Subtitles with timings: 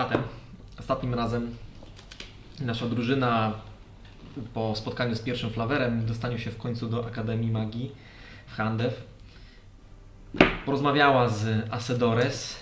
[0.00, 0.22] Zatem
[0.78, 1.56] ostatnim razem
[2.60, 3.52] nasza drużyna
[4.54, 7.92] po spotkaniu z pierwszym flawerem, dostaniu się w końcu do Akademii Magii
[8.46, 9.06] w Handew,
[10.64, 12.56] porozmawiała z Asedores,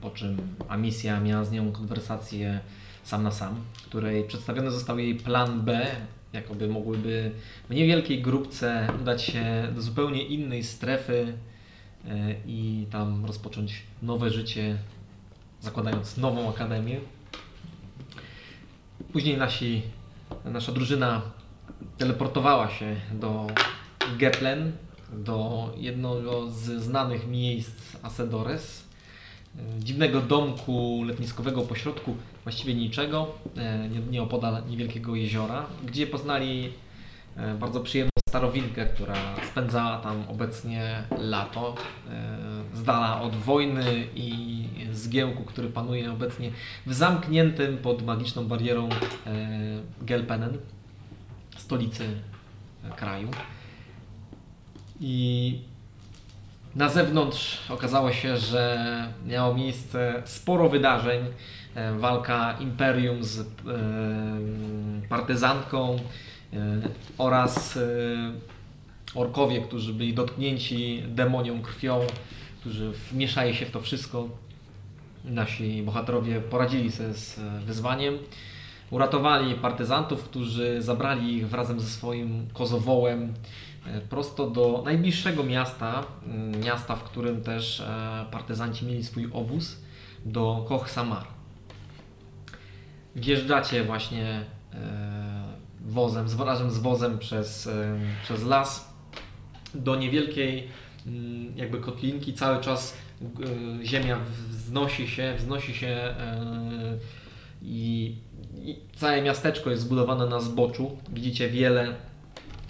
[0.00, 0.36] po czym
[0.68, 2.60] Amisja miała z nią konwersację
[3.04, 5.86] sam na sam, w której przedstawiony został jej plan B,
[6.32, 7.30] jakoby mogłyby
[7.70, 11.32] w niewielkiej grupce udać się do zupełnie innej strefy
[12.08, 14.78] e, i tam rozpocząć nowe życie,
[15.62, 17.00] zakładając nową akademię.
[19.12, 19.82] Później nasi,
[20.44, 21.22] nasza drużyna
[21.98, 23.46] teleportowała się do
[24.18, 24.72] Geplen,
[25.12, 28.84] do jednego z znanych miejsc Asedores,
[29.56, 36.72] e, dziwnego domku letniskowego pośrodku właściwie niczego, e, nieopodal niewielkiego jeziora, gdzie poznali
[37.36, 39.14] e, bardzo przyjemną starowinkę, która
[39.50, 41.74] spędzała tam obecnie lato,
[42.74, 44.61] z dala od wojny i
[44.92, 46.50] zgiełku, który panuje obecnie
[46.86, 48.88] w zamkniętym pod magiczną barierą
[50.02, 50.58] Gelpenen,
[51.56, 52.04] stolicy
[52.96, 53.28] kraju.
[55.00, 55.58] I
[56.74, 58.86] na zewnątrz okazało się, że
[59.26, 61.24] miało miejsce sporo wydarzeń.
[61.74, 63.44] E, walka Imperium z e,
[65.08, 65.98] partyzantką e,
[67.18, 67.78] oraz
[69.14, 72.00] orkowie, którzy byli dotknięci demonią krwią,
[72.60, 74.28] którzy wmieszali się w to wszystko.
[75.24, 78.18] Nasi bohaterowie poradzili sobie z wyzwaniem.
[78.90, 83.34] Uratowali partyzantów, którzy zabrali ich razem ze swoim kozowołem
[83.86, 86.06] E, prosto do najbliższego miasta,
[86.64, 89.76] miasta, w którym też e, partyzanci mieli swój obóz,
[90.24, 91.26] do Koch Samar.
[93.16, 95.44] Wjeżdżacie właśnie e,
[95.80, 97.68] wozem, razem z wozem przez,
[98.22, 98.92] przez las
[99.74, 100.68] do niewielkiej
[101.56, 102.34] jakby kotlinki.
[102.34, 102.96] Cały czas
[103.84, 104.18] ziemia
[104.72, 106.14] wznosi się, wznosi się
[107.62, 108.14] i,
[108.54, 110.96] i całe miasteczko jest zbudowane na zboczu.
[111.08, 111.94] Widzicie wiele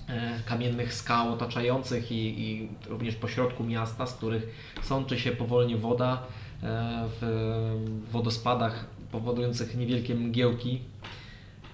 [0.09, 4.43] E, kamiennych skał otaczających i, i również pośrodku miasta, z których
[4.83, 6.23] sączy się powolnie woda
[6.63, 10.81] e, w wodospadach powodujących niewielkie mgiełki.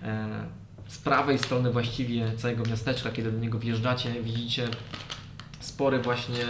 [0.02, 0.28] E,
[0.86, 4.68] z prawej strony właściwie całego miasteczka, kiedy do niego wjeżdżacie, widzicie
[5.60, 6.44] spory właśnie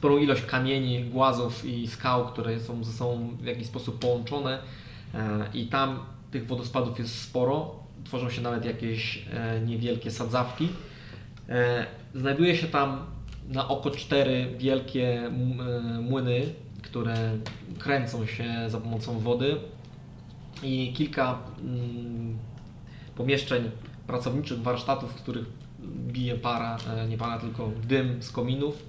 [0.00, 4.58] sporą ilość kamieni, głazów i skał, które są ze sobą w jakiś sposób połączone
[5.54, 5.98] i tam
[6.30, 10.68] tych wodospadów jest sporo tworzą się nawet jakieś e, niewielkie sadzawki.
[11.48, 13.06] E, znajduje się tam
[13.48, 15.30] na oko cztery wielkie e,
[16.00, 16.42] młyny,
[16.82, 17.14] które
[17.78, 19.56] kręcą się za pomocą wody
[20.62, 22.38] i kilka mm,
[23.16, 23.70] pomieszczeń
[24.06, 25.44] pracowniczych, warsztatów, w których
[26.12, 26.76] bije para,
[27.08, 28.82] nie para, tylko dym z kominów.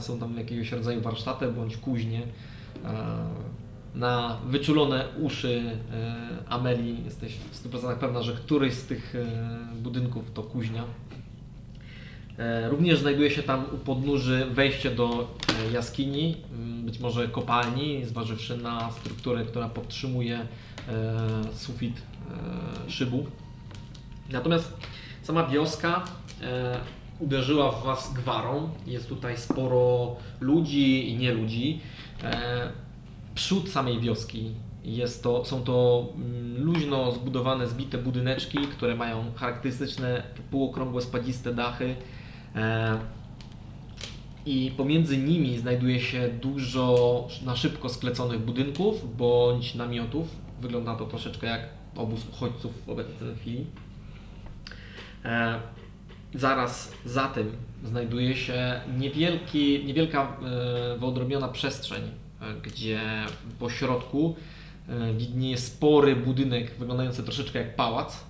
[0.00, 2.22] Są tam jakiegoś rodzaju warsztaty bądź kuźnie
[3.94, 9.26] na wyczulone uszy e, Ameli jesteś w 100% pewna, że któryś z tych e,
[9.82, 10.84] budynków to kuźnia.
[12.38, 15.36] E, również znajduje się tam u podnóży wejście do
[15.72, 16.36] jaskini,
[16.82, 20.46] być może kopalni, zważywszy na strukturę, która podtrzymuje
[21.52, 22.02] sufit
[22.88, 23.26] szybu.
[24.30, 24.72] Natomiast
[25.22, 26.04] sama wioska
[27.20, 28.70] uderzyła w Was gwarą.
[28.86, 31.80] Jest tutaj sporo ludzi i nie ludzi
[33.34, 34.54] przód samej wioski
[34.84, 41.96] jest to, są to mm, luźno zbudowane, zbite budyneczki, które mają charakterystyczne półokrągłe, spadziste dachy.
[42.56, 42.98] E,
[44.46, 50.28] I pomiędzy nimi znajduje się dużo na szybko skleconych budynków bądź namiotów.
[50.60, 51.60] Wygląda to troszeczkę jak
[51.96, 53.66] obóz uchodźców w obecnej chwili.
[55.24, 55.60] E,
[56.34, 57.52] zaraz za tym
[57.84, 62.02] znajduje się niewielki, niewielka e, wyodrębniona przestrzeń
[62.62, 63.00] gdzie
[63.58, 64.36] po środku
[64.88, 68.24] e, widnieje spory budynek wyglądający troszeczkę jak pałac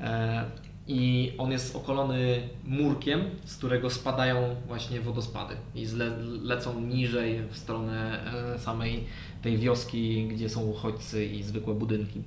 [0.00, 0.44] e,
[0.86, 6.10] i on jest okolony murkiem, z którego spadają właśnie wodospady i zle,
[6.42, 8.24] lecą niżej w stronę
[8.54, 9.04] e, samej
[9.42, 12.22] tej wioski, gdzie są uchodźcy i zwykłe budynki.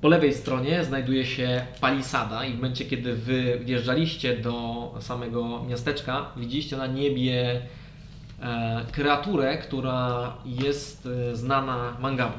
[0.00, 6.26] Po lewej stronie znajduje się palisada i w momencie, kiedy wy wjeżdżaliście do samego miasteczka,
[6.36, 7.62] widzieliście na niebie
[8.42, 12.38] E, kreaturę, która jest e, znana Mangabu.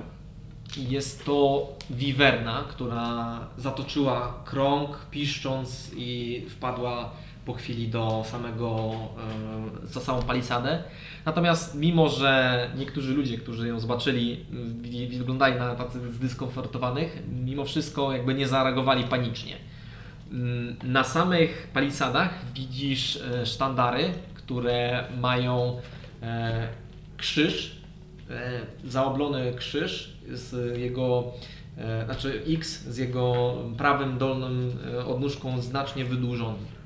[0.78, 7.12] Jest to wiwerna, która zatoczyła krąg, piszcząc i wpadła
[7.50, 8.92] po chwili do samego,
[9.84, 10.84] e, za samą palisadę.
[11.26, 14.46] Natomiast mimo, że niektórzy ludzie, którzy ją zobaczyli,
[15.18, 19.56] wyglądali na tacy zdyskomfortowanych, mimo wszystko jakby nie zareagowali panicznie.
[20.32, 25.82] Mm, na samych palisadach widzisz sztandary, które mają
[26.22, 26.68] e,
[27.18, 27.76] krzyż
[28.30, 31.24] e, zaoblony krzyż z jego,
[31.78, 36.79] e, znaczy X z jego prawym dolnym e, odnóżką znacznie wydłużony.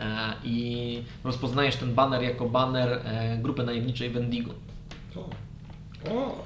[0.00, 4.50] E, I rozpoznajesz ten baner jako baner e, grupy najemniczej Wendigo.
[5.16, 5.20] O.
[6.10, 6.44] O.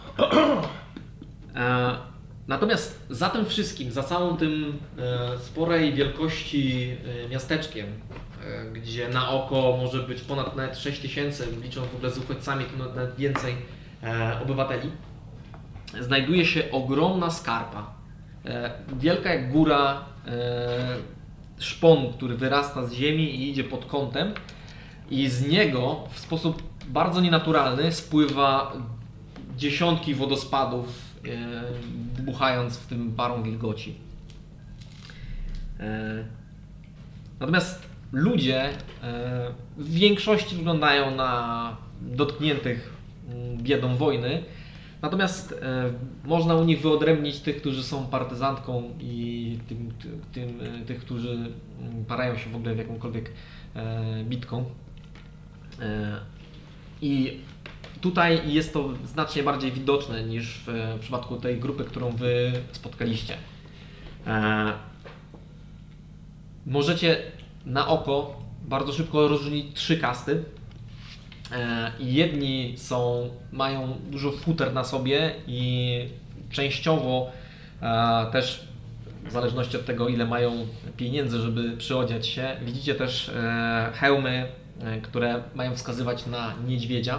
[1.56, 2.14] E,
[2.48, 4.78] Natomiast za tym wszystkim, za całym tym
[5.38, 6.96] sporej wielkości
[7.30, 7.86] miasteczkiem,
[8.72, 12.84] gdzie na oko może być ponad nawet 6 tysięcy, licząc w ogóle z uchodźcami, to
[12.84, 13.54] nawet- więcej
[14.42, 14.90] obywateli,
[16.00, 17.90] znajduje się ogromna skarpa.
[18.98, 20.04] Wielka jak góra
[21.58, 24.32] e, szponu, który wyrasta z ziemi i idzie pod kątem
[25.10, 28.72] i z niego w sposób bardzo nienaturalny spływa
[29.56, 30.86] dziesiątki wodospadów,
[32.18, 33.94] e, buchając w tym parą wilgoci.
[35.80, 36.24] E,
[37.40, 38.72] Natomiast ludzie e,
[39.76, 42.92] w większości wyglądają na dotkniętych
[43.28, 44.42] mm, biedą wojny.
[45.04, 45.92] Natomiast e,
[46.24, 51.30] można u nich wyodrębnić tych, którzy są partyzantką i tym, ty- tym, e, tych, którzy
[51.32, 53.30] mm, parają się w ogóle w jakąkolwiek
[53.74, 54.64] e, bitką.
[55.80, 56.20] E,
[57.02, 57.40] I
[58.00, 63.36] tutaj jest to znacznie bardziej widoczne niż w, w przypadku tej grupy, którą Wy spotkaliście.
[64.26, 64.72] E,
[66.66, 67.22] możecie
[67.66, 70.44] na oko bardzo szybko rozróżnić trzy kasty.
[71.52, 76.08] E, i jedni są, mają dużo futer na sobie i
[76.50, 77.30] częściowo
[77.82, 78.68] e, też
[79.24, 84.46] w zależności od tego, ile mają pieniędzy, żeby przyodziać się, widzicie też e, hełmy,
[85.02, 87.18] które mają wskazywać na niedźwiedzia.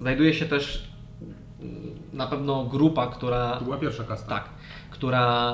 [0.00, 0.88] Znajduje się też
[1.60, 4.28] mm, na pewno grupa, która To była pierwsza kasta.
[4.28, 4.48] tak,
[4.90, 5.52] która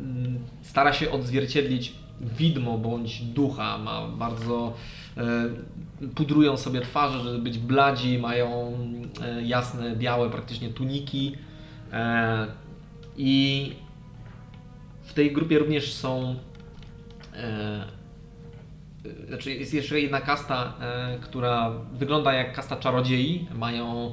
[0.00, 4.72] mm, stara się odzwierciedlić widmo bądź ducha, ma bardzo
[6.14, 8.78] pudrują sobie twarze, żeby być bladzi, mają
[9.22, 11.36] e, jasne, białe praktycznie tuniki
[11.92, 12.46] e,
[13.16, 13.72] i
[15.02, 16.36] w tej grupie również są
[17.36, 18.02] e,
[19.28, 23.46] znaczy jest jeszcze jedna kasta, e, która wygląda jak kasta czarodziei.
[23.54, 24.12] Mają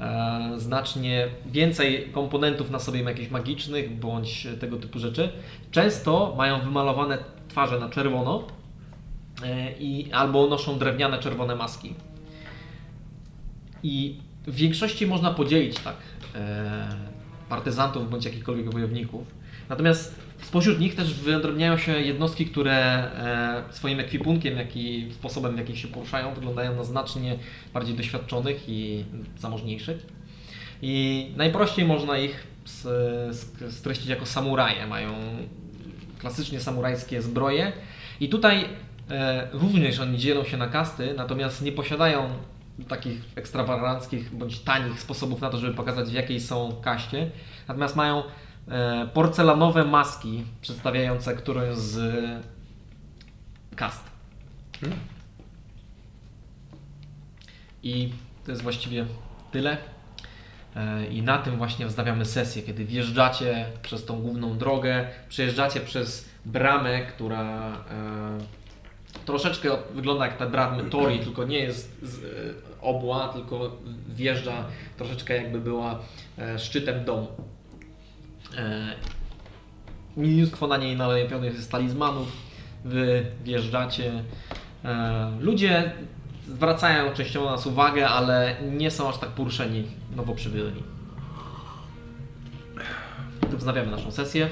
[0.00, 5.32] e, znacznie więcej komponentów na sobie jakichś magicznych bądź tego typu rzeczy.
[5.70, 8.55] Często mają wymalowane twarze na czerwono e,
[9.80, 11.94] i albo noszą drewniane czerwone maski.
[13.82, 14.16] I
[14.46, 15.96] w większości można podzielić tak
[16.34, 16.88] e,
[17.48, 19.26] partyzantów bądź jakichkolwiek wojowników.
[19.68, 25.58] Natomiast spośród nich też wyodrębniają się jednostki, które e, swoim ekwipunkiem, jak i sposobem, w
[25.58, 27.38] jaki się poruszają, wyglądają na znacznie
[27.74, 29.04] bardziej doświadczonych i
[29.38, 30.06] zamożniejszych.
[30.82, 32.46] I najprościej można ich
[33.70, 34.86] streścić jako samuraje.
[34.86, 35.14] Mają
[36.18, 37.72] klasycznie samurajskie zbroje.
[38.20, 38.66] I tutaj e,
[39.52, 42.28] również oni dzielą się na kasty, natomiast nie posiadają
[42.88, 47.30] takich ekstrawaganckich bądź tanich sposobów na to, żeby pokazać w jakiej są kaście.
[47.68, 48.22] Natomiast mają
[48.68, 51.98] e, porcelanowe maski przedstawiające którąś z
[53.76, 54.04] kast.
[54.80, 54.98] Hmm.
[57.82, 58.12] I
[58.44, 59.06] to jest właściwie
[59.52, 59.76] tyle.
[60.76, 66.28] E, I na tym właśnie wznawiamy sesję, kiedy wjeżdżacie przez tą główną drogę, przejeżdżacie przez
[66.44, 68.55] bramę, która e,
[69.26, 72.26] troszeczkę wygląda jak te bramy Tori, tylko nie jest z, e,
[72.80, 73.76] obła, tylko
[74.08, 74.64] wjeżdża
[74.96, 75.98] troszeczkę jakby była
[76.38, 77.26] e, szczytem domu.
[78.56, 78.94] E,
[80.16, 82.32] mnóstwo na niej nalepionych jest talizmanów,
[82.84, 84.24] wy wjeżdżacie.
[85.40, 85.92] Ludzie
[86.48, 89.84] zwracają częściowo na nas uwagę, ale nie są aż tak poruszeni
[90.16, 90.82] nowo przybyłymi.
[93.50, 94.48] Tu wznawiamy naszą sesję.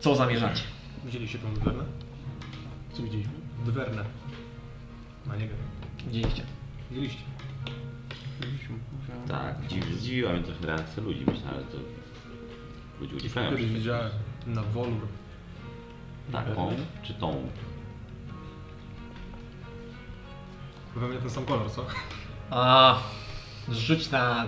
[0.00, 0.62] Co zamierzacie?
[1.04, 2.03] Widzieliście tą dwernę?
[2.94, 3.32] Co widzieliśmy?
[3.66, 4.04] Dwernę.
[5.30, 5.56] A nie wiem.
[6.06, 6.42] Widzieliście?
[6.90, 7.22] Widzieliście.
[8.40, 8.74] Widzieliśmy.
[9.28, 11.78] Tak, dziwi, zdziwiła mnie trochę reakcja ludzi, myślałem, że to
[13.00, 14.10] ludzie uciekają Kiedyś widziałem
[14.46, 15.06] na Wolur.
[16.32, 16.72] taką
[17.02, 17.48] czy tą.
[20.94, 21.86] Pewnie ten sam kolor, co?
[22.50, 22.96] A
[23.68, 24.46] rzuć na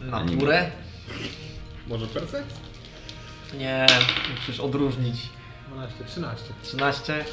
[0.00, 0.70] naturę.
[1.88, 2.44] Może Persek?
[3.58, 3.86] Nie,
[4.36, 5.16] musisz odróżnić.
[5.70, 6.44] 12, 13.
[6.62, 7.24] 13.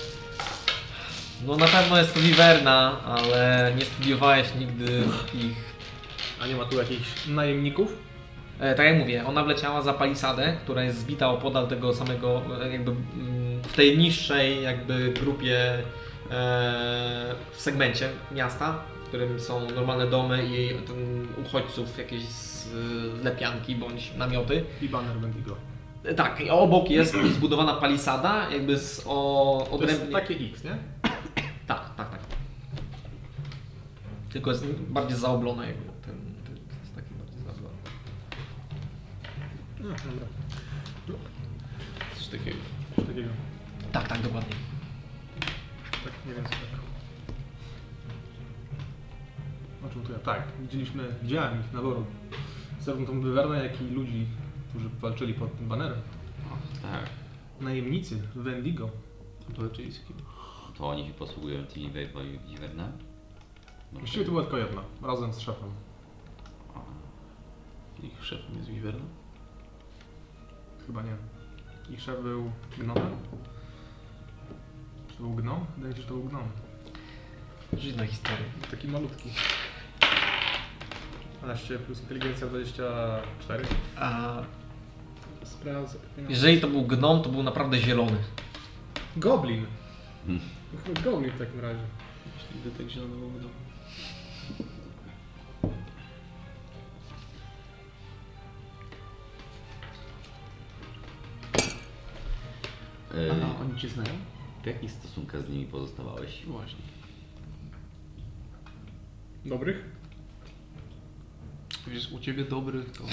[1.45, 5.75] No na pewno jest to wiwerna, ale nie studiowałeś nigdy ich.
[6.41, 7.97] A nie ma tu jakichś najemników?
[8.59, 12.71] E, tak jak mówię, ona wleciała za palisadę, która jest zbita opodal tego samego, e,
[12.71, 15.83] jakby mm, w tej niższej jakby grupie e,
[17.51, 22.67] w segmencie miasta, w którym są normalne domy i ten, uchodźców, jakieś z,
[23.23, 24.63] lepianki bądź namioty.
[24.81, 25.74] I banner Wendigo.
[26.17, 30.11] Tak, obok jest zbudowana palisada, jakby z o, To jest odrębnie.
[30.11, 30.77] takie X, nie?
[31.67, 32.19] Tak, tak, tak.
[34.29, 35.83] Tylko jest bardziej zaoblone jakby.
[36.05, 37.75] Ten, ten jest taki bardziej zaoblony.
[39.79, 40.27] No, dobra.
[42.15, 42.57] Coś takiego.
[42.95, 43.29] Coś takiego.
[43.91, 44.55] Tak, tak, dokładnie.
[46.03, 46.79] Tak, nie wiem co tak.
[49.89, 50.19] O czym to ja?
[50.19, 52.05] Tak, widzieliśmy, widziałem ich na woru.
[52.81, 54.27] Zarówno tą Wyvernę, jak i ludzi,
[54.75, 56.01] którzy walczyli pod tym banerem.
[56.81, 57.09] Tak.
[57.61, 58.89] Najemnicy w Wendigo.
[59.73, 59.91] Kim?
[60.77, 62.91] To oni się posługują tymi wejwami Wiwerna?
[63.93, 65.69] Właściwie to była tylko jedna, razem z szefem.
[68.03, 69.05] Ich szefem jest Wiwerna?
[70.87, 71.15] Chyba nie.
[71.89, 73.17] Ich szef był gnomem?
[75.07, 75.65] Czy to był gnom?
[75.75, 76.47] Wydaje mi się, że to był gnom.
[77.73, 78.45] Dziwna historia.
[78.71, 79.29] Taki malutki.
[81.41, 83.65] 12 plus inteligencja 24.
[83.97, 84.41] A
[85.65, 85.97] Sprawdzę.
[86.29, 88.17] jeżeli to był gnom, to był naprawdę zielony.
[89.17, 89.65] Goblin.
[90.25, 90.43] Hmm.
[90.85, 91.79] Chyba Goblin w takim razie.
[92.25, 93.47] Jeśli tak zielonego wodą.
[103.15, 104.09] E, A oni cię znają?
[104.63, 106.43] w jakich stosunkach z nimi pozostawałeś?
[106.45, 106.79] Właśnie.
[109.45, 109.85] Dobrych?
[111.87, 113.03] Wiesz, u ciebie dobrych to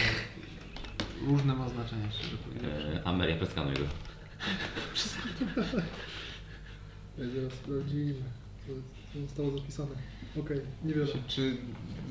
[1.26, 3.00] różne ma znaczenie, szczerze powiedziawszy.
[3.00, 3.85] E, Amelia, preskanuj go.
[7.18, 8.14] Zaraz sprawdzimy,
[9.14, 9.90] co zostało zapisane.
[10.40, 11.06] Okej, niewiele.
[11.06, 11.56] Czy, czy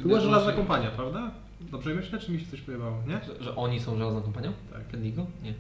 [0.02, 1.32] To była żelazna kompania, prawda?
[1.62, 3.22] Dobrze myślę, czy mi się coś pojebało, nie?
[3.26, 4.54] Że, że oni są żelazną kompanią?
[4.74, 4.84] Tak.
[4.92, 5.26] Wendigo?
[5.44, 5.54] Nie.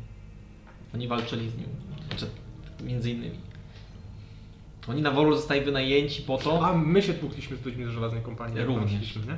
[0.96, 1.68] Oni walczyli z nim.
[2.10, 2.26] Znaczy,
[2.84, 3.38] między innymi.
[4.88, 6.66] Oni na Woru zostali wynajęci po to.
[6.66, 8.58] A my się tłukliśmy z ludźmi z żelaznej kompanii.
[8.58, 9.16] jak Również.
[9.16, 9.22] nie?
[9.26, 9.38] Tak.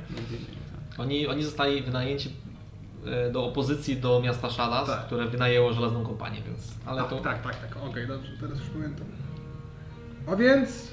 [0.98, 2.30] Oni, oni zostali wynajęci
[3.32, 5.06] do opozycji do miasta Shadas, Tak.
[5.06, 6.74] które wynajęło żelazną kompanię, więc.
[6.86, 7.16] Ale tak, to.
[7.20, 7.76] tak, tak, tak.
[7.84, 9.06] Okej, dobrze, teraz już pamiętam.
[10.26, 10.90] A więc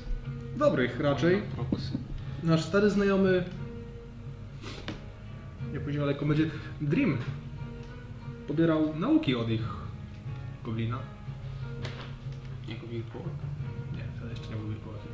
[0.58, 1.42] dobrych raczej.
[1.56, 1.92] Proxy.
[2.44, 3.44] Nasz stary znajomy.
[5.74, 6.50] Nie pójdziemy daleko, będzie
[6.82, 7.18] Dream.
[8.48, 9.62] Pobierał nauki od ich
[10.64, 10.98] goblina.
[12.68, 13.28] Jako wilkołak?
[13.94, 15.12] Nie, to jeszcze nie był wilkołakiem.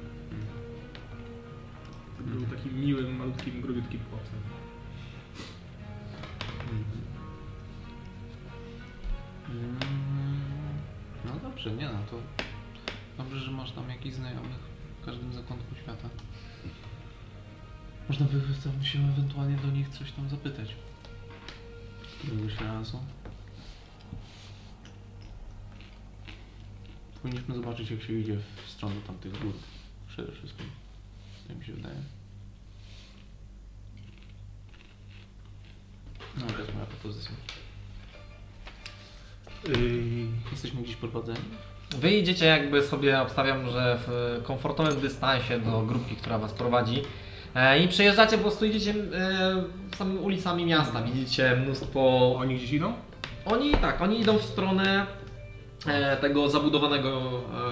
[2.20, 4.17] Był takim miłym, malutkim, grubiutkim chłopcem.
[11.26, 12.20] No dobrze, nie no to
[13.18, 14.60] dobrze, że masz tam jakichś znajomych
[15.02, 16.10] w każdym zakątku świata.
[18.10, 20.76] Można by tam się ewentualnie do nich coś tam zapytać.
[22.20, 23.00] Któregoś razu.
[27.22, 29.54] Powinniśmy zobaczyć jak się idzie w stronę tamtych gór.
[30.08, 30.66] Przede wszystkim.
[31.48, 32.02] Tak mi się wydaje.
[36.38, 37.32] No to jest moja propozycja.
[39.68, 41.40] Yy, Jesteśmy gdzieś prowadzeni?
[41.98, 47.02] Wy idziecie jakby sobie, obstawiam, że w komfortowym dystansie do grupki, która was prowadzi.
[47.56, 51.02] E, I przejeżdżacie, po prostu idziecie e, samymi ulicami miasta.
[51.02, 52.36] Widzicie mnóstwo.
[52.38, 52.94] oni gdzieś idą?
[53.46, 55.06] Oni tak, oni idą w stronę
[55.88, 57.10] e, tego zabudowanego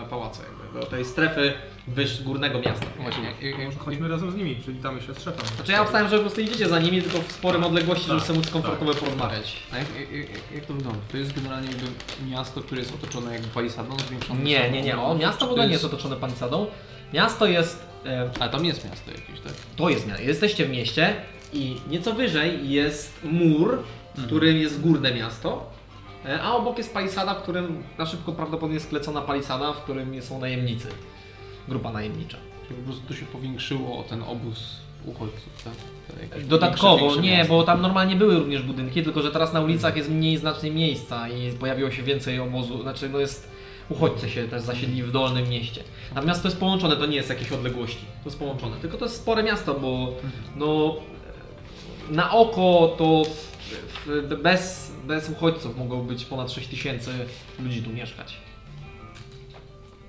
[0.06, 1.54] e, pałacu, jakby, tej strefy
[1.88, 2.86] wyż górnego miasta.
[3.00, 5.46] Właśnie, jak, jak, jak, Może chodźmy razem z nimi, przywitamy się z szefem.
[5.56, 8.28] Znaczy ja obstałem, że po prostu idziecie za nimi, tylko w sporym odległości, żeby Tak,
[8.28, 9.02] sobie móc komfortowo tak.
[9.04, 9.56] porozmawiać.
[9.74, 11.00] a jak, jak, jak, jak to wygląda?
[11.12, 11.86] To jest generalnie jakby
[12.30, 14.42] miasto, które jest otoczone jakby palisadą zwiększoną.
[14.42, 14.98] Nie, nie, nie.
[14.98, 16.68] O, miasto w ogóle nie jest otoczone palisadą.
[17.14, 17.86] Miasto jest.
[18.06, 19.54] E, A tam jest miasto jakieś, tak?
[19.76, 20.24] to jest miasto.
[20.24, 21.16] Jesteście w mieście
[21.54, 23.84] i nieco wyżej jest mur,
[24.16, 25.75] w którym jest górne miasto.
[26.28, 30.22] E, A obok jest palisada, w którym na szybko prawdopodobnie jest sklecona palisada, w którym
[30.22, 30.88] są najemnicy.
[31.68, 32.38] Grupa najemnicza.
[32.68, 35.74] Czyli po prostu to się powiększyło o ten obóz uchodźców, tak?
[36.46, 39.98] Dodatkowo, większe- większe nie, bo tam normalnie były również budynki, tylko że teraz na ulicach
[39.98, 43.50] jest mniej znacznie miejsca i pojawiło się więcej obozu, znaczy no jest,
[43.90, 45.84] uchodźcy się też zasiedli w dolnym mieście.
[46.16, 49.18] Natomiast to jest połączone, to nie jest jakieś odległości, to jest połączone, tylko to jest
[49.18, 50.14] spore miasto, bo
[50.56, 50.96] no
[52.10, 57.12] na oko to w, w, bez, bez uchodźców mogło być ponad 6 tysięcy
[57.60, 58.38] ludzi tu mieszkać.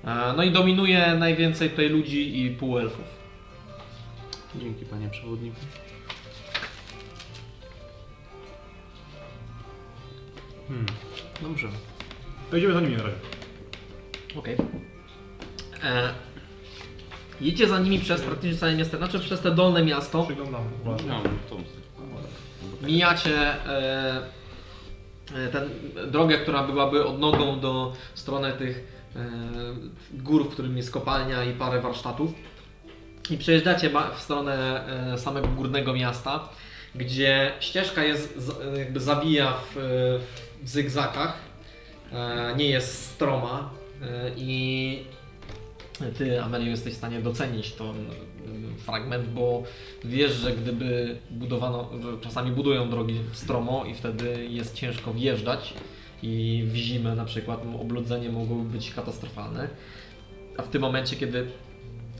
[0.05, 3.05] E, No i dominuje najwięcej tutaj ludzi i półelfów.
[4.55, 5.55] Dzięki panie przewodniku.
[10.67, 10.85] Hmm.
[11.41, 11.67] Dobrze.
[12.51, 13.15] To idziemy za nimi na razie.
[14.35, 14.55] Okej.
[15.83, 16.13] E,
[17.41, 20.23] Jedziecie za nimi przez praktycznie całe miasto, znaczy przez te dolne miasto.
[20.23, 20.65] Przyglądamy.
[20.85, 21.09] uważnie.
[21.09, 21.63] No, tą
[22.81, 24.21] Mijacie e,
[25.35, 25.61] e, tę
[26.07, 29.29] drogę, która byłaby odnogą do strony tych e,
[30.13, 32.33] gór, w którym jest kopalnia i parę warsztatów.
[33.29, 36.49] I przejeżdżacie w stronę e, samego górnego miasta,
[36.95, 39.75] gdzie ścieżka jest, jakby zawija w,
[40.63, 41.37] w zygzakach,
[42.11, 43.69] e, nie jest stroma
[44.01, 45.03] e, i
[46.17, 48.26] ty, Amelio, jesteś w stanie docenić ten y,
[48.77, 49.63] fragment, bo
[50.05, 55.73] wiesz, że gdyby budowano, że czasami budują drogi stromo i wtedy jest ciężko wjeżdżać
[56.23, 59.67] i w zimę na przykład oblodzenie mogłoby być katastrofalne.
[60.57, 61.47] A w tym momencie, kiedy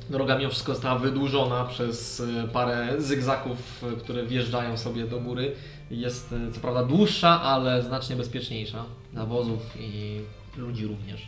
[0.10, 5.56] droga mimo wszystko została wydłużona przez y, parę zygzaków, y, które wjeżdżają sobie do góry,
[5.92, 10.22] jest y, co prawda dłuższa, ale znacznie bezpieczniejsza dla wozów i
[10.58, 11.28] ludzi również.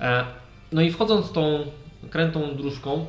[0.00, 0.24] E,
[0.72, 1.64] No i wchodząc tą
[2.10, 3.06] krętą dróżką,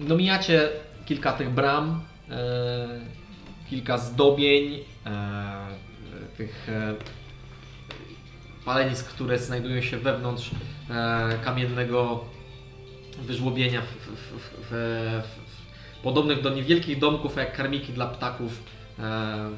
[0.00, 0.68] no mijacie
[1.06, 2.00] kilka tych bram,
[2.30, 2.88] e,
[3.70, 5.10] kilka zdobień, e,
[6.36, 6.94] tych e,
[8.64, 10.50] palenisk, które znajdują się wewnątrz
[10.90, 12.24] e, kamiennego
[13.18, 15.22] wyżłobienia, w, w, w, w,
[16.02, 18.62] podobnych do niewielkich domków jak karmiki dla ptaków.
[18.98, 19.50] E,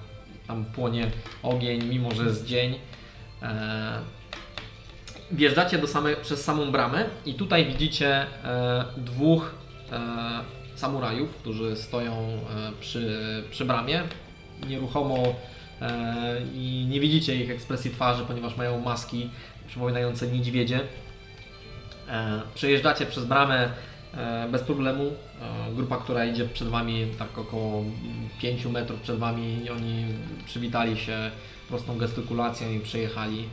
[0.46, 1.10] tam płonie
[1.42, 2.74] ogień, mimo że jest dzień.
[5.32, 9.54] Wjeżdżacie do same, przez samą bramę i tutaj widzicie e, dwóch
[9.92, 10.00] e,
[10.74, 12.38] samurajów, którzy stoją e,
[12.80, 14.02] przy, przy bramie.
[14.68, 15.34] Nieruchomo
[15.80, 19.30] e, i nie widzicie ich ekspresji twarzy, ponieważ mają maski
[19.66, 20.80] przypominające niedźwiedzie.
[22.08, 23.70] E, przejeżdżacie przez bramę
[24.14, 25.12] e, bez problemu.
[25.76, 27.84] Grupa, która idzie przed Wami, tak około
[28.40, 30.04] 5 metrów przed Wami, oni
[30.46, 31.30] przywitali się
[31.68, 33.44] prostą gestykulacją i przejechali.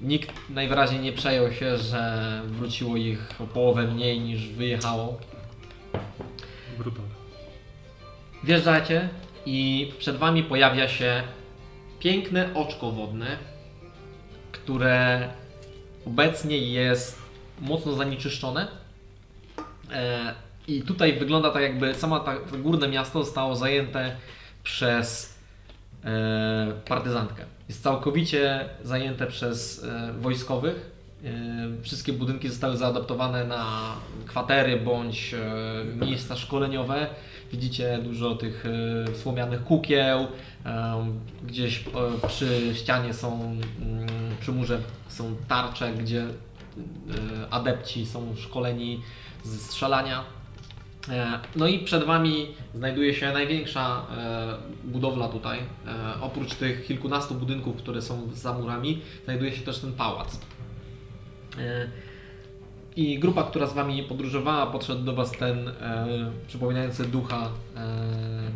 [0.00, 5.18] Nikt najwyraźniej nie przejął się, że wróciło ich o połowę mniej niż wyjechało.
[6.78, 7.04] Brutal.
[8.44, 9.08] Wjeżdżacie
[9.46, 11.22] i przed Wami pojawia się
[12.00, 13.36] piękne oczko wodne,
[14.52, 15.28] które
[16.06, 17.18] obecnie jest
[17.60, 18.68] mocno zanieczyszczone.
[19.92, 20.34] E,
[20.68, 24.16] I tutaj wygląda tak, jakby sama ta, to górne miasto zostało zajęte
[24.62, 25.38] przez
[26.04, 27.57] e, partyzantkę.
[27.68, 30.90] Jest całkowicie zajęte przez e, wojskowych.
[31.24, 33.94] E, wszystkie budynki zostały zaadaptowane na
[34.26, 37.06] kwatery bądź e, miejsca szkoleniowe.
[37.52, 38.64] Widzicie dużo tych
[39.22, 40.26] słomianych kukieł.
[41.46, 41.84] Gdzieś
[42.28, 44.06] przy ścianie są, mm,
[44.40, 46.26] przy murze są tarcze, gdzie
[47.50, 49.02] adepci są szkoleni
[49.44, 50.24] ze strzelania.
[51.08, 55.58] E, No i przed Wami znajduje się największa e, budowla tutaj.
[55.58, 60.40] E, Oprócz tych kilkunastu budynków, które są za murami, znajduje się też ten pałac.
[62.96, 65.72] I grupa, która z Wami podróżowała, podszedł do Was ten
[66.48, 67.50] przypominający ducha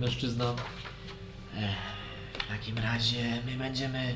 [0.00, 0.54] mężczyzna.
[2.32, 4.14] W takim razie my będziemy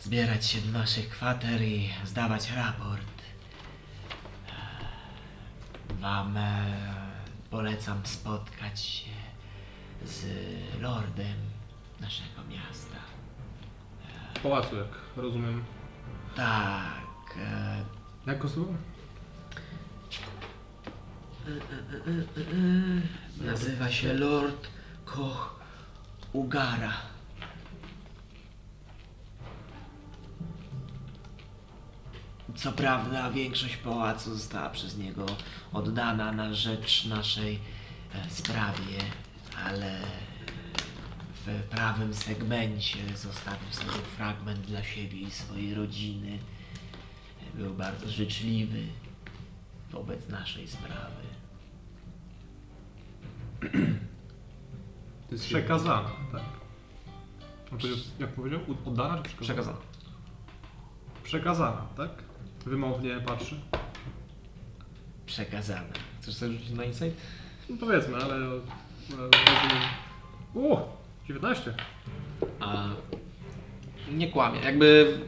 [0.00, 3.06] zbierać się do naszych kwater i zdawać raport.
[6.00, 6.38] Wam
[7.50, 9.10] polecam spotkać się
[10.04, 10.26] z
[10.80, 11.36] lordem
[12.00, 12.96] naszego miasta.
[14.42, 15.64] Pałacu, jak rozumiem.
[16.36, 17.84] Tak, e,
[18.26, 18.74] Jak go zwał?
[23.40, 24.68] nazywa się Lord
[25.04, 25.60] Koch
[26.32, 26.92] Ugara.
[32.56, 35.26] Co prawda większość pałacu została przez niego
[35.72, 37.58] oddana na rzecz naszej
[38.14, 38.98] e, sprawie,
[39.66, 40.00] ale
[41.46, 46.38] w prawym segmencie zostawił sobie fragment dla siebie i swojej rodziny.
[47.54, 48.82] Był bardzo życzliwy
[49.90, 51.22] wobec naszej sprawy.
[55.28, 56.42] To jest przekazana, tak.
[57.70, 58.60] Powiedział, jak powiedział?
[58.86, 59.78] Oddana czy przekazana?
[61.22, 62.29] Przekazana, tak?
[62.66, 63.60] Wymownie patrzy.
[65.26, 65.92] Przekazane.
[66.20, 67.16] Chcesz sobie rzucić na insight?
[67.68, 68.34] No powiedzmy, ale...
[68.34, 68.46] ale
[69.10, 69.82] rozumiem.
[70.56, 70.96] O!
[71.28, 71.74] 19.
[72.60, 72.88] A
[74.12, 74.60] nie kłamie.
[74.60, 75.18] Jakby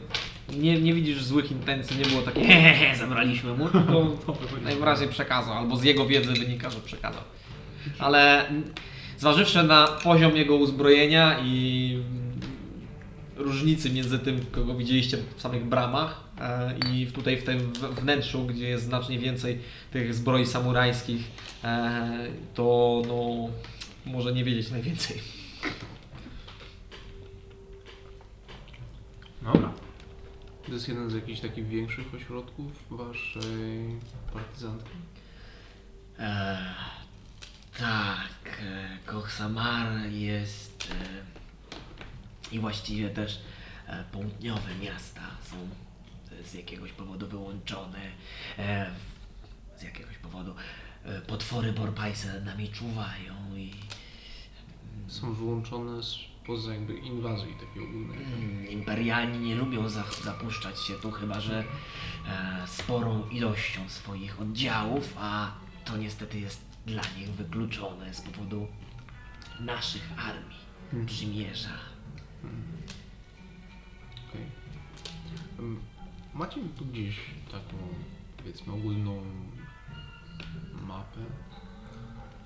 [0.49, 5.77] nie, nie widzisz złych intencji, nie było takie hehehe, zabraliśmy mu, tylko najwyraźniej przekazał, albo
[5.77, 7.21] z jego wiedzy wynika, że przekazał.
[7.99, 8.51] Ale
[9.17, 11.97] zważywszy na poziom jego uzbrojenia i
[13.35, 16.22] różnicy między tym, kogo widzieliście w samych bramach
[16.91, 19.59] i tutaj w tym wnętrzu, gdzie jest znacznie więcej
[19.91, 21.31] tych zbroi samurajskich,
[21.63, 23.49] e, to no,
[24.11, 25.19] może nie wiedzieć najwięcej.
[29.41, 29.73] Dobra.
[30.65, 33.99] To jest jeden z jakichś takich większych ośrodków waszej
[34.33, 34.97] partyzantki?
[36.19, 36.57] E,
[37.79, 43.41] tak, e, Koch Samar jest e, i właściwie też
[43.87, 45.55] e, południowe miasta są
[46.45, 47.99] z jakiegoś powodu wyłączone.
[48.57, 48.91] E,
[49.77, 50.55] z jakiegoś powodu
[51.03, 53.73] e, potwory Borpajsa nad nami czuwają i
[55.07, 58.17] Są wyłączone z poza jakby inwazji takiej ogólnej.
[58.23, 61.63] Mm, Imperialni nie lubią za, zapuszczać się tu, chyba że
[62.27, 65.51] e, sporą ilością swoich oddziałów, a
[65.85, 68.67] to niestety jest dla nich wykluczone z powodu
[69.59, 71.79] naszych armii, przymierza.
[74.29, 74.45] Okej.
[75.59, 75.79] Em,
[76.33, 77.15] Macie tu gdzieś
[77.51, 77.77] taką,
[78.37, 79.21] powiedzmy, ogólną
[80.87, 81.19] mapę?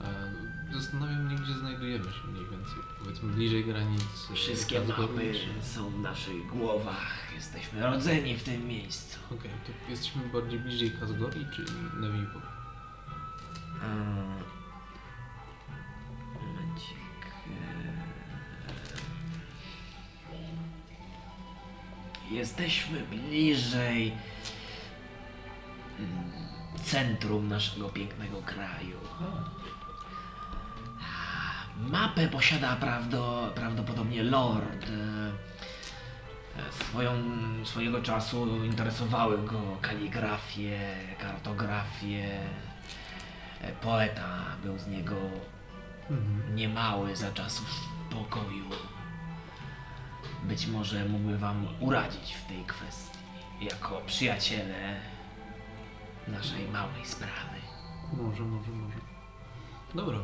[0.01, 0.33] E,
[0.73, 2.75] Zastanawiam mnie, gdzie znajdujemy się mniej więcej.
[2.99, 4.33] Powiedzmy, bliżej granicy.
[4.33, 9.19] Wszystkie mapy są w naszych głowach, jesteśmy rodzeni w tym miejscu.
[9.31, 11.65] Okej, to jesteśmy bardziej bliżej Kazgori czy
[11.99, 12.41] Nevivo?
[22.31, 24.13] Jesteśmy bliżej
[25.99, 26.31] mm,
[26.83, 28.97] centrum naszego pięknego kraju.
[31.79, 34.83] Mapę posiada prawdo, prawdopodobnie Lord.
[34.83, 35.31] e,
[36.59, 37.13] e, Swoją,
[37.63, 40.79] swojego czasu interesowały go kaligrafie,
[41.19, 42.39] kartografie.
[43.61, 45.15] E, Poeta był z niego
[46.53, 48.69] niemały za czasów pokoju.
[50.47, 53.17] Być może mógłby wam uradzić w tej kwestii,
[53.61, 54.95] jako przyjaciele
[56.27, 57.57] naszej małej sprawy.
[58.13, 58.97] Może, może, może.
[59.95, 60.19] Dobra.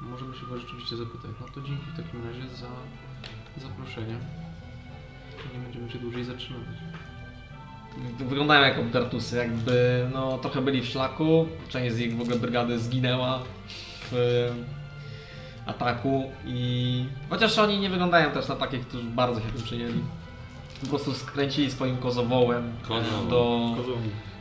[0.00, 1.30] Możemy się go rzeczywiście zapytać.
[1.40, 2.66] No to dzięki w takim razie za
[3.56, 4.16] zaproszenie.
[5.54, 6.76] Nie będziemy się dłużej zatrzymywać.
[8.18, 11.48] Wyglądają jak obdartusy, jakby no, trochę byli w szlaku.
[11.68, 13.42] Część z ich w ogóle brygady zginęła
[14.10, 14.50] w
[15.66, 20.00] ataku i chociaż oni nie wyglądają też na takich, którzy bardzo się tym przyjęli.
[20.80, 23.28] Po prostu skręcili swoim kozowołem Kozowoł.
[23.30, 23.74] do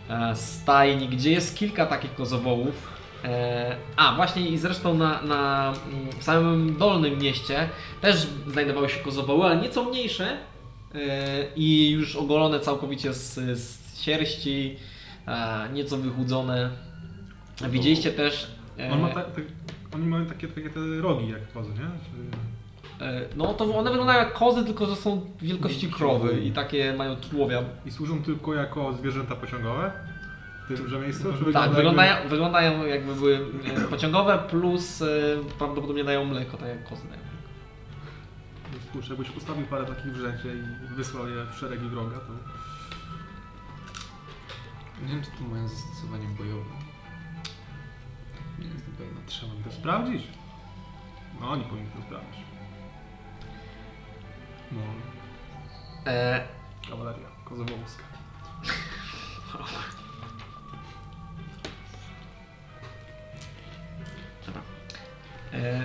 [0.09, 2.95] e, stajni, gdzie jest kilka takich kozowołów.
[3.23, 7.69] E, A, właśnie i zresztą na, na mm, w samym dolnym mieście
[8.01, 10.37] też znajdowały się kozowoły, ale nieco mniejsze
[10.95, 10.97] e,
[11.55, 14.75] i już ogolone całkowicie z, z sierści,
[15.27, 16.69] e, nieco wychudzone.
[17.69, 18.47] Widzieliście też...
[18.79, 19.41] e, On ma ta, ta,
[19.95, 21.77] oni mają takie, takie te rogi jak kozy, nie?
[21.79, 23.05] Czy...
[23.05, 27.15] e, No to one wyglądają jak kozy, tylko że są wielkości krowy i takie mają
[27.15, 27.63] tułowia.
[27.85, 29.91] I służą tylko jako zwierzęta pociągowe
[30.69, 31.23] w tymże miejscu?
[31.23, 33.39] Czy Tak, wygląda wyglądają, wyglądają jakby były
[33.77, 35.07] e, pociągowe, plus e,
[35.57, 37.21] prawdopodobnie dają mleko, tak jak kozy dają.
[38.73, 42.33] Jakby, kurczę, jakbyś postawił parę takich w i wysłał je w szeregi wroga, to...
[45.05, 46.84] Nie wiem, czy to mają zastosowanie bojowe.
[49.27, 50.23] Trzeba by to sprawdzić.
[51.41, 52.39] No, oni powinni to sprawdzić.
[54.71, 54.81] No,
[56.07, 56.47] E,
[56.89, 58.03] kawaleria kozowołska.
[65.53, 65.81] e,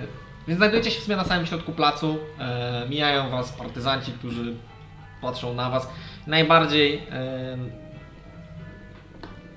[0.47, 2.17] więc znajdujecie się w sumie na samym środku placu.
[2.39, 4.55] E, mijają was partyzanci, którzy
[5.21, 5.87] patrzą na was.
[6.27, 7.57] Najbardziej e,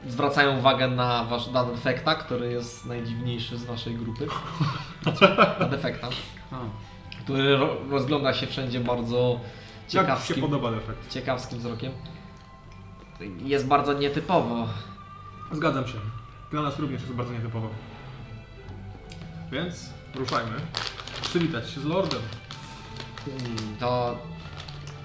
[0.08, 4.26] zwracają uwagę na wasz na defekta, który jest najdziwniejszy z waszej grupy.
[5.60, 6.08] Na defekta,
[7.24, 11.12] który ro, rozgląda się wszędzie bardzo Jak Ci się ciekawskim, podoba efekt?
[11.12, 11.92] ciekawskim wzrokiem.
[13.44, 14.66] Jest bardzo nietypowo.
[15.52, 15.94] Zgadzam się.
[16.50, 17.68] Dla nas również jest bardzo nietypowo.
[19.52, 20.52] Więc ruszajmy.
[21.22, 22.20] Przywitać się z Lordem.
[23.80, 24.16] To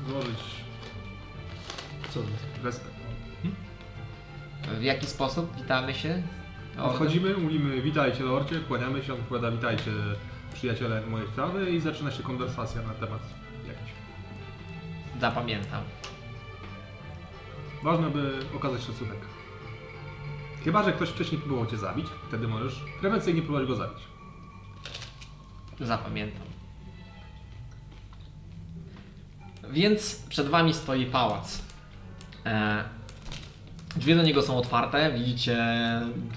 [0.10, 0.40] Złożyć
[2.14, 2.20] co?
[2.64, 2.99] respekt.
[4.80, 6.24] W jaki sposób witamy się?
[6.96, 9.92] Wchodzimy, mówimy witajcie Lordzie, kłaniamy się, on odpowiada witajcie
[10.54, 13.22] przyjaciele mojej sprawy i zaczyna się konwersacja na temat
[13.68, 13.94] jakiś.
[15.22, 15.84] Zapamiętam.
[17.84, 19.18] Ważne, by okazać szacunek.
[20.64, 24.00] Chyba, że ktoś wcześniej próbował Cię zabić, wtedy możesz prewencyjnie próbować go zabić.
[25.80, 26.48] Zapamiętam.
[29.72, 31.62] Więc przed wami stoi pałac.
[32.46, 32.84] E,
[33.96, 35.12] drzwi do niego są otwarte.
[35.14, 35.58] Widzicie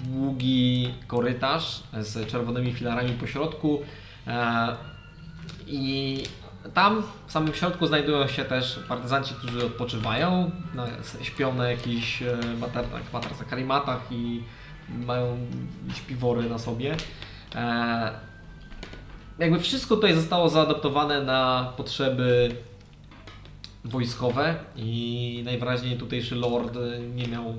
[0.03, 3.81] długi korytarz z czerwonymi filarami po środku.
[4.27, 4.75] E,
[5.67, 6.23] I
[6.73, 10.51] tam w samym środku znajdują się też partyzanci, którzy odpoczywają.
[11.21, 14.43] Śpią na jakichś e, materach, matracach, karimatach i
[14.89, 15.37] mają
[15.95, 16.95] śpiwory na sobie.
[17.55, 18.11] E,
[19.39, 22.55] jakby wszystko tutaj zostało zaadaptowane na potrzeby
[23.85, 26.77] wojskowe i najwyraźniej tutejszy lord
[27.15, 27.53] nie miał e,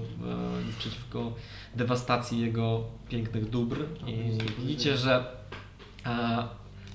[0.66, 1.32] nic przeciwko
[1.74, 3.86] dewastacji jego pięknych dóbr.
[4.06, 5.24] I widzicie, że
[6.06, 6.44] e,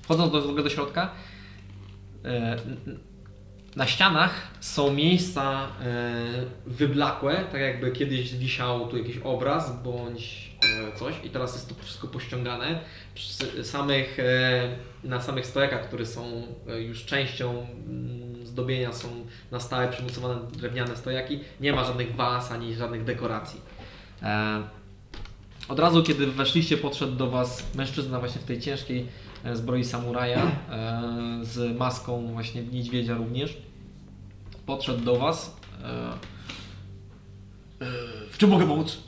[0.02, 1.10] wchodząc do, w ogóle do środka,
[2.24, 2.56] e,
[3.76, 6.14] na ścianach są miejsca e,
[6.66, 10.50] wyblakłe, tak jakby kiedyś wisiał tu jakiś obraz bądź
[10.92, 12.80] e, coś i teraz jest to wszystko pościągane.
[13.14, 17.66] Przy samych, e, na samych stojakach, które są e, już częścią
[18.60, 19.08] zdobienia, są
[19.50, 21.40] na stałe przymocowane drewniane stojaki.
[21.60, 23.60] Nie ma żadnych was ani żadnych dekoracji.
[24.22, 24.62] E,
[25.68, 29.06] od razu, kiedy weszliście, podszedł do Was mężczyzna właśnie w tej ciężkiej
[29.44, 33.56] e, zbroi samuraja e, z maską właśnie niedźwiedzia również.
[34.66, 35.56] Podszedł do Was.
[38.30, 38.98] w czym mogę pomóc?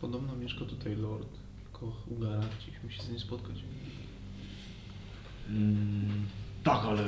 [0.00, 1.28] Podobno mieszka tutaj Lord
[1.72, 2.40] Koch Ugara.
[2.58, 3.56] Chcieliśmy się z nim spotkać.
[5.48, 6.26] Mm,
[6.64, 7.02] tak, ale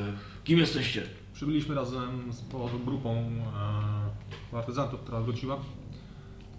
[0.45, 1.03] kim jesteście?
[1.33, 5.59] Przybyliśmy razem z powodu grupą e, partyzantów, która wróciła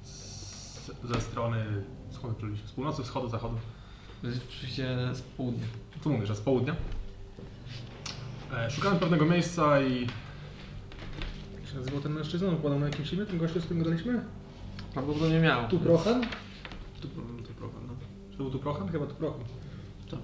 [0.03, 1.65] z, ze strony,
[2.11, 2.67] skąd przybyliśmy?
[2.67, 3.57] Z północy, wschodu, zachodu.
[4.49, 5.65] Przyjście z południa.
[6.01, 6.75] Co mówię, że z południa.
[8.57, 10.07] E, szukamy pewnego miejsca i
[11.59, 12.49] Jak się nazywał ten mężczyzna?
[12.49, 14.23] On podał na jakimś imię, ten gościu, z którym gadaliśmy?
[14.93, 15.67] Prawdopodobnie miał.
[15.67, 16.21] Tu Prochen?
[17.01, 17.93] To problem, to problem, no.
[18.31, 18.89] czy był tu prochem?
[18.89, 19.41] Chyba tu Prochen.
[20.11, 20.19] Tak.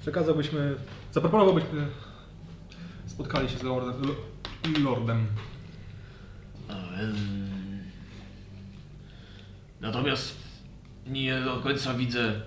[0.00, 0.76] Przekazałbyśmy...
[1.12, 1.86] Zaproponowałbyśmy
[3.06, 4.02] spotkali się z lordem.
[4.02, 5.26] lo- lordem.
[6.68, 7.58] Em,
[9.80, 10.36] Natomiast
[11.06, 12.40] nie do końca widzę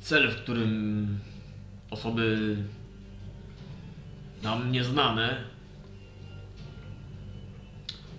[0.00, 1.18] cel, w którym
[1.90, 2.56] osoby
[4.42, 5.44] nam nieznane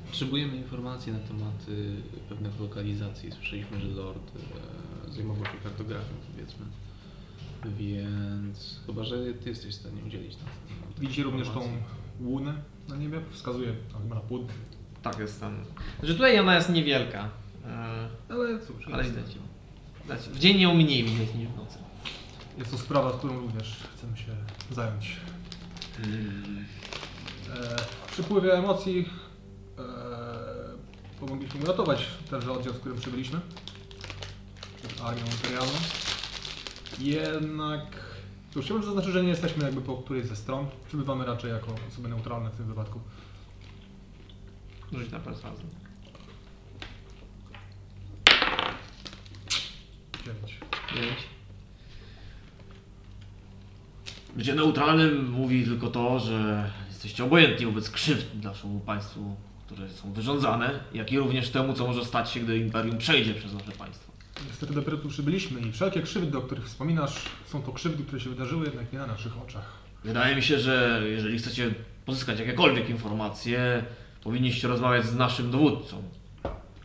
[0.08, 3.32] Potrzebujemy informacji na temat y, pewnych lokalizacji.
[3.32, 4.32] Słyszeliśmy, że Lord
[5.08, 6.66] e, zajmował się kartografią, powiedzmy.
[7.66, 10.46] Więc chyba, że ty jesteś w stanie udzielić nas
[11.00, 11.62] Widzicie również tą
[12.22, 12.54] łunę
[12.90, 13.22] na niebie?
[13.32, 14.54] Wskazuje no, chyba na południe.
[15.04, 15.66] Tak jest tam.
[16.00, 17.30] Znaczy tutaj ona jest niewielka.
[17.66, 19.42] e, Ale cóż, Ale jest, widać ją.
[20.34, 21.78] W dzień ją mniej widać niż w nocy.
[22.58, 24.32] jest to sprawa, którą również chcemy się
[24.72, 25.18] zająć.
[26.00, 26.04] E,
[28.08, 29.10] w przypływie emocji
[29.80, 29.84] e,
[31.20, 33.40] pomogliśmy uratować tenże oddział, z którym przybyliśmy
[34.78, 35.74] przed armią imperialną.
[37.00, 37.82] Jednak
[38.54, 40.68] cóż, chciałbym zaznaczyć, że nie jesteśmy jakby po którejś ze stron.
[40.88, 43.00] Przybywamy raczej jako osoby neutralne w tym wypadku.
[44.94, 45.66] Rzuć na perswazję.
[50.26, 50.60] 9.
[50.94, 51.18] Pięć.
[54.36, 60.80] Bycie neutralnym mówi tylko to, że jesteście obojętni wobec krzywd naszemu państwu, które są wyrządzane,
[60.94, 64.13] jak i również temu, co może stać się, gdy imperium przejdzie przez nasze państwo.
[64.48, 68.30] Niestety dopiero tu przybyliśmy i wszelkie krzywdy, o których wspominasz, są to krzywdy, które się
[68.30, 69.72] wydarzyły jednak nie na naszych oczach.
[70.04, 71.74] Wydaje mi się, że jeżeli chcecie
[72.06, 73.86] pozyskać jakiekolwiek informacje,
[74.24, 76.04] powinniście rozmawiać z naszym dowódcą,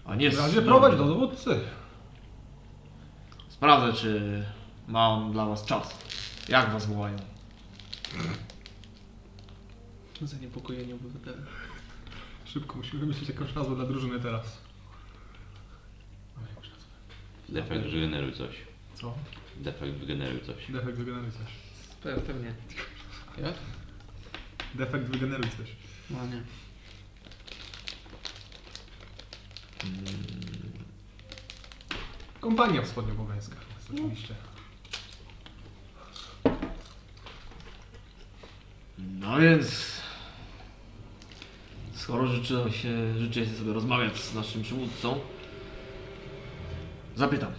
[0.04, 0.38] a nie W z...
[0.38, 1.60] razie prowadź do dowódcy.
[3.48, 4.44] Sprawdzę, czy
[4.88, 5.98] ma on dla was czas.
[6.48, 7.16] Jak was wołają?
[10.22, 11.36] Zaniepokojeni obywatele.
[12.44, 14.58] Szybko musimy wymyślić jakąś nazwę dla drużyny teraz.
[17.48, 18.54] Defekt wygeneruj coś.
[18.94, 19.14] Co?
[19.56, 20.56] Defekt wygeneruj coś.
[20.68, 21.52] Defekt wygeneruj coś.
[22.04, 22.54] Pe- Pewnie.
[23.42, 23.54] Jak?
[24.74, 25.68] Defekt wygeneruj coś.
[26.10, 26.42] No nie.
[32.40, 33.56] Kompania wschodniopogańska.
[33.76, 34.34] Jest oczywiście.
[38.98, 39.98] No więc...
[41.94, 45.20] Skoro życzę się, życzę się sobie rozmawiać z naszym przywódcą,
[47.18, 47.52] zapytam.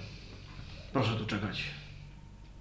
[0.93, 1.63] Proszę tu czekać.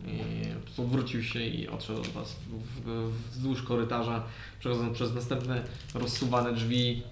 [0.07, 4.25] I odwrócił się i odszedł od was w, w, wzdłuż korytarza,
[4.61, 7.03] przechodząc przez następne rozsuwane drzwi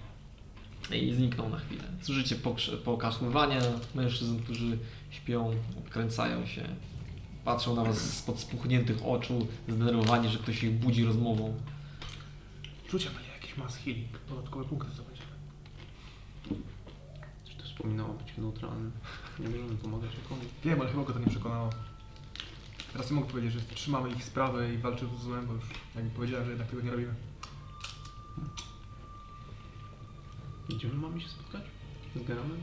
[0.91, 1.83] i zniknął na chwilę.
[2.01, 2.35] Słyszycie
[2.85, 3.61] pokaszływania
[3.95, 4.77] mężczyzn, którzy
[5.09, 6.63] śpią, obkręcają się,
[7.45, 11.55] patrzą na was spod spuchniętych oczu, zdenerwowani, że ktoś ich budzi rozmową.
[12.89, 14.09] Rzucie mnie jakiś mass healing.
[14.29, 15.27] Dodatkowe punkty zdobędziemy.
[17.45, 18.91] Czy to wspominało być neutralnym?
[19.39, 20.41] Nie możemy pomagać nikomu.
[20.63, 21.69] Wiem, ale chyba go to nie przekonało.
[22.93, 25.63] Teraz nie mogę powiedzieć, że trzymamy ich sprawę i walczymy z złem, bo już
[25.95, 27.13] jakby powiedziałem, że jednak tego nie robimy.
[30.69, 31.61] Gdzie my mamy się spotkać?
[32.15, 32.57] Z Garamem?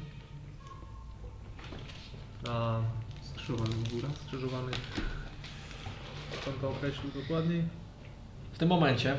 [2.44, 2.80] Na
[3.22, 4.10] Skrzyżowanym w górach?
[4.26, 4.76] skrzyżowanych...
[6.46, 7.64] On to określił dokładniej?
[8.52, 9.16] W tym momencie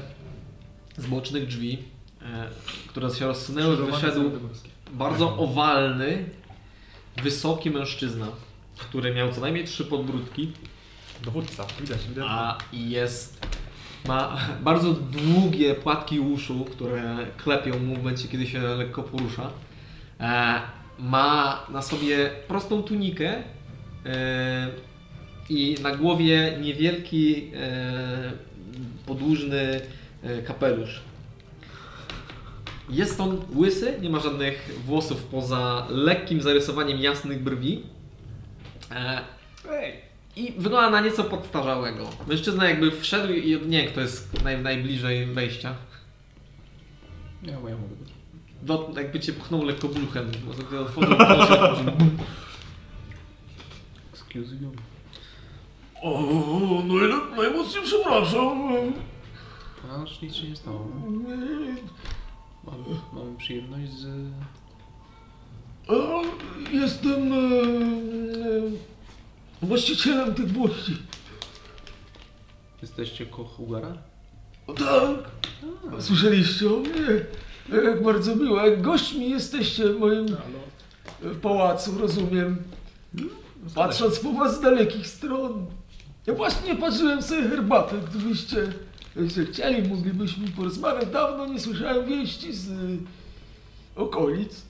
[0.97, 1.83] z bocznych drzwi,
[2.21, 2.49] e,
[2.87, 4.69] które się rozsunęły, Skrzyżowane wyszedł górskie.
[4.93, 6.29] bardzo owalny,
[7.23, 8.27] wysoki mężczyzna,
[8.77, 10.51] który miał co najmniej trzy podbródki,
[11.25, 12.25] Dowódca, widać, widać.
[12.29, 13.45] a jest
[14.07, 19.49] ma bardzo długie płatki uszu, które klepią mu w momencie, kiedy się lekko porusza.
[20.19, 20.61] E,
[20.99, 23.43] ma na sobie prostą tunikę
[24.05, 24.67] e,
[25.49, 28.31] i na głowie niewielki, e,
[29.05, 29.81] podłużny
[30.23, 31.01] e, kapelusz.
[32.89, 37.83] Jest on łysy, nie ma żadnych włosów poza lekkim zarysowaniem jasnych brwi.
[38.91, 39.21] E,
[40.35, 42.09] I wygląda na nieco podstarzałego.
[42.27, 45.75] Mężczyzna jakby wszedł i nie wiem, kto jest naj, najbliżej wejścia.
[47.43, 48.09] Ja, bo ja mogę być.
[48.61, 50.31] Do, jakby cię pchnął lekko bluchem.
[50.45, 51.15] Może ty otworzył.
[54.13, 54.71] Excuse you.
[56.01, 56.19] O,
[56.87, 58.71] najle- najmocniej przepraszam.
[59.97, 60.87] A już nic się nie stało.
[62.65, 64.07] Mam, mam przyjemność z...
[65.87, 65.93] A,
[66.71, 67.41] Jestem e, e,
[69.61, 70.97] właścicielem tych włości.
[72.81, 73.97] Jesteście koch Ugara?
[74.67, 75.31] O, tak.
[75.99, 77.25] Słyszeliście o mnie?
[77.83, 78.65] Jak bardzo miło.
[78.65, 80.25] Jak gośćmi jesteście w moim
[81.21, 82.63] w pałacu, rozumiem.
[83.75, 85.65] Patrząc po was z dalekich stron.
[86.27, 88.73] Ja właśnie parzyłem sobie herbatę, gdybyście
[89.51, 91.09] chcieli, moglibyśmy porozmawiać.
[91.09, 92.97] Dawno nie słyszałem wieści z y,
[93.95, 94.61] okolic.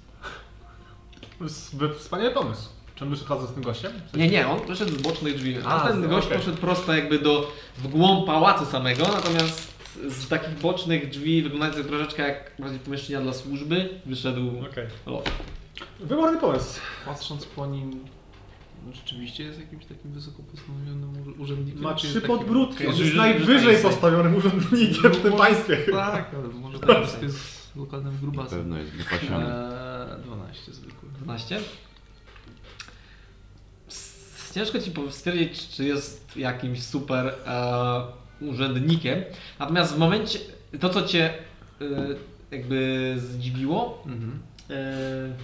[1.40, 2.70] To jest wspaniały pomysł.
[2.96, 3.92] Czym wyszedł razem z tym gościem?
[3.92, 5.58] W sensie- Nie, nie, on wyszedł z bocznych drzwi.
[5.66, 6.38] A, A, ten z- gość okej.
[6.40, 9.74] poszedł prosto jakby do, w głąb pałacu samego, natomiast
[10.10, 14.88] z takich bocznych drzwi, wyglądających troszeczkę jak bardziej pomieszczenia dla służby, wyszedł Okej.
[15.06, 15.30] lot.
[16.00, 16.80] Wyborny pomysł.
[17.06, 18.00] Patrząc po nim,
[18.94, 21.82] rzeczywiście jest jakimś takim wysoko postanowionym ur- urzędnikiem?
[21.82, 22.84] Ma trzy jest podbródki.
[22.88, 25.78] On jest że- że najwyżej postawionym urzędnikiem w tym Może- państwie.
[25.92, 28.60] Tak, ale może to po prostu jest lokalnym Na grubasem.
[28.60, 29.46] pewno jest wypasiony.
[29.46, 31.10] Eee, 12 zwykły.
[31.22, 31.60] 12.
[33.90, 38.04] S- Ciężko ci stwierdzić, czy jest jakimś super e,
[38.42, 39.24] urzędnikiem.
[39.60, 40.40] Natomiast w momencie,
[40.80, 41.34] to co cię
[41.82, 41.86] e,
[42.52, 44.40] jakby zdziwiło, Mhm.
[44.70, 45.36] e,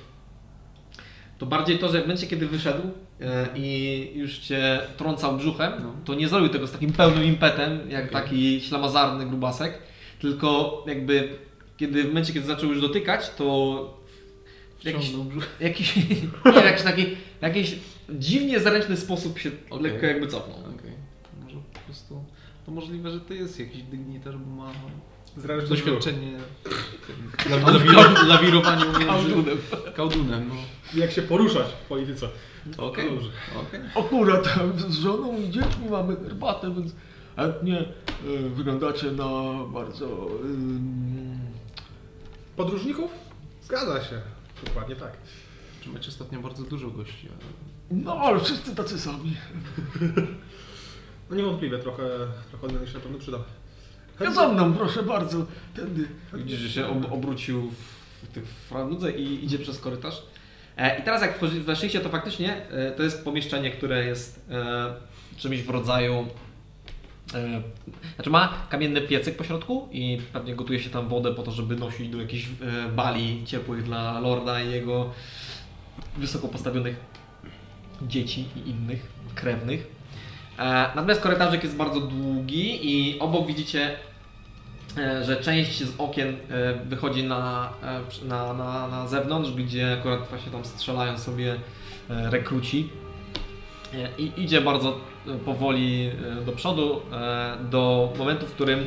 [1.37, 2.91] to bardziej to, że w momencie, kiedy wyszedł e,
[3.55, 5.93] i już cię trącał brzuchem, No.
[6.05, 8.21] to nie zrobił tego z takim pełnym impetem, jak Okej.
[8.21, 9.79] taki ślamazarny grubasek,
[10.19, 11.29] tylko jakby
[11.77, 13.97] kiedy w momencie, kiedy zaczął już dotykać, to
[14.83, 15.11] jakiś,
[15.59, 17.05] jakiś, nie, jakiś taki,
[17.41, 17.75] jakiś
[18.09, 19.83] dziwnie zręczny sposób się Okej.
[19.91, 20.59] lekko jakby cofnął.
[20.59, 20.91] Okej.
[21.43, 22.23] Może po prostu...
[22.65, 24.71] To możliwe, że to jest jakiś dygnitarz, bo ma
[25.37, 26.39] Zresztą doświadczenie
[27.49, 29.57] Lawiro- Lawirowanie między
[29.95, 30.49] kałdunem.
[30.49, 30.55] No.
[31.01, 32.29] Jak się poruszać w polityce.
[32.77, 33.09] Okej.
[33.09, 33.29] Dobrze.
[33.61, 33.79] Okej.
[34.05, 36.91] Akurat tam z żoną i dziećmi mamy herbatę, więc
[37.35, 39.29] chętnie e, wyglądacie na
[39.73, 40.05] bardzo...
[40.43, 41.39] ym,
[42.55, 43.11] Podróżników?
[43.63, 44.21] Zgadza się.
[44.65, 45.11] Dokładnie tak.
[45.81, 47.27] Czy macie ostatnio bardzo dużo gości?
[47.29, 49.35] ale- no, ale wszyscy tacy sami.
[51.29, 52.03] No niewątpliwie trochę,
[52.49, 53.37] trochę odmiany się na pewno przyda.
[54.23, 56.07] Ja za mną, proszę bardzo, tędy.
[56.33, 57.71] Widzisz, że się ob obrócił
[58.23, 60.23] w tych franudze i idzie przez korytarz.
[60.77, 64.93] E, I teraz jak weszliście, to faktycznie e, to jest pomieszczenie, które jest e,
[65.37, 66.27] czymś w rodzaju...
[67.33, 67.61] E,
[68.15, 71.75] znaczy ma kamienny piecyk po środku i pewnie gotuje się tam wodę po to, żeby
[71.75, 75.13] nosić do jakichś e, bali ciepłych dla lorda i jego
[76.17, 76.95] wysoko postawionych
[78.01, 79.87] dzieci i innych krewnych.
[80.59, 80.63] E,
[80.95, 83.97] natomiast korytarzek jest bardzo długi i obok widzicie
[85.23, 90.51] że część z okien e, wychodzi na, e, na, na, na zewnątrz, gdzie akurat właśnie
[90.51, 91.55] tam strzelają sobie
[92.09, 92.89] e, rekruci.
[93.93, 98.85] E, I idzie bardzo e, powoli e, do przodu, e, do momentu, w którym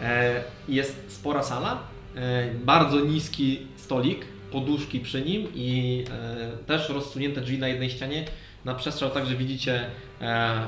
[0.00, 1.78] e, jest spora sala,
[2.16, 8.24] e, bardzo niski stolik, poduszki przy nim i e, też rozsunięte drzwi na jednej ścianie.
[8.64, 9.84] Na przestrzał także widzicie
[10.20, 10.60] e,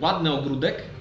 [0.00, 0.97] ładny ogródek, e,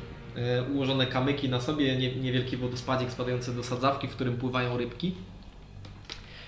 [0.74, 5.16] ułożone kamyki na sobie, nie, niewielki wodospadzik spadający do sadzawki, w którym pływają rybki.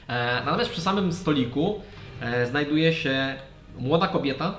[0.07, 1.81] E, natomiast przy samym stoliku
[2.21, 3.35] e, znajduje się
[3.79, 4.53] młoda kobieta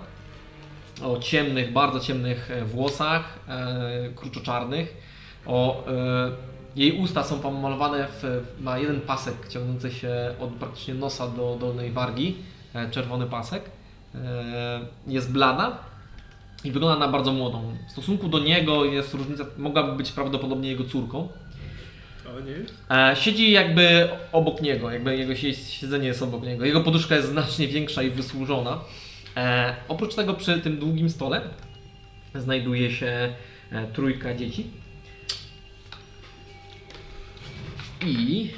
[1.03, 4.97] o ciemnych, bardzo ciemnych e, włosach, e, kruczoczarnych.
[5.47, 6.31] O, e,
[6.77, 11.91] jej usta są pomalowane, w, ma jeden pasek ciągnący się od praktycznie nosa do dolnej
[11.91, 12.37] wargi,
[12.75, 13.63] e, czerwony pasek.
[14.15, 15.79] E, jest blada,
[16.65, 17.77] i wygląda na bardzo młodą.
[17.89, 21.29] W stosunku do niego jest różnica, mogłaby być prawdopodobnie jego córką.
[22.33, 22.75] Ale nie jest.
[22.91, 26.65] E, siedzi jakby obok niego, jakby jego sie- siedzenie jest obok niego.
[26.65, 28.79] Jego poduszka jest znacznie większa i wysłużona.
[29.37, 31.41] E, oprócz tego przy tym długim stole
[32.35, 33.33] znajduje się
[33.73, 34.67] e, trójka dzieci.
[38.07, 38.51] I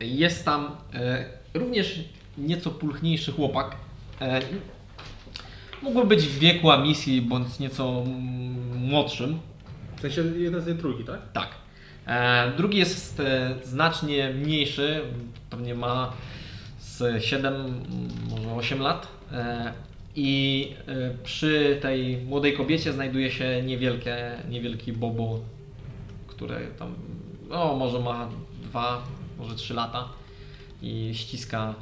[0.00, 2.00] jest tam e, również
[2.38, 3.76] nieco pulchniejszy chłopak.
[5.82, 8.04] Mógłby być w wieku misji bądź nieco
[8.74, 9.38] młodszym.
[9.96, 11.32] W sensie jeden z tej trójki, tak?
[11.32, 11.48] Tak.
[12.06, 15.00] E, drugi jest e, znacznie mniejszy,
[15.50, 16.12] pewnie ma
[16.80, 17.84] z 7,
[18.30, 19.08] może 8 lat.
[19.32, 19.72] E,
[20.16, 20.72] I
[21.24, 24.16] przy tej młodej kobiecie znajduje się niewielkie,
[24.48, 25.40] niewielki bobo,
[26.26, 26.94] które tam,
[27.48, 28.28] no może ma
[28.62, 29.02] dwa,
[29.38, 30.08] może trzy lata
[30.82, 31.74] i ściska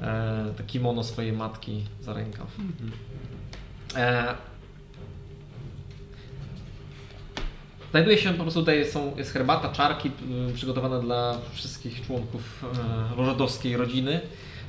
[0.00, 2.56] e, kimono swojej matki za rękaw.
[3.96, 4.34] E,
[7.90, 10.10] Znajduje się po prostu tutaj są, jest herbata, czarki
[10.54, 12.64] przygotowane dla wszystkich członków
[13.18, 14.20] e, żydowskiej rodziny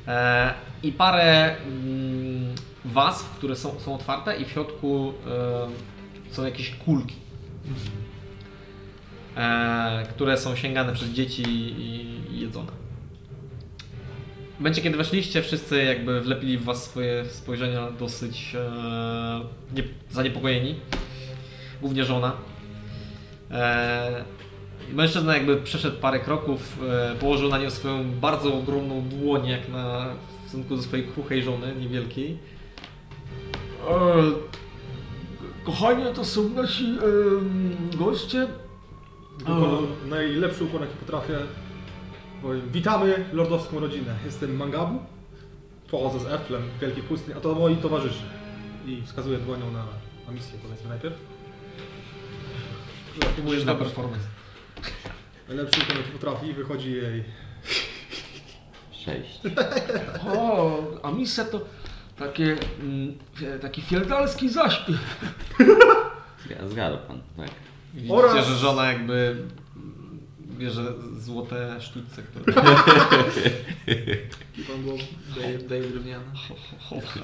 [0.07, 0.53] e,
[0.83, 2.55] i parę mm,
[2.85, 5.13] was, które są, są otwarte i w środku
[6.31, 7.15] są jakieś kulki,
[10.09, 12.78] które są sięgane przez dzieci i jedzone.
[14.59, 19.41] W momencie, kiedy weszliście, wszyscy jakby wlepili w was swoje spojrzenia dosyć e,
[19.75, 20.75] nie, zaniepokojeni.
[21.81, 22.31] Głównie żona.
[23.51, 24.25] E,
[24.93, 30.09] mężczyzna jakby przeszedł parę kroków, e, położył na nią swoją bardzo ogromną dłoń, jak na
[30.43, 32.37] w stosunku do swojej kruchej żony, niewielkiej.
[33.89, 33.95] E,
[35.65, 38.47] kochanie, to są nasi e, goście.
[40.09, 41.37] Najlepszy ukłon, jaki potrafię.
[42.71, 44.15] Witamy lordowską rodzinę.
[44.25, 44.99] Jestem Mangabu.
[45.91, 48.23] Pochodzę z Eflem, Wielkiej Pustyni, a to moi towarzysze.
[48.85, 49.85] I wskazuję dłonią na,
[50.27, 51.15] na misję, powiedzmy najpierw.
[53.35, 54.25] Próbujesz na performance.
[55.47, 57.23] Najlepszy ukłon, jaki potrafi i wychodzi jej.
[58.91, 59.39] Sześć.
[60.37, 61.61] O, a misja to
[62.17, 63.17] takie, mm,
[63.61, 64.97] taki fieldarski zaśpiew.
[66.47, 67.49] Zga- Zgadł pan, tak.
[67.93, 69.35] Widzicie, Oraz- że żona jakby
[70.59, 72.53] bierze złote sztućce, które
[74.57, 74.97] I pan był
[75.35, 76.25] Daje, daje drewniane.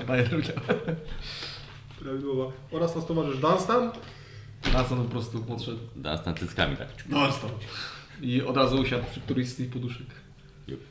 [0.07, 0.53] daje drugie.
[1.99, 2.51] prawidłowa.
[2.71, 3.91] Oraz nas towarzysz Dunstan.
[4.73, 6.87] Razem po prostu podszedł z cyckami tak.
[7.09, 7.27] No,
[8.21, 10.07] i od razu usiadł przy którejś z tych poduszek.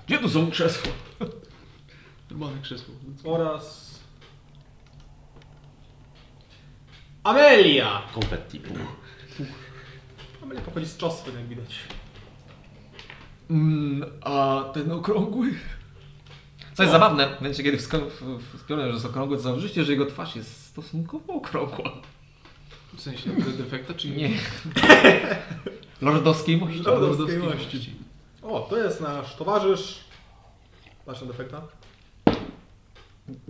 [0.06, 0.92] Gdzie tu są krzesła?
[2.30, 2.94] Normalne krzesło.
[3.24, 3.94] Oraz...
[7.24, 8.02] Amelia!
[8.14, 8.60] Konfetti.
[10.42, 11.74] Amelia pochodzi z Czoswy, jak widać.
[13.50, 15.46] Mm, a ten okrągły?
[16.74, 19.84] Co jest zabawne, w momencie kiedy wsko- w- w- wspiąłem, że jest okrągły, to zauważycie,
[19.84, 21.90] że jego twarz jest stosunkowo okrągła.
[22.96, 24.30] W sensie de- defekta, czy Nie.
[26.02, 26.82] Lordowskiej mości.
[26.82, 27.90] Lordowskiej mości.
[28.42, 30.00] O, to jest nasz towarzysz.
[31.18, 31.60] Ten defekta?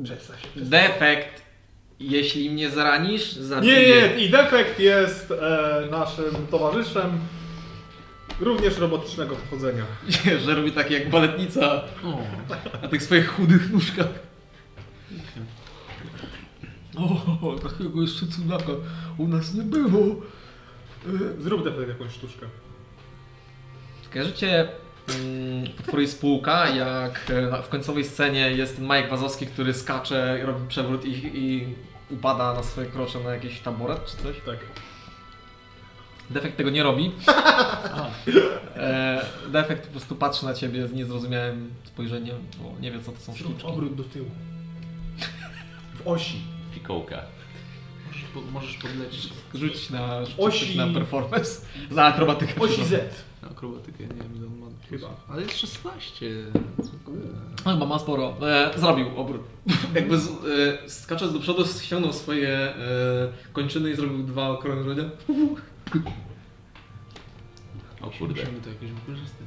[0.05, 0.61] Przestań się.
[0.61, 1.43] Defekt.
[2.01, 3.75] Jeśli mnie zranisz, zabiję.
[3.77, 7.19] Nie, nie, i defekt jest e, naszym towarzyszem.
[8.41, 9.85] Również robotycznego pochodzenia.
[10.45, 12.19] że robi takie jak baletnica O,
[12.83, 14.09] na tych swoich chudych nóżkach.
[16.97, 18.73] O, takiego jeszcze cudaka
[19.19, 20.17] u nas nie było.
[21.39, 22.47] Zrób defekt jakąś sztuczkę.
[24.13, 24.69] Kojarzycie
[25.09, 30.69] mm, potwory spółka, jak e, w końcowej scenie jest ten Majek Wazowski, który skacze, robi
[30.69, 31.75] przewrót i, i
[32.11, 34.37] upada na swoje krocze na jakiś taboret czy coś.
[34.47, 34.57] Tak.
[36.31, 37.11] Defekt tego nie robi.
[38.77, 43.21] E, defekt po prostu patrzy na ciebie z niezrozumiałym spojrzeniem, bo nie wie co to
[43.21, 43.67] są Zrób sztuczki.
[43.67, 44.31] obrót do tyłu.
[46.05, 46.41] W osi.
[46.73, 47.23] Fikołka.
[48.07, 51.61] możesz, po, możesz podlecieć Rzuć na, Osi- rzuć na performance,
[51.91, 52.61] na akrobatykę.
[52.61, 53.25] Osi Z.
[53.43, 54.67] na akrobatykę, nie wiem ile on ma.
[54.91, 55.09] Chyba.
[55.29, 56.27] Ale jest 16.
[57.65, 58.37] No chyba ma sporo.
[58.43, 59.43] E, zrobił obrót.
[59.95, 62.75] Jakby z, e, skacząc do przodu ściągnął swoje e,
[63.53, 65.05] kończyny i zrobił dwa okrążenia.
[68.01, 68.41] O kurde.
[68.41, 69.47] Musimy to jakoś wykorzystać.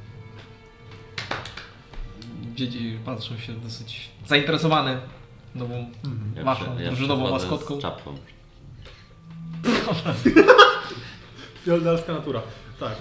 [2.54, 4.98] Dzieci patrzą się dosyć zainteresowany
[5.54, 5.90] nową
[6.36, 7.78] Ja waszą ja drużynową przychodzę maskotką.
[7.78, 8.14] Z czapką.
[11.64, 12.42] Feodalska natura.
[12.80, 12.96] Tak.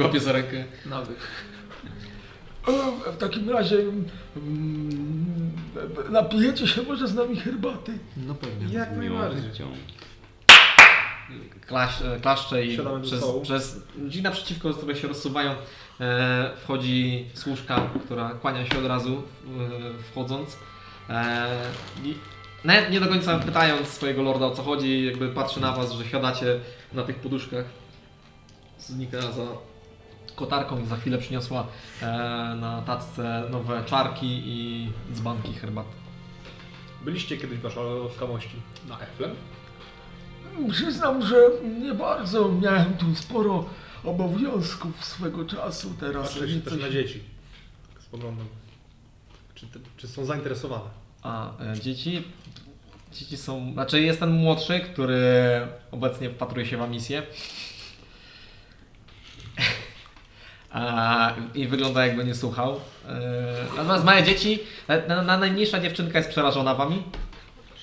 [0.00, 0.64] Łapię za rękę.
[0.86, 1.16] Nawyk.
[2.68, 3.76] E, w takim razie
[4.36, 5.52] mm,
[6.10, 7.98] napijecie się może z nami herbaty.
[8.16, 8.74] No pewnie.
[8.74, 9.42] Jak najbardziej.
[9.42, 9.68] chęcią.
[11.66, 15.54] Klasz, e, klaszcze i Siadamy przez, przez drzwi naprzeciwko, które się rozsuwają,
[16.00, 20.58] e, wchodzi służka, która kłania się od razu e, wchodząc.
[21.10, 21.46] E,
[22.04, 22.14] i
[22.64, 26.04] nawet nie do końca pytając swojego lorda o co chodzi, jakby patrzy na was, że
[26.04, 26.60] siadacie
[26.92, 27.64] na tych poduszkach.
[28.78, 29.44] Znika za
[30.36, 31.66] kotarką i za chwilę przyniosła
[32.02, 32.06] e,
[32.60, 35.96] na tacce nowe czarki i dzbanki herbaty.
[37.04, 38.56] Byliście kiedyś wasza łaskawości
[38.88, 39.30] na Eflem?
[40.70, 41.36] Przyznam, że
[41.80, 43.64] nie bardzo miałem tu sporo
[44.04, 45.94] obowiązków swego czasu.
[46.00, 47.20] Teraz Patrzyliście też coś- na dzieci.
[47.94, 48.46] Tak Spoglądam.
[49.54, 50.84] Czy, czy są zainteresowane?
[51.22, 52.22] A e, dzieci?
[53.12, 53.72] Dzieci są.
[53.72, 55.20] Znaczy jest ten młodszy, który
[55.90, 57.22] obecnie wpatruje się w misję.
[60.70, 62.80] A, I wygląda jakby nie słuchał.
[63.08, 63.20] E,
[63.76, 67.02] Natomiast małe dzieci, na, na, na najmniejsza dziewczynka jest przerażona wami.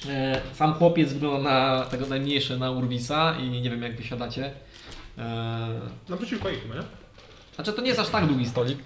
[0.10, 4.52] E, Sam chłopiec wygląda na tego najmniejszy, na Urwisa i nie wiem jak wysiadacie.
[5.18, 5.80] E,
[6.10, 6.82] Naprzeciwko ich, nie?
[7.56, 8.78] Znaczy to nie jest aż tak długi stolik.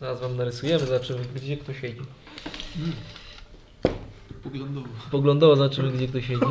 [0.00, 2.00] Zaraz wam narysujemy, zobaczymy gdzie kto siedzi.
[4.42, 4.88] Poglądowo.
[5.10, 6.46] Poglądowo zobaczymy gdzie kto siedzi.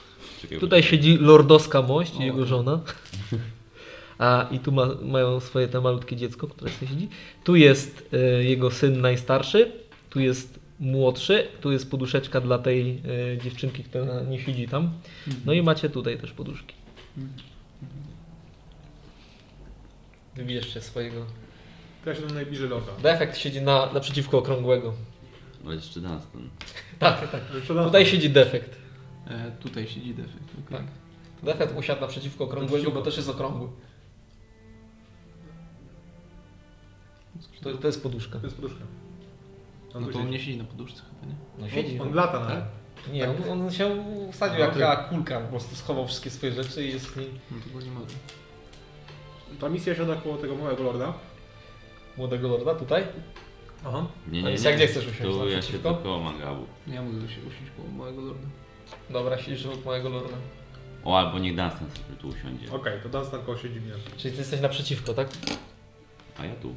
[0.60, 2.80] Tutaj siedzi lordowska mość i jego żona.
[4.18, 7.08] A i tu ma, mają swoje te malutkie dziecko, które sobie siedzi.
[7.44, 9.72] Tu jest e, jego syn najstarszy,
[10.10, 13.02] tu jest młodszy, tu jest poduszeczka dla tej
[13.34, 14.92] e, dziewczynki, która nie siedzi tam.
[15.46, 16.74] No i macie tutaj też poduszki.
[20.36, 21.26] Wybierzcie swojego.
[22.04, 22.92] To ja się tam najbliżej lorda.
[23.02, 24.94] Defekt siedzi na, naprzeciwko okrągłego.
[25.66, 26.48] Ale jeszcze Dunstan.
[26.98, 27.40] Tak, tak.
[27.54, 27.86] Jeszcze raz.
[27.86, 28.76] Tutaj siedzi defekt.
[29.28, 30.44] E, tutaj siedzi defekt.
[30.66, 30.78] okej.
[30.78, 30.86] Tak.
[31.42, 33.68] Defekt usiadł naprzeciwko okrągłego, bo też jest okrągły.
[37.62, 38.38] To, to jest poduszka.
[38.38, 38.84] To jest poduszka.
[39.94, 41.38] On No tu to on nie siedzi na poduszce chyba, nie?
[41.58, 42.00] No siedzi.
[42.00, 42.64] On lata na Tak?
[43.12, 46.92] Nie, on, on się wsadził jak taka kulka, po prostu schował wszystkie swoje rzeczy i
[46.92, 48.06] jest w niej No to go nie mogę.
[49.60, 51.12] Ta misja siada koło tego małego lorda.
[52.16, 53.04] młodego lorda tutaj.
[53.86, 54.06] Aha.
[54.28, 54.74] Nie, A nie, więc nie.
[54.74, 55.20] gdzie chcesz usiąść?
[55.38, 56.66] Tu ja się tylko Mangabu.
[56.86, 58.46] Ja mogę się usiąść koło małego lorda.
[59.10, 60.36] Dobra, siedzisz obok małego lorda.
[61.04, 62.72] O, albo niech Dunstan sobie tu usiądzie.
[62.72, 63.92] Okej, to Dunstan koło siedzi mnie.
[64.16, 65.28] Czyli ty jesteś naprzeciwko, tak?
[66.38, 66.74] A ja tu.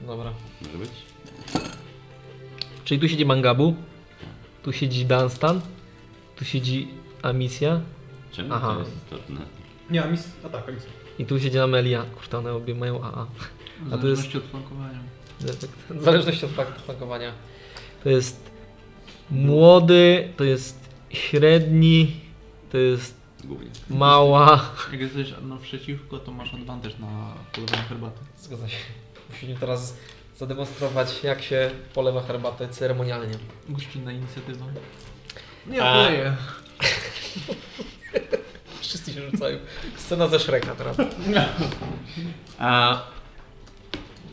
[0.00, 0.32] Dobra.
[0.62, 0.90] Może być?
[2.84, 3.74] Czyli tu siedzi Mangabu,
[4.62, 5.60] tu siedzi Dunstan,
[6.36, 6.88] tu siedzi
[7.22, 7.80] Amisja
[8.32, 8.72] Czemu Aha.
[8.74, 9.40] to jest istotne?
[9.90, 10.28] Nie, a mis...
[10.44, 10.72] A tak, a
[11.22, 12.02] i tu siedzi Amelia.
[12.02, 13.26] Kurta, one obie mają AA.
[13.80, 14.98] W A to jest- zależności od flankowania.
[15.40, 15.72] Defekt.
[15.90, 17.32] W zależności od faktu flankowania.
[18.04, 18.50] To jest
[19.30, 22.12] młody, to jest średni,
[22.72, 23.14] to jest
[23.44, 23.70] Głównie.
[23.90, 24.70] mała.
[24.92, 28.20] Jak jesteś naprzeciwko, to masz advantage na polewanie herbaty.
[28.38, 28.76] Zgadza się.
[29.30, 29.96] Musimy teraz
[30.36, 33.34] zademonstrować, jak się polewa herbatę ceremonialnie.
[33.68, 34.64] Gościnna inicjatywa.
[35.66, 36.34] Nie, A- poleję.
[38.80, 39.58] Wszyscy się rzucają.
[39.96, 40.96] Scena ze Shreka teraz.
[42.58, 43.02] A,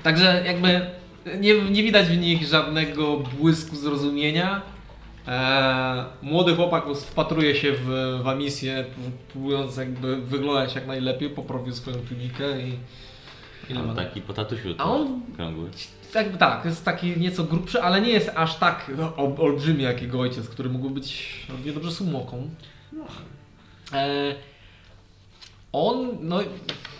[0.03, 0.81] także jakby
[1.39, 4.61] nie, nie widać w nich żadnego błysku zrozumienia.
[5.27, 7.85] E, młody chłopak wpatruje się w,
[8.23, 8.85] w misję,
[9.31, 12.77] próbując jakby wyglądać jak najlepiej, poprawił swoją tunikę i
[13.71, 13.95] Ile ma?
[13.95, 15.69] taki po tatusiu A on- krągły.
[16.15, 20.19] jakby tak, jest taki nieco grubszy, ale nie jest aż tak ol- olbrzymi jak jego
[20.19, 22.49] ojciec, który mógł być równie dobrze sumoką.
[23.93, 24.35] E,
[25.73, 26.39] on, no,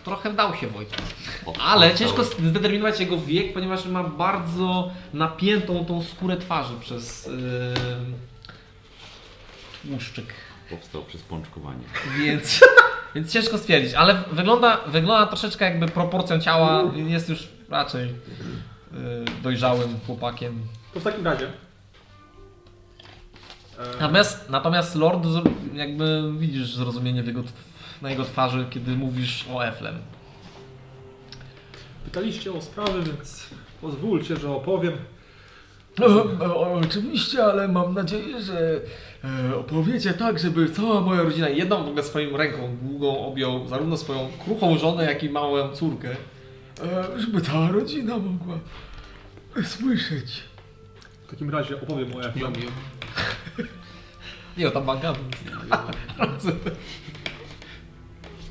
[0.06, 1.02] trochę dał się Wojtku.
[1.46, 7.34] O, Ale ciężko zdeterminować jego wiek, ponieważ ma bardzo napiętą tą skórę twarzy przez yy,
[9.92, 10.26] tłuszczyk.
[10.70, 11.84] Powstał przez pączkowanie.
[12.20, 12.60] Więc,
[13.16, 18.16] więc ciężko stwierdzić, ale wygląda, wygląda troszeczkę jakby proporcją ciała jest już raczej yy,
[19.44, 20.62] dojrzałym chłopakiem.
[20.94, 21.46] To w takim razie...
[23.80, 25.28] E, Natomiast, natomiast Lord
[25.74, 27.44] jakby widzisz zrozumienie w jego,
[28.02, 29.96] na jego twarzy, kiedy mówisz o Eflem.
[32.06, 33.48] pytaliście o sprawy, więc
[33.82, 34.94] pozwólcie, że opowiem.
[36.00, 36.06] No,
[36.56, 38.80] o, oczywiście, ale mam nadzieję, że
[39.24, 41.50] e, opowiecie tak, żeby cała moja rodzina...
[41.50, 46.10] Jedną w ogóle swoją ręką długą objął zarówno swoją kruchą żonę, jak i małą córkę.
[46.84, 48.60] E, żeby cała rodzina mogła
[49.64, 50.44] słyszeć.
[51.28, 52.72] W takim razie opowiem o Nie umiem.
[54.58, 55.20] Nie, o tam Mangabu.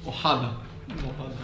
[0.06, 0.54] Ohana.
[0.88, 1.36] Ohana.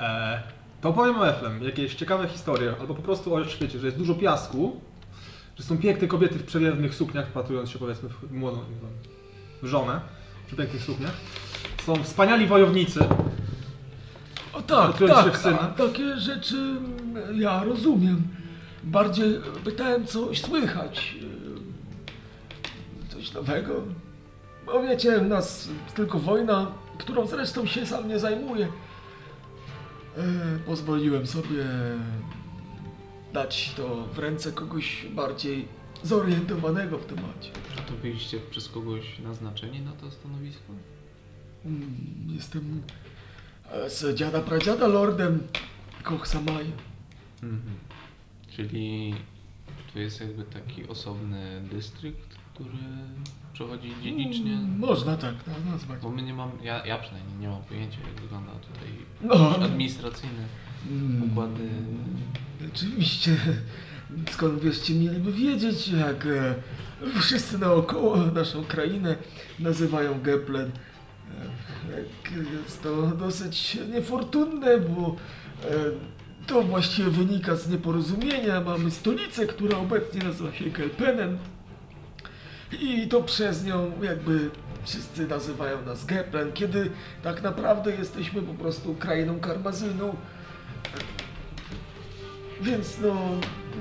[0.00, 0.42] E,
[0.80, 1.64] to opowiem o Eflem.
[1.64, 4.80] Jakieś ciekawe historie, albo po prostu o świecie, że jest dużo piasku,
[5.60, 8.58] że są piękne kobiety w przewiewnych sukniach, wpatrując się powiedzmy w młodą
[9.62, 10.00] w żonę,
[10.46, 11.12] w pięknych sukniach.
[11.86, 13.00] Są wspaniali wojownicy.
[14.52, 15.60] O tak, Wpatrując się tak, w syna.
[15.60, 18.22] a takie rzeczy mm, ja rozumiem.
[18.84, 21.16] Bardziej pytałem coś słychać.
[23.08, 23.82] e, Coś nowego.
[24.66, 26.66] Bo wiecie, u nas tylko wojna,
[26.98, 28.68] którą zresztą się sam nie zajmuję.
[30.18, 30.22] E,
[30.66, 31.64] Pozwoliłem sobie
[33.32, 35.68] dać to w ręce kogoś bardziej
[36.02, 37.50] zorientowanego w temacie.
[37.78, 40.72] A to byliście przez kogoś naznaczeni na to stanowisko?
[41.64, 41.94] Mm,
[42.34, 42.82] Jestem
[43.72, 45.42] e, z dziada pradziada lordem
[46.02, 46.64] Koch Samaj.
[47.42, 47.74] Mhm.
[48.56, 49.14] Czyli
[49.92, 52.78] to jest jakby taki osobny dystrykt, który
[53.52, 54.52] przechodzi dziedzicznie?
[54.52, 56.00] Mm, Można tak na- nazwać.
[56.02, 58.88] Bo my nie mam, ja, ja przynajmniej nie mam pojęcia jak wygląda tutaj
[59.20, 60.48] No, administracyjne mm,
[61.30, 61.68] układy.
[62.74, 63.36] Oczywiście.
[64.30, 66.54] Skąd byście mieliby wiedzieć, jak e,
[67.20, 69.16] wszyscy naokoło naszą krainę
[69.58, 70.70] nazywają Geplen.
[70.70, 75.16] E, Jest to dosyć niefortunne, bo
[75.64, 75.70] e,
[76.46, 78.60] To właściwie wynika z nieporozumienia.
[78.60, 81.38] Mamy stolicę, która obecnie nazywa się Kelpenen.
[82.80, 84.50] I to przez nią jakby
[84.84, 86.90] wszyscy nazywają nas Geplen, kiedy
[87.22, 90.14] tak naprawdę jesteśmy po prostu krainą karmazynu.
[92.62, 93.16] Więc no,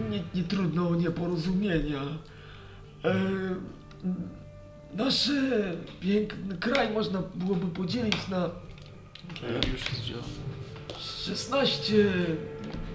[0.10, 2.02] nie, nie trudno o nieporozumienia.
[3.06, 3.16] E,
[4.94, 5.32] nasz
[6.00, 8.50] piękny kraj można byłoby podzielić na
[9.74, 10.28] Już jest zielony.
[11.26, 11.96] 16,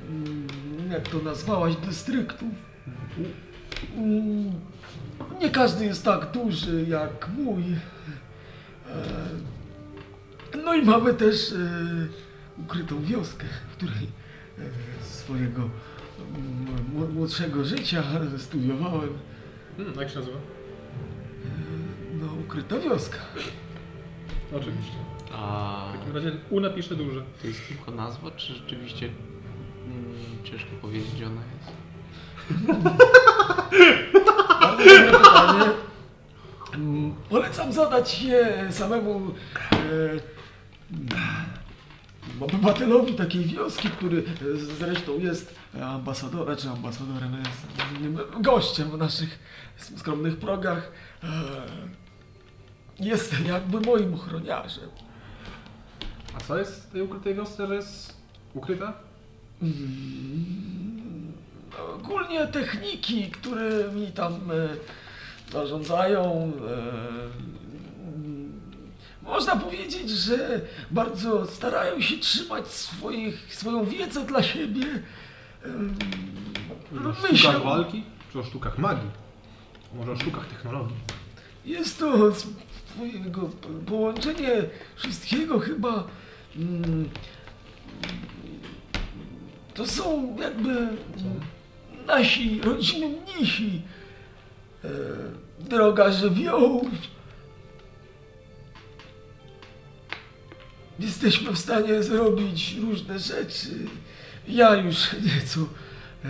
[0.09, 0.47] mm,
[0.93, 2.49] jak to nazwałaś, dystryktów.
[5.41, 7.63] Nie każdy jest tak duży jak mój.
[8.89, 9.45] E,
[10.65, 11.57] No i mamy też e,
[12.59, 14.09] ukrytą wioskę, w której
[14.59, 14.63] e,
[15.05, 18.03] swojego mm, młodszego życia
[18.39, 19.11] studiowałem.
[19.77, 20.39] Hmm, jak się nazywa?
[22.21, 23.19] No, ukryta wioska.
[24.57, 24.97] Oczywiście.
[25.33, 27.23] A W takim razie U napiszę duże.
[27.43, 29.07] to jest tylko nazwa, czy rzeczywiście
[29.87, 31.73] mm, ciężko powiedzieć, gdzie ona jest?
[34.61, 35.65] Bardzo dobre pytanie.
[36.75, 39.31] Mm, Polecam zadać je samemu
[39.73, 39.77] e,
[42.41, 47.67] obywatelowi takiej wioski, który e, zresztą jest ambasadorem, czy ambasadorem, jest
[48.01, 49.39] mm, gościem w naszych
[49.97, 50.93] skromnych progach.
[51.23, 51.29] E,
[53.01, 54.89] Jest jakby moim ochroniarzem.
[56.37, 58.17] A co jest w tej ukrytej wiosce, że jest
[58.55, 58.93] ukryta?
[59.63, 61.33] Mm,
[61.95, 64.69] Ogólnie techniki, którymi tam e,
[65.53, 67.64] zarządzają, e,
[69.25, 70.61] można powiedzieć, że
[70.91, 74.87] bardzo starają się trzymać swoich, swoją wiedzę dla siebie.
[75.65, 75.95] Em,
[76.93, 78.03] O Myślę, sztukach walki?
[78.33, 79.09] Czy o sztukach magii?
[79.95, 80.97] Może o sztukach technologii?
[81.65, 82.33] jest to
[83.87, 84.51] połączenie
[84.97, 86.05] wszystkiego chyba.
[86.57, 87.09] mm,
[89.75, 90.89] To są jakby
[92.07, 93.83] nasi rodzimy mnisi.
[94.85, 94.89] E,
[95.61, 96.89] Droga żywiołów.
[100.99, 103.71] Jesteśmy w stanie zrobić różne rzeczy.
[104.49, 105.61] Ja już nieco
[106.25, 106.29] e,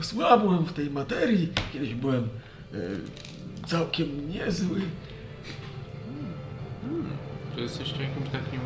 [0.00, 1.52] osłabłem w tej materii.
[1.72, 2.76] Kiedyś byłem e,
[3.66, 4.80] całkiem niezły.
[7.54, 8.60] Czy jesteście jakimś takim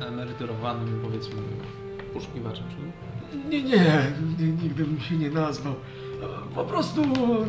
[0.00, 1.42] emerytorowanym, powiedzmy,
[2.14, 2.64] poszukiwaczem?
[3.48, 3.76] Nie, nie,
[4.38, 5.74] nie, nigdy bym się nie nazwał.
[6.54, 7.02] Po prostu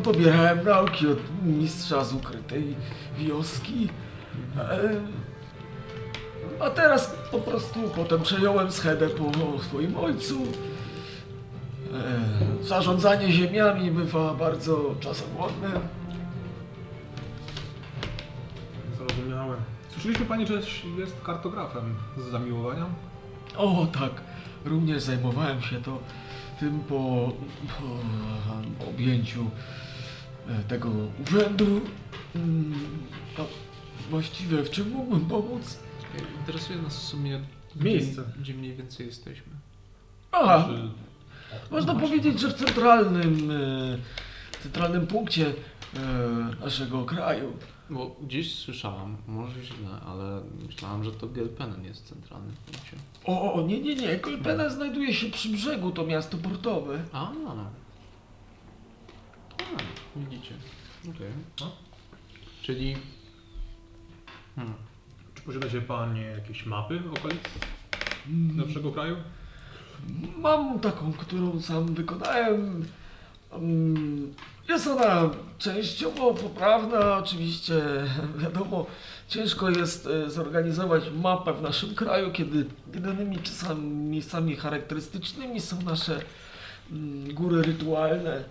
[0.04, 2.76] pobierałem nauki od mistrza z ukrytej
[3.18, 3.88] wioski.
[4.58, 5.00] E,
[6.60, 10.38] A teraz po prostu potem przejąłem schedę po swoim ojcu.
[12.62, 15.70] E, Zarządzanie ziemiami bywa bardzo czasochłonne.
[18.98, 19.58] Zrozumiałem.
[19.88, 20.54] Słyszeliśmy Pani, że
[20.98, 22.86] jest kartografem z zamiłowania?
[23.56, 24.10] O tak,
[24.64, 25.98] również zajmowałem się to
[26.60, 27.32] tym po,
[28.78, 29.50] po objęciu
[30.48, 30.88] e, tego
[31.26, 31.80] urzędu.
[32.36, 32.74] Mm,
[33.38, 33.44] No,
[34.10, 35.78] właściwie w czym mógłbym pomóc?
[36.40, 37.40] Interesuje nas w sumie
[37.76, 38.22] Miejsce.
[38.22, 39.52] Gdzie, gdzie mniej więcej jesteśmy.
[40.32, 40.90] A, Czy...
[41.70, 43.98] można powiedzieć, że w centralnym, e,
[44.62, 46.00] centralnym punkcie e,
[46.60, 47.52] naszego kraju.
[47.90, 52.96] Bo gdzieś słyszałam, może źle, ale myślałam, że to Gelpenen jest w centralnym punkcie.
[53.24, 57.02] O, o, nie, nie, nie, Kolpena znajduje się przy brzegu, to miasto portowe.
[57.12, 57.54] A, A
[60.16, 60.54] widzicie.
[61.02, 61.30] Okej.
[61.60, 61.72] No.
[62.62, 62.96] Czyli...
[64.56, 64.74] Hmm.
[65.44, 67.40] Czy posiadacie Panie jakieś mapy okolic
[68.66, 69.16] naszego kraju?
[70.36, 72.84] Mam taką, którą sam wykonałem.
[73.52, 74.34] Mm,
[74.68, 77.74] Jest ona częściowo poprawna, oczywiście.
[78.42, 78.86] Wiadomo,
[79.28, 86.20] ciężko jest e, zorganizować mapę w naszym kraju, kiedy jedynymi czasami miejscami charakterystycznymi są nasze
[86.92, 88.44] mm, góry rytualne.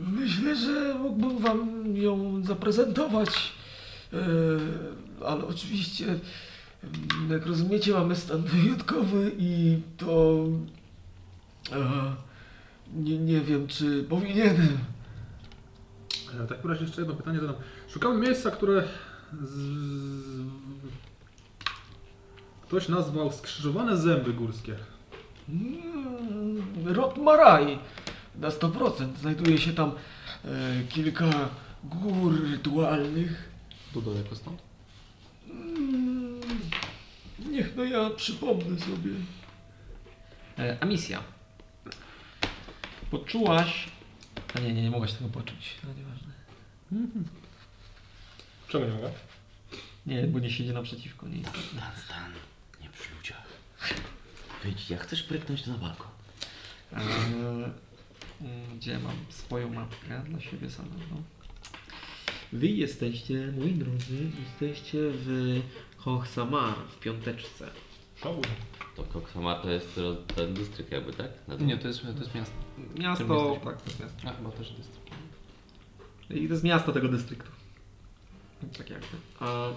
[0.00, 3.52] Myślę, że mógłbym Wam ją zaprezentować,
[4.12, 4.16] e,
[5.26, 6.18] ale oczywiście
[6.84, 10.44] Mm, Jak rozumiecie, mamy stan wyjątkowy i to.
[11.72, 12.12] E,
[12.94, 14.78] nie, nie wiem, czy powinienem.
[16.40, 17.56] E, W takim razie jeszcze jedno pytanie zadam.
[17.88, 18.84] Szukamy miejsca, które
[19.42, 19.54] z...
[22.62, 24.76] ktoś nazwał skrzyżowane zęby górskie.
[25.48, 27.78] Mm, Rod Maraj
[28.38, 29.16] na 100%.
[29.20, 29.92] Znajduje się tam
[30.44, 31.30] e, kilka
[31.84, 33.48] gór rytualnych.
[33.94, 34.69] Tu daleko stąd?
[35.60, 36.40] Mm,
[37.50, 39.10] niech no ja przypomnę sobie.
[40.58, 41.22] E, a misja.
[43.10, 43.88] Poczułaś...
[44.54, 45.76] A nie, nie, nie mogłaś tego poczuć.
[45.84, 46.32] No nieważne.
[48.68, 49.10] Czemu nie mogę?
[50.06, 51.50] Nie, bo nie siedzi naprzeciwko, nie jest.
[52.04, 52.32] Stan,
[52.82, 53.46] nie przy ludziach.
[54.62, 56.10] Wyjdź, jak chcesz pryknąć na balkon?
[56.92, 57.02] Eee,
[58.40, 61.16] mm, gdzie mam swoją mapkę dla siebie samego?
[62.52, 65.60] Wy jesteście, moi drodzy, jesteście w
[65.96, 67.70] Hochsamar, w piąteczce.
[68.16, 68.42] Szału.
[68.96, 70.00] To Koksamar to jest
[70.36, 71.30] ten dystrykt jakby, tak?
[71.48, 72.54] Na Nie, to jest, to jest miasto.
[72.98, 73.64] Miasto, jesteśmy?
[73.72, 74.28] tak, to jest miasto.
[74.28, 75.10] A chyba też dystrykt.
[76.30, 77.50] I to jest miasto tego dystryktu.
[78.78, 79.06] Tak jakby.
[79.40, 79.68] A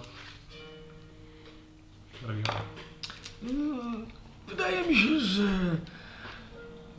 [2.28, 2.61] Region.
[3.43, 4.05] Mm,
[4.47, 5.78] Wydaje mi się, że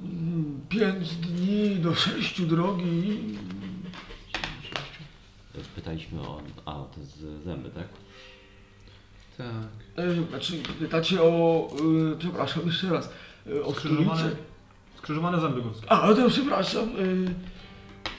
[0.03, 3.19] mm, pięć dni do sześciu drogi.
[5.75, 6.41] Pytaliśmy o...
[6.65, 7.89] A, to jest zęby, tak?
[9.39, 9.47] Tak.
[9.97, 11.69] E, Znaczy, pytacie o.
[12.13, 13.11] e, przepraszam, jeszcze raz.
[13.47, 14.31] e, O Skrzyżowane,
[14.99, 15.93] skrzyżowane zęby górskie.
[15.93, 16.83] A, to przepraszam.
[16.89, 17.35] e,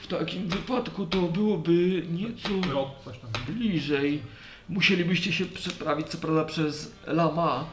[0.02, 3.30] W takim wypadku to byłoby nieco Rok, coś tam.
[3.54, 4.22] bliżej.
[4.68, 7.64] Musielibyście się przeprawić, co prawda, przez Lama,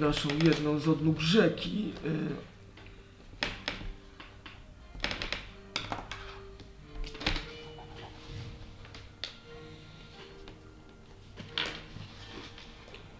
[0.00, 1.92] naszą jedną z odnóg rzeki.
[2.04, 2.45] e,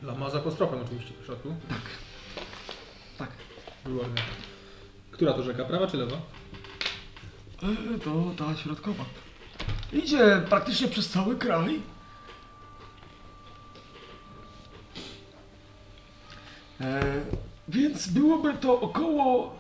[0.07, 1.55] Lama z apostrofem oczywiście w środku.
[1.69, 1.79] tak.
[3.19, 3.29] Tak.
[3.85, 4.23] Wybornie.
[5.11, 5.65] Która to rzeka?
[5.65, 6.17] Prawa czy lewa?
[7.63, 9.05] E, To ta środkowa.
[9.93, 11.81] Idzie praktycznie przez cały kraj.
[16.81, 17.03] E,
[17.69, 19.57] więc byłoby to około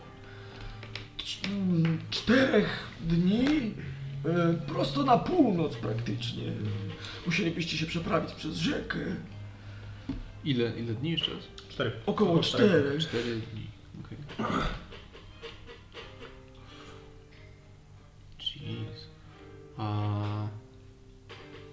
[1.19, 3.47] cz- czterech dni
[4.25, 6.53] e, prosto na północ praktycznie.
[7.27, 8.99] Musielibyście się przeprawić przez rzekę.
[10.47, 11.45] Ile, ile dni jeszcze raz?
[11.69, 11.93] Cztery.
[12.07, 13.03] Około czterech.
[13.03, 13.67] Cztery dni.
[14.01, 14.19] Okej.
[18.57, 19.07] Jeez.
[19.77, 20.49] A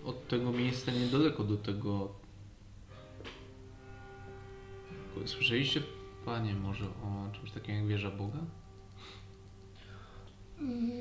[0.06, 2.14] od tego miejsca niedaleko do tego.
[5.26, 5.82] Słyszeliście,
[6.26, 8.40] panie, może o czymś takim jak wieża Boga?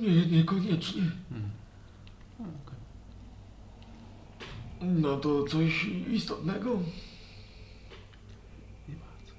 [0.00, 1.02] Nie, niekoniecznie.
[1.28, 1.50] Hmm.
[2.40, 2.78] O, okej.
[4.80, 6.70] No to coś istotnego.
[8.88, 9.32] Nie bardzo.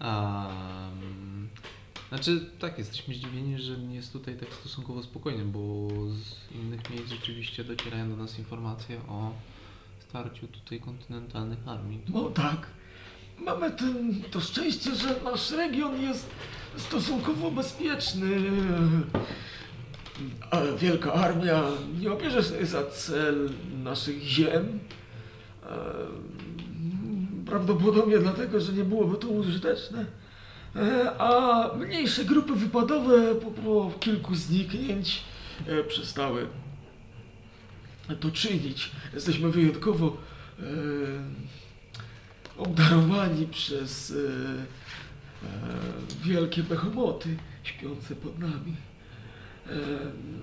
[0.00, 1.48] Um,
[2.08, 7.64] znaczy, tak, jesteśmy zdziwieni, że jest tutaj tak stosunkowo spokojnie, bo z innych miejsc rzeczywiście
[7.64, 9.32] docierają do nas informacje o
[10.08, 12.00] starciu tutaj kontynentalnych armii.
[12.08, 12.66] No tak.
[13.38, 16.30] Mamy ten, to szczęście, że nasz region jest
[16.76, 18.30] stosunkowo bezpieczny.
[20.50, 21.62] A wielka armia
[22.00, 23.50] nie obierze sobie za cel
[23.82, 24.78] naszych ziem.
[27.46, 30.04] Prawdopodobnie dlatego, że nie byłoby to użyteczne.
[30.76, 35.22] E, A mniejsze grupy wypadowe po, kilku zniknięć
[35.66, 36.46] e, przestały
[38.20, 38.90] to czynić.
[39.14, 40.62] Jesteśmy wyjątkowo e,
[42.58, 44.14] obdarowani przez
[46.24, 48.76] wielkie behemoty śpiące pod nami.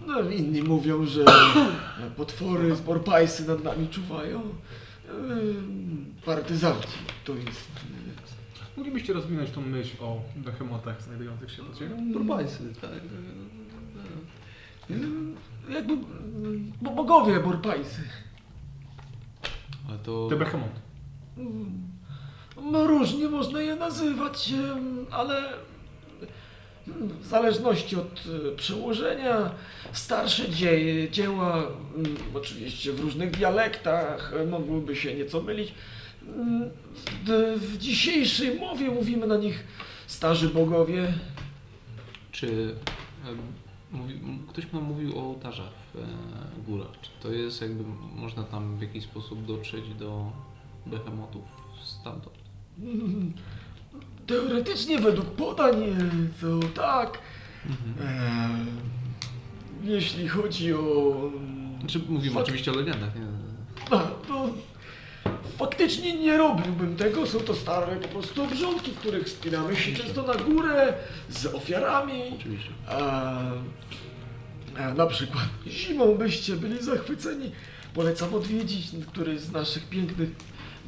[0.07, 1.25] No, inni mówią, że
[2.17, 2.81] potwory z
[3.47, 4.41] nad nami czuwają.
[5.13, 7.69] E, partyzanci to jest...
[8.77, 12.13] Moglibyście rozwinąć tą myśl o behemotach znajdujących się pod ziemią?
[12.13, 12.91] Turbajsy, tak.
[14.89, 15.97] e, jakby...
[16.81, 18.01] Bo bogowie Borpajsy.
[19.89, 20.27] Ale to...
[20.29, 20.79] Te behemoty.
[22.71, 24.53] No różnie można je nazywać,
[25.11, 25.43] ale
[27.21, 29.51] w zależności od e, przełożenia
[29.93, 31.57] starsze dzieje, dzieła,
[31.95, 35.73] mm, oczywiście w różnych dialektach, e, mogłyby się nieco mylić.
[36.27, 36.69] Mm,
[37.57, 39.63] W, dzisiejszej mowie mówimy na nich
[40.07, 41.13] starzy bogowie.
[42.31, 42.75] Czy
[43.93, 46.01] m- ktoś nam mówił o ołtarzach w e,
[46.67, 46.91] górach?
[47.01, 47.83] Czy to jest jakby,
[48.15, 50.31] można tam w jakiś sposób dotrzeć do
[50.85, 51.43] behemotów
[51.83, 52.35] stamtąd?
[54.27, 55.95] Teoretycznie według podań e,
[56.41, 57.17] to tak.
[58.01, 58.49] E,
[59.83, 61.13] jeśli chodzi o...
[61.37, 63.21] mm, Znaczy, mówimy Fak- oczywiście o legendach, nie?
[63.91, 64.49] A, to
[65.57, 67.27] faktycznie nie robiłbym tego.
[67.27, 70.93] Są to stare po prostu obrządki, w których wspinamy się często na górę
[71.29, 72.21] z ofiarami.
[72.39, 72.69] Oczywiście.
[72.87, 73.31] A,
[74.79, 77.51] a na przykład zimą byście byli zachwyceni.
[77.93, 80.29] Polecam odwiedzić któreś z naszych pięknych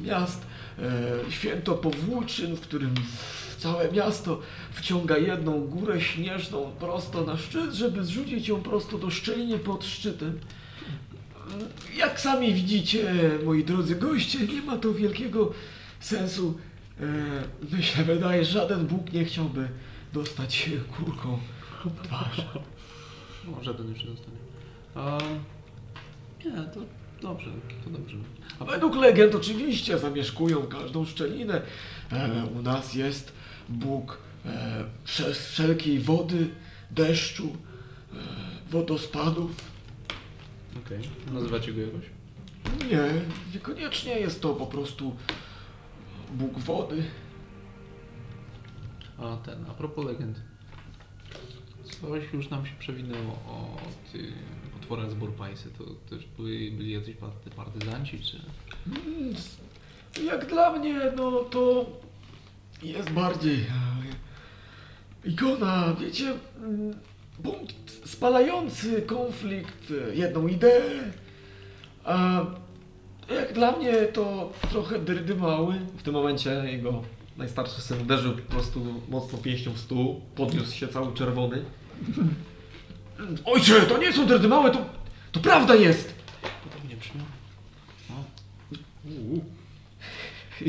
[0.00, 0.46] miast.
[0.78, 2.94] E, święto Powłóczyn, w którym
[3.58, 4.40] całe miasto
[4.72, 10.40] wciąga jedną górę śnieżną prosto na szczyt, żeby zrzucić ją prosto do szczeliny pod szczytem.
[11.96, 15.52] Jak sami widzicie, moi drodzy goście, nie ma to wielkiego
[16.00, 16.58] sensu.
[17.00, 17.04] E,
[17.72, 19.68] myślę, wydaje, żaden Bóg nie chciałby
[20.12, 21.38] dostać się kulką
[21.84, 22.46] w twarz.
[23.44, 24.36] No, żaden już nie dostanie.
[26.44, 26.80] Nie, to
[27.22, 27.50] Dobrze,
[27.84, 28.16] to dobrze.
[28.60, 31.62] A Według legend oczywiście zamieszkują każdą szczelinę.
[32.12, 33.32] E, u nas jest
[33.68, 34.84] Bóg e,
[35.34, 36.48] wszelkiej wody,
[36.90, 37.56] deszczu,
[38.12, 38.16] e,
[38.70, 39.50] wodospadów.
[40.86, 41.00] okej.
[41.32, 42.04] Nazywacie go jakoś?
[42.90, 43.20] Nie,
[43.54, 45.16] niekoniecznie jest to po prostu
[46.34, 47.02] Bóg wody.
[49.18, 50.40] A ten, a propos legend.
[52.00, 53.76] Coś już nam się przewinęło o
[54.12, 54.34] tych
[54.86, 55.70] potworach z Borpajsy.
[55.78, 58.40] To też byli, byli jacyś party, partyzanci, czy...
[58.86, 59.34] Mm,
[60.26, 61.86] Jak dla mnie, no to
[62.82, 66.94] jest bardziej e, ikona, wiecie, mm,
[67.42, 70.90] punkt spalający konflikt, jedną ideę.
[72.04, 72.44] A
[73.34, 75.74] jak dla mnie to trochę dyrdy mały.
[75.98, 77.02] W tym momencie jego
[77.36, 81.64] najstarszy syn uderzył po prostu mocno pięścią w stół, podniósł się cały czerwony.
[83.44, 84.78] Ojcze, to nie są dyrdy małe, to,
[85.32, 86.14] to prawda jest!
[86.64, 87.22] Podobnie brzmią.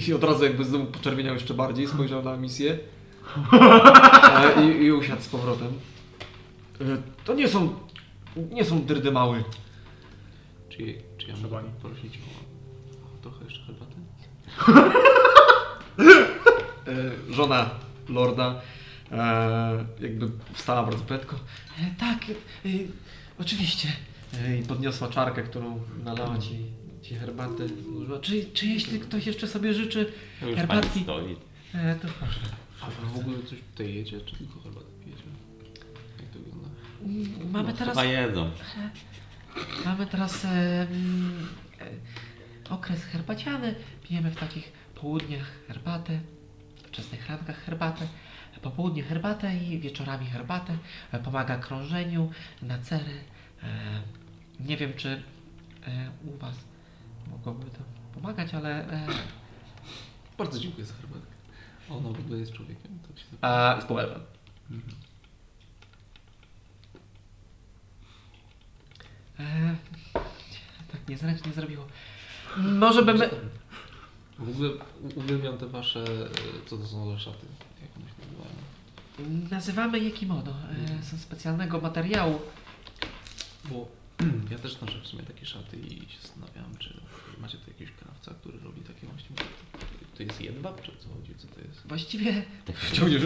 [0.08, 2.80] I od razu jakby znowu poczerwieniał jeszcze bardziej, spojrzał na misję
[3.54, 5.68] e, i, i usiadł z powrotem.
[6.82, 6.84] E,
[7.26, 7.76] To nie są,
[8.52, 9.44] nie są dyrdy mały.
[10.70, 10.78] Czy,
[11.18, 11.70] czy ja mogę pani.
[11.82, 13.96] prosić o, trochę jeszcze herbaty?
[16.88, 17.70] E, Żona
[18.10, 18.62] lorda
[20.02, 21.36] jakby wstała bardzo prędko.
[21.80, 22.18] E, Tak,
[22.66, 22.70] e,
[23.40, 23.88] oczywiście.
[24.46, 26.66] E, I podniosła czarkę, którą nalała ci,
[27.02, 27.64] ci herbatę.
[28.22, 31.36] Czy, czy jeśli ktoś jeszcze sobie życzy To już herbatki, pani stoi.
[31.74, 32.40] e, to proszę.
[32.82, 35.24] A w ogóle coś tutaj jecie, czy tylko herbatę pijecie?
[36.22, 36.70] Jak to wygląda?
[37.04, 38.52] Mm, Mamy teraz Chyba jedzą.
[39.86, 40.88] Mamy teraz e, e,
[42.70, 43.76] okres herbaciany.
[44.04, 46.20] Pijemy w takich południach herbatę,
[46.84, 48.08] w wczesnych rankach herbatę,
[48.68, 50.78] po południu herbatę i wieczorami herbatę.
[51.12, 53.20] E, Pomaga krążeniu, na cery.
[53.64, 53.68] E,
[54.60, 55.24] nie wiem, czy
[55.88, 56.56] e, u Was
[57.32, 57.80] mogłoby to
[58.14, 58.92] pomagać, ale...
[58.92, 59.08] E,
[60.38, 61.32] Bardzo dziękuję za herbatkę.
[61.90, 63.86] Ona w ogóle jest człowiekiem, to się a z.
[69.40, 69.76] E,
[70.92, 71.88] tak niezręcznie zrobiło.
[72.58, 73.18] Może bym...
[74.40, 74.70] W ogóle
[75.16, 76.06] uwielbiam te wasze,
[76.66, 77.46] co to są za szaty,
[77.82, 78.56] jak one się nazywają.
[79.52, 80.54] Nazywamy je kimono.
[81.00, 82.40] E, są specjalnego materiału.
[83.66, 83.88] Bo
[84.52, 87.02] ja też noszę w sumie takie szaty i się zastanawiałem, czy
[87.42, 89.36] macie tu jakiegoś krawca, który robi takie właśnie...
[90.18, 91.88] To jest jedwab, czy o co chodzi, co to jest?
[91.88, 92.44] Właściwie...
[92.92, 93.24] Wciągniesz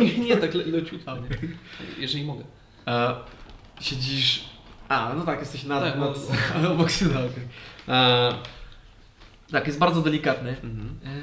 [0.00, 1.16] Nie, nie, tak le leciutko.
[1.16, 1.28] nie?
[1.98, 2.44] Jeżeli mogę.
[2.86, 3.14] E,
[3.80, 4.44] siedzisz...
[4.88, 5.82] A, no tak, jesteś nad...
[5.82, 6.16] Tak, nad
[6.62, 7.48] no, obok syna, okej.
[7.88, 8.34] E,
[9.50, 10.50] Tak, jest bardzo delikatny.
[10.50, 10.98] Mhm.
[11.04, 11.20] E,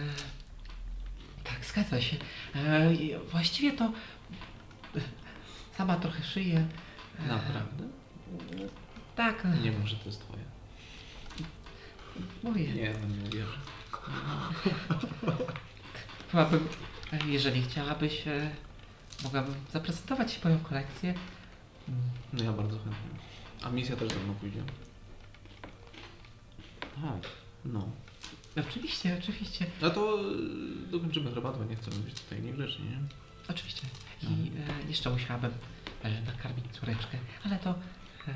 [1.44, 2.16] tak, zgadza się.
[2.66, 3.86] E, właściwie to...
[3.86, 5.00] e,
[5.78, 6.68] Sama trochę szyję.
[7.20, 7.84] E, Naprawdę?
[9.16, 10.44] Tak, Nie wiem, że to jest twoje.
[12.44, 12.74] moje.
[12.74, 13.58] Nie, no nie uwierzę.
[16.32, 16.68] Chyba bym,
[17.14, 18.50] e, jeżeli chciałabyś, e,
[19.24, 21.14] mogłabym zaprezentować Ci moją kolekcję.
[22.34, 23.20] No ja bardzo chętnie.
[23.64, 24.64] A misja też ze mną pójdzie.
[26.82, 27.30] Tak.
[27.66, 27.90] No.
[28.60, 32.98] Oczywiście, oczywiście, No to y, dokończymy herbatę, nie chcemy być tutaj niegrzeczni, nie?
[33.50, 33.82] oczywiście.
[34.24, 34.52] I
[34.86, 35.52] e, jeszcze musiałabym
[36.04, 37.70] e, nakarmić córeczkę, ale to
[38.28, 38.34] e,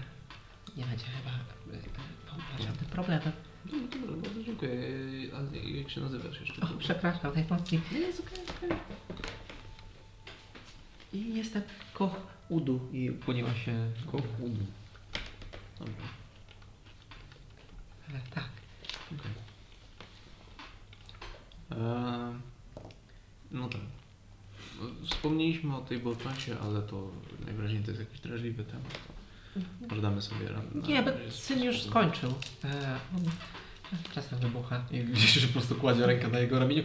[0.78, 3.32] nie będzie chyba e, e, żadnym problemem.
[3.66, 4.72] No dobra, bardzo dziękuję.
[5.34, 6.62] A jak się nazywasz jeszcze?
[6.62, 7.82] O, przepraszam najmocniej.
[7.92, 8.78] Nie, jest okej, okej.
[11.14, 11.62] I jestem
[11.94, 12.16] koch
[12.50, 12.90] Udu.
[12.94, 14.66] I ukłoniła się koch Udu.
[15.80, 15.94] Dobra,
[18.10, 18.50] E, tak.
[19.08, 19.32] okej.
[23.52, 23.82] No tak.
[25.10, 27.12] Wspomnieliśmy o tej bolpasie, ale to
[27.46, 29.00] najwyraźniej to jest jakiś drażliwy temat.
[29.54, 30.88] To może damy sobie radę.
[30.88, 32.34] Nie, bo syn już skończył.
[32.64, 33.24] E, on
[34.16, 34.84] czasem wybucha.
[34.92, 36.84] I widzisz, że po prostu kładzie rękę na jego ramieniu.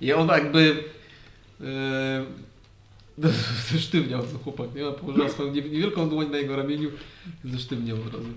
[0.00, 0.84] I on jakby...
[1.60, 2.24] E,
[3.72, 4.88] zesztywniał ten chłopak, nie?
[4.88, 6.90] Ona położyła swoją niew- niewielką dłoń na jego ramieniu
[7.44, 8.28] i zesztywniał od razu.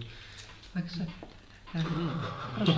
[0.74, 1.06] Także...
[2.56, 2.72] Proszę,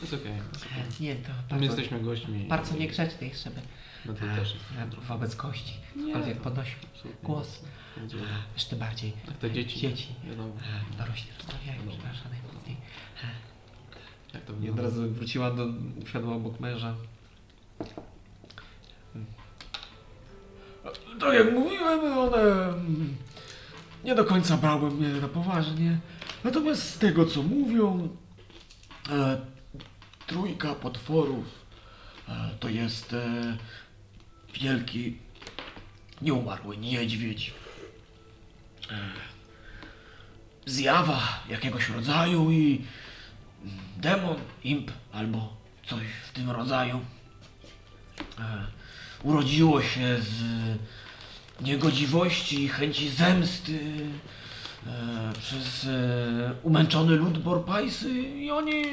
[0.00, 0.32] Jest okej.
[0.52, 0.82] jest okej.
[1.00, 2.44] nie, to My bardzo, jesteśmy gośćmi.
[2.48, 3.60] bardzo niegrzeczny jest, żeby
[4.06, 4.56] No to też.
[4.78, 7.20] e, wobec gości Nie, cokolwiek podnosił Absolutnie.
[7.22, 7.62] głos.
[7.96, 8.16] Będzie-
[8.70, 9.80] tym bardziej Jak te dzieci.
[9.80, 10.08] dzieci.
[10.28, 10.52] Wiadomo.
[10.98, 12.76] dorośli rozmawiają, przepraszam najmocniej.
[14.34, 14.82] Jak to I od wygląda?
[14.82, 15.66] razu wróciła do,
[16.02, 16.94] usiadła obok męża.
[21.20, 23.16] Tak jak mówiłem, one mm,
[24.04, 25.98] nie do końca brałby mnie na poważnie.
[26.46, 28.08] Natomiast z tego co mówią,
[29.10, 29.40] e,
[30.26, 31.44] trójka potworów
[32.28, 33.56] e, to jest e,
[34.54, 35.16] wielki,
[36.22, 37.52] nieumarły niedźwiedź.
[38.90, 38.98] E,
[40.66, 42.84] zjawa jakiegoś rodzaju i
[43.96, 47.00] demon, imp albo coś w tym rodzaju
[48.38, 48.66] e,
[49.22, 50.42] urodziło się z
[51.60, 53.80] niegodziwości i chęci zemsty
[55.38, 58.84] przez e, umęczony lud Borpajsy i oni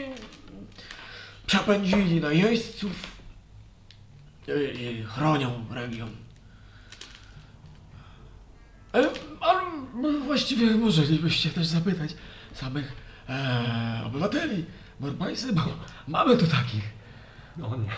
[1.46, 3.18] przepędzili najeźdźców
[4.48, 6.10] i, i chronią region.
[8.94, 9.62] E, Ale
[10.26, 12.14] właściwie możelibyście też zapytać
[12.54, 12.94] samych
[13.30, 14.66] e, obywateli
[15.00, 15.62] Borbajsy, bo
[16.08, 16.84] mamy tu takich.
[17.58, 17.91] No nie.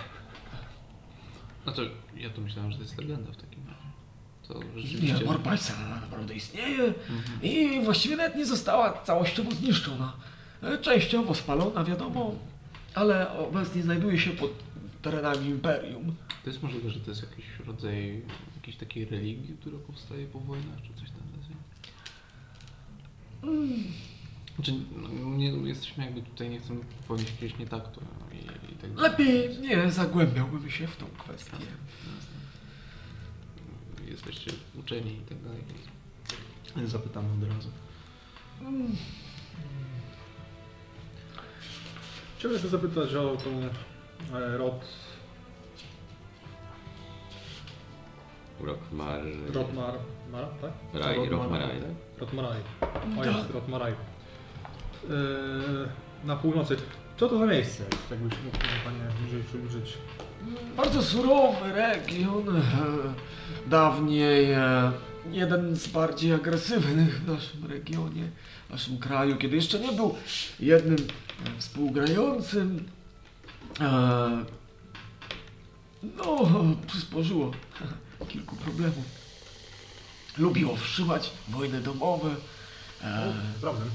[1.73, 1.81] To
[2.17, 3.37] ja to myślałem, że to jest legenda w
[4.47, 5.25] To Nie, rzeczywiście...
[5.25, 6.93] Borbajsa naprawdę istnieje
[7.43, 10.13] i właściwie nawet nie została całościowo zniszczona.
[10.63, 12.35] E, Częściowo spalona, wiadomo,
[12.93, 14.51] ale obecnie znajduje się pod
[15.01, 16.15] terenami Imperium.
[16.43, 18.21] To jest możliwe, że to jest jakiś rodzaj
[18.55, 21.55] jakiejś takiej religii, która powstaje po wojnach, czy coś tam deseń?
[24.55, 28.01] Znaczy, no, nie, jesteśmy jakby tutaj, nie chcemy powiedzieć jakiegoś nie tak, to
[28.33, 29.11] i, i tak dalej.
[29.11, 31.57] Lepiej nie zagłębiałbym się w tą kwestię.
[34.15, 35.63] Jesteście uczeni i tak dalej.
[36.87, 37.69] Zapytamy od razu.
[42.37, 43.49] Chciałbym jeszcze zapytać o tą
[44.37, 44.85] e, rod,
[48.59, 49.21] Rockmar...
[49.53, 49.93] Rotmar,
[50.31, 50.71] Mar, tak?
[50.93, 51.81] Raj, Rockmaraj.
[52.19, 52.57] Rotmaraj.
[53.19, 53.35] O Tak.
[53.35, 53.91] jest, Rotmaraj.
[53.91, 53.97] E,
[56.27, 56.77] na północy.
[57.17, 58.11] Co to za miejsce jest?
[58.11, 59.97] Jakbyś mógł Panie bliżej przybliżyć.
[60.77, 62.61] Bardzo surowy region.
[63.67, 64.91] Dawniej e,
[65.31, 68.29] jeden z bardziej agresywnych w naszym regionie,
[68.67, 70.15] w naszym kraju, kiedy jeszcze nie był
[70.59, 72.85] jednym e, współgrającym.
[73.81, 74.45] E,
[76.17, 76.37] No,
[76.87, 77.51] przysporzyło
[78.29, 79.05] kilku problemów.
[80.37, 82.29] Lubiło wszymać wojny domowe.
[83.61, 83.89] Problem.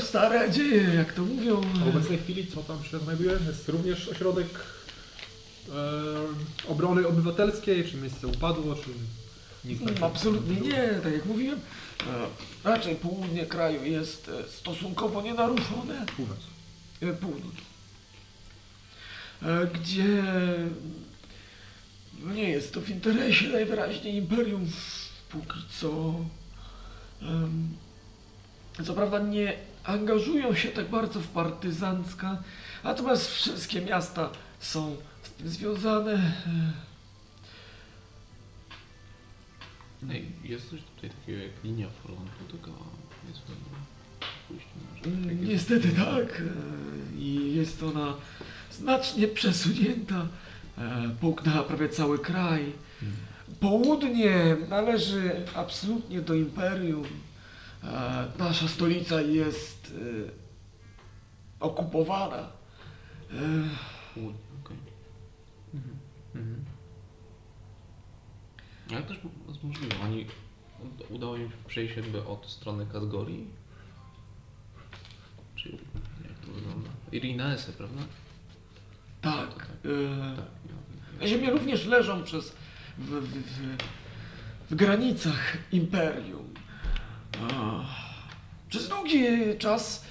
[0.00, 1.60] Stare dzieje, jak to mówią.
[1.82, 3.38] A w obecnej chwili co tam się znajduje?
[3.46, 4.46] Jest również ośrodek
[5.68, 7.84] e, obrony obywatelskiej?
[7.90, 8.74] Czy miejsce upadło?
[8.74, 8.90] Czy
[9.68, 10.06] nic takiego?
[10.06, 11.58] Absolutnie nie, tak jak mówiłem.
[12.64, 16.06] e, Raczej południe kraju jest e, stosunkowo nienaruszone.
[16.16, 16.38] Północ.
[17.02, 17.54] E, Północ.
[19.42, 20.22] E, Gdzie
[22.22, 24.70] no nie jest to w interesie najwyraźniej imperium
[25.28, 26.14] póki co.
[27.22, 27.68] Em,
[28.84, 32.42] Co prawda nie angażują się tak bardzo w partyzancka,
[32.84, 34.96] natomiast wszystkie miasta są
[35.44, 36.12] związane.
[36.12, 36.72] E,
[40.10, 42.58] Ej, jest coś tutaj takiego jak linia frontu,
[44.92, 45.06] może.
[45.06, 46.40] Mm, Jak jest- Niestety tak.
[46.42, 48.14] e, I jest ona
[48.72, 50.26] znacznie przesunięta.
[50.78, 52.72] e, Połknęła prawie cały kraj.
[53.60, 57.04] Południe należy absolutnie do imperium.
[57.84, 60.30] E, Nasza stolica jest e,
[61.60, 62.38] okupowana.
[62.38, 62.48] E,
[64.14, 64.32] Południe,
[68.90, 69.18] Ale też
[69.48, 70.26] jest możliwe, oni
[70.84, 73.46] ud- udało im się przejść jakby od strony Kazgorii.
[75.56, 75.68] Czy
[76.28, 76.90] jak to wygląda?
[77.12, 78.02] Irinaese, prawda?
[79.22, 79.48] Tak.
[79.50, 80.46] e, Tak.
[81.20, 82.52] ja- Ziemie również leżą przez
[82.98, 83.76] w, w, w,
[84.70, 86.54] w granicach imperium.
[88.68, 89.24] Przez długi
[89.58, 90.04] czas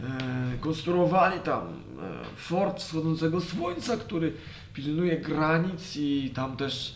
[0.00, 4.32] e, konstruowali tam e, fort wschodzącego słońca, który
[4.74, 6.94] pilnuje granic i tam też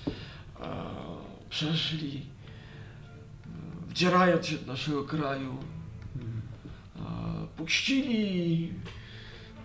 [0.60, 1.15] e,
[1.50, 2.26] przeszli,
[3.88, 5.56] wdzierając się do naszego kraju.
[7.56, 8.72] Puścili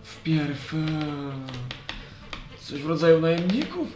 [0.02, 0.78] wpierw e,
[2.60, 3.88] coś w rodzaju najemników.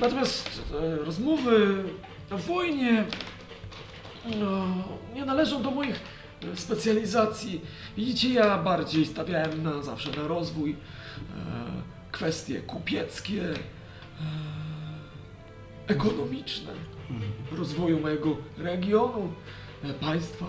[0.00, 1.84] Natomiast e, rozmowy
[2.30, 3.04] o wojnie
[4.40, 4.66] no,
[5.14, 6.00] nie należą do moich
[6.52, 7.60] e, specjalizacji.
[7.96, 10.76] Widzicie, ja bardziej stawiałem na zawsze na rozwój,
[12.12, 13.42] kwestie kupieckie,
[15.88, 16.72] ekonomiczne,
[17.52, 19.32] rozwoju mojego regionu,
[19.82, 20.46] e, państwa.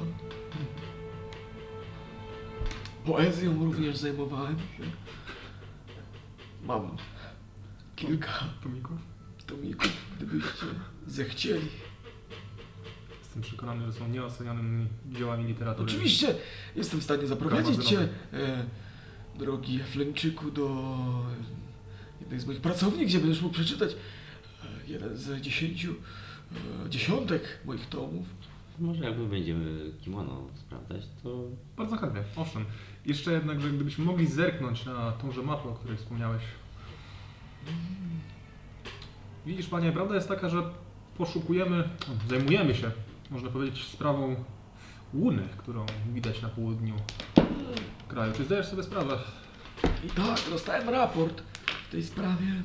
[3.06, 4.84] Poezją również zajmowałem się.
[6.64, 6.98] Mam
[7.96, 9.10] kilka Tomików?
[9.50, 10.66] tomików, gdybyście
[11.08, 11.68] zechcieli.
[13.20, 15.92] Jestem przekonany, że są nieocenianymi dziełami literatury.
[15.92, 16.36] Oczywiście
[16.76, 18.00] jestem w stanie zaprowadzić Cię,
[18.34, 18.66] e,
[19.40, 20.96] drogi Efleńczyku, do
[22.22, 23.96] jednej z moich pracowni, gdzie będziesz mógł przeczytać
[24.90, 25.94] jeden z dziesięciu,
[26.86, 28.28] e, dziesiątek moich tomów.
[28.80, 31.44] Może jakby będziemy kimono sprawdzać, to
[31.78, 32.66] Bardzo chętnie, owszem.
[33.06, 36.44] Jeszcze jednak, że gdybyśmy mogli zerknąć na tąże mapę, o której wspomniałeś.
[39.46, 40.64] Widzisz, panie, prawda jest taka, że
[41.18, 41.90] poszukujemy,
[42.30, 42.92] zajmujemy się,
[43.30, 44.36] można powiedzieć, sprawą
[45.14, 46.96] łuny, którą widać na południu
[48.08, 48.34] kraju.
[48.34, 49.20] Czy zdajesz sobie sprawę?
[50.06, 51.42] I tak, dostałem raport
[51.88, 52.64] w tej sprawie.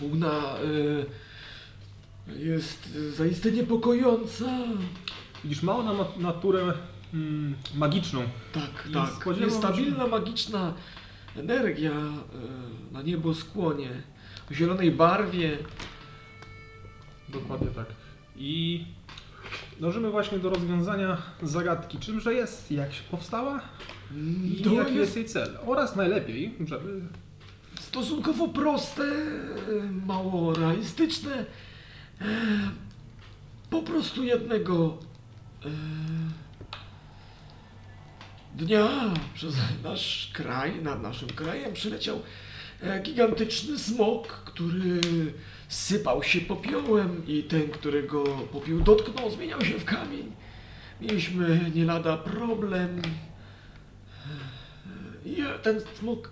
[0.00, 1.06] Łuna y,
[2.38, 4.58] jest zaiste niepokojąca.
[5.44, 6.72] Widzisz, ma ona naturę
[7.14, 8.22] mm, magiczną.
[8.52, 9.10] Tak, tak.
[9.10, 10.74] spodziewam Niestabilna, magiczna
[11.36, 13.90] energia y, na niebo skłonie.
[14.50, 15.58] O zielonej barwie.
[17.28, 17.86] Dokładnie tak.
[18.36, 18.84] I
[19.80, 21.98] dążymy właśnie do rozwiązania zagadki.
[21.98, 23.60] Czymże jest, jak się powstała
[24.58, 25.58] i To jaki jest jest jej cel.
[25.66, 27.00] Oraz najlepiej, żeby
[27.90, 31.44] stosunkowo proste, y, mało realistyczne.
[32.20, 32.24] E,
[33.70, 34.98] Po prostu jednego
[35.64, 35.68] e,
[38.54, 38.88] dnia
[39.34, 42.22] przez nasz kraj, nad naszym krajem przyleciał
[42.82, 45.00] e, gigantyczny smok, który
[45.68, 50.32] sypał się popiołem i ten, którego popiół dotknął, zmieniał się w kamień.
[51.00, 53.02] Mieliśmy nie lada problem.
[55.24, 56.30] I ten smok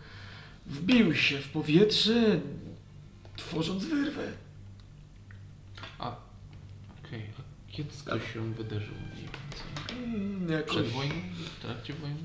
[0.68, 2.40] wbił się w powietrze,
[3.36, 4.32] tworząc wyrwę.
[5.98, 6.16] A,
[7.04, 7.22] okej.
[7.38, 10.14] A kiedy to się wydarzyło mniej więcej?
[10.14, 11.14] Mm, Jakoś, Przed wojną?
[11.58, 12.16] W trakcie wojny?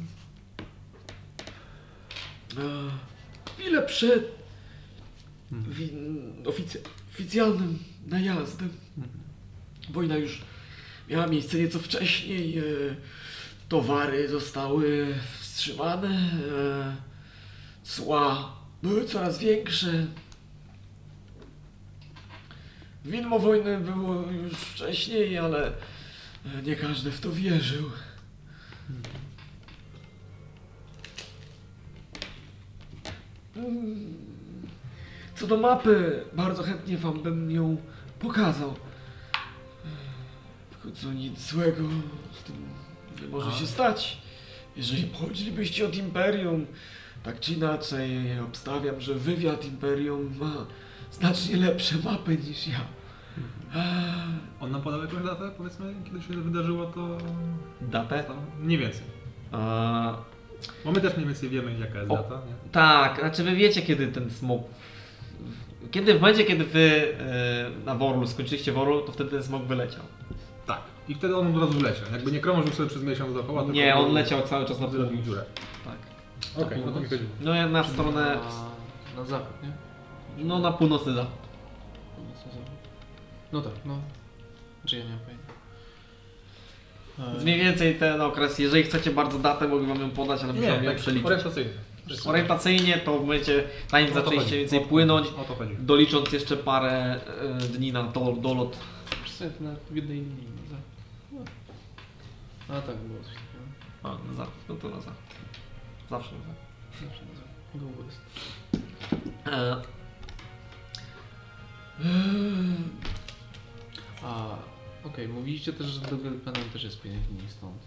[2.57, 2.91] e,
[3.53, 4.31] chwilę przed
[5.51, 5.89] wi,
[6.45, 6.81] oficy,
[7.13, 8.69] oficjalnym najazdem.
[9.89, 10.41] Wojna już
[11.09, 12.57] miała miejsce nieco wcześniej.
[12.57, 12.63] E,
[13.69, 16.09] towary zostały wstrzymane.
[16.09, 17.12] E,
[17.83, 20.07] cła były coraz większe.
[23.05, 25.71] Widmo wojny było już wcześniej, ale
[26.63, 27.89] nie każdy w to wierzył.
[33.55, 34.13] Mm.
[35.35, 37.77] Co do mapy, bardzo chętnie wam bym ją
[38.19, 38.75] pokazał.
[40.71, 41.83] W końcu nic złego
[42.39, 42.55] z tym
[43.21, 44.17] nie może się stać.
[44.75, 46.65] Jeżeli pochodzilibyście od Imperium,
[47.23, 50.65] tak czy inaczej obstawiam, że wywiad Imperium ma
[51.11, 52.79] znacznie lepsze mapy niż ja.
[53.75, 53.83] Eee,
[54.61, 57.17] on nam podał jakąś datę, powiedzmy, kiedy się wydarzyło to...
[57.81, 58.23] Datę?
[58.59, 59.03] mniej więcej.
[59.51, 60.15] A,
[60.85, 62.15] Bo my też mniej więcej wiemy, jaka jest O.
[62.15, 62.71] data, nie?
[62.71, 64.61] tak, znaczy wy wiecie kiedy ten smok...
[65.91, 70.03] Kiedy w momencie, kiedy wy e, na Worlu skończyliście Worlu, to wtedy ten smok wyleciał.
[70.65, 70.81] Tak.
[71.07, 72.05] I wtedy on od razu wleciał.
[72.11, 74.87] Jakby nie krążył sobie przez miesiąc dookoła, tylko Nie, on leciał cały czas na
[75.23, 75.43] dziurę.
[76.55, 76.65] Tak.
[76.65, 77.07] Okej, no to mi.
[77.41, 78.37] No ja na stronę,
[79.15, 79.71] Na, na zachód, nie?
[80.45, 81.31] no na północny zachód.
[82.15, 82.65] Północny zachód.
[83.51, 83.97] No tak, no.
[84.85, 85.43] Czy ja nie mam pojęcia.
[87.31, 90.59] Więc mniej więcej ten okres, jeżeli chcecie bardzo datę, mogę wam ją podać, ale Nie,
[90.59, 91.25] musiałem ją tak przeliczyć.
[91.25, 91.71] orientacyjnie.
[92.25, 95.75] Orientacyjnie to w momencie, zanim O to zaczęliście więcej O- płynąć, O to chodzi.
[95.79, 96.91] dolicząc jeszcze parę
[97.41, 98.77] e, dni na do, dolot.
[99.59, 100.83] Na jednej linii na zachód.
[102.69, 102.75] No.
[102.75, 103.63] A tak było coś takiego.
[104.03, 105.15] A, na zachód, no to na zachód.
[106.09, 106.55] Zawsze na zachód.
[107.09, 107.53] Zawsze na zachód.
[107.75, 108.21] Go west.
[109.47, 109.81] E,
[114.23, 114.55] A,
[115.03, 117.77] okej, mówiliście też, że do Gelpenem też jest 5 dni stąd.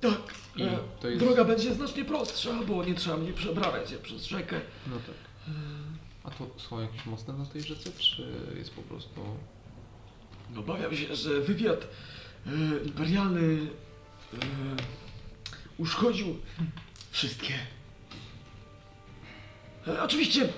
[0.00, 4.24] tak, I e, jest- droga będzie znacznie prostsza, bo nie trzeba mnie przeprawiać się przez
[4.24, 4.60] rzekę.
[4.86, 5.54] No tak.
[6.24, 9.20] A to są jakieś mosty na tej rzece, czy jest po prostu...
[10.56, 11.86] Obawiam się, że wywiad
[12.46, 12.50] e,
[12.84, 13.66] imperialny
[14.34, 14.36] e,
[15.78, 16.36] uszkodził
[17.18, 17.54] wszystkie.
[19.86, 20.48] E, oczywiście e,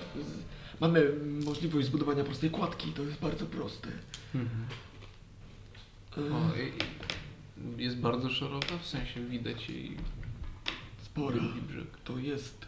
[0.81, 1.11] mamy
[1.45, 3.89] możliwość zbudowania prostej kładki, to jest bardzo proste.
[4.35, 6.51] E, O,
[7.77, 9.97] jest bardzo szeroka, w sensie widać jej
[11.03, 11.35] spora.
[11.35, 11.97] drugi brzeg.
[12.03, 12.65] To jest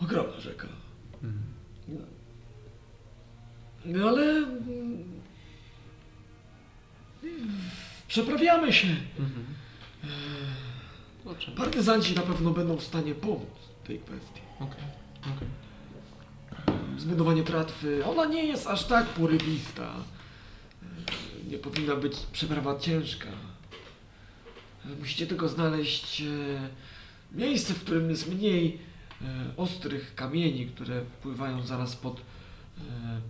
[0.00, 0.68] ogromna rzeka.
[3.84, 5.20] No ale mm,
[8.08, 8.88] przeprawiamy się.
[9.18, 9.44] Mhm.
[11.56, 13.48] Partyzanci na pewno będą w stanie pomóc
[13.82, 14.40] w tej kwestii.
[14.60, 14.84] Okej,
[15.36, 15.48] okej.
[16.98, 19.92] Zbudowanie tratwy, ona nie jest aż tak porywista.
[21.48, 23.28] Nie powinna być przeprawa ciężka.
[25.00, 26.24] Musicie tylko znaleźć e,
[27.32, 28.78] miejsce, w którym jest mniej
[29.22, 29.24] e,
[29.56, 32.20] ostrych kamieni, które pływają zaraz pod e,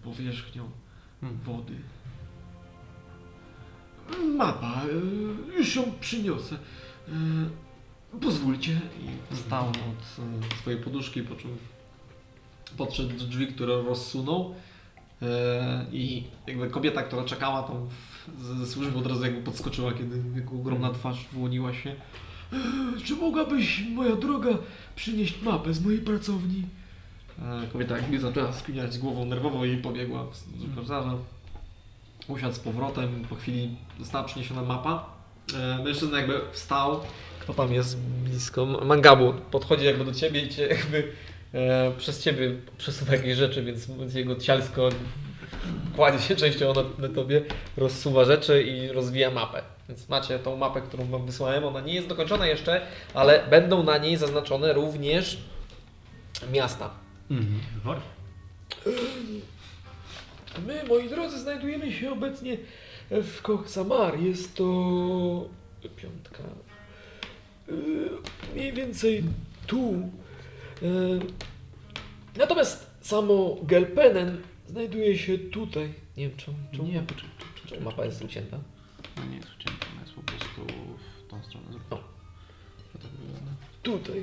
[0.05, 0.71] powierzchnią
[1.21, 1.41] Hmm.
[1.45, 1.75] wody.
[4.37, 4.83] Mapa,
[5.57, 6.59] już ją przyniosę.
[8.21, 8.81] Pozwólcie.
[9.31, 9.75] I wstał od
[10.55, 11.57] e, swojej poduszki, po czym
[12.77, 14.55] podszedł do drzwi, które rozsunął
[15.23, 20.23] e, i jakby kobieta, która czekała tam w- ze służby od razu jakby podskoczyła, kiedy
[20.35, 21.95] jego ogromna twarz wyłoniła się.
[23.05, 24.51] Czy mogłabyś, moja droga,
[24.97, 26.63] przynieść mapę z mojej pracowni?
[27.39, 31.15] E, Kobieta jakby zaczęła skiniać głową nerwowo i pobiegła do korytarza.
[32.29, 35.07] Usiadł z powrotem, po chwili została przyniesiona mapa.
[35.55, 37.01] E, Mężczyzna jakby wstał.
[37.43, 38.67] Kto tam jest blisko?
[38.67, 41.13] Mangabu podchodzi jakby do ciebie i cię jakby
[41.55, 44.89] e, przez ciebie przesuwa jakieś rzeczy, więc jego cielsko
[45.97, 47.43] kładzie się częściowo na, na tobie,
[47.77, 49.63] rozsuwa rzeczy i rozwija mapę.
[49.89, 51.65] Więc macie tą mapę, którą wam wysłałem.
[51.65, 55.39] Ona nie jest dokończona jeszcze, ale będą na niej zaznaczone również
[56.53, 56.91] miasta.
[57.85, 57.97] Wor.
[60.67, 62.57] My, moi drodzy, znajdujemy się obecnie
[63.11, 64.21] w Koch Samar.
[64.21, 64.65] Jest to
[65.97, 66.43] piątka.
[67.73, 69.25] Yy, Mniej więcej
[69.67, 70.11] tu.
[70.83, 71.21] Yy,
[72.37, 75.95] Natomiast samo Gelpenen znajduje się tutaj.
[76.17, 77.31] Nie wiem, czemu, czemu, Nie, poczekaj.
[77.67, 78.59] czemu mapa jest ucięta.
[79.17, 80.61] No nie jest ucięta, ona jest po prostu
[81.27, 81.67] w tą stronę.
[81.91, 81.97] O.
[81.97, 83.51] To tak wygląda.
[83.83, 84.21] tutaj.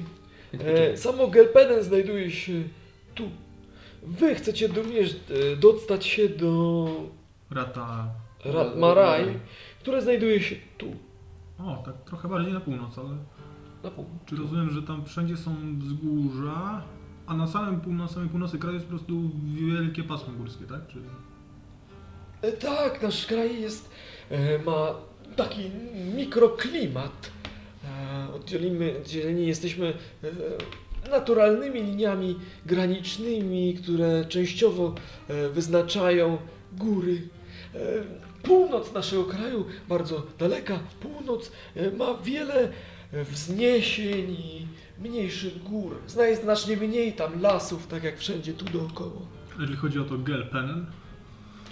[0.53, 0.97] E, poczekaj.
[0.97, 2.63] samo Gelpenen znajduje się
[3.15, 3.29] tu.
[4.03, 5.11] Wy chcecie również
[5.53, 6.87] e, dostać się do
[7.51, 8.09] Rata.
[8.45, 9.39] Ratmaraj,
[9.79, 10.95] które znajduje się tu.
[11.59, 13.09] O, tak trochę bardziej na północ, ale
[13.83, 14.05] Na pół.
[14.25, 16.81] czy rozumiem, że tam wszędzie są wzgórza,
[17.27, 20.87] a na samym pół, na samej północy kraju jest po prostu wielkie pasmo górskie, tak?
[20.87, 20.99] Czy...
[22.41, 23.89] E, Tak, nasz kraj jest,
[24.29, 24.95] e, ma
[25.35, 25.71] taki
[26.15, 27.31] mikroklimat.
[28.29, 29.93] E, Oddzielimy, dzieleni jesteśmy
[30.23, 32.35] e, naturalnymi liniami
[32.65, 34.95] granicznymi, które częściowo
[35.27, 36.37] e, wyznaczają
[36.77, 37.21] góry.
[37.75, 37.79] E,
[38.43, 42.71] Północ naszego kraju, bardzo daleka północ, e, ma wiele
[43.13, 44.67] wzniesień i
[44.99, 45.95] mniejszych gór.
[46.07, 49.21] Zna jest znacznie mniej tam lasów, tak jak wszędzie tu dookoła.
[49.59, 50.85] Jeżeli chodzi o to Gelpenen,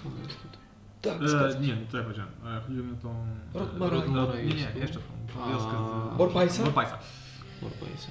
[0.04, 0.58] To jest tutaj.
[1.02, 1.22] Tak,
[1.56, 3.26] e, nie, to ja powiedziałem, e, chodzi mi o tą...
[3.54, 4.00] Rotmaraj.
[4.00, 4.80] Rot- Nie, jest nie, tu.
[4.80, 5.72] jeszcze tą, wioskę
[6.14, 6.18] z...
[6.18, 6.64] Borpajsa?
[6.64, 7.00] Borpajsa.
[7.62, 8.08] Morbajsa.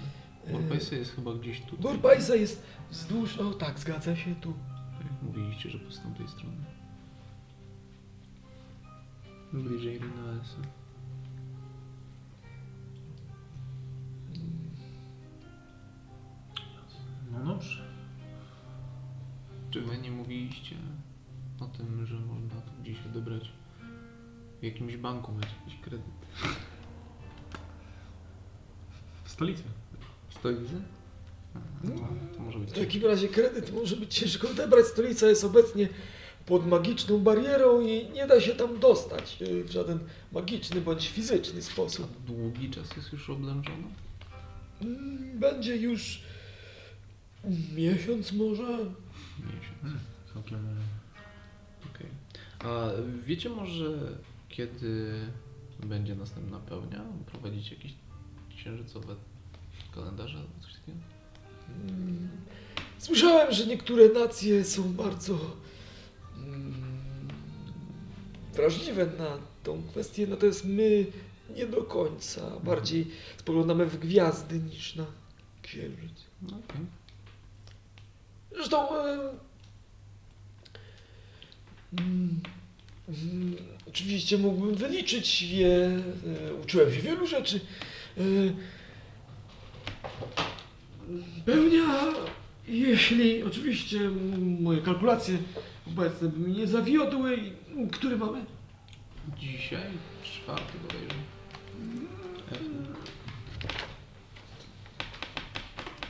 [0.53, 1.83] Morbajsa jest chyba gdzieś tutaj.
[1.83, 4.55] Borbajsa jest wzdłuż, o tak, zgadza się tu.
[5.03, 6.57] Jak mówiliście, że po z tamtej strony.
[9.53, 10.57] Bliżej Rinoesa.
[17.39, 17.83] No dobrze.
[19.71, 20.77] Czy wy nie mówiliście
[21.61, 23.53] o tym, że można tu gdzieś odebrać
[24.61, 26.07] w jakimś banku mieć jakiś kredyt?
[29.25, 29.63] W stolicy.
[30.29, 30.75] W stolicy?
[31.55, 31.95] A, no,
[32.37, 34.87] to może być W takim razie kredyt może być ciężko odebrać.
[34.87, 35.89] Stolica jest obecnie
[36.47, 39.99] pod magiczną barierą i nie da się tam dostać y, w żaden
[40.33, 42.09] magiczny bądź fizyczny sposób.
[42.17, 43.89] A długi czas jest już oblężona?
[44.81, 46.23] Mm, Będzie już
[47.75, 48.67] miesiąc może.
[49.39, 50.01] Miesiąc.
[50.35, 50.59] Całkiem...
[51.95, 52.07] Okej.
[52.59, 52.89] A
[53.27, 53.99] wiecie może,
[54.49, 55.13] kiedy
[55.87, 57.05] będzie następna pełnia?
[57.27, 57.93] Prowadzicie jakieś
[58.57, 59.15] księżycowe
[59.95, 60.99] kalendarze albo coś takiego?
[61.89, 62.29] Mm,
[62.99, 65.39] Słyszałem, że niektóre nacje są bardzo
[66.37, 66.75] mm,
[68.55, 71.07] wrażliwe na tą kwestię, natomiast my
[71.57, 72.61] nie do końca.
[72.65, 73.07] Bardziej
[73.39, 75.07] spoglądamy w gwiazdy niż na
[75.63, 76.25] księżyc.
[76.43, 76.87] No okej.
[78.57, 79.21] Zresztą em,
[81.99, 82.41] mm,
[83.09, 83.57] mm,
[83.89, 85.77] oczywiście mógłbym wyliczyć je.
[86.49, 87.61] e, Uczyłem się wielu rzeczy.
[88.19, 88.23] E,
[91.45, 91.85] Pełnia,
[92.69, 94.01] jeśli oczywiście
[94.61, 95.39] moje kalkulacje
[95.87, 97.39] obecne by mnie nie zawiodły.
[97.93, 98.45] Który mamy?
[99.39, 99.83] Dzisiaj
[100.23, 101.15] czwarty bodajże.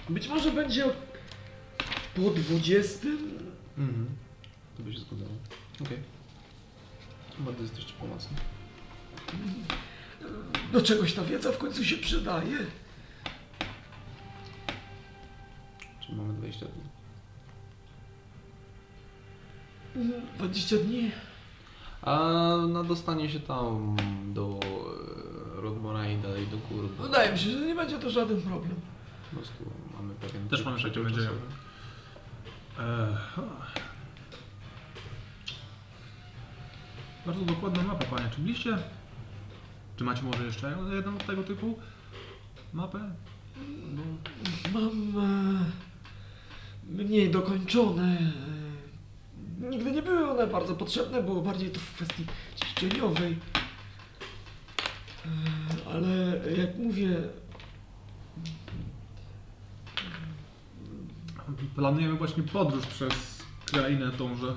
[0.09, 0.85] Być może będzie
[2.17, 3.09] po 20.
[3.79, 4.07] Mhm.
[4.77, 5.31] To by się zgadzało.
[5.81, 5.99] Okej.
[7.39, 8.37] Bardzo jesteście pomocni.
[10.73, 12.59] Do czegoś ta wiedza w końcu się przydaje.
[16.01, 16.83] Czyli mamy 20 dni.
[20.39, 21.11] 20 dni.
[22.03, 22.33] A
[22.69, 23.97] na dostanie się tam
[24.35, 26.91] do e, Rodmora i dalej do gór.
[26.99, 28.75] bo Wydaje mi się, że nie będzie to żaden problem.
[29.31, 29.65] Po prostu
[29.99, 30.49] mamy pewien...
[30.49, 31.41] Też mamy przeciwczasowy.
[37.27, 38.31] Bardzo dokładna mapa, panie.
[38.31, 38.79] Czy.
[39.97, 41.79] Czy macie może jeszcze jedną tego typu
[42.73, 42.99] mapę?
[43.95, 44.03] No,
[44.73, 48.33] Mam e, mniej dokończone.
[49.71, 52.27] Nigdy nie były one bardzo potrzebne, było bardziej to w kwestii
[52.65, 53.37] ćwiczeniowej.
[55.27, 55.29] E,
[55.95, 57.17] ale jak mówię,
[61.75, 63.13] Planujemy właśnie podróż przez
[63.65, 64.55] krainę tąże.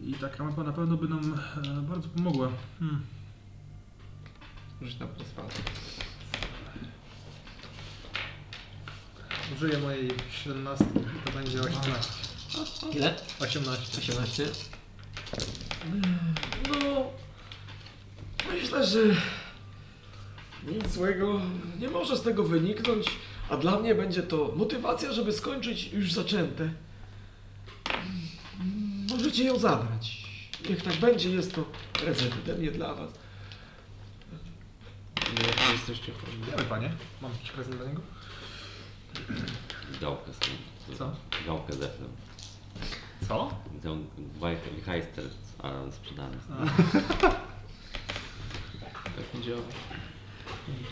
[0.00, 2.48] I taka mapa na pewno by nam e, bardzo pomogła.
[2.78, 3.02] Hmm.
[4.82, 5.48] Rzuć na pozwala.
[9.56, 12.12] Użyję mojej 17 i to będzie 18.
[12.92, 13.14] Ile?
[13.40, 13.98] 18.
[13.98, 14.48] 18.
[16.68, 17.10] no
[18.52, 18.98] myślę, że
[20.66, 21.40] Nic złego
[21.80, 23.06] nie może z tego wyniknąć,
[23.50, 26.70] a dla mnie będzie to motywacja, żeby skończyć już zaczęte.
[29.10, 30.24] Możecie ją zabrać.
[30.70, 33.10] Niech tak będzie, jest to prezent ode mnie dla was.
[35.68, 36.64] Nie jesteście chorzy.
[36.68, 36.92] Panie.
[37.22, 38.00] Mam jakiś prezent dla niego?
[40.00, 40.54] Gałkę z tym.
[40.98, 41.16] Co?
[41.46, 42.08] Gałkę z efem.
[43.28, 43.50] Co?
[43.82, 44.04] Tą
[44.40, 44.56] Waj-
[44.86, 45.24] Heister
[45.62, 46.36] a, sprzedany.
[49.04, 49.60] Tak nie działa.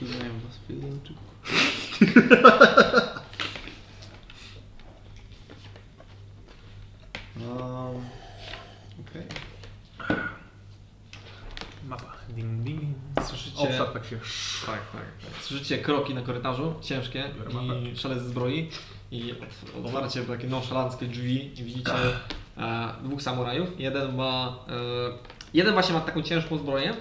[0.01, 1.21] Tu znają was w Fizyjczyku.
[7.37, 8.05] Um,
[9.01, 9.23] Okej.
[11.89, 12.13] Mapa.
[12.29, 12.81] Ding, ding.
[13.23, 14.17] Słyszycie, Obszar tak się...
[14.67, 15.43] tak, tak, tak.
[15.43, 17.25] Słyszycie kroki na korytarzu, ciężkie
[17.93, 18.71] i szelest zbroi
[19.11, 19.35] i
[19.85, 21.93] otwarcie takie nonszalanckie drzwi i widzicie
[22.59, 23.81] e, dwóch samurajów.
[23.81, 24.73] Jeden ma, e,
[25.55, 26.95] jeden właśnie ma taką ciężką zbroję,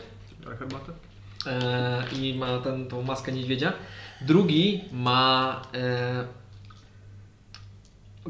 [0.60, 0.92] herbatę.
[1.46, 3.74] e, i ma ten, tą maskę niedźwiedzia.
[4.22, 5.62] Drugi ma.
[5.74, 6.42] E,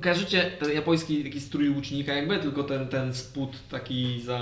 [0.01, 4.37] kojarzycie ten japoński taki strój łucznika, jakby, tylko ten, ten spód taki za,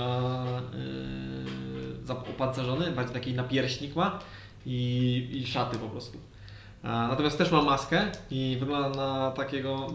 [2.02, 4.18] e, za opancerzony, bardziej taki napierśnik ma
[4.66, 6.18] i, i szaty po prostu.
[6.84, 9.86] E, natomiast też ma maskę i wygląda na takiego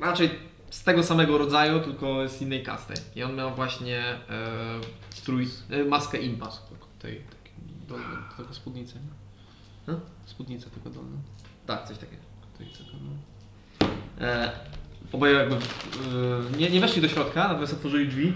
[0.00, 0.30] raczej
[0.70, 2.94] z tego samego rodzaju, tylko z innej kasty.
[3.16, 4.20] I on miał właśnie e,
[5.10, 6.48] strój, e, maskę impa.
[6.98, 7.54] Tej, takiej
[7.88, 9.10] dolnej, tego spódnicę, nie?
[9.86, 10.17] Hmm?
[10.28, 11.18] Spódnicę tylko dolną.
[11.66, 12.22] Tak, coś takiego.
[12.58, 14.26] Taka, no.
[14.26, 14.52] E,
[15.12, 15.58] oboje jakby e,
[16.58, 18.32] nie, nie weszli do środka, natomiast otworzyli drzwi.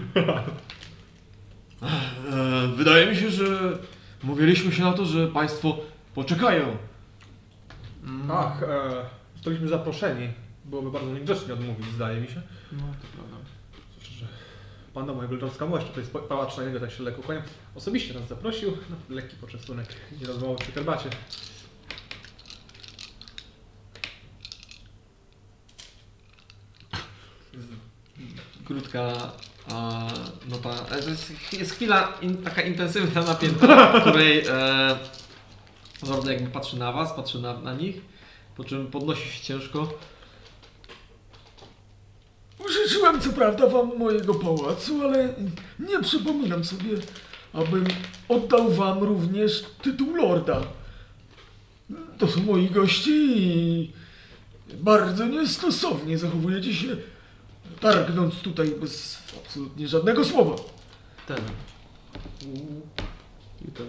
[2.31, 3.77] E, wydaje mi się, że
[4.23, 5.77] mówiliśmy się na to, że państwo
[6.15, 6.77] poczekają.
[8.31, 9.05] Ach, e,
[9.35, 10.29] zostaliśmy zaproszeni.
[10.65, 12.41] Byłoby bardzo niegrzecznie odmówić, zdaje mi się.
[12.71, 13.37] No, to prawda.
[14.19, 14.25] Że
[14.93, 16.03] Pana moja lordowska mość tutaj
[16.57, 17.41] na niego tak się lekko kłania.
[17.75, 19.87] Osobiście nas zaprosił na lekki poczęstunek
[20.21, 21.09] i rozmowę przy herbacie.
[28.65, 29.31] Krótka
[29.69, 30.07] a,
[30.49, 30.69] nota.
[30.91, 34.97] E, to jest, jest chwila in, taka intensywna, napięta, w której e,
[36.27, 37.95] jakby patrzy na was, patrzy na, na nich,
[38.57, 39.93] po czym podnosi się ciężko.
[42.69, 45.33] Życzyłem co prawda wam mojego pałacu, ale
[45.79, 46.89] nie przypominam sobie,
[47.53, 47.85] abym
[48.29, 50.61] oddał wam również tytuł lorda.
[52.17, 53.91] To są moi goście i
[54.73, 56.97] bardzo niestosownie zachowujecie się,
[57.83, 60.55] targnąc tutaj bez absolutnie żadnego słowa.
[61.27, 61.37] Ten.
[63.67, 63.87] I ten.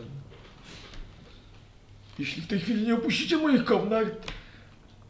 [2.19, 4.33] Jeśli w tej chwili nie opuścicie moich komnat,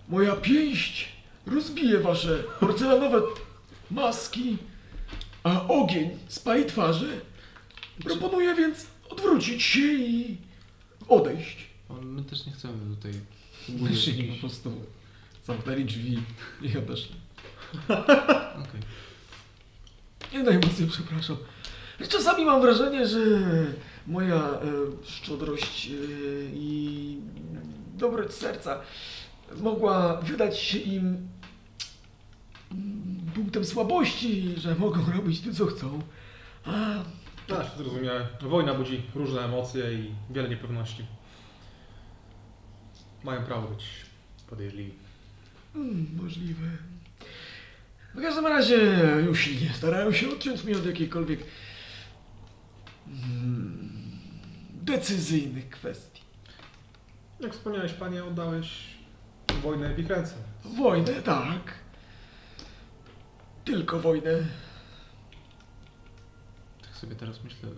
[0.08, 1.08] moja pięść
[1.46, 3.22] rozbije wasze porcelanowe
[3.90, 4.56] maski,
[5.42, 7.20] a ogień spali twarze.
[8.04, 10.36] Proponuję więc odwrócić się i
[11.08, 11.56] odejść.
[12.02, 13.12] My też nie chcemy tutaj...
[13.68, 14.72] Wyszli po prostu,
[15.46, 16.22] zamknęli drzwi
[16.62, 17.23] i odeszli.
[17.88, 18.80] Okej.
[20.32, 21.36] Nie najmocniej przepraszam.
[22.08, 23.18] Czasami mam wrażenie, że
[24.06, 24.60] moja e,
[25.04, 25.92] szczodrość e,
[26.54, 27.18] i
[27.94, 28.80] dobroć serca
[29.56, 31.28] mogła wydać się im
[33.34, 36.02] punktem słabości, że mogą robić tu co chcą.
[36.64, 36.72] A
[37.46, 38.28] Tak, zrozumiałe.
[38.40, 41.06] Wojna budzi różne emocje i wiele niepewności.
[43.24, 43.84] Mają prawo być
[44.50, 44.92] podejrzliwi.
[45.74, 46.66] Mm, możliwe.
[48.14, 48.78] W każdym razie
[49.30, 51.40] usilnie starają się odciąć mnie od jakiejkolwiek
[53.06, 54.18] mm,
[54.72, 56.22] decyzyjnych kwestii.
[57.40, 58.94] Jak wspomniałeś, panie, oddałeś
[59.62, 60.34] wojnę w ich ręce.
[60.64, 61.74] Wojnę, tak.
[63.64, 64.46] Tylko wojnę.
[66.82, 67.68] Tak sobie teraz myślę,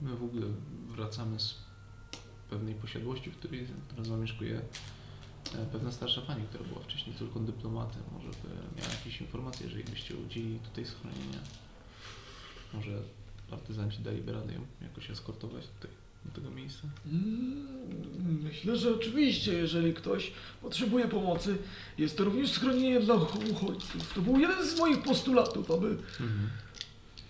[0.00, 0.46] my w ogóle
[0.86, 1.54] wracamy z
[2.50, 4.62] pewnej posiadłości, w której teraz zamieszkuje e,
[5.72, 8.02] pewna starsza pani, która była wcześniej tylko dyplomatem.
[8.12, 8.48] Może by
[8.80, 11.38] miała jakieś informacje, jeżeli byście udzieli tutaj schronienia.
[12.74, 12.90] Może
[13.50, 15.90] partyzanci daliby radę ją jakoś eskortować tutaj,
[16.24, 16.82] do tego miejsca.
[17.06, 17.64] Mm,
[18.42, 21.58] Myślę, że oczywiście, jeżeli ktoś potrzebuje pomocy,
[21.98, 24.14] jest to również schronienie dla uchodźców.
[24.14, 25.86] To był jeden z moich postulatów, aby
[26.20, 26.50] Mhm.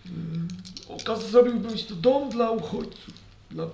[0.07, 0.49] mm,
[0.89, 3.15] okaz zrobił być to dom dla uchodźców.
[3.51, 3.67] Dla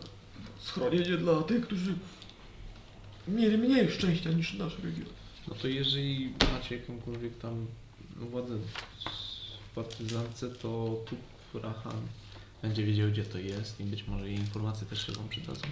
[0.58, 1.94] schronienie dla tych, którzy
[3.30, 5.08] mieli mniej szczęścia niż nasz region.
[5.48, 7.66] No to jeżeli macie jakąkolwiek tam
[8.16, 8.54] władzę
[9.70, 11.16] w partyzance, to tu
[11.60, 12.00] Rahan
[12.62, 15.62] będzie wiedział gdzie to jest i być może jej informacje też się wam przydadzą.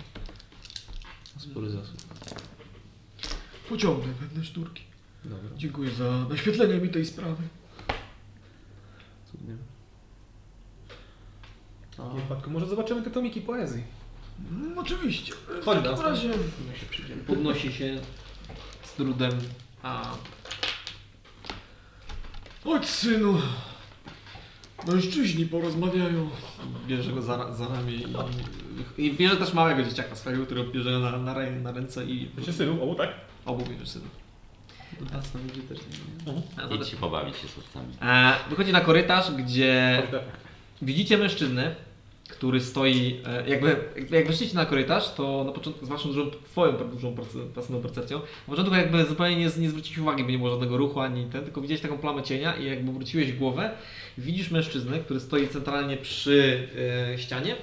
[1.39, 1.97] Spory zasób.
[3.69, 4.83] Pociągnę pewne szturki.
[5.25, 7.43] Dobra, Dziękuję za naświetlenie mi tej sprawy.
[9.33, 9.57] cudnie.
[11.91, 13.83] W takim wypadku może zobaczymy te tomiki poezji.
[14.51, 15.33] Mm, Oczywiście.
[15.61, 16.01] W Chodź takim nas.
[16.01, 17.23] razie My się przyjdziemy.
[17.23, 18.01] Podnosi się
[18.83, 19.33] z trudem,
[19.83, 20.03] a
[22.65, 23.39] Chodź synu.
[24.87, 26.31] Mężczyźni porozmawiają.
[26.87, 28.07] bierze go za, za ramię i,
[29.07, 32.53] i bierze też małego dzieciaka swojego, którego bierze na, na, rę, na ręce i Wiecie
[32.53, 33.11] synów, obu, tak?
[33.47, 34.09] obu bierzesz synów.
[35.13, 35.79] Nas ludzie też
[36.69, 37.95] to Idź się pobawić się z chłopcami.
[38.03, 40.21] E, wychodzi na korytarz, gdzie Tak.
[40.83, 41.75] widzicie mężczyznę,
[42.29, 43.77] który stoi, e, jakby
[44.11, 47.15] jak weszliście na korytarz, to na początku z waszą dużą, twoją dużą
[47.55, 51.01] pasywną percepcją, na początku jakby zupełnie nie, nie zwróciłeś uwagi, bo nie było żadnego ruchu
[51.01, 53.71] ani ten, tylko widziałeś taką plamę cienia i jakby wróciłeś głowę,
[54.19, 56.69] widzisz mężczyznę, który stoi centralnie przy
[57.15, 57.57] e, ścianie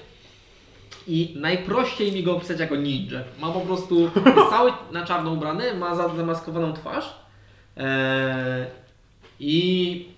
[1.08, 3.24] i najprościej mi go opisać jako ninja.
[3.40, 4.12] Ma po prostu,
[4.50, 7.14] cały na czarno ubrany, ma za- zamaskowaną twarz
[7.78, 8.66] e,
[9.40, 10.15] i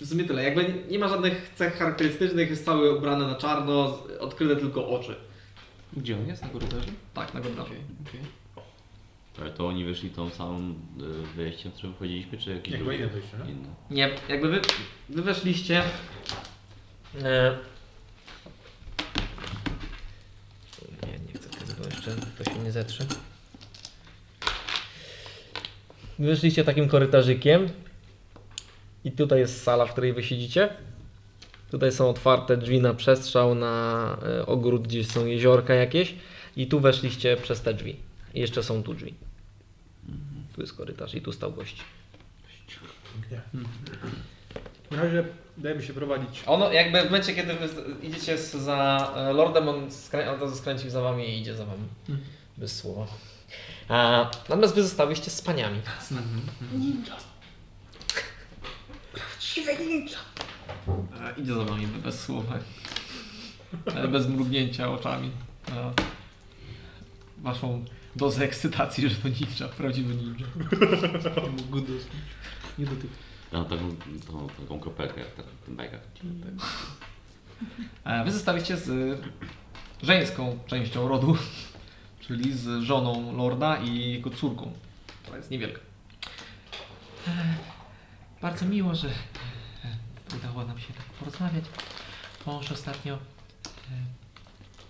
[0.00, 0.42] w sumie tyle.
[0.44, 5.16] Jakby nie- nie ma żadnych cech charakterystycznych, jest cały ubrany na czarno, odkryte tylko oczy.
[5.92, 6.42] Gdzie on jest?
[6.42, 6.88] Na korytarzu?
[7.14, 7.68] Tak, na korytarzu.
[7.72, 8.20] Okej, okej.
[9.40, 10.74] Ale to oni wyszli tą samą
[11.30, 12.98] y, wyjściem, w którym wchodziliśmy, czy jakieś Jak drugie?
[12.98, 13.52] inne wyjście, nie?
[13.52, 13.68] Inne.
[13.90, 14.60] Nie, jakby wy,
[15.08, 15.82] wy weszliście.
[17.22, 17.56] E...
[21.06, 23.04] Nie, nie chcę tego jeszcze, to się nie zetrze.
[26.18, 27.68] Wyszliście takim korytarzykiem.
[29.04, 30.68] I tutaj jest sala, w której wy siedzicie.
[31.70, 36.14] Tutaj są otwarte drzwi na przestrzał, na e, ogród, gdzie są jeziorka jakieś.
[36.56, 37.96] I tu weszliście przez te drzwi.
[38.34, 39.14] I jeszcze są tu drzwi.
[40.54, 41.76] Tu jest korytarz i tu stał gość.
[43.30, 43.40] Nie.
[44.90, 45.24] W razie
[45.56, 46.42] dajemy się prowadzić.
[46.46, 47.68] Ono jakby w momencie, kiedy wy
[48.02, 51.64] idziecie z- za e, Lordem, on, skrę- on to skręcił za wami i idzie za
[51.64, 51.82] wami.
[52.56, 53.06] Bez słowa.
[53.88, 55.80] A, natomiast wy zostałyście z paniami.
[61.36, 62.58] E, idzie za wami bez słowa.
[63.86, 65.30] E, bez mrugnięcia oczami.
[65.72, 65.92] E,
[67.38, 67.84] waszą
[68.16, 70.46] dozę ekscytacji, że to ninja, prawdziwy ninja.
[72.78, 73.10] Nie dotyk.
[73.52, 73.96] No, taką,
[74.26, 75.24] tą, taką kropelkę,
[75.68, 76.00] bajkach.
[78.04, 79.18] E, Wy zostaliście z
[80.02, 81.36] żeńską częścią rodu,
[82.20, 84.72] czyli z żoną lorda i jego córką,
[85.22, 85.80] która jest niewielka.
[88.42, 91.64] Bardzo miło, że e, udało nam się tak porozmawiać.
[92.46, 93.18] Mąż ostatnio e,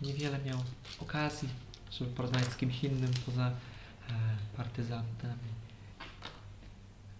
[0.02, 0.58] niewiele miał
[1.00, 1.48] okazji,
[1.90, 3.52] żeby porozmawiać z kimś innym poza e,
[4.56, 5.50] partyzantami.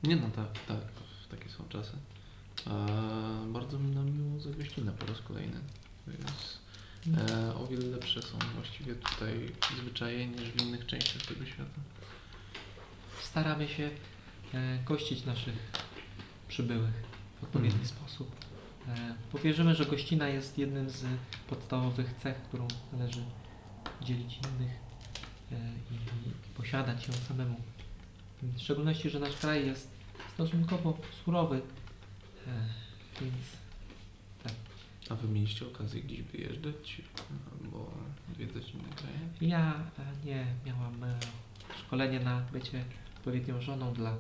[0.02, 0.78] Nie no, tak, tak,
[1.31, 1.93] takie są czasy.
[2.66, 5.61] E, bardzo mi na miło za gościnę po raz kolejny.
[6.05, 6.59] To jest,
[7.31, 11.81] e, o wiele lepsze są właściwie tutaj zwyczaje niż w innych częściach tego świata.
[13.23, 13.90] Staramy się
[14.55, 15.55] e, gościć naszych
[16.51, 17.02] przybyłych
[17.40, 18.31] w odpowiedni sposób.
[18.89, 21.05] E, bo wierzymy, że gościna jest jednym z
[21.48, 23.24] podstawowych cech, którą należy
[24.02, 24.72] dzielić innych
[25.52, 25.56] e,
[25.90, 27.56] i posiadać ją samemu.
[28.43, 29.90] W szczególności, że nasz kraj jest
[30.35, 31.60] stosunkowo surowy,
[32.47, 32.51] e,
[33.20, 33.35] więc
[35.10, 37.02] A wy mieliście okazję gdzieś wyjeżdżać
[37.52, 37.90] albo
[38.35, 39.18] zwiedzać inne kraje?
[39.40, 41.18] ja e, nie miałam e,
[41.78, 42.85] szkolenia na bycie
[43.16, 44.16] odpowiednią żoną dla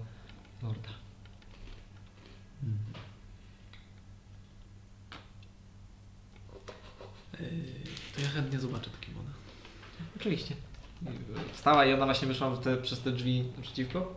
[0.62, 0.90] lorda.
[8.14, 9.30] To ja chętnie zobaczę takie woda.
[10.16, 10.54] Oczywiście.
[11.52, 14.14] Wstała i ona właśnie wyszła te, przez te drzwi naprzeciwko.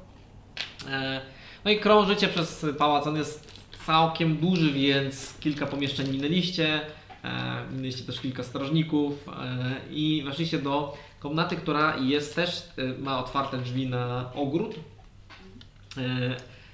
[0.90, 1.22] E,
[1.66, 3.08] No i krążycie przez pałac.
[3.08, 6.82] On jest całkiem duży, więc kilka pomieszczeń minęliście.
[7.24, 13.58] E, Minęliście też kilka strażników e, i weszliście do komnaty, która jest też, ma otwarte
[13.58, 14.76] drzwi na ogród.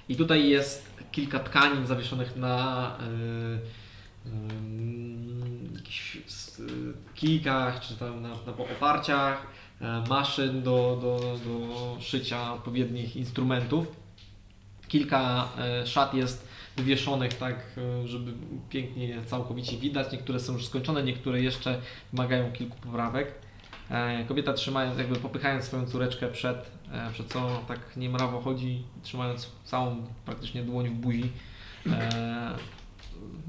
[0.08, 6.62] I tutaj jest kilka tkanin zawieszonych na e, em, jakichś s-
[7.14, 9.46] kijkach, czy tam na, na oparciach,
[9.80, 13.86] e, maszyn do, do, do szycia odpowiednich instrumentów.
[14.88, 17.56] Kilka e, szat jest wywieszonych tak,
[18.04, 18.32] e, żeby
[18.70, 20.12] pięknie całkowicie widać.
[20.12, 21.80] Niektóre są już skończone, niektóre jeszcze
[22.12, 23.34] wymagają kilku poprawek.
[23.90, 26.70] E, Kobieta trzymając, jakby popychając swoją córeczkę przed,
[27.12, 31.32] przed sobą, tak niemrawo chodzi, trzymając całą praktycznie dłoń w buzi.
[31.86, 32.56] E,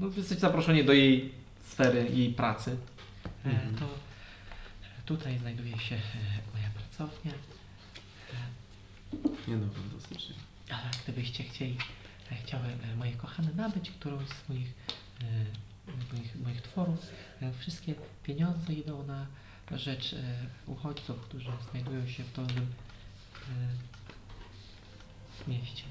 [0.00, 1.32] No, jesteście zaproszeni do jej
[1.62, 2.76] sfery, jej pracy.
[3.44, 3.50] E,
[3.80, 3.88] To
[5.06, 6.00] tutaj znajduje się e,
[6.54, 7.32] moja pracownia.
[9.48, 10.34] Nie no, fantastycznie.
[10.70, 11.76] Ale gdybyście chcieli,
[12.44, 12.64] chciały
[12.96, 14.68] moje kochane nabyć którąś z moich,
[16.12, 16.98] moich, moich tworów,
[17.58, 17.94] wszystkie
[18.24, 19.26] pieniądze idą na
[19.78, 20.14] rzecz
[20.66, 22.66] uchodźców, którzy znajdują się w dolnym
[23.48, 23.54] e,
[25.50, 25.84] mieście.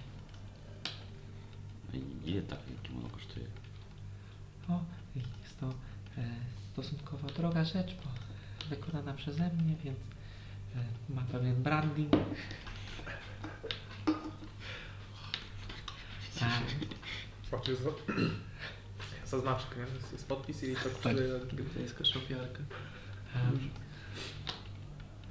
[1.93, 3.45] No i ile takie kimono kosztuje?
[4.69, 4.83] O,
[5.15, 5.67] jest to
[6.17, 6.23] e,
[6.73, 8.09] stosunkowo droga rzecz, bo
[8.69, 9.99] wykonana przeze mnie, więc
[10.75, 12.11] e, ma pewien branding.
[16.39, 16.63] Tak.
[17.51, 17.89] Zobaczcie, za...
[19.25, 19.81] zaznaczkę, nie?
[19.95, 20.93] Jest- Jest podpis i tak.
[21.03, 21.15] Tak.
[21.73, 22.59] Gdańska szofiarka.
[23.35, 23.69] Em,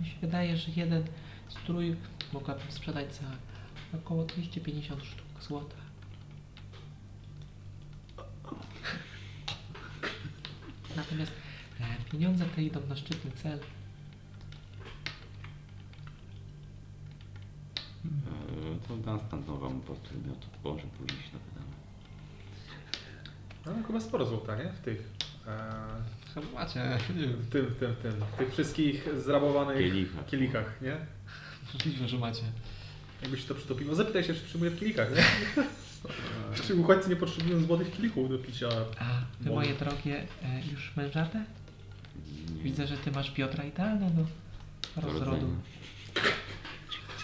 [0.00, 1.04] Mi się wydaje, że jeden
[1.50, 1.96] strój
[2.32, 3.26] mogłabym sprzedać za
[3.98, 5.76] około 250 sztuk złota.
[10.96, 11.32] Natomiast
[11.80, 13.58] e, pieniądze te idą na szczytny cel.
[18.04, 21.72] Eee, To Dunstan to wam po prostu miał to może pójść na wydanie.
[23.66, 24.72] No, chyba sporo złota, nie?
[24.72, 25.10] W tych.
[25.46, 25.70] E,
[26.34, 28.12] Chyba macie, nie wiem, w tym, w tym, w tym.
[28.12, 30.26] W tych wszystkich zrabowanych Kielichach.
[30.26, 30.96] kielichach, nie?
[31.74, 32.42] Możliwe, że macie.
[33.22, 33.94] Jakby się to przytopiło.
[33.94, 35.24] Zapytaj się, czy przyjmuje w kielikach, nie?
[36.66, 38.68] Czy uchodźcy nie potrzebują złotych kielichów do picia?
[38.98, 39.04] A
[39.40, 39.50] Może.
[39.54, 41.44] moje drogie e, już mężate?
[42.62, 44.26] Widzę, że ty masz Piotra idealne do
[45.00, 45.56] rozrodu.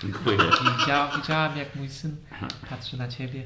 [0.02, 0.39] Dziękuję.
[0.78, 2.16] Widziała, widziałam, jak mój syn
[2.70, 3.43] patrzy na ciebie.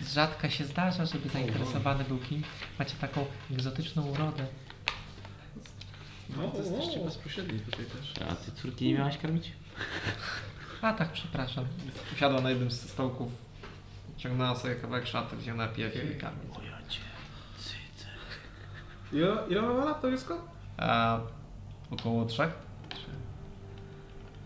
[0.00, 2.42] Z rzadka się zdarza, żeby zainteresowany był kim.
[2.78, 4.46] Macie taką egzotyczną urodę.
[6.36, 8.28] No, To jesteście o, bezpośredni tutaj też.
[8.30, 9.52] A ty córki nie miałaś karmić?
[10.82, 11.64] A tak, przepraszam.
[12.12, 13.32] Usiadła na jednym z stołków,
[14.16, 16.40] ciągnęła sobie kawałek szaty, wzięła na piew i karmi.
[19.12, 20.48] Ile, ile ma lat to dziecko?
[20.76, 21.20] A
[21.90, 22.50] około trzech?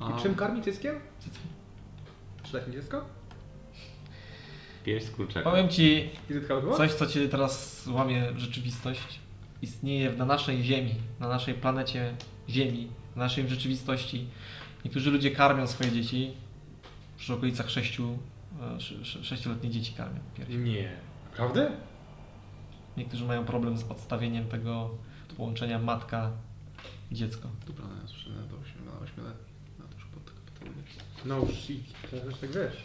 [0.00, 1.00] I czym karmi dzieckiem?
[2.42, 3.04] Trzyletnie dziecko?
[4.84, 5.50] Pierś z kurczaka.
[5.50, 6.76] Powiem ci Ile tylko było?
[6.76, 9.18] coś, co ci teraz łamie rzeczywistość.
[9.62, 12.14] Istnieje na naszej Ziemi, na naszej planecie
[12.48, 14.26] Ziemi, na naszej rzeczywistości.
[14.84, 16.32] Niektórzy ludzie karmią swoje dzieci,
[17.16, 18.18] przy okolicach sześciu,
[18.76, 20.20] e, sze- sze- sześcioletnie dzieci karmią.
[20.36, 20.56] piersi.
[20.58, 20.92] Nie.
[21.30, 21.70] Naprawdę?
[22.96, 24.90] Niektórzy mają problem z odstawieniem tego
[25.36, 27.48] połączenia matka-dziecko.
[27.66, 29.36] Dobra, no ja słyszę na 8 na 8 lat.
[29.78, 30.72] Na to już pod tego pytania.
[31.24, 31.40] No
[32.10, 32.76] to też tak wiesz.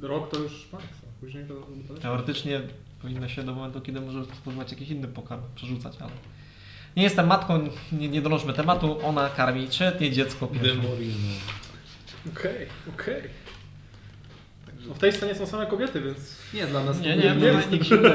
[0.00, 0.88] Rok to już maksa.
[1.20, 1.54] Później to.
[2.00, 2.60] Teoretycznie
[3.02, 6.10] powinno się do momentu, kiedy może spożywać jakiś inny pokarm, przerzucać, ale...
[6.96, 10.46] Nie jestem matką, nie, nie donośmy tematu, ona karmi trzyletnie dziecko.
[10.46, 11.14] Demorino.
[12.32, 13.22] Okej, okej.
[14.88, 16.18] No w tej scenie są same kobiety, więc...
[16.54, 17.70] Nie, dla nas Nie, nie, nie nie, jest.
[17.70, 18.14] nikt się nie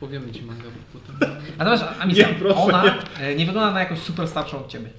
[0.00, 1.40] Powiemy ci manga potem.
[1.58, 3.26] Natomiast Amisja, Nie, proszę, ona nie.
[3.26, 4.90] e, nie wygląda na jakąś super starszą od ciebie.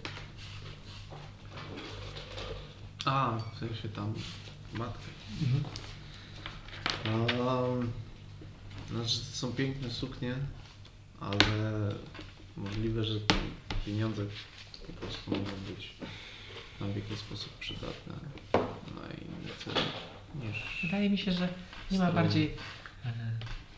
[3.05, 4.13] A, w sensie tam
[4.73, 5.03] matkę.
[7.05, 7.91] Um,
[8.91, 10.35] znaczy to są piękne suknie,
[11.19, 11.93] ale
[12.57, 13.35] możliwe, że te
[13.85, 14.25] pieniądze
[14.87, 15.89] po prostu mogą być
[16.81, 18.13] nam w jakiś sposób przydatne
[18.95, 19.73] na inny cel
[20.35, 20.81] niż...
[20.83, 21.49] Wydaje mi się, że
[21.91, 22.55] nie ma bardziej
[23.05, 23.11] e,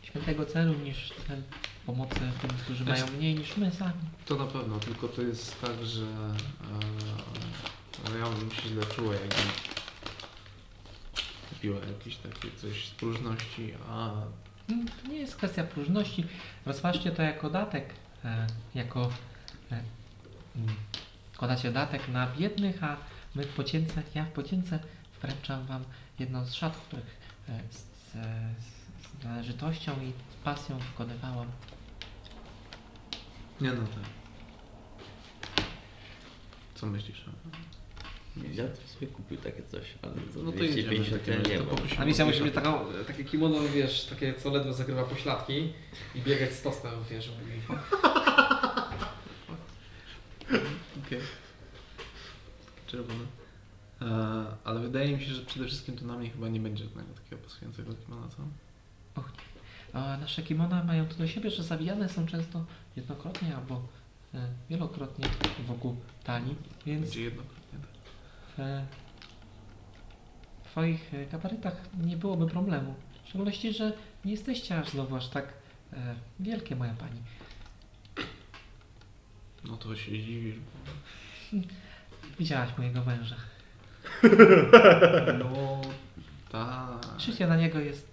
[0.01, 1.41] świętego celu niż cel
[1.85, 4.01] pomocy tym, którzy mają mniej niż my sami.
[4.25, 6.05] To na pewno, tylko to jest tak, że
[8.15, 9.47] e, ja bym się źle czuła, jakbym
[11.49, 14.11] kupiła jakieś takie coś z próżności, a
[14.71, 16.25] To nie jest kwestia próżności.
[16.65, 17.93] Rozważcie to jako datek,
[18.25, 19.09] e, jako
[19.71, 19.83] e,
[20.55, 20.75] mm,
[21.33, 22.97] wkładacie datek na biednych, a
[23.35, 24.79] my w pocięce, ja w pocięce
[25.21, 25.83] wręczam wam
[26.19, 27.17] jedną z szat, których
[27.49, 28.11] e, z, z,
[29.21, 31.47] z należytością i z pasją wykonywałam.
[33.61, 34.03] nie no tak.
[36.75, 37.25] Co myślisz?
[38.37, 40.83] Ja to sobie kupił takie coś, ale za No to jedziemy.
[40.83, 41.75] 250 ja nie to mam.
[41.97, 45.73] A misja musi mieć taką, takie kimono, wiesz, takie co ledwo zakrywa pośladki
[46.15, 47.61] i biegać z tostem, wiesz, mówi.
[51.05, 51.19] Okej.
[52.87, 53.23] Czerwone.
[54.01, 57.13] E, ale wydaje mi się, że przede wszystkim to na mnie chyba nie będzie żadnego
[57.13, 58.37] takiego pasującego kimona, co?
[59.93, 63.81] A nasze kimona mają to do siebie, że zawijane są często jednokrotnie albo
[64.33, 65.25] e, wielokrotnie
[65.67, 66.55] wokół talii,
[66.85, 67.60] więc Będzie jednokrotnie.
[68.57, 68.57] Tak.
[68.57, 68.85] w e,
[70.63, 72.95] Twoich e, gabarytach nie byłoby problemu.
[73.23, 73.93] W szczególności, że
[74.25, 75.53] nie jesteście aż znowu aż tak
[75.93, 77.21] e, wielkie, moja pani.
[79.63, 80.55] No to się dziwisz.
[82.39, 83.35] Widziałaś mojego męża.
[85.39, 85.81] No
[86.51, 87.19] tak.
[87.19, 88.11] Życie na niego jest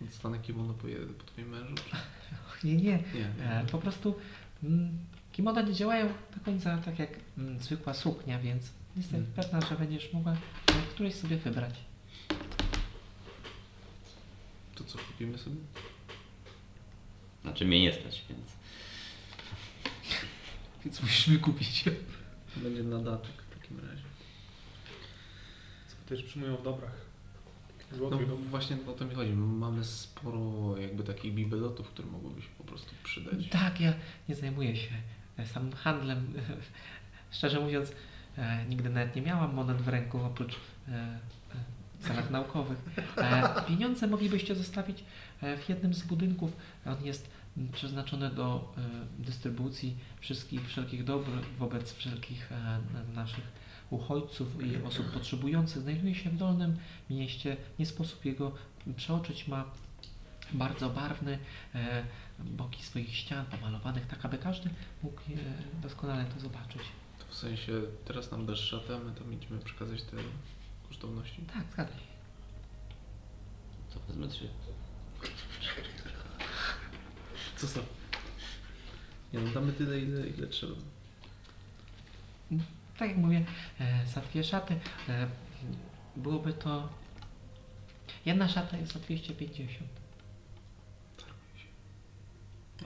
[0.00, 0.86] Dostanę kimono po,
[1.18, 1.74] po twoim mężu?
[1.74, 1.96] Czy...
[2.48, 2.82] Och, nie, nie.
[2.82, 3.00] Nie,
[3.50, 3.68] E, nie.
[3.70, 4.18] po prostu
[4.62, 4.98] mm,
[5.32, 6.06] kimona nie działają
[6.36, 9.32] do końca tak jak mm, zwykła suknia, więc jestem Mm.
[9.32, 10.36] pewna, że będziesz mogła
[10.94, 11.74] którejś sobie wybrać.
[14.74, 15.56] To co, kupimy sobie?
[17.42, 18.52] Znaczy mnie nie stać, więc
[20.84, 21.84] Więc musimy kupić.
[22.56, 24.02] Będzie na datek w takim razie.
[25.88, 26.92] Co też przyjmują w dobrach.
[27.92, 28.36] No Złoty, no.
[28.36, 29.32] właśnie o to mi chodzi.
[29.32, 33.48] Mamy sporo jakby takich bibelotów, które mogłyby się po prostu przydać.
[33.50, 33.92] Tak, ja
[34.28, 34.90] nie zajmuję się
[35.46, 36.32] samym handlem.
[37.30, 37.92] Szczerze mówiąc,
[38.38, 40.54] e, nigdy nawet nie miałam monet w ręku oprócz
[40.88, 41.18] e, e,
[42.00, 42.78] celach naukowych.
[43.68, 45.04] Pieniądze moglibyście zostawić
[45.42, 46.56] w jednym z budynków.
[46.86, 47.30] On jest
[47.72, 48.74] przeznaczony do
[49.18, 52.50] dystrybucji wszystkich, wszelkich dóbr wobec wszelkich
[53.14, 53.44] naszych
[53.90, 55.82] uchodźców i osób potrzebujących.
[55.82, 56.76] Znajduje się w Dolnym
[57.10, 57.56] Mieście.
[57.78, 58.52] Nie sposób jego
[58.96, 59.48] przeoczyć.
[59.48, 59.64] Ma
[60.52, 61.38] bardzo barwny
[62.38, 64.70] boki swoich ścian pomalowanych, tak aby każdy
[65.02, 66.82] mógł e, doskonale to zobaczyć.
[67.18, 67.72] To w sensie
[68.04, 70.16] teraz nam dasz szatę, my tam idziemy przekazać te
[70.88, 71.42] kosztowności.
[71.42, 72.12] Tak, zgadza się.
[73.88, 74.48] Co wezmę trzy?
[77.56, 77.80] Co za?
[79.32, 80.74] Nie no, damy tyle, ile, ile trzeba.
[82.98, 83.44] Tak jak mówię,
[83.80, 85.26] e, za dwie szaty e,
[86.16, 86.88] byłoby to...
[88.26, 90.01] Jedna szata jest za 250.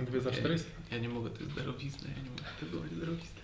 [0.01, 0.71] A dwie za 400.
[0.93, 3.41] Ja nie mogę, to jest darowizna, ja nie mogę tego być darowizna.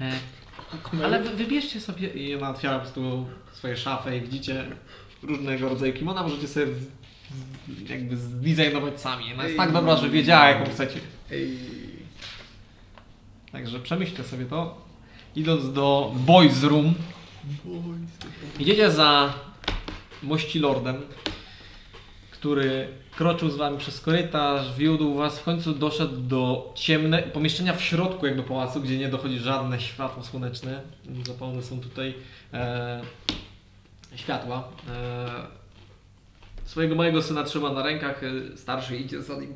[0.00, 4.66] E, ale wy, wybierzcie sobie, i ja otwieram z tu swoje szafę i widzicie
[5.22, 6.86] różnego rodzaju kimona, możecie sobie w,
[7.68, 9.32] w, jakby zdesignować sami.
[9.32, 11.00] Ona jest tak dobra, że wiedziała jaką chcecie.
[11.30, 11.58] Ej.
[13.52, 14.86] Także przemyślcie sobie to.
[15.36, 16.94] Idąc do Boys Room,
[18.58, 19.34] idziecie za
[20.22, 21.02] mości lordem,
[22.38, 27.82] który kroczył z wami przez korytarz, wiódł was, w końcu doszedł do ciemnego pomieszczenia w
[27.82, 30.82] środku jakby pałacu, gdzie nie dochodzi żadne światło słoneczne.
[31.26, 32.14] Zapalone są tutaj
[32.52, 33.02] e,
[34.14, 34.68] światła.
[34.88, 35.46] E,
[36.64, 39.54] swojego małego syna trzyma na rękach, e, starszy idzie za nim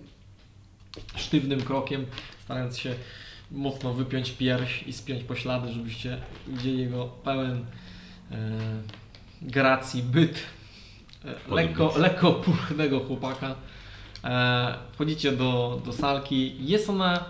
[1.17, 2.07] sztywnym krokiem,
[2.45, 2.95] starając się
[3.51, 7.65] mocno wypiąć pierś i spiąć poślady, żebyście widzieli jego pełen
[8.31, 8.37] e,
[9.43, 10.43] gracji byt.
[11.51, 13.55] Lekko, lekko puchnego chłopaka.
[14.25, 16.67] E, wchodzicie do, do salki.
[16.67, 17.25] Jest ona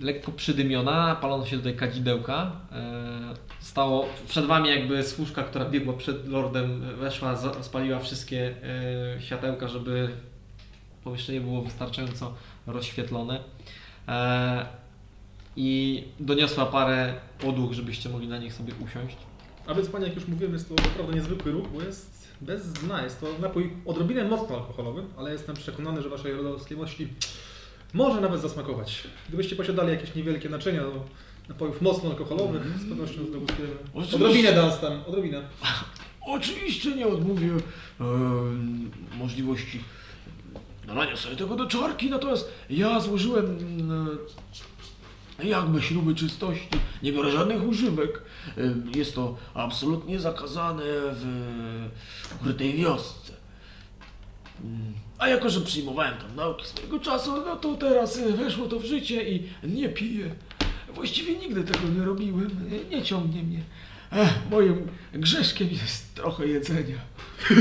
[0.00, 2.52] lekko przydymiona, palono się tutaj kadzidełka.
[2.72, 8.54] E, stało przed wami jakby służka, która biegła przed lordem, weszła, spaliła wszystkie
[9.16, 10.08] e, światełka, żeby
[11.04, 12.34] pomieszczenie było wystarczająco
[12.66, 13.40] rozświetlone.
[14.08, 14.66] E,
[15.56, 19.16] I doniosła parę podłóg, żebyście mogli na nich sobie usiąść.
[19.66, 23.02] A więc panie, jak już mówiłem, jest to naprawdę niezwykły ruch, bo jest bez dna.
[23.02, 27.08] Jest to napój odrobinę mocno alkoholowy, ale jestem przekonany, że waszej rodowskiej mości
[27.94, 29.04] może nawet zasmakować.
[29.28, 31.04] Gdybyście posiadali jakieś niewielkie naczynia do
[31.48, 33.74] napojów mocno alkoholowych, z pewnością zdegustujemy.
[33.94, 35.42] Odrobinę Dunstan, odrobinę.
[36.26, 37.50] Oczywiście nie odmówię
[38.00, 39.80] em, możliwości
[40.86, 44.16] nalania sobie tego do czarki, natomiast ja złożyłem e,
[45.44, 46.68] jakby śruby czystości,
[47.02, 48.22] nie biorę żadnych używek.
[48.56, 50.82] Em, Jest to absolutnie zakazane
[51.12, 51.26] w
[52.40, 53.32] ukrytej wiosce.
[54.64, 58.80] Mm, A jako, że przyjmowałem tam nauki swojego czasu, no to teraz e, weszło to
[58.80, 60.30] w życie i nie piję.
[60.94, 62.50] Właściwie nigdy tego nie robiłem,
[62.90, 63.60] nie ciągnie mnie.
[64.12, 66.96] Ech, moim grzeszkiem jest trochę jedzenia.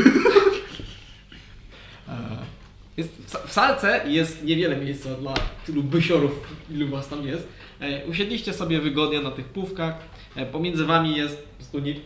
[2.98, 3.10] Jest,
[3.48, 5.34] w salce jest niewiele miejsca dla
[5.66, 6.32] tylu bysiorów,
[6.72, 7.48] ilu was tam jest.
[7.80, 9.96] E, Usiedliście sobie wygodnie na tych pówkach.
[10.36, 11.48] E, Pomiędzy wami jest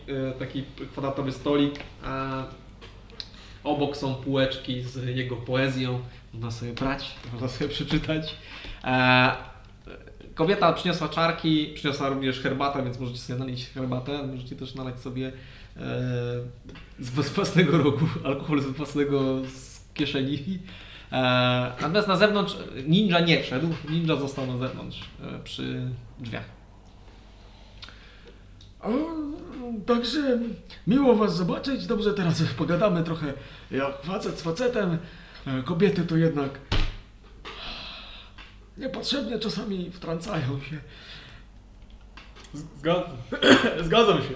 [0.08, 1.74] e, taki kwadratowy stolik,
[2.04, 2.42] a
[3.64, 6.00] obok są półeczki z jego poezją.
[6.34, 8.34] Można sobie brać, można sobie przeczytać.
[10.34, 14.26] Kobieta przyniosła czarki, przyniosła również herbatę, więc możecie sobie nalić herbatę.
[14.26, 15.32] Możecie też nalać sobie
[16.98, 20.58] z własnego rogu, alkohol z własnego z kieszeni.
[21.12, 22.56] E, natomiast na zewnątrz
[22.86, 26.44] ninja nie wszedł, ninja został na zewnątrz e, przy drzwiach.
[28.80, 28.88] A,
[29.86, 30.38] także
[30.86, 31.86] miło was zobaczyć.
[31.86, 33.32] Dobrze, teraz pogadamy trochę
[33.70, 34.98] jak facet z facetem.
[35.46, 36.50] E, Kobiety to jednak
[38.78, 40.78] niepotrzebnie czasami wtrącają się.
[42.54, 43.16] Zgadzam,
[43.86, 44.34] Zgadzam się.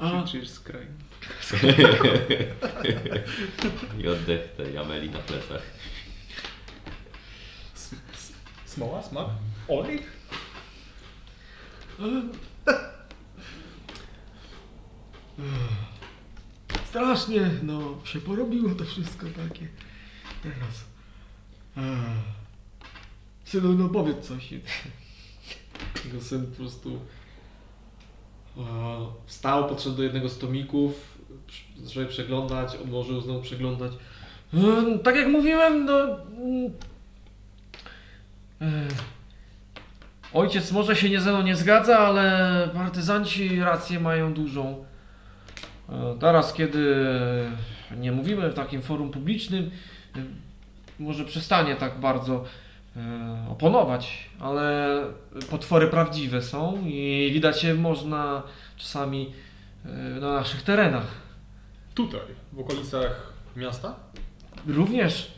[0.00, 0.86] A, Czujesz skraj.
[3.98, 5.62] I oddech tej Ameli na plecach.
[8.66, 9.26] Smoła, smak,
[9.68, 10.02] olej.
[16.98, 19.68] strasznie, no, się porobiło to wszystko takie.
[20.42, 20.84] Teraz.
[23.44, 24.52] Synu, no powiedz coś.
[26.04, 27.00] Jego syn po prostu
[29.26, 33.92] wstał, podszedł do jednego z tomików, przy- zaczął je przeglądać, odłożył, znowu przeglądać.
[34.54, 35.98] E, Tak jak mówiłem, no.
[36.00, 36.70] mm,
[38.60, 38.88] e,
[40.34, 44.84] ojciec może się nie ze mną nie zgadza, ale partyzanci rację mają dużą.
[45.88, 47.06] E, Teraz, kiedy
[47.96, 49.70] nie mówimy w takim forum publicznym,
[50.16, 50.18] e,
[50.98, 52.44] może przestanie tak bardzo
[53.50, 55.00] oponować, ale
[55.50, 58.42] potwory prawdziwe są i widać je można
[58.76, 59.32] czasami
[60.20, 61.06] na naszych terenach.
[61.94, 62.20] Tutaj,
[62.52, 63.96] w okolicach miasta?
[64.66, 65.30] Również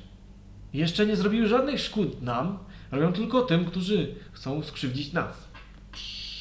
[0.73, 2.59] jeszcze nie zrobiły żadnych szkód nam,
[2.93, 5.49] robią tylko tym, którzy chcą skrzywdzić nas.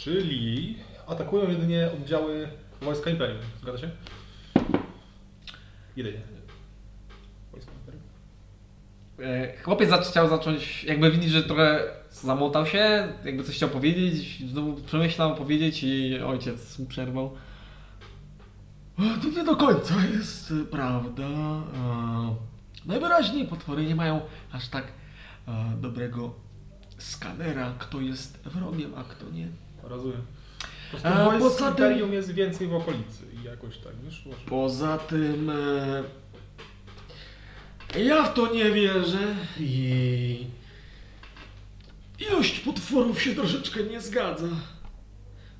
[0.03, 0.77] Czyli
[1.07, 2.47] atakują jedynie oddziały
[2.81, 3.39] wojska Imperium.
[3.61, 3.89] Zgadza się?
[5.95, 6.19] Jedynie.
[7.51, 8.03] Wojska Imperium.
[9.19, 14.75] E, Chłopiec chciał zacząć, jakby widzieć, że trochę zamotał się, jakby coś chciał powiedzieć, znowu
[14.75, 17.35] przemyślał powiedzieć i ojciec mu przerwał.
[19.21, 21.27] To nie do końca jest e, prawda.
[22.85, 24.21] Najwyraźniej potwory nie mają
[24.51, 24.83] aż tak
[25.77, 26.33] dobrego
[26.97, 29.47] skanera, kto jest wrogiem, a kto nie.
[29.83, 30.21] Rozumiem.
[30.91, 31.09] Po prostu
[31.39, 34.31] poza tym- jest więcej w okolicy i jakoś tak wyszło.
[34.33, 35.49] że- Poza tym
[37.95, 40.45] e, ja w to nie wierzę i
[42.29, 44.47] ilość potworów się troszeczkę nie zgadza.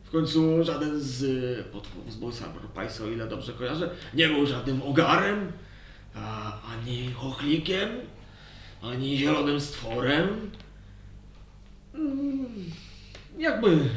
[0.10, 2.46] W końcu żaden z potworów z Bossa
[2.76, 5.52] Pajsa, o ile dobrze kojarzę, nie był żadnym ogarem,
[6.16, 7.90] a, ani chochlikiem,
[8.82, 10.52] ani zielonym stworem.
[11.94, 12.46] Mm,
[13.38, 13.90] jakby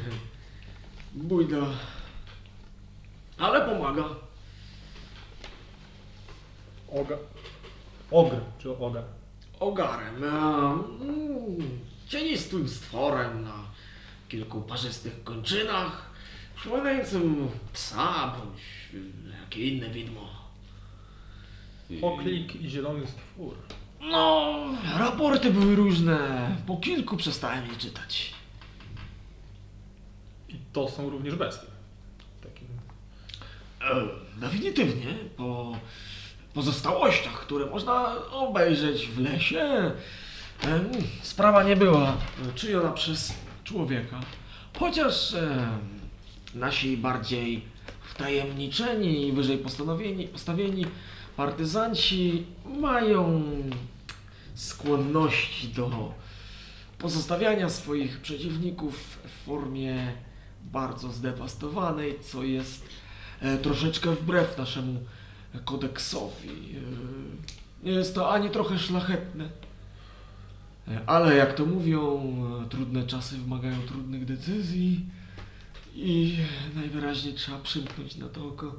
[1.14, 1.66] bójda,
[3.39, 4.05] ale pomaga.
[6.89, 7.16] Oga...
[8.10, 9.05] Ogr, czy ogar.
[9.60, 11.78] ogarem, a, mm,
[12.09, 13.72] cienistym stworem na
[14.32, 16.10] kilku parzystych kończynach,
[16.56, 18.60] przypominającym psa bądź
[18.94, 19.02] y,
[19.40, 20.28] jakie inne widmo.
[22.02, 23.54] Oklik i zielony stwór.
[24.00, 24.54] No,
[24.98, 26.50] raporty były różne.
[26.66, 28.34] Po kilku przestałem je czytać.
[30.48, 31.66] I to są również bestie.
[32.42, 32.68] Takim...
[33.80, 35.76] E, definitywnie, po
[36.54, 39.92] pozostałościach, które można obejrzeć w lesie,
[41.22, 42.16] sprawa nie była
[42.54, 43.41] czyjona przez
[43.73, 44.20] człowieka.
[44.78, 45.51] Chociaż em,
[46.55, 47.65] nasi bardziej
[48.03, 50.86] wtajemniczeni i wyżej postanowieni, postawieni
[51.36, 52.47] partyzanci
[52.81, 53.43] mają
[54.55, 56.15] skłonności do
[56.99, 60.12] pozostawiania swoich przeciwników w formie
[60.65, 62.85] bardzo zdewastowanej, co jest
[63.40, 65.01] e, troszeczkę wbrew naszemu
[65.65, 66.49] kodeksowi.
[66.49, 69.49] E, Nie jest to ani trochę szlachetne.
[71.06, 72.22] Ale jak to mówią,
[72.64, 75.06] e, trudne czasy wymagają trudnych decyzji
[75.94, 76.38] i
[76.74, 78.74] najwyraźniej trzeba przymknąć na to oko.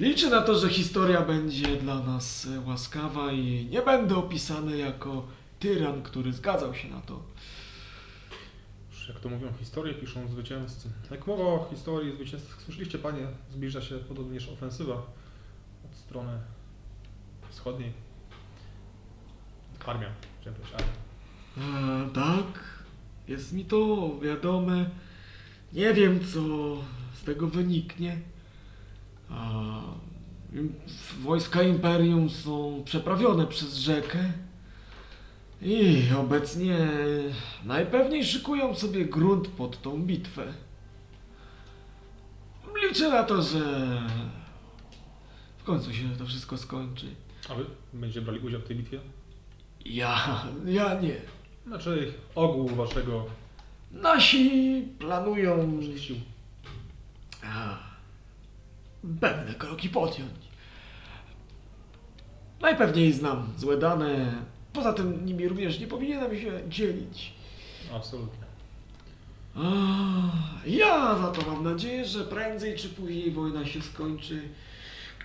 [0.00, 5.26] Liczę na to, że historia będzie dla nas e, łaskawa i nie będę opisany jako
[5.58, 7.22] tyran, który zgadzał się na to.
[9.08, 10.88] Jak to mówią, historię piszą zwycięzcy.
[11.10, 14.94] Jak mowa o historii zwycięzców, słyszeliście panie, zbliża się podobnież ofensywa
[15.84, 16.38] od strony
[17.50, 17.92] wschodniej.
[19.86, 20.08] Armia,
[20.40, 21.09] chciałem powiedzieć, armia.
[21.58, 22.64] E, tak,
[23.28, 24.90] jest mi to wiadome.
[25.72, 26.40] Nie wiem, co
[27.14, 28.18] z tego wyniknie.
[31.20, 34.32] Wojska Imperium są przeprawione przez rzekę
[35.62, 36.88] i obecnie
[37.64, 40.52] najpewniej szykują sobie grunt pod tą bitwę.
[42.82, 43.60] Liczę na to, że
[45.58, 47.06] w końcu się to wszystko skończy.
[47.48, 49.00] A wy będziecie brali udział w tej bitwie?
[49.84, 51.16] Ja, ja nie.
[51.66, 53.24] Znaczy ogół waszego
[53.92, 56.16] Nasi planują sił.
[57.44, 57.78] a,
[59.20, 60.30] pewne kroki podjąć.
[62.60, 64.32] Najpewniej znam złe dane.
[64.72, 67.32] Poza tym nimi również nie powinienem się dzielić.
[67.94, 68.44] Absolutnie.
[69.56, 69.62] A,
[70.66, 74.42] ja za to mam nadzieję, że prędzej czy później wojna się skończy.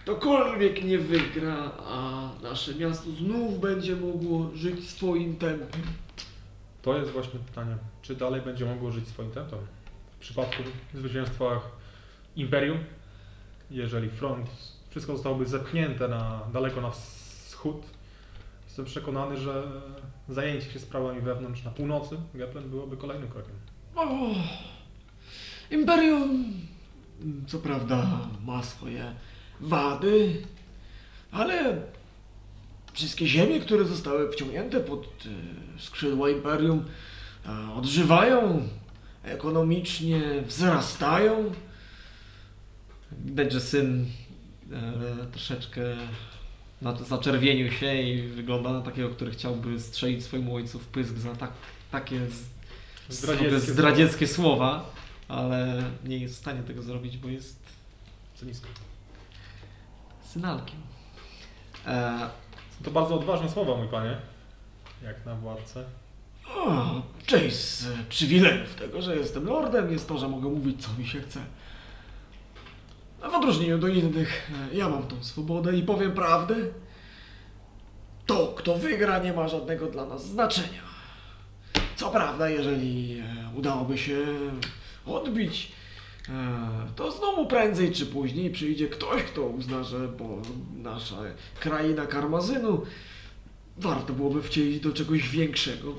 [0.03, 5.81] Ktokolwiek nie wygra, a nasze miasto znów będzie mogło żyć swoim tempem.
[6.85, 9.59] To jest właśnie pytanie, czy dalej będzie mogło żyć swoim tempem?
[10.15, 10.63] W przypadku
[10.93, 11.61] zwycięstwa
[12.35, 12.77] Imperium,
[13.71, 14.49] jeżeli front,
[14.89, 17.83] wszystko zostałoby zepchnięte na, daleko na wschód,
[18.65, 19.63] jestem przekonany, że
[20.29, 23.55] zajęcie się sprawami wewnątrz na północy Geplen byłoby kolejnym krokiem.
[23.95, 24.05] O,
[25.71, 26.53] Imperium,
[27.47, 28.07] co prawda,
[28.45, 29.15] ma swoje
[29.61, 30.41] wady,
[31.31, 31.81] ale
[32.93, 36.85] wszystkie ziemie, które zostały wciągnięte pod e, skrzydła Imperium,
[37.45, 38.67] e, odżywają
[39.23, 41.51] ekonomicznie, wzrastają.
[43.11, 44.05] Widać, że syn
[44.71, 45.81] e, troszeczkę
[46.81, 51.35] na, zaczerwienił się i wygląda na takiego, który chciałby strzelić swojemu ojcu w pysk za
[51.35, 51.51] tak,
[51.91, 52.55] takie z,
[53.09, 54.93] Zdradzieckie zdradzieckie słowa,
[55.27, 57.59] ale nie jest w stanie tego zrobić, bo jest
[58.35, 58.67] Co nisko.
[60.23, 60.79] synalkiem.
[61.87, 62.19] E,
[62.77, 64.17] Są to bardzo odważne słowa, mój panie.
[65.05, 65.83] Jak na władcę.
[67.25, 71.21] Część z przywilejów tego, że jestem lordem, jest to, że mogę mówić, co mi się
[71.21, 71.39] chce.
[73.31, 76.55] W odróżnieniu do innych, e, ja mam tą swobodę i powiem prawdę.
[78.25, 80.81] To, kto wygra, nie ma żadnego dla nas znaczenia.
[81.95, 84.17] Co prawda, jeżeli e, udałoby się
[85.05, 85.71] odbić,
[86.29, 86.31] e,
[86.95, 90.41] to znowu prędzej czy później przyjdzie ktoś, kto uzna, że bo
[90.75, 91.17] nasza
[91.59, 92.85] kraina karmazynu
[93.77, 95.93] warto byłoby wcielić do czegoś większego.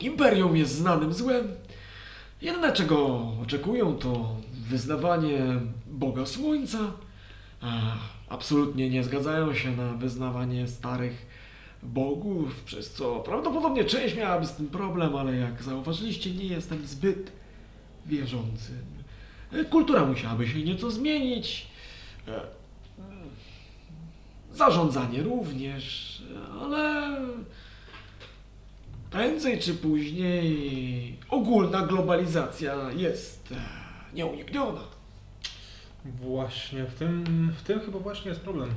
[0.00, 1.48] Imperium jest znanym złem.
[2.42, 5.40] Jedyne, czego oczekują, to wyznawanie
[5.86, 6.78] Boga Słońca.
[8.28, 11.26] Absolutnie nie zgadzają się na wyznawanie starych
[11.82, 17.32] bogów, przez co prawdopodobnie część miałaby z tym problem, ale jak zauważyliście, nie jestem zbyt
[18.06, 18.84] wierzącym.
[19.52, 21.66] E, Kultura musiałaby się nieco zmienić.
[24.54, 26.22] Zarządzanie również,
[26.60, 27.16] ale
[29.10, 33.54] prędzej czy później ogólna globalizacja jest
[34.14, 34.80] nieunikniona.
[36.04, 37.24] Właśnie, w tym,
[37.58, 38.70] w tym chyba właśnie jest problem.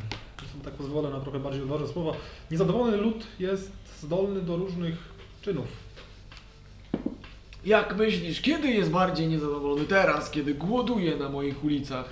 [0.52, 2.18] Sobie tak pozwolę na trochę bardziej odważne słowa.
[2.52, 3.72] Niezadowolony lud jest
[4.02, 4.96] zdolny do różnych
[5.42, 5.68] czynów.
[7.66, 9.86] Jak myślisz, kiedy jest bardziej niezadowolony?
[9.86, 12.10] Teraz, kiedy głoduje na moich ulicach,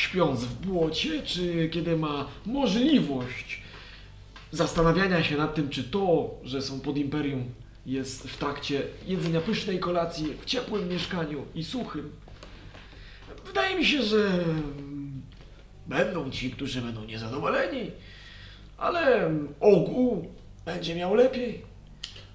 [0.00, 3.62] śpiąc w błocie, czy kiedy ma możliwość
[4.52, 7.44] zastanawiania się nad tym, czy to, że są pod imperium,
[7.86, 12.12] jest w trakcie jedzenia pysznej kolacji w ciepłym mieszkaniu i suchym?
[13.46, 14.44] Wydaje mi się, że
[15.86, 17.90] będą ci, którzy będą niezadowoleni,
[18.78, 20.28] ale ogół
[20.64, 21.62] będzie miał lepiej.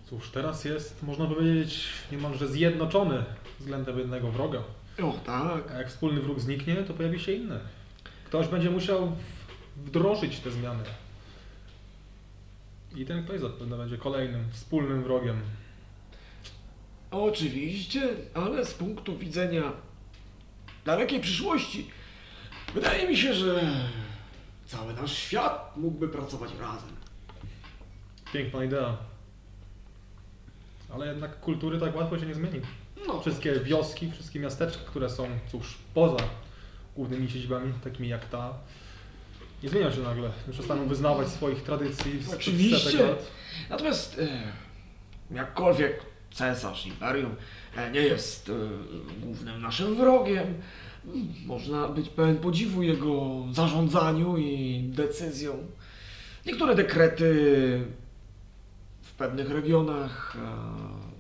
[0.10, 3.24] Cóż, teraz jest, można powiedzieć, niemalże zjednoczony
[3.60, 4.64] względem jednego wroga.
[5.04, 5.72] O tak.
[5.72, 7.60] A jak wspólny wróg zniknie, to pojawi się inny.
[8.26, 9.12] Ktoś będzie musiał
[9.76, 10.84] wdrożyć te zmiany.
[12.96, 15.42] I ten ktoś zapewne będzie kolejnym wspólnym wrogiem.
[17.12, 19.72] Oczywiście, ale z punktu widzenia
[20.86, 21.90] dalekiej przyszłości,
[22.74, 23.62] wydaje mi się, że
[24.66, 26.90] cały nasz świat mógłby pracować razem.
[28.34, 28.98] Piękna idea.
[30.94, 32.62] Ale jednak kultury tak łatwo się nie zmieni.
[33.08, 36.18] No, Wszystkie wioski, wszystkie miasteczka, które są, cóż, poza
[36.96, 38.54] głównymi siedzibami, takimi jak ta,
[39.64, 40.32] nie zmienią się nagle.
[40.48, 42.92] Nie przestaną wyznawać swoich tradycji Oczywiście.
[42.92, 43.32] setek lat.
[43.70, 46.02] natomiast e, jakkolwiek
[46.32, 47.36] cesarz imperium
[47.78, 48.54] e, nie jest e,
[49.22, 50.48] głównym naszym wrogiem,
[51.06, 55.58] m, można być pełen podziwu jego zarządzaniu i decyzjom.
[56.46, 57.34] Niektóre dekrety
[59.02, 60.38] w pewnych regionach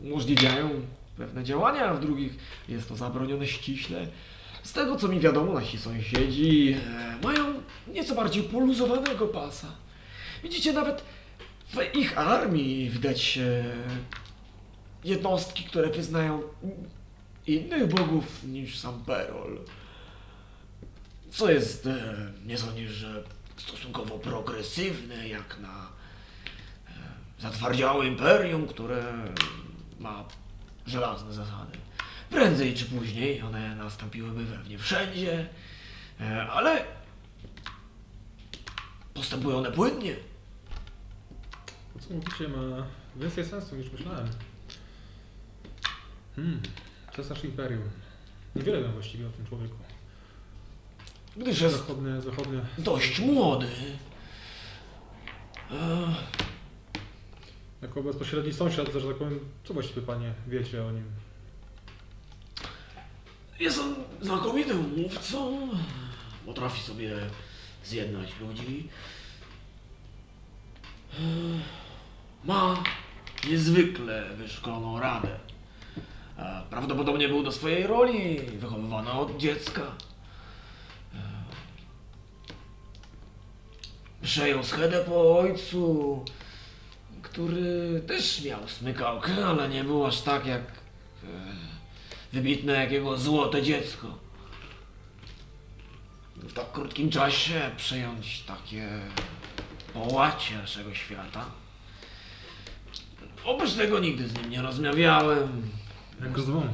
[0.01, 0.69] e, umożliwiają
[1.17, 2.37] pewne działania, a w drugich
[2.69, 4.07] jest to zabronione ściśle.
[4.63, 6.77] Z tego co mi wiadomo, nasi sąsiedzi
[7.21, 7.53] e, mają
[7.87, 9.67] nieco bardziej poluzowanego pasa.
[10.43, 11.03] Widzicie, nawet
[11.67, 13.63] w ich armii widać e,
[15.03, 16.41] jednostki, które wyznają
[17.47, 19.59] innych bogów niż sam Perol.
[21.29, 22.15] Co jest, e,
[22.45, 23.05] nie sądzisz,
[23.57, 25.87] stosunkowo progresywne jak na
[27.39, 29.03] zatwardziałe imperium, które
[29.99, 30.25] ma
[30.87, 31.77] żelazne zasady.
[32.29, 35.49] Prędzej czy później one nastąpiłyby pewnie wszędzie,
[36.21, 36.85] e, ale
[39.13, 40.15] postępują one płynnie.
[41.93, 42.85] To co mówicie ma
[43.15, 44.27] więcej sensu niż myślałem.
[46.35, 46.61] Hmm,
[47.15, 47.89] cesarz imperium.
[48.55, 49.75] Niewiele wiem właściwie o tym człowieku.
[51.37, 52.59] Gdyż jest Zachodnie, zachodnie.
[52.77, 53.67] dość młody.
[57.81, 61.05] Jako bezpośredni sąsiad, że tak powiem, co właściwie panie wiecie o nim?
[63.59, 65.69] Jest on znakomitym mówcą.
[66.45, 67.15] Potrafi sobie
[67.83, 68.89] zjednać ludzi.
[72.43, 72.83] Ma
[73.49, 75.39] niezwykle wyszkoloną radę.
[76.69, 79.81] Prawdopodobnie był do swojej roli wychowywany od dziecka.
[84.21, 86.25] Przejął schedę po ojcu,
[87.35, 91.27] który też miał smykałkę, ale nie był aż tak jak e,
[92.33, 94.07] wybitne jak jego złote dziecko.
[96.35, 98.89] W tak krótkim czasie przejąć takie
[99.93, 101.45] połacie naszego świata.
[103.45, 105.61] Oprócz tego nigdy z nim nie rozmawiałem.
[106.21, 106.73] Jak go zwą?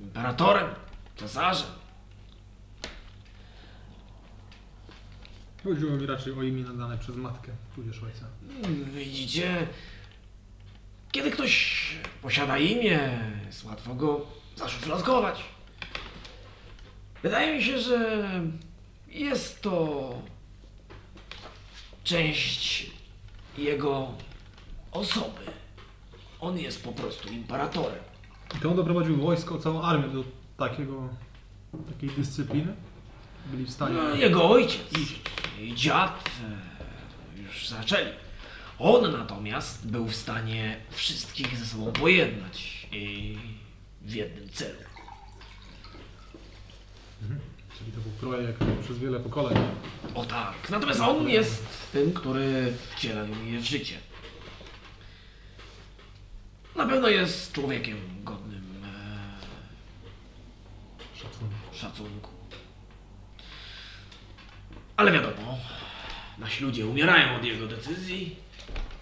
[0.00, 0.68] Imperatorem,
[1.16, 1.79] cesarzem.
[5.64, 8.26] Chodziło mi raczej o imię nadane przez matkę, tudzież ojca.
[8.64, 9.66] Mm, Widzicie,
[11.12, 11.76] Kiedy ktoś
[12.22, 14.26] posiada imię, jest łatwo go
[14.56, 15.44] zaszufladkować.
[17.22, 18.20] Wydaje mi się, że
[19.08, 20.14] jest to
[22.04, 22.90] część
[23.58, 24.08] jego
[24.92, 25.40] osoby.
[26.40, 27.98] On jest po prostu imperatorem.
[28.56, 30.24] I to on doprowadził wojsko, całą armię do
[30.56, 31.08] takiego,
[31.94, 32.74] takiej dyscypliny?
[33.46, 33.94] Byli w stanie...
[33.94, 34.82] No, jego ojciec
[35.60, 36.30] i dziad
[37.38, 38.10] e, już zaczęli.
[38.78, 43.38] On natomiast był w stanie wszystkich ze sobą pojednać i
[44.02, 44.78] w jednym celu.
[47.78, 49.58] Czyli to był projekt przez wiele pokoleń.
[50.14, 50.70] O tak.
[50.70, 53.98] Natomiast on jest tym, który wciela je w życie.
[56.76, 59.40] Na pewno jest człowiekiem godnym e,
[61.18, 61.54] Szacunku.
[61.72, 62.29] szacunku.
[65.00, 65.58] Ale wiadomo,
[66.38, 68.36] nasi ludzie umierają od jego decyzji,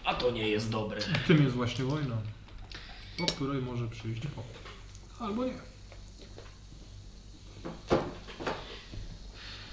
[0.05, 1.01] a to nie jest dobre.
[1.27, 2.17] Tym jest właśnie wojna,
[3.17, 4.55] po której może przyjść pokój.
[5.21, 5.53] Albo nie.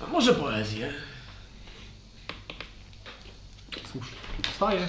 [0.01, 0.93] A może poezję?
[3.91, 4.17] Słusznie.
[4.51, 4.87] Wstaję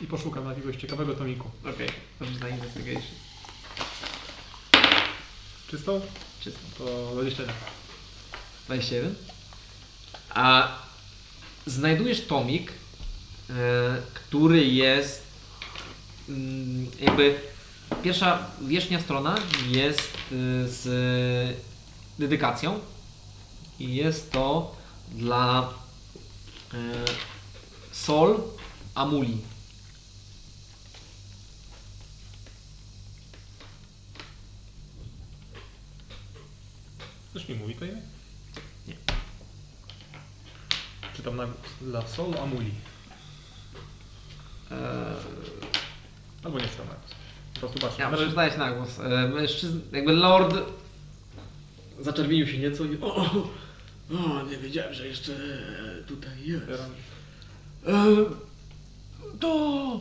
[0.00, 1.50] i poszukam jakiegoś ciekawego tomiku.
[1.60, 2.40] Okej, okay.
[2.40, 3.14] na investigation.
[5.70, 6.00] Czystą?
[6.40, 6.60] Czysto.
[6.78, 7.54] To 21.
[8.66, 9.35] 21.
[10.36, 10.68] A
[11.66, 13.54] znajdujesz tomik, e,
[14.14, 15.22] który jest
[16.28, 17.40] mm, jakby
[18.02, 19.36] pierwsza wierzchnia strona
[19.68, 21.58] jest e, z
[22.18, 22.80] dedykacją
[23.78, 24.76] i jest to
[25.10, 25.74] dla
[26.74, 26.76] e,
[27.92, 28.42] Sol
[28.94, 29.38] Amuli.
[37.32, 38.02] Też nie mówi to imię?
[38.86, 38.94] Nie.
[41.16, 41.46] Czytam na
[41.80, 42.70] dla Sol Amuli.
[44.70, 45.14] E,
[46.44, 47.14] Albo nie czytam na głos.
[47.54, 48.02] Po prostu patrzę.
[48.02, 49.00] Ja przeczytałeś na głos.
[49.00, 50.56] E, mężczyzn, jakby lord
[52.00, 53.48] zaczerwienił się nieco i O, o,
[54.14, 55.32] o, nie wiedziałem, że jeszcze
[56.06, 56.62] tutaj jest.
[56.62, 56.90] Otwieram.
[57.86, 58.06] E,
[59.40, 60.00] to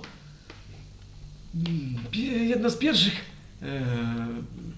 [2.23, 3.25] jedna z pierwszych
[3.61, 3.81] e,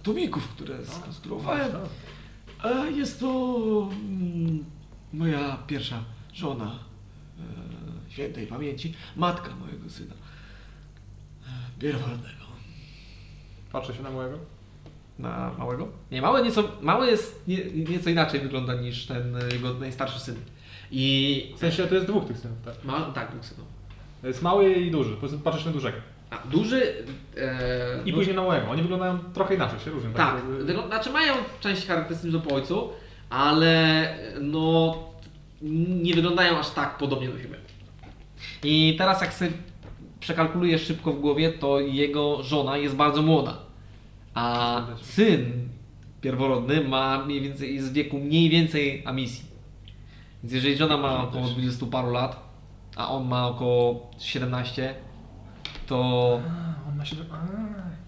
[0.04, 1.72] tomików, które skonstruowałem.
[2.60, 4.66] A jest to mm,
[5.14, 6.04] moja pierwsza
[6.38, 6.80] żona
[7.40, 12.38] e, świętej pamięci, matka mojego syna e, pierworodnego.
[13.72, 14.38] Patrzę się na mojego.
[15.20, 15.88] na małego.
[16.12, 20.36] Nie, mały nieco, mały jest nie, nieco inaczej wygląda niż ten e, jego najstarszy syn.
[20.92, 22.84] I W sensie to jest dwóch tych synów, tak?
[22.84, 23.68] ma, tak, dwóch synów.
[24.22, 25.16] To jest mały i duży.
[25.44, 25.98] Patrzysz na dużego.
[26.30, 27.06] A, duży.
[27.38, 28.70] E, I duży- później na małego.
[28.72, 30.14] Oni wyglądają trochę inaczej, się różnią.
[30.14, 32.90] Tak, wyglą- znaczy mają część charakterystyczną po ojcu,
[33.30, 34.96] ale no
[35.62, 37.58] nie wyglądają aż tak podobnie do siebie.
[38.64, 39.52] I teraz jak sobie
[40.20, 43.58] przekalkulujesz szybko w głowie, to jego żona jest bardzo młoda.
[44.34, 45.70] A syn
[46.22, 49.46] pierworodny ma mniej więcej, jest w wieku mniej więcej Amisji.
[50.44, 52.48] Więc jeżeli żona ma około 20 paru lat,
[52.96, 54.96] a on ma około 17,
[55.88, 57.16] to A, on ma się...
[57.32, 57.38] A,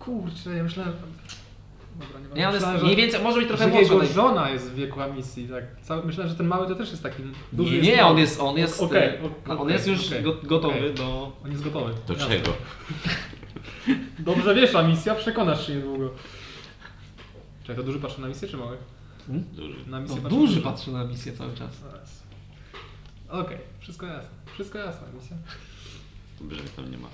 [0.04, 0.94] kurczę, ja myślałem...
[2.36, 3.94] Nie on jest myślałem, mniej więcej, może być trochę że młodszy.
[3.94, 5.64] jego żona jest w wieku emisji, tak.
[5.82, 7.24] Cały, myślałem, że ten mały to też jest taki
[7.54, 7.82] duży.
[7.82, 11.32] Nie, on jest, on jest, Okej, e, okej, on jest już go, gotowy do...
[11.46, 11.94] On jest gotowy.
[12.08, 12.30] Do Jasne.
[12.30, 12.54] czego?
[14.20, 16.10] Dobrze wiesz, a misja, przekonasz się niedługo.
[17.62, 18.78] Czekaj, to duży patrzy na misję, czy mały?
[19.28, 19.76] Duży.
[19.88, 21.70] Na No, misję patrzy duży patrzy na misję cały czas.
[23.30, 24.30] Okej, wszystko jasne.
[24.54, 25.38] Wszystko jasne, misja.
[26.42, 27.08] Dobrze, tam nie ma.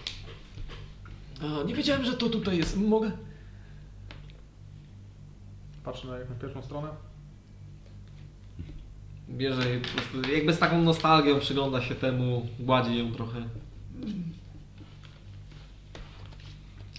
[1.42, 2.78] A, nie wiedziałem, że to tutaj jest.
[2.78, 3.12] Mogę?
[5.86, 6.88] Patrzę na, na pierwszą stronę.
[9.30, 13.42] Bierze i po prostu, jakby z taką nostalgią przygląda się temu, gładzi ją trochę.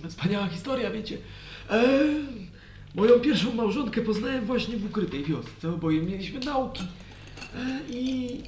[0.09, 1.19] Wspaniała historia, wiecie.
[1.71, 1.89] E,
[2.95, 5.75] moją pierwszą małżonkę poznałem właśnie w ukrytej wiosce.
[5.75, 6.85] Oboje mieliśmy nauki.
[7.55, 8.43] E, I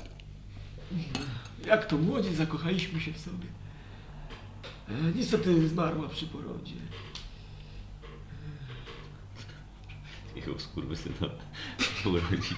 [1.66, 3.47] jak to młodzi zakochaliśmy się w sobie.
[4.89, 6.74] E, niestety zmarła przy porodzie.
[10.39, 11.28] Ich skurwysyna
[12.06, 12.55] urodzić.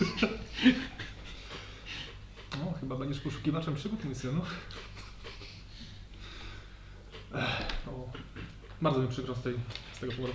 [2.59, 4.43] No, chyba będziesz poszukiwaczem przygód, mój synu.
[7.35, 8.09] Ech, o,
[8.83, 9.55] bardzo mi przykro z, tej,
[9.93, 10.35] z tego powodu.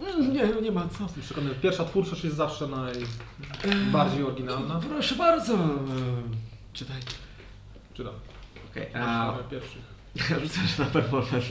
[0.00, 1.02] Mm, Nie, nie ma co.
[1.02, 4.80] Jestem przekonany, pierwsza twórczość jest zawsze najbardziej oryginalna.
[4.88, 5.58] Proszę bardzo.
[6.72, 7.00] Czytaj.
[7.94, 8.14] Czytam.
[8.70, 9.34] Okej, A...
[9.34, 9.78] a Pierwszy.
[10.42, 11.48] rzucę się na performance.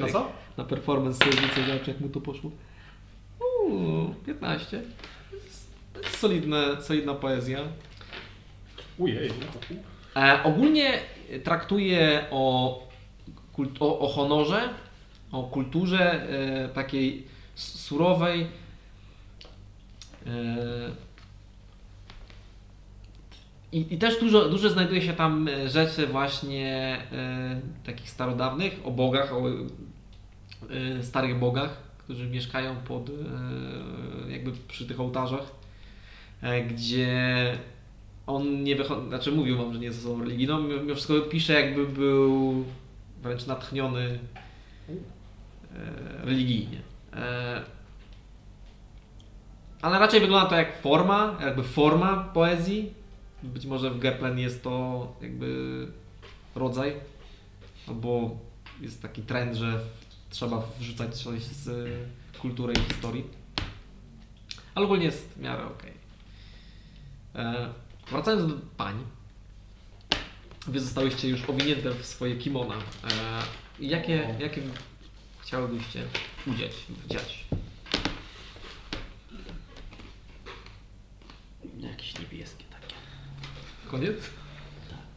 [0.00, 0.32] Na co?
[0.56, 2.50] Na performance sobie rzucę, jak mu to poszło.
[3.68, 4.82] Uuu, 15.
[5.30, 7.58] To jest, to jest solidne, solidna poezja.
[8.98, 10.22] Ujej, no.
[10.22, 10.98] E, ogólnie
[11.44, 12.88] traktuje o
[13.80, 14.68] o, o honorze,
[15.32, 18.46] o kulturze e, takiej surowej.
[20.26, 20.30] E,
[23.72, 28.90] i, I też dużo, dużo znajduje się tam e, rzeczy właśnie e, takich starodawnych, o
[28.90, 35.52] bogach, o e, starych bogach, którzy mieszkają pod, e, jakby przy tych ołtarzach,
[36.42, 37.58] e, gdzie
[38.26, 41.86] on nie wychodzi, znaczy mówił wam, że nie jest osobą religijną, mimo wszystko pisze jakby
[41.86, 42.64] był
[43.22, 44.18] wręcz natchniony
[44.88, 44.96] e,
[46.24, 46.80] religijnie.
[49.82, 52.92] Ale raczej wygląda to jak forma, jakby forma poezji.
[53.42, 55.86] Być może w Geplen jest to jakby
[56.54, 56.92] rodzaj,
[57.88, 58.38] albo
[58.80, 59.80] jest taki trend, że
[60.30, 61.88] trzeba wrzucać coś z
[62.40, 63.24] kultury i historii.
[64.74, 65.92] Ale ogólnie jest w miarę okej.
[67.34, 67.68] E,
[68.10, 69.04] Wracając do pań.
[70.66, 72.74] Wy zostałyście już owinięte w swoje kimona.
[72.74, 72.80] E,
[73.80, 74.62] jakie, jakie
[75.42, 76.04] chciałybyście
[76.46, 76.72] udziać,
[77.06, 77.44] wdziać?
[81.78, 82.94] Jakieś niebieskie takie.
[83.90, 84.16] Koniec?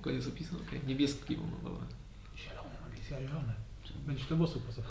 [0.02, 0.56] Koniec opisu?
[0.68, 0.82] Okej.
[0.88, 1.86] Niebieski kimono, dobra.
[2.38, 3.54] Zielone, zielone.
[4.06, 4.82] Będzie to głosu poza.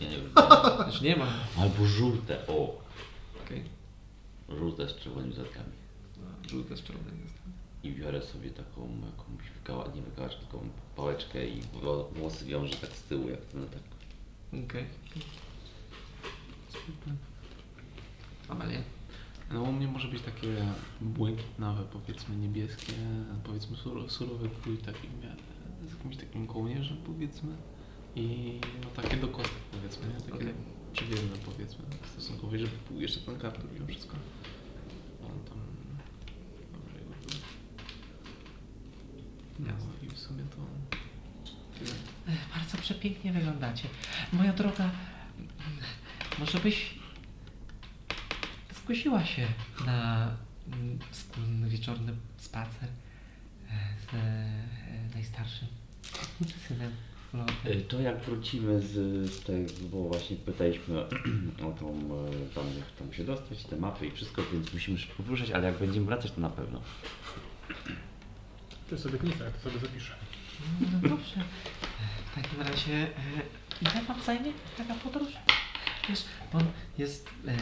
[0.00, 0.30] Nie, nie wiem.
[0.86, 1.26] Już nie ma.
[1.58, 2.82] Albo żółte, o.
[3.44, 3.64] Okej.
[4.48, 5.72] Żółte z czerwonymi zatkami.
[6.16, 7.34] No, Żółte z czerwonym jest.
[7.82, 10.02] I biorę sobie taką jakąś wykała, nie
[10.46, 13.82] taką pałeczkę i wło- włosy wiążę tak z tyłu, jak ten tak.
[14.64, 14.84] Okej.
[18.48, 18.78] Amelia?
[19.52, 20.48] No u mnie może być takie
[21.00, 22.92] błękitnawe, powiedzmy niebieskie,
[23.44, 25.42] powiedzmy sur- surowy krój taki w miarę,
[25.88, 27.56] z jakimś takim kołnierzem powiedzmy
[28.16, 30.14] i no takie do kostek powiedzmy, nie?
[30.14, 30.54] takie Okej.
[30.92, 34.16] przywierne powiedzmy stosunkowo, żeby był jeszcze ten kaptur mimo wszystko.
[35.22, 35.58] On tam
[36.72, 37.38] dobrze jego był.
[39.58, 40.56] No i w sumie to
[41.78, 41.94] tyle.
[42.54, 43.88] Bardzo przepięknie wyglądacie.
[44.32, 44.90] Moja droga,
[46.38, 46.94] może byś
[48.82, 49.46] zgłosiła się
[49.86, 50.30] na
[50.66, 55.68] mm, wspólny wieczorny spacer e, z e, najstarszym
[56.68, 56.92] synem
[57.34, 57.52] Lorda.
[57.70, 61.88] Y, To jak wrócimy z tego, bo właśnie pytaliśmy o tą,
[62.32, 65.66] y, tam jak tam się dostać, te mapy i wszystko, więc musimy szybko wyruszać, ale
[65.68, 66.80] jak będziemy wracać, to na pewno.
[68.88, 70.14] To jest obietnica, ja to sobie zapiszę.
[70.80, 71.34] No dobrze.
[72.32, 73.08] W takim razie, e,
[73.82, 75.28] ile wam zajmie taka podróż?
[76.08, 76.62] Wiesz, on
[76.98, 77.56] jest e,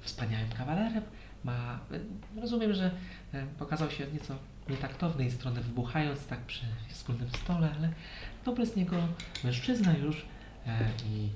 [0.00, 1.02] wspaniałym kawalerem,
[1.44, 1.78] ma,
[2.36, 2.90] e, rozumiem, że
[3.32, 4.36] e, pokazał się od nieco
[4.68, 7.92] nietaktownej strony, wybuchając tak przy wspólnym stole, ale
[8.44, 8.96] dobry z niego
[9.44, 10.16] mężczyzna już
[10.66, 11.28] e, i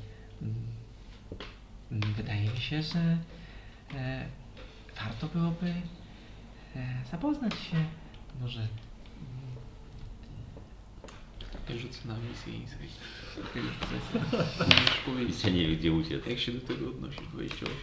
[0.42, 0.54] mm,
[1.92, 3.18] mm, wydaje mi się, że
[3.94, 4.26] e,
[5.00, 5.66] warto byłoby
[6.76, 7.76] e, zapoznać się
[8.40, 8.70] może mm,
[11.68, 13.00] Ja rzucę na misję Insight.
[14.58, 16.26] Możesz powiedzieć, gdzie uciec.
[16.26, 17.76] jak się do tego odnosisz 28?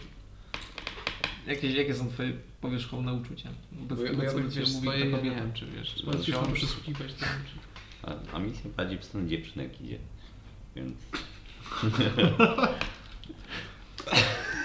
[1.46, 3.48] Jakie, jakie są twoje powierzchowne uczucia?
[3.72, 6.42] Wobec Bo ja, tego, bo ja stoję, ja nie wiem czy wiesz, czy będę cicho.
[6.42, 7.73] chciał przysłuchiwać temu, czy...
[8.06, 9.98] A, a misja bardziej w stronę dziewczynek idzie.
[10.76, 10.94] Więc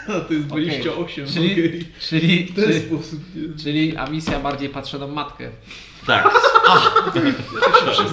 [0.07, 0.67] To jest Okej.
[0.67, 1.85] 28, Czyli, okej.
[1.99, 3.63] czyli, W ten czyli, sposób, nie?
[3.63, 5.49] czyli Amisja bardziej patrzy na matkę.
[6.07, 6.29] tak.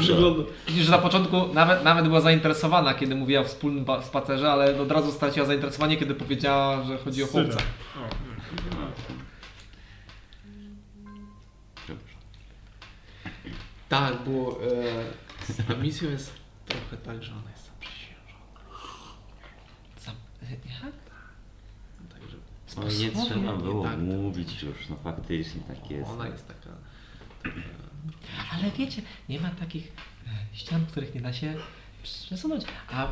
[0.01, 0.44] Przyglądam.
[0.69, 4.81] Widzisz, że na początku nawet, nawet była zainteresowana, kiedy mówiła o wspólnym pa- spacerze, ale
[4.81, 7.59] od razu straciła zainteresowanie, kiedy powiedziała, że chodzi o chłopca.
[13.88, 14.58] Tak, bo
[15.48, 16.32] e, z misją jest
[16.66, 18.50] trochę tak, że ona jest zaprzysiężona.
[20.00, 20.10] za,
[20.50, 20.92] jak?
[22.14, 22.36] Także
[22.76, 24.00] No nie trzeba było tak, tak.
[24.00, 26.10] mówić już, no faktycznie tak jest.
[26.10, 26.70] ona jest taka...
[27.42, 27.56] taka
[28.52, 29.92] Ale wiecie, nie ma takich
[30.26, 31.54] e, ścian, których nie da się
[32.02, 32.64] przesunąć.
[32.90, 33.10] A e,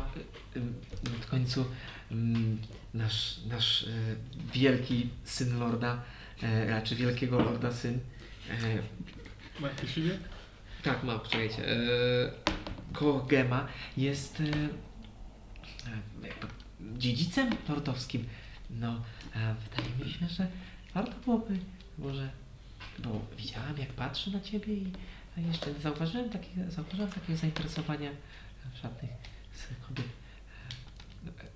[1.21, 1.65] w końcu
[2.11, 2.57] mm,
[2.93, 3.87] nasz, nasz e,
[4.53, 6.01] wielki syn lorda,
[6.67, 7.99] raczej wielkiego lorda syn,
[9.59, 10.17] Ma jakieś imię?
[10.85, 11.69] Tak, ma, poczekajcie.
[11.69, 11.75] E,
[12.93, 13.67] koło Gema,
[13.97, 16.47] jest e, e, jakby
[16.97, 18.27] dziedzicem lordowskim.
[18.69, 19.01] No,
[19.35, 20.47] wydaje mi się, że
[20.93, 21.59] warto byłoby
[21.97, 22.29] może,
[22.99, 24.91] bo widziałam jak patrzy na ciebie i
[25.37, 28.11] jeszcze nie zauważyłem, takie, zauważyłem takiego zainteresowania
[28.81, 29.11] żadnych
[29.53, 30.07] z kobiet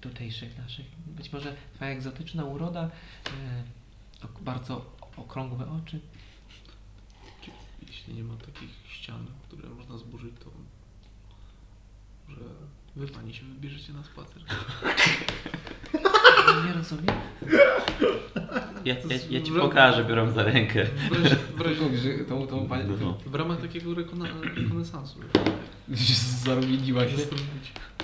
[0.01, 0.85] tutejszych naszych.
[1.07, 2.89] Być może twoja egzotyczna uroda,
[4.41, 5.99] bardzo okrągłe oczy.
[7.87, 10.51] Jeśli nie ma takich ścian, które można zburzyć, to
[12.27, 12.41] może
[12.95, 14.41] wy pani się wybierzecie na spacer.
[16.65, 17.05] Nie rozumiem.
[18.85, 20.85] Ja, ja, ja ci pokażę, biorę za rękę.
[22.03, 22.97] Że tą, tą panią.
[23.01, 23.17] No.
[23.25, 24.25] w ramach takiego rekona,
[24.55, 25.19] rekonesansu.
[26.45, 27.15] Zarumieniła się.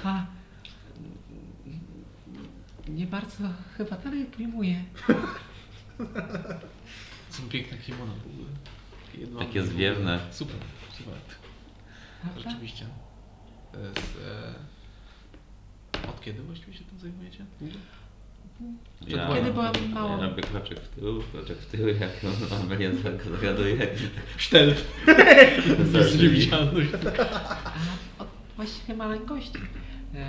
[0.04, 0.26] A,
[2.88, 3.44] nie bardzo
[3.78, 4.84] chyba dalej pojmuję.
[7.30, 8.48] Są piękne kimona w ogóle.
[9.18, 10.20] Jedno- Takie zwiewne.
[10.32, 10.56] Super,
[11.04, 12.50] Prawda?
[12.50, 12.86] Rzeczywiście.
[13.72, 14.76] To jest, e...
[16.10, 17.46] Od kiedy właściwie się tym zajmujecie?
[19.08, 20.12] Ja, Kiedy byłam mała.
[20.12, 22.12] Ja robię kroczek w tył, kroczek w tył, jak
[22.62, 22.90] Amelia
[23.32, 23.88] zagaduje.
[24.38, 24.76] Sztel.
[26.22, 26.90] Niewidzialność.
[28.20, 29.60] A od właściwie maleńkości
[30.16, 30.28] e,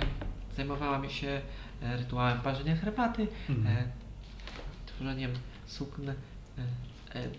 [0.55, 1.41] zajmowałam się
[1.81, 3.87] e, rytuałem parzenia herbaty, e,
[4.85, 5.31] tworzeniem
[5.65, 6.09] sukn.
[6.09, 6.13] E,
[7.15, 7.29] e,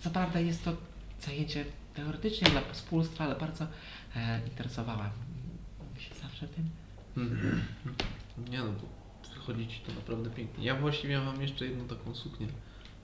[0.00, 0.76] co prawda jest to
[1.20, 1.64] zajęcie
[1.94, 3.66] teoretycznie dla pospólstwa, ale bardzo
[4.16, 5.10] e, interesowałam
[5.98, 6.70] się zawsze tym.
[7.16, 7.62] Mhm.
[8.50, 8.88] Nie no, bo
[9.34, 10.64] wychodzi ci to naprawdę pięknie.
[10.64, 12.46] Ja właściwie mam jeszcze jedną taką suknię,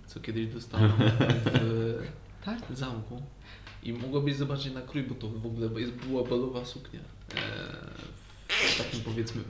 [0.07, 2.09] co kiedyś dostałem w
[2.45, 2.59] Tak?
[2.75, 3.23] zamku.
[3.83, 7.01] I mogłabyś zobaczyć na krój, bo to w ogóle jest była balowa suknia.
[7.01, 7.35] E,
[8.49, 9.43] w takim powiedzmy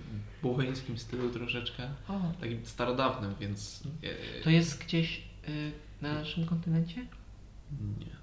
[0.42, 1.88] boweńskim stylu troszeczkę.
[2.08, 3.82] O, Takim starodawnym, więc...
[4.02, 5.50] E, to jest gdzieś e,
[6.02, 7.06] na naszym kontynencie?
[7.98, 8.19] Nie.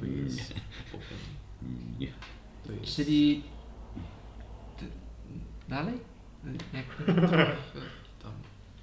[0.00, 0.54] To jest...
[1.98, 2.08] Nie.
[2.66, 2.96] To jest...
[2.96, 3.42] Czyli
[4.78, 4.86] ty,
[5.68, 5.94] dalej?
[6.72, 6.86] Jak,
[8.22, 8.32] tam...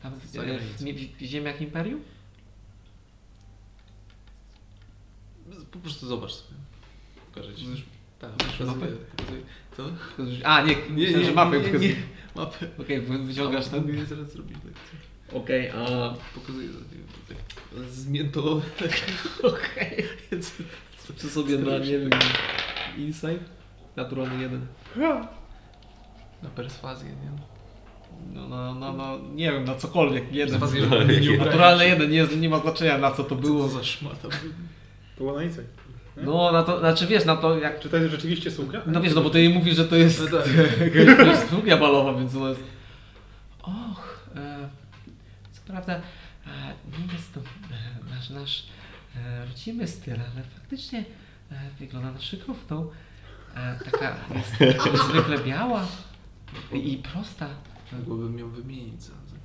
[0.03, 2.01] tam w, Za w, w, ziemiach Imperium?
[5.71, 6.59] Po prostu zobacz sobie.
[7.33, 7.65] Pokażę ci.
[8.19, 8.97] Tak, pokazuję.
[9.77, 9.89] Co?
[10.43, 11.89] A, nie, nie, nie, że mapę nie, pokazuję.
[11.89, 11.95] nie.
[12.35, 12.67] Mapę.
[12.79, 13.71] Okej, wy- wyciągasz.
[13.71, 14.99] Mogę zaraz zrobić lekcję.
[15.33, 16.13] Okej, a...
[16.35, 16.69] Pokazuję
[17.27, 17.37] tak,
[17.77, 18.61] tak zmiętolone.
[19.43, 20.05] Okej.
[20.31, 20.53] Więc
[21.17, 22.09] Co sobie na, nie wiem,
[22.97, 23.43] insight?
[23.95, 24.67] Naturalny jeden.
[26.43, 27.31] na perswazję, nie?
[28.33, 30.59] No, no, no, no, nie wiem, na cokolwiek, jeden.
[31.39, 34.29] Naturalny jeden, nie, nie ma znaczenia na co to było za szmata.
[35.17, 35.53] To było na nic.
[36.17, 37.79] No, na to, znaczy wiesz, na to jak...
[37.79, 38.81] Czy to jest rzeczywiście suknia?
[38.85, 41.37] No wiesz, no bo ty jej mówisz, że to jest No tak.
[41.49, 42.63] suknia balowa, więc to jest...
[43.61, 44.69] Och, e,
[45.51, 45.99] co prawda e,
[46.99, 48.65] nie jest to e, nasz, nasz
[49.15, 51.05] e, rodzimy styl, ale faktycznie
[51.51, 52.89] e, wygląda na szykrówną.
[53.55, 54.59] E, taka jest
[54.93, 55.87] niezwykle biała
[56.73, 57.49] i, prosta.
[57.91, 59.35] Mogłabym ją wymienić za, za.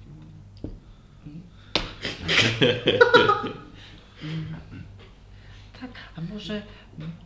[5.80, 6.62] Tak, a może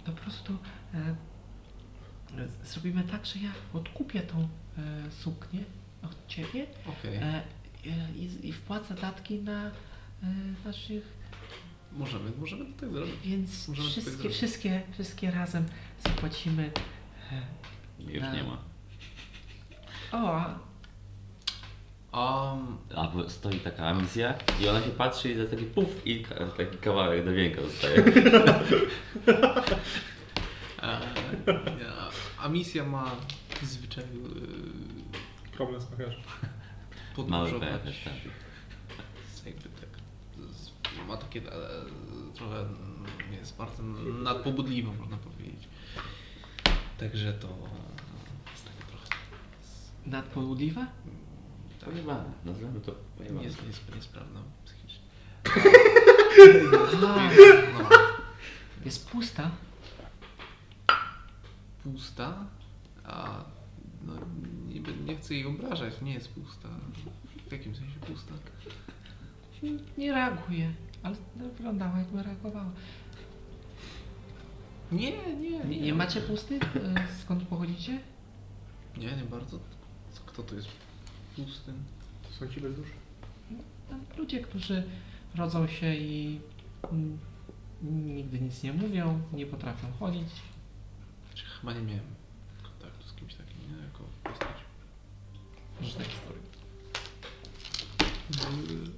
[0.04, 0.56] po prostu
[0.94, 1.16] e,
[2.64, 4.48] zrobimy tak, że ja odkupię tą
[4.78, 5.60] e, suknię
[6.02, 6.66] od ciebie
[7.04, 7.42] e, e,
[8.16, 9.70] i, i wpłacę datki na e,
[10.64, 11.19] naszych,
[11.92, 13.14] możemy, możemy to tak zrobić.
[13.24, 14.36] więc Możemy tak wszystkie, zrobić.
[14.36, 15.66] wszystkie, wszystkie razem
[16.06, 16.70] zapłacimy.
[17.32, 17.42] E,
[18.12, 18.58] Już na- nie ma.
[20.12, 20.58] O, a
[22.12, 26.24] Um, A bo stoi taka misja i ona się patrzy i za taki puf i
[26.56, 27.30] taki kawałek do
[27.62, 28.04] zostaje.
[30.82, 31.00] a,
[31.78, 31.86] nie,
[32.38, 33.10] a misja ma
[33.62, 36.20] w zwyczaju y, Problem z makijażem.
[37.28, 38.12] Mały pęcherz, tak.
[41.10, 41.20] Tak.
[41.20, 41.84] Ma takie e,
[42.34, 42.64] trochę
[43.32, 43.82] jest bardzo
[44.22, 45.68] nadpobudliwe można powiedzieć.
[46.98, 47.48] Także to
[48.52, 49.06] jest takie trochę.
[50.06, 50.86] nadpobudliwa?
[51.84, 53.44] Pojebane, nazwijmy to pojebane.
[53.44, 55.00] Jest, jest niesprawna psychicznie.
[56.96, 57.16] A, No,
[58.84, 59.50] jest pusta.
[61.84, 62.34] pusta,
[63.04, 63.44] a
[64.02, 64.12] no,
[64.68, 66.68] nie, nie chcę jej obrażać, nie jest pusta.
[67.48, 68.32] W jakim sensie pusta?
[69.98, 70.72] Nie reaguje,
[71.02, 72.70] ale wyglądała jakby reagowała.
[74.92, 76.76] Nie, nie, Nie, nie macie pustych?
[76.76, 78.00] E, Skąd pochodzicie?
[78.96, 79.58] Nie, nie bardzo.
[80.26, 80.68] Kto to jest
[81.36, 81.74] pustym?
[82.22, 82.92] To są ci bez duszy.
[83.50, 84.82] No, Ludzie, którzy
[85.34, 86.40] rodzą się i
[86.92, 87.18] mm,
[87.82, 90.28] nigdy nic nie mówią, nie potrafią chodzić.
[91.26, 92.14] Znaczy, chyba nie miałem
[92.62, 93.84] kontaktu z kimś takim, nie?
[93.84, 94.56] Jako postać.
[95.80, 96.42] Różne historie.
[98.30, 98.90] Znaczy,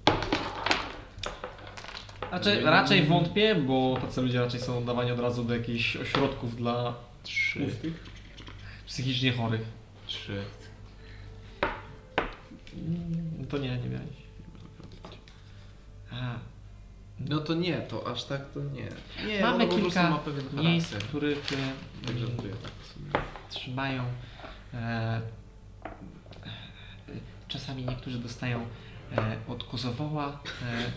[2.65, 7.61] raczej wątpię, bo tacy ludzie raczej są dawani od razu do jakichś ośrodków dla Trzy.
[7.67, 8.05] Pustych.
[8.87, 9.61] psychicznie chorych.
[10.07, 10.43] Trzy.
[12.77, 14.17] Mm, To nie, nie miałeś.
[16.13, 16.35] A,
[17.29, 18.89] No to nie, to aż tak to nie.
[19.27, 21.09] Nie, Mamy no, po prostu kilka ma pewien miejsc, w charakter.
[21.09, 21.57] których e,
[22.07, 24.05] Tak mm, żartuję, tak trzymają.
[24.75, 25.21] E,
[27.49, 28.67] czasami niektórzy dostają
[29.17, 30.93] e, od kozowoła e,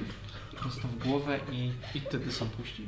[0.59, 2.85] prosto w głowę i I wtedy są puści.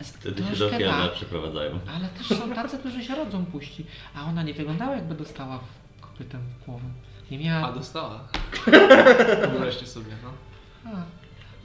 [0.00, 1.78] Wtedy się do ofiara tak, przeprowadzają.
[1.96, 6.00] ale też są tacy, którzy się rodzą puści, a ona nie wyglądała jakby dostała w
[6.00, 6.84] kopytem w głowę.
[7.30, 7.68] Nie miała...
[7.68, 8.28] A dostała.
[9.50, 10.32] Wyobraźcie sobie, no.
[10.90, 10.96] A,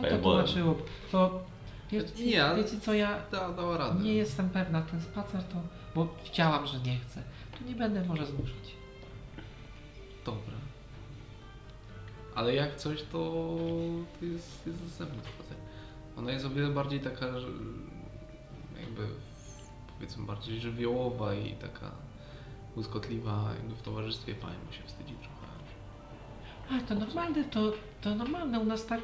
[0.01, 0.77] no to tłumaczyło.
[1.11, 1.43] To
[1.91, 4.03] Wiecie, Nie, ale- wiecie co, ja Da, dała radę.
[4.03, 5.55] nie jestem pewna, ten spacer to...
[5.95, 7.23] Bo chciałam, że nie chcę.
[7.59, 8.75] To nie będę może zmuszać.
[10.25, 10.53] Dobra.
[12.35, 13.45] Ale jak coś, to
[14.21, 15.57] jest, jest dostępny spacer.
[16.17, 17.25] Ona jest o wiele bardziej taka,
[18.79, 19.07] jakby
[19.93, 21.91] powiedzmy bardziej żywiołowa i taka
[22.75, 24.35] błyskotliwa jakby w towarzystwie
[24.67, 25.45] bo się wstydzi trochę.
[26.71, 28.59] A, to normalne, to, to normalne.
[28.59, 29.01] U nas tak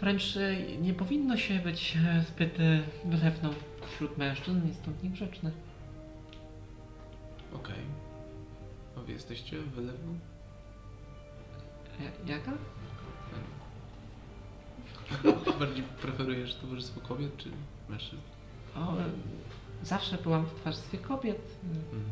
[0.00, 3.50] wręcz e, nie powinno się być e, zbyt e, wylewną
[3.94, 5.50] wśród mężczyzn, jest to niegrzeczne.
[7.54, 7.84] Okej.
[8.96, 10.18] A wy jesteście wylewną?
[12.00, 12.52] Ja- Jaka?
[15.58, 17.48] Bardziej preferujesz towarzystwo kobiet czy
[17.88, 18.22] mężczyzn?
[18.76, 18.94] O,
[19.82, 21.42] zawsze byłam w towarzystwie kobiet.
[21.62, 22.04] Hmm.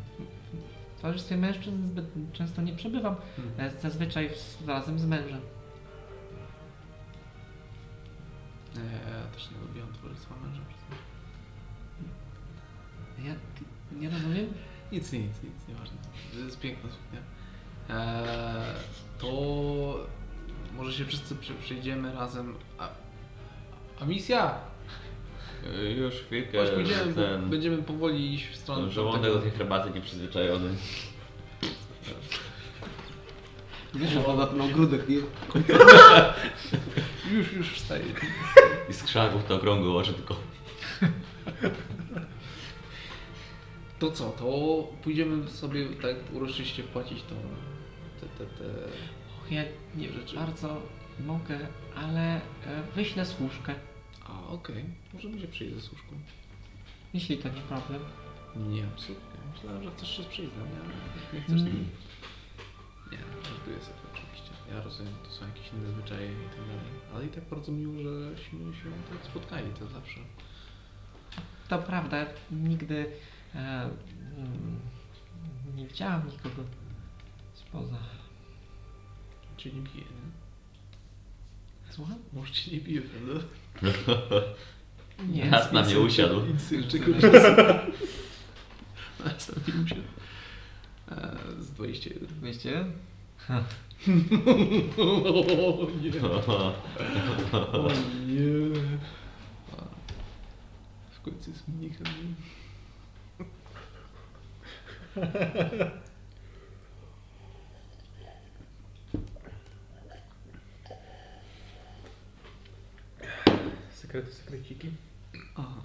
[0.97, 3.15] W towarzystwie mężczyzn zbyt często nie przebywam.
[3.35, 3.53] Hmm.
[3.59, 4.29] E, Zazwyczaj
[4.67, 5.41] razem z mężem.
[8.75, 10.61] Nie, ja też nie lubiłam towarzystwa męża.
[13.25, 13.35] Ja
[13.99, 14.45] nie rozumiem.
[14.91, 15.97] Nic, nic, nic, nieważne.
[16.33, 17.19] To jest piękna suknia.
[17.89, 18.75] Eee,
[19.19, 19.27] to
[20.77, 22.55] może się wszyscy przy, przyjdziemy razem.
[22.77, 22.89] A,
[23.99, 24.55] a misja!
[25.83, 26.69] Y, Już chwilkę, Chodź,
[27.15, 27.49] bo ten...
[27.49, 30.69] będziemy powoli iść w stronę Żołądek do tej herbaty nieprzyzwyczajony.
[33.93, 35.15] Wiesz, że ten ogródek, nie?
[37.31, 38.03] Już, już wstaję.
[38.89, 40.35] I z krzaków to okrągłe oczy tylko.
[43.99, 47.35] To co, to pójdziemy sobie tak uroczyście wpłacić tą,
[48.29, 48.63] te, te.
[49.41, 49.63] Och, ja
[49.95, 50.35] nie Rzeczy.
[50.35, 50.81] bardzo
[51.25, 51.59] mogę,
[51.95, 52.41] ale e,
[52.95, 53.75] wyślę służkę,
[54.27, 54.85] A, okej.
[55.13, 56.15] Możemy się przyjść ze służką.
[57.13, 58.01] jeśli to nie problem.
[58.55, 59.39] Nie, absolutnie.
[59.53, 60.51] Myślałem, że chcesz się mnie,
[60.83, 60.93] ale
[61.33, 61.67] nie chcesz Mm.
[61.73, 61.85] mm.
[63.11, 63.17] Nie,
[63.49, 64.51] żartuję sobie oczywiście.
[64.71, 66.91] Ja rozumiem, to są jakieś inne zwyczaje i tak dalej.
[67.15, 67.93] Ale i tak bardzo miło,
[68.35, 70.19] żeśmy się tak spotkali, to zawsze.
[71.67, 73.11] To prawda, nigdy
[73.55, 73.89] e,
[74.37, 74.79] mm,
[75.75, 76.63] nie widziałam nikogo
[77.75, 77.97] spoza.
[79.57, 80.31] Cię nie bije, nie?
[81.91, 82.15] Słucham?
[82.33, 83.45] Może cię nie bije, prawda?
[85.29, 85.45] Nie.
[85.45, 86.41] Nas na mnie usiadł.
[86.45, 86.99] Nic jeszcze
[89.25, 90.01] Nas na mnie usiadł.
[91.11, 92.27] E, Z 21.
[92.41, 92.85] Wiecie?
[94.97, 95.03] O
[96.01, 96.11] nie.
[97.73, 97.89] O
[98.27, 98.71] nie.
[101.11, 102.05] W końcu jest mnikiem.
[114.15, 114.91] Sekrety, sekreciki.
[115.55, 115.81] Aha.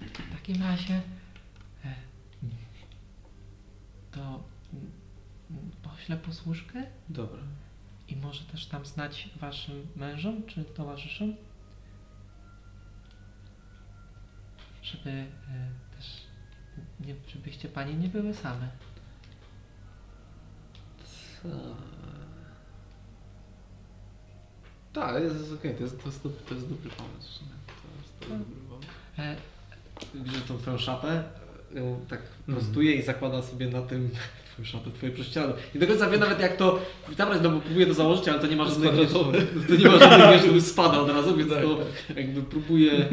[0.00, 1.02] W takim razie
[1.84, 1.94] e,
[4.10, 4.44] to
[5.82, 7.42] poślę posłuszkę Dobra.
[8.08, 11.34] i może też tam znać waszym mężom czy towarzyszom,
[14.82, 15.26] żeby e,
[15.96, 16.22] też
[17.00, 18.68] nie, żebyście panie nie były same.
[21.42, 21.97] Tak,
[25.22, 27.28] jest okej, to, jest, to, jest, to jest dobry pomysł.
[27.28, 27.50] w sumie.
[27.66, 28.88] To jest, to jest dobry pomysł.
[29.18, 29.36] E,
[30.14, 31.24] Bierze tą twoją szatę,
[31.74, 32.56] ją tak Mhm.
[32.66, 34.10] prostuje i zakłada sobie na tym
[34.52, 35.56] twoją szatę, twoje prześcieradło.
[35.74, 36.78] Nie do końca wie nawet jak to
[37.16, 39.38] zabrać, no bo próbuje to założyć, ale to nie ma żadnych, kwadratowe.
[39.68, 41.78] to nie ma żadnych, wiesz, żeby spada od razu, więc to
[42.16, 43.08] jakby próbuje...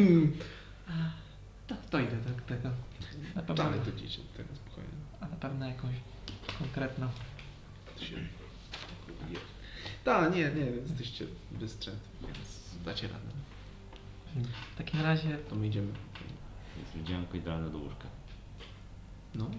[1.67, 2.69] to, to idę tak tego.
[3.35, 4.89] Na pewno, Dalej to dzieci tego spokojnie.
[5.19, 5.95] a na pewno jakąś
[6.59, 7.07] konkretną.
[7.99, 8.15] Się.
[10.05, 13.19] Tak, nie, nie, jesteście bystre, więc dacie radę.
[14.73, 15.87] W takim razie To my idziemy.
[16.79, 18.07] Jest wdzianko idealne do łóżka.
[19.35, 19.49] No.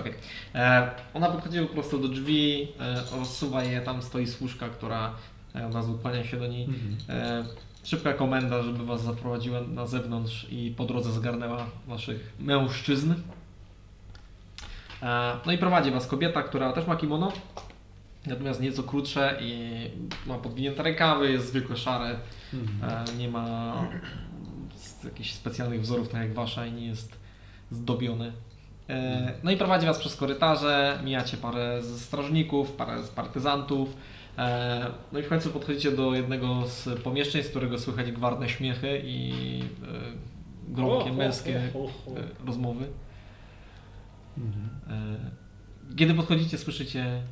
[0.00, 0.14] Okej.
[0.54, 5.14] E, Ona podchodzi po prostu do drzwi, e, rozsuwa je, tam stoi służka, która
[5.54, 6.68] e, od razu kłania się do niej.
[7.08, 7.44] E,
[7.84, 13.14] szybka komenda, żeby was zaprowadziła na zewnątrz i po drodze zgarnęła waszych mężczyzn.
[15.02, 17.32] E, no i prowadzi was kobieta, która też ma kimono,
[18.26, 19.70] natomiast nieco krótsze i
[20.26, 22.16] ma podwinięte rękawy, jest zwykle szare,
[22.82, 23.74] e, nie ma
[24.76, 27.18] z jakichś specjalnych wzorów, tak jak wasza i nie jest
[27.70, 28.32] zdobione.
[28.88, 33.96] E, No i prowadzi was przez korytarze, mijacie parę ze strażników, parę z partyzantów.
[34.38, 39.02] e, No i w końcu podchodzicie do jednego z pomieszczeń, z którego słychać gwarne śmiechy
[39.04, 39.30] i
[39.62, 42.84] e, gromkie męskie e, rozmowy.
[44.90, 45.16] E,
[45.96, 47.22] Kiedy podchodzicie, słyszycie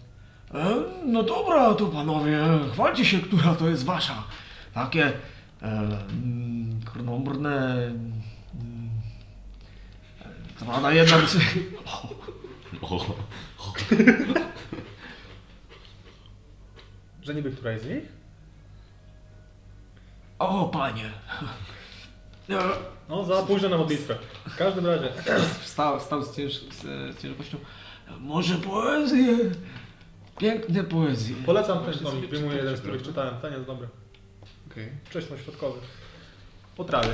[0.54, 0.74] E,
[1.06, 2.38] no dobra, to panowie,
[2.72, 4.24] chwalcie się, która to jest wasza.
[4.74, 5.12] Takie e,
[5.62, 7.74] mm, krnąbrne...
[7.74, 8.90] Mm,
[10.58, 11.26] to pana jedna...
[11.26, 11.36] z-
[11.92, 12.08] O,
[17.22, 18.04] Że niby któraś z nich?
[20.38, 21.10] O, panie.
[22.50, 22.58] E,
[23.08, 24.16] No, za późno na modlitwę.
[24.48, 25.08] W każdym razie.
[25.60, 26.82] Wstał, wstał z, cięż, z,
[27.16, 27.58] z ciężkością.
[28.20, 29.36] Może poezję?
[30.38, 31.36] Piękne poezje.
[31.46, 33.22] Polecam ten Właśnie tomik, wyjmuję jeden z których prawda?
[33.22, 33.40] czytałem.
[33.42, 33.88] Ten jest dobry.
[34.70, 34.88] Okej.
[35.04, 35.80] Wcześno-środkowy.
[36.76, 37.12] Po trawie.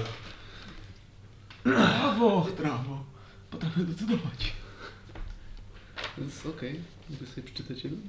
[1.64, 3.04] Brawo, trawo.
[3.50, 4.52] Potrafię decydować.
[6.18, 6.80] Więc okej.
[7.10, 8.00] Mogę sobie przeczytać jeden?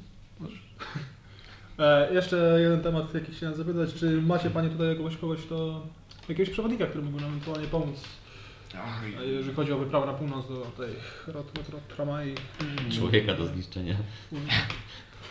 [1.80, 3.94] E, jeszcze jeden temat, jaki chciałem zapytać.
[3.94, 5.88] Czy macie Panie tutaj jakiegoś kogoś, to
[6.30, 7.96] jakiegoś przewodnika, który mógłby nam ewentualnie pomóc,
[9.22, 10.89] e, jeżeli chodzi o wyprawę na północ do tej
[11.27, 12.35] Rot- Rot- Rot- Tramai?
[12.98, 13.95] Człowieka do zniszczenia.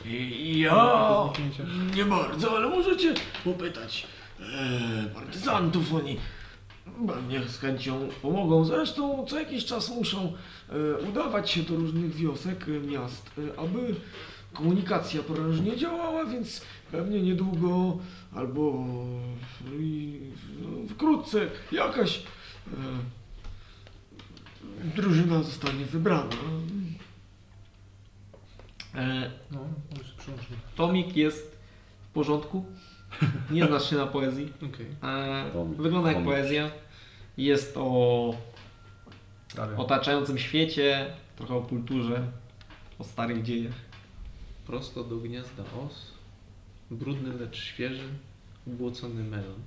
[0.06, 0.74] I ja
[1.96, 3.14] nie bardzo, ale możecie
[3.44, 4.06] popytać
[4.40, 5.94] e, partyzantów.
[5.94, 6.16] Oni
[7.06, 8.64] pewnie z chęcią pomogą.
[8.64, 10.32] Zresztą co jakiś czas muszą
[10.68, 13.94] e, udawać się do różnych wiosek, e, miast, e, aby
[14.52, 16.60] komunikacja prężnie działała, więc
[16.92, 17.98] pewnie niedługo
[18.34, 18.84] albo
[19.80, 20.18] i,
[20.62, 21.38] no, wkrótce
[21.72, 22.20] jakaś e,
[24.84, 26.30] drużyna zostanie wybrana.
[28.94, 29.60] E, No,
[30.76, 31.56] tomik jest
[32.02, 32.64] w porządku.
[33.50, 34.52] Nie znasz się na poezji.
[34.74, 34.86] Okej.
[35.02, 36.30] E, Tomik, wygląda jak tomik.
[36.30, 36.70] poezja.
[37.36, 38.34] Jest o
[39.76, 42.22] otaczającym świecie, trochę o kulturze,
[42.98, 43.74] o starych dziejach.
[44.66, 46.10] Prosto do gniazda os.
[46.90, 48.08] Brudny, lecz świeży.
[48.66, 49.58] Ubłocony melon.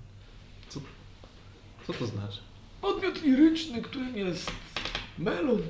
[0.70, 0.80] Co,
[1.88, 2.40] co to znaczy?
[2.82, 4.52] Podmiot liryczny, którym jest
[5.18, 5.62] melon.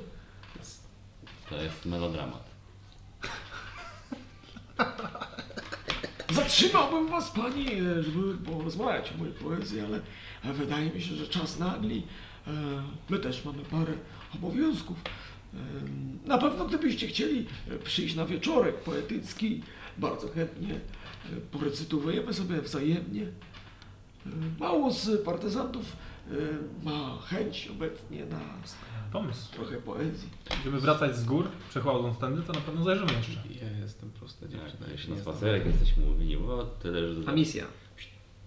[1.50, 2.44] To jest melodramat.
[6.32, 7.66] Zatrzymałbym was, pani,
[8.00, 10.00] żeby porozmawiać o mojej poezji, ale
[10.54, 12.02] wydaje mi się, że czas nagli.
[12.46, 12.50] E,
[13.10, 13.92] My też mamy parę
[14.34, 14.96] obowiązków.
[15.54, 15.58] E,
[16.28, 17.46] Na pewno gdybyście chcieli
[17.84, 19.62] przyjść na wieczorek poetycki,
[19.98, 20.78] bardzo chętnie e,
[21.52, 23.26] porecytujemy sobie wzajemnie.
[24.60, 25.96] Mało z partyzantów
[26.82, 28.40] ma chęć obecnie na
[29.14, 29.52] Pomysł.
[29.52, 30.28] trochę poezji.
[30.64, 33.40] Żeby wracać z gór, przechodząc tędy, to na pewno zajrzymy jeszcze.
[33.64, 34.98] Ja jestem prosta dziewczyna.
[34.98, 37.20] Się na spacerek jesteśmy mówili, o tyle, że...
[37.26, 37.64] A misja.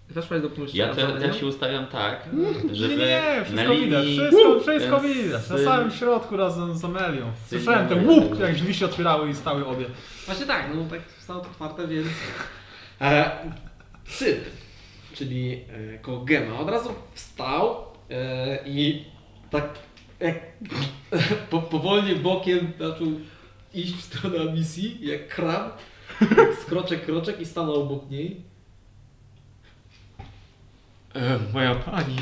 [0.08, 0.86] Weszłaś do pomieszczenia.
[0.86, 2.28] Ja, te, ja się ustawiam tak,
[2.72, 4.18] żeby Nie, nie, na wszystko widać, linii...
[4.18, 5.50] wszystko, wszystko ten widać.
[5.50, 7.32] Na samym środku razem z Amelią.
[7.46, 9.86] Słyszałem ten łup, jak drzwi się otwierały i stały obie.
[10.26, 12.08] Właśnie tak, no tak stało to otwarte, więc...
[13.00, 13.30] E,
[14.04, 14.36] syn,
[15.14, 15.64] czyli
[15.94, 19.04] e, koło Gema, od razu wstał e, i
[19.50, 19.78] tak
[21.50, 23.06] po, powolnie bokiem zaczął
[23.74, 25.70] iść w stronę misji, jak kram,
[26.62, 28.42] z kroczek, kroczek i stanął obok niej.
[31.14, 32.16] E, moja pani.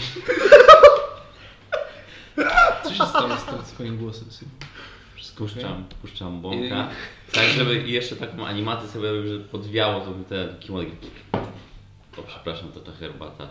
[2.84, 4.30] Co się stało z tym swoim głosem?
[4.30, 4.48] syn?
[5.36, 6.88] Puszczam, puszczam bąka.
[7.32, 10.88] Tak, żeby i jeszcze taką animację sobie robił, że podwiało to mi te kimono.
[12.16, 13.48] O, przepraszam, to ta herbata.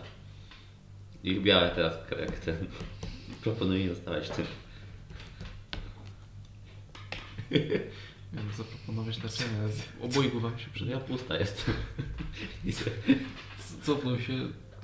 [1.24, 2.68] I białe teraz jak ten.
[3.46, 4.46] Proponuję zostawać tym.
[8.34, 9.20] Miałem zaproponować
[9.60, 10.92] ale z obojgu wam się przyda.
[10.92, 11.76] Ja pusta jestem.
[13.84, 14.34] Cofnął się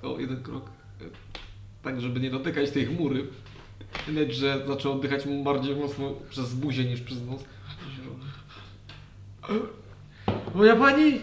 [0.02, 0.70] o jeden krok,
[1.02, 1.04] e,
[1.84, 3.28] tak żeby nie dotykać tej chmury.
[4.08, 7.42] Widać, że zaczął oddychać bardziej mocno przez buzię niż przez nos.
[10.56, 11.22] Moja pani!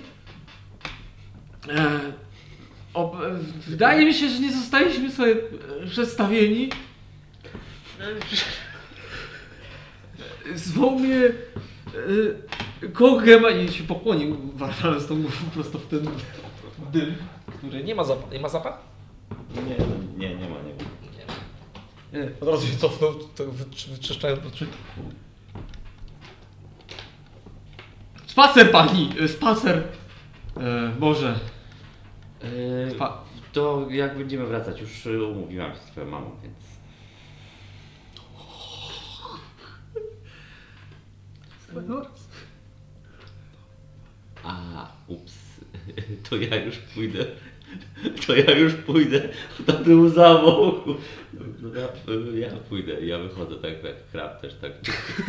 [1.69, 2.01] E,
[2.94, 3.16] ob,
[3.66, 5.36] wydaje mi się, że nie zostaliśmy sobie
[5.82, 6.70] e, przedstawieni.
[8.01, 8.19] E,
[10.59, 16.09] Zwoł mnie e, Kogem, a nie się pokłonił, walcząc tą głową prosto w ten
[16.93, 17.15] dym,
[17.59, 18.31] który nie ma zapach.
[18.33, 18.79] Nie ma zapach?
[19.55, 19.62] Nie,
[20.29, 20.89] nie, nie ma, nie ma.
[22.12, 22.31] Nie.
[22.41, 23.45] Od razu się cofnął, to
[23.93, 24.66] wyczyszczając oczy.
[28.27, 29.11] Spacer pani!
[29.20, 29.83] e, Spacer!
[30.57, 31.39] E, Boże.
[32.43, 36.55] Eee, Pa- to jak będziemy wracać, już umówiłam się z twoją mamą, więc...
[44.45, 45.35] A, ups,
[46.31, 47.27] to ja już pójdę.
[48.27, 49.28] To ja już pójdę.
[49.66, 50.85] To był zawał.
[51.61, 54.73] No, ja, ja pójdę, ja wychodzę tak jak krab też tak.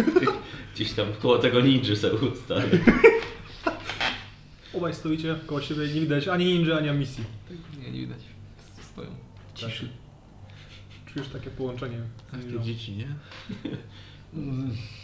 [0.76, 2.66] Gdzieś tam koło tego ninja sobie ustanę.
[4.74, 7.24] Obaj stoicie koło siebie i nie widać ani ninja, ani misji.
[7.80, 8.20] Nie, nie widać.
[8.91, 9.10] Stoją.
[9.56, 9.90] Ciszy.
[11.06, 11.98] Czujesz takie połączenie
[12.32, 13.07] te dzieci, nie?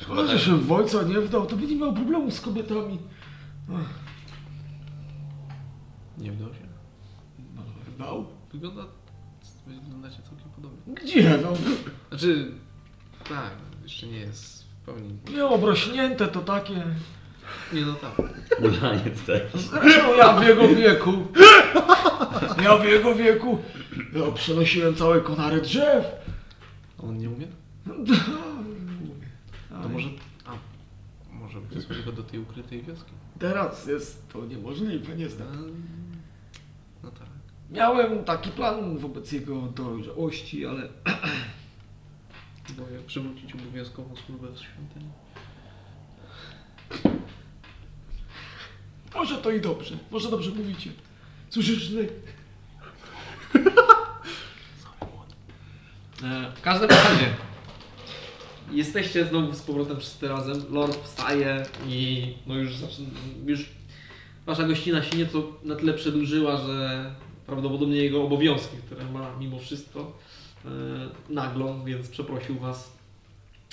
[0.00, 2.98] Szkoda, że się w ojca nie wdał, to by nie miał problemu z kobietami.
[3.74, 3.88] Ach,
[6.18, 6.60] Nie wdał się.
[7.54, 7.62] no,
[7.94, 8.26] Wdał?
[8.52, 8.82] Wygląda...
[9.66, 10.94] Wyglądacie całkiem podobnie.
[10.94, 11.38] Gdzie?
[11.42, 11.48] No,
[12.08, 12.50] Znaczy...
[13.28, 13.50] Tak,
[13.82, 15.18] jeszcze nie jest w pełni...
[15.34, 16.84] nie obrośnięte to takie.
[17.72, 18.12] Nie no tak.
[18.60, 19.60] ulaniec tak.
[19.62, 21.12] Zresztą ja w jego wieku.
[22.64, 23.58] Ja w jego wieku
[24.12, 26.04] ja przenosiłem całe konary drzew.
[26.98, 27.46] On nie umie?
[29.82, 30.08] To może...
[30.46, 30.52] A,
[31.32, 33.12] może wysłać go do tej ukrytej wioski.
[33.38, 35.58] Teraz jest to niemożliwe, niestety.
[37.02, 37.28] No tak.
[37.70, 40.82] Miałem taki plan wobec jego dojrzałości, ale
[42.76, 45.10] Boję przywrócić obowiązkową służbę w świątyni.
[49.14, 49.98] może to i dobrze.
[50.10, 50.90] Może dobrze mówicie.
[51.50, 52.08] Słyszysz, Lej?
[56.24, 57.34] E, W każdym razie
[58.72, 60.62] jesteście znowu z powrotem wszyscy razem.
[60.70, 63.08] Lord wstaje i no już zaczyna,
[63.46, 63.68] już
[64.46, 67.10] wasza gościna się nieco na tyle przedłużyła, że
[67.46, 70.12] prawdopodobnie jego obowiązki, które ma mimo wszystko
[70.64, 70.68] e,
[71.30, 72.96] naglą, więc przeprosił was.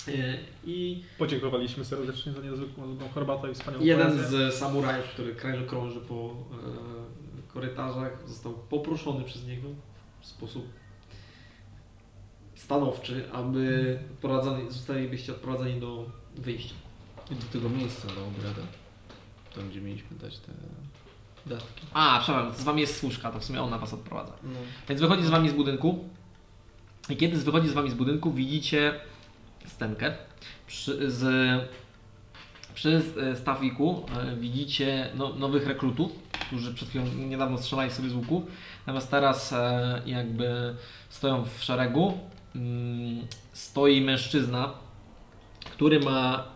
[0.07, 4.51] E, I Podziękowaliśmy serdecznie za niezwykłą lubą herbatę i wspaniałą jeden poezję.
[4.51, 5.35] z samurajów, który
[5.67, 9.67] krąży po e, korytarzach, został poproszony przez niego
[10.21, 10.65] w sposób
[12.63, 16.75] stanowczy, aby odprowadzani, zostalibyście odprowadzeni do wyjścia.
[17.31, 18.61] I do tego miejsca do obrada.
[19.55, 20.51] Tam, gdzie mieliśmy dać te
[21.45, 21.85] datki.
[21.93, 24.33] A, przepraszam, z wami jest służka, to w sumie ona was odprowadza.
[24.43, 24.59] No.
[24.89, 26.09] Więc wychodzi z wami z budynku
[27.09, 28.99] i kiedy wychodzi z wami z budynku, widzicie
[29.65, 30.13] scenkę
[30.67, 31.23] przy, z,
[32.73, 38.13] przy e, stawiku e, widzicie no, nowych rekrutów, którzy przed chwilą niedawno strzelali sobie z
[38.13, 38.45] łuku,
[38.87, 40.75] natomiast teraz e, jakby
[41.09, 42.19] stoją w szeregu.
[42.55, 44.73] Mm, Stoi mężczyzna,
[45.65, 46.47] który ma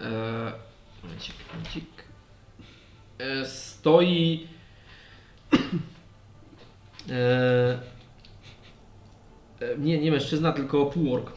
[0.00, 0.52] e,
[1.02, 2.04] momencik, momencik,
[3.18, 4.48] e, stoi
[7.10, 7.78] e,
[9.78, 11.32] nie, nie mężczyzna, tylko półork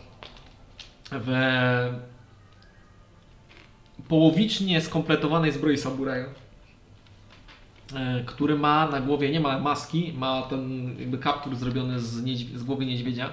[1.11, 1.31] w
[4.07, 6.25] połowicznie skompletowanej zbroi samuraja,
[8.25, 12.05] który ma na głowie, nie ma maski, ma ten jakby kaptur zrobiony z,
[12.55, 13.29] z głowy niedźwiedzia.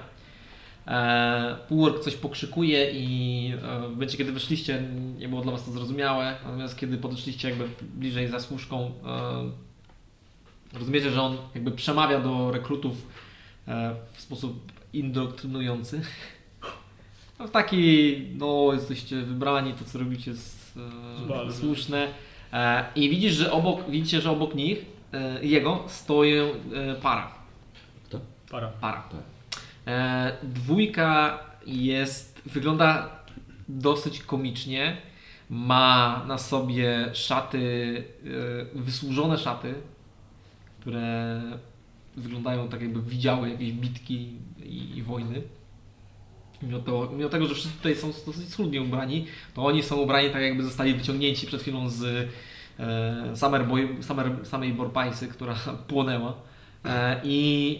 [0.87, 4.83] E, Półork coś pokrzykuje i e, w momencie, kiedy wyszliście,
[5.17, 8.91] nie było dla Was to zrozumiałe, natomiast kiedy podeszliście jakby bliżej za służką,
[10.73, 13.07] e, rozumiecie, że on jakby przemawia do rekrutów
[13.67, 16.01] e, w sposób indoktrynujący.
[17.39, 20.79] No, w taki, no jesteście wybrani, to co robicie jest
[21.47, 22.07] e, słuszne.
[22.95, 24.85] I widzisz, że obok, widzicie, że obok nich,
[25.41, 26.33] jego, stoi
[27.01, 27.31] para.
[28.49, 28.67] Para.
[28.67, 29.03] para.
[29.87, 33.19] E, dwójka jest, wygląda
[33.67, 34.97] dosyć komicznie.
[35.49, 38.03] Ma na sobie szaty,
[38.75, 39.73] e, wysłużone szaty,
[40.79, 41.41] które
[42.17, 44.33] wyglądają tak jakby widziały jakieś bitki
[44.63, 45.41] i, i wojny.
[46.61, 50.29] Mimo, to, mimo tego, że wszyscy tutaj są dosyć schludnie ubrani, to oni są ubrani
[50.29, 52.29] tak jakby zostali wyciągnięci przed chwilą z
[52.79, 55.55] e, Summer Boy, Summer, samej Borpaisy, która
[55.87, 56.33] płonęła.
[56.85, 57.79] E, I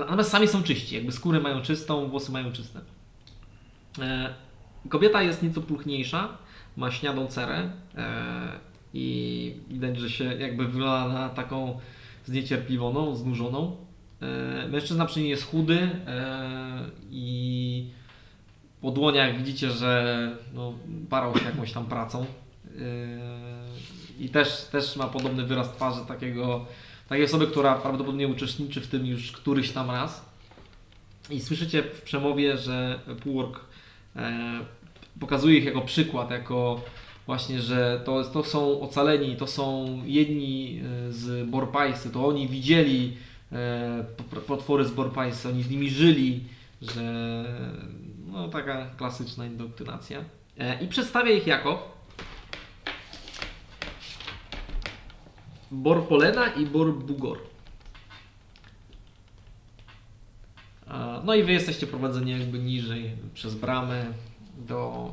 [0.00, 2.80] natomiast sami są czyści, jakby skórę mają czystą, włosy mają czyste.
[3.98, 4.34] E,
[4.88, 6.28] kobieta jest nieco pulchniejsza,
[6.76, 8.58] ma śniadą cerę e,
[8.94, 11.80] i widać, że się jakby wygląda na taką
[12.24, 13.76] zniecierpliwoną, znużoną.
[14.22, 15.90] E, mężczyzna przy niej jest chudy
[17.10, 17.90] i
[18.80, 20.74] po dłoniach widzicie, że no,
[21.10, 22.26] parał się jakąś tam pracą.
[24.20, 26.66] I też, też ma podobny wyraz twarzy takiego,
[27.08, 30.24] takiej osoby, która prawdopodobnie uczestniczy w tym już któryś tam raz.
[31.30, 33.60] I słyszycie w przemowie, że Półork
[34.16, 34.60] e,
[35.20, 36.80] pokazuje ich jako przykład, jako
[37.26, 43.16] właśnie, że to, to są ocaleni, to są jedni e, z Borpajsy, to oni widzieli
[43.52, 44.04] e,
[44.46, 46.40] potwory z Borpajsy, oni z nimi żyli,
[46.82, 47.44] że
[48.26, 50.24] no taka klasyczna indoktrynacja.
[50.58, 51.95] E, I przedstawia ich jako
[55.70, 57.38] Bor Polena i Bor Bugor.
[60.88, 64.06] E, No i wy jesteście prowadzeni jakby niżej przez bramę
[64.58, 65.10] do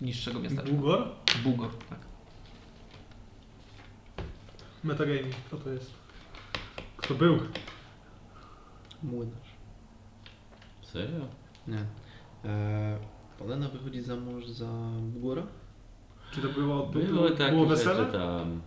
[0.00, 0.72] e, niższego miasteczka.
[0.72, 1.08] Bugor?
[1.44, 1.98] Bugor, tak.
[4.84, 5.34] Metagaming.
[5.46, 5.90] Kto to jest?
[6.96, 7.38] Kto był?
[9.02, 9.50] Młynarz.
[10.82, 11.26] Serio?
[11.68, 11.76] Nie.
[11.78, 12.98] Eee,
[13.38, 14.68] Polena wychodzi za mąż za
[15.00, 15.42] Bugora?
[16.32, 18.06] Czy to było, to Były było, takie było rzeczy wesele?
[18.12, 18.60] tam.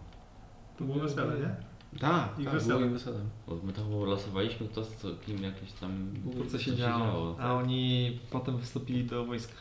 [0.79, 1.55] To było wesele, nie?
[1.99, 2.79] Tak, Ich tak, wesele.
[2.79, 3.19] było wesele.
[3.47, 6.13] Od my tam losowaliśmy, kto z co- kim jakieś tam.
[6.37, 6.99] To co się się działo.
[7.05, 9.53] działo, A oni potem wstąpili do wojska.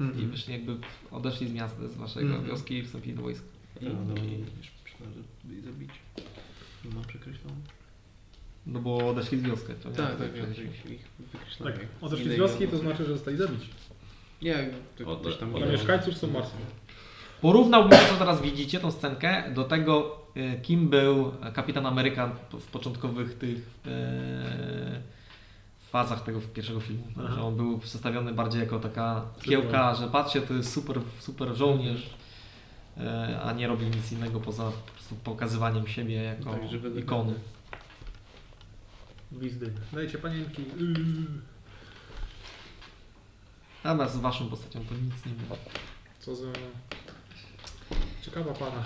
[0.00, 0.30] I Mhm.
[0.30, 0.76] wyszli jakby,
[1.10, 2.44] odeszli z miasta, z waszego Mhm.
[2.46, 3.46] wioski i wstąpili do wojska.
[3.80, 5.90] I, i myślałem, że jej zabić.
[6.84, 7.56] Nie mam przekreślone.
[8.66, 9.72] No bo odeszli z wioski.
[9.82, 10.32] To nie Tak, to tak.
[11.64, 11.78] Tak.
[11.78, 13.68] jak Odeszli z wioski, to znaczy, że zostali zabici.
[14.42, 15.52] Nie, to tam
[16.06, 16.56] już są martwi.
[17.40, 20.20] porównałbym to, co teraz widzicie, tą scenkę, do tego,
[20.62, 25.00] kim był kapitan Ameryka w początkowych tych e,
[25.80, 27.04] fazach tego pierwszego filmu.
[27.18, 27.34] Aha.
[27.34, 32.10] Że on był przedstawiony bardziej jako taka kiełka, że patrzcie, to jest super, super żołnierz,
[32.96, 34.72] e, a nie robił nic innego poza
[35.08, 37.34] po pokazywaniem siebie jako Tak, ikony.
[39.32, 39.72] Gwizdy.
[39.92, 40.64] Dajcie panienki.
[43.84, 45.58] Natomiast z waszą postacią to nic nie było.
[46.20, 46.46] Co za...
[48.22, 48.84] Ciekawa para.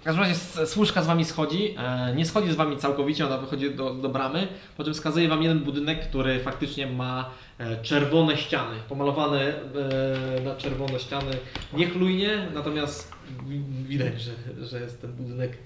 [0.00, 0.34] W każdym razie
[0.66, 1.74] służka z wami schodzi.
[1.78, 5.42] E, nie schodzi z wami całkowicie, ona wychodzi do, do bramy, po czym wskazuje wam
[5.42, 8.76] jeden budynek, który faktycznie ma e, czerwone ściany.
[8.88, 11.30] Pomalowane e, na czerwone ściany
[11.72, 13.12] niechlujnie, natomiast
[13.46, 14.32] wi- widać, że,
[14.66, 15.58] że jest ten budynek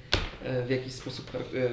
[0.67, 1.71] w jakiś sposób char-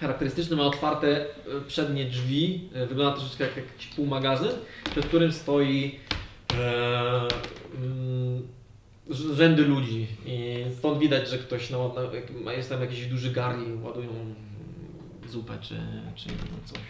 [0.00, 0.56] charakterystyczny.
[0.56, 1.26] Ma otwarte
[1.68, 2.68] przednie drzwi.
[2.88, 4.50] Wygląda troszeczkę jak jakiś półmagazyn,
[4.90, 5.98] przed którym stoi
[6.58, 7.20] e,
[7.76, 8.48] mm,
[9.10, 11.94] rzędy ludzi i stąd widać, że ktoś no,
[12.52, 14.34] jest tam jakiś duży gar i ładują
[15.28, 15.80] zupę czy,
[16.14, 16.28] czy
[16.64, 16.80] coś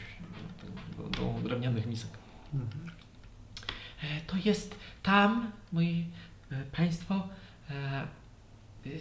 [0.98, 2.10] do, do drewnianych misek.
[4.02, 6.06] E, To jest tam, moi
[6.52, 7.28] e, Państwo.
[7.70, 8.06] E,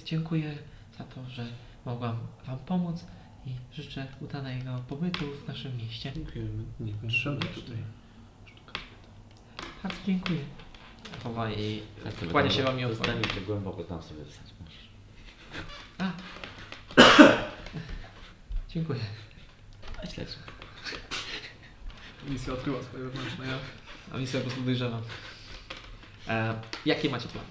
[0.06, 0.58] Dziękuję
[0.98, 1.46] za to, że
[1.86, 2.18] mogłam
[2.48, 3.06] Wam pomóc
[3.46, 6.12] i życzę udanego pobytu w naszym mieście.
[6.16, 6.64] Dziękujemy.
[6.80, 7.78] Nie potrzeba tutaj.
[9.84, 10.40] Bardzo dziękuję.
[11.24, 12.96] Chowa i Tak, kłania się Wam i.
[12.96, 14.74] Zdanie się głęboko tam sobie wstać masz.
[18.70, 19.00] Dziękuję.
[20.04, 20.30] A śledź.
[22.30, 23.58] Misja odkryła swoje wewnętrzne ja.
[24.14, 25.02] A misja po prostu dojrzewa.
[26.28, 27.48] E, jakie macie plany?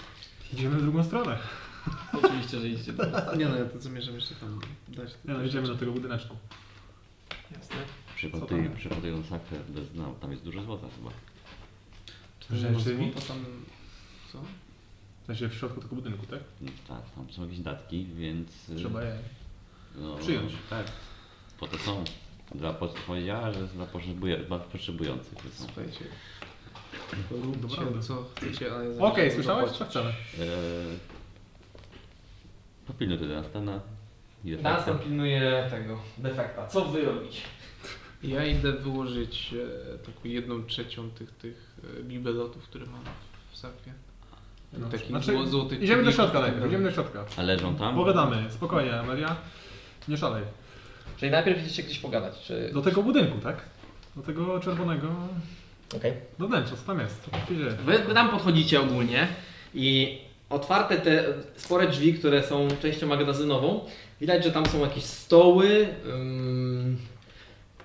[0.53, 1.39] Idziemy w drugą stronę.
[2.23, 2.93] Oczywiście, że idziecie
[3.37, 5.11] Nie no, ja to zamierzam jeszcze tam dać.
[5.25, 6.37] Nie no, idziemy do tego budyneczku.
[7.51, 7.77] Jasne.
[9.31, 11.11] Sakwę bez dna, tam jest dużo złota chyba.
[12.51, 12.91] Rzeczywiście?
[13.15, 13.45] To tam...
[14.33, 14.39] Co?
[15.23, 16.41] W sensie w środku tego budynku, tak?
[16.61, 18.69] No, tak, tam są jakieś datki, więc...
[18.69, 19.19] y, Trzeba je
[19.97, 20.53] no, przyjąć.
[20.71, 20.87] Tak,
[21.61, 22.05] po to są.
[22.55, 25.39] Dla, po- powiedziała, że dla, potrzebuje, dla potrzebujących.
[25.55, 26.05] Słuchajcie.
[27.63, 27.83] Dobra.
[27.85, 28.85] Róbcie co chcecie, ale...
[28.99, 29.71] Okej, zamierzam słyszałeś?
[29.71, 30.09] Co chcemy?
[30.09, 30.99] Eee,
[32.87, 33.81] popilnuj to Dunstana.
[34.45, 36.67] i Dunstan pilnuje tego defekta.
[36.67, 37.41] Co wy robicie?
[38.23, 39.55] Ja idę wyłożyć
[39.95, 41.72] e, taką jedną trzecią tych, tych
[42.03, 43.01] bibelotów, które mam
[43.51, 43.93] w sakwie.
[44.73, 47.25] No, Takich znaczy, zło- złotych Idziemy do środka najpierw, idziemy do środka.
[47.37, 47.95] A leżą tam?
[47.95, 49.37] Pogadamy, spokojnie Amelia.
[50.09, 50.43] Nie szalej.
[51.17, 52.71] Czyli najpierw idziecie gdzieś pogadać, czy...
[52.75, 53.57] Do tego budynku, tak?
[54.17, 55.09] Do tego czerwonego...
[55.97, 56.13] Okej.
[56.39, 57.31] Do wnętrza, co tam jest?
[57.31, 57.71] Co się dzieje?
[57.71, 59.29] Wy, wy tam podchodzicie ogólnie
[59.75, 60.19] i
[60.51, 61.25] otwarte te
[61.57, 63.85] spore drzwi, które są częścią magazynową,
[64.21, 65.89] widać, że tam są jakieś stoły,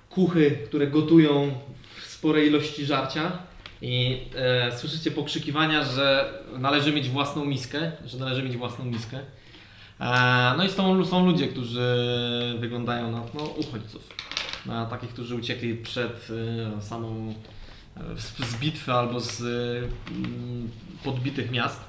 [0.09, 1.51] kuchy, które gotują
[2.01, 3.38] w sporej ilości żarcia
[3.81, 9.19] i e, słyszycie pokrzykiwania, że należy mieć własną miskę, że należy mieć własną miskę.
[9.99, 11.95] E, no i są, są ludzie, którzy
[12.59, 14.09] wyglądają na no, uchodźców,
[14.65, 16.27] na takich, którzy uciekli przed
[16.77, 17.33] e, samą
[18.17, 20.72] z, z bitwy albo z mm,
[21.03, 21.81] podbitych miast.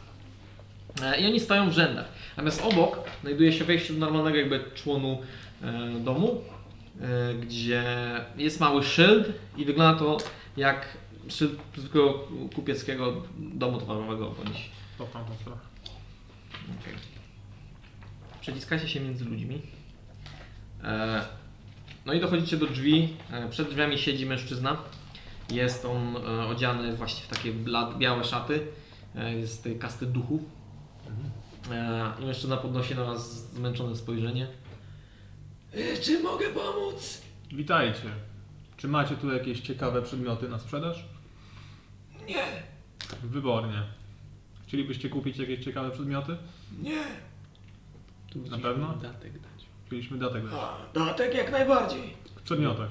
[1.03, 2.07] E, I oni stoją w rzędach.
[2.37, 5.19] Natomiast obok znajduje się wejście do normalnego jakby członu
[5.63, 6.45] e, domu,
[7.01, 7.85] e, gdzie
[8.37, 10.17] jest mały szyld i wygląda to
[10.57, 10.87] jak
[11.29, 15.61] szyld zwykłego kupieckiego domu towarowego bądź To w tamtą stronę.
[16.65, 16.95] Okay.
[18.41, 19.63] Przeciskacie się między ludźmi.
[20.85, 21.25] E,
[22.07, 23.17] no i dochodzicie do drzwi.
[23.31, 24.77] E, przed drzwiami siedzi mężczyzna.
[25.51, 28.67] Jest on e, odziany właśnie w takie bla- białe szaty.
[29.15, 30.41] E, z tej kasty duchów.
[31.71, 34.47] E, I mężczyzna podnosi na was zmęczone spojrzenie.
[35.73, 37.23] E, czy mogę pomóc?
[37.53, 38.11] Witajcie.
[38.77, 41.05] Czy macie tu jakieś ciekawe przedmioty na sprzedaż?
[42.29, 42.45] Nie,
[43.23, 43.83] Wybornie.
[44.67, 46.37] Chcielibyście kupić jakieś ciekawe przedmioty?
[46.83, 47.03] nie.
[48.33, 48.95] Tu Na musisz pewno?
[49.03, 49.67] datek dać.
[49.87, 50.55] Chcieliśmy datek dać.
[50.55, 52.15] A, datek jak najbardziej.
[52.37, 52.89] W przedmiotach.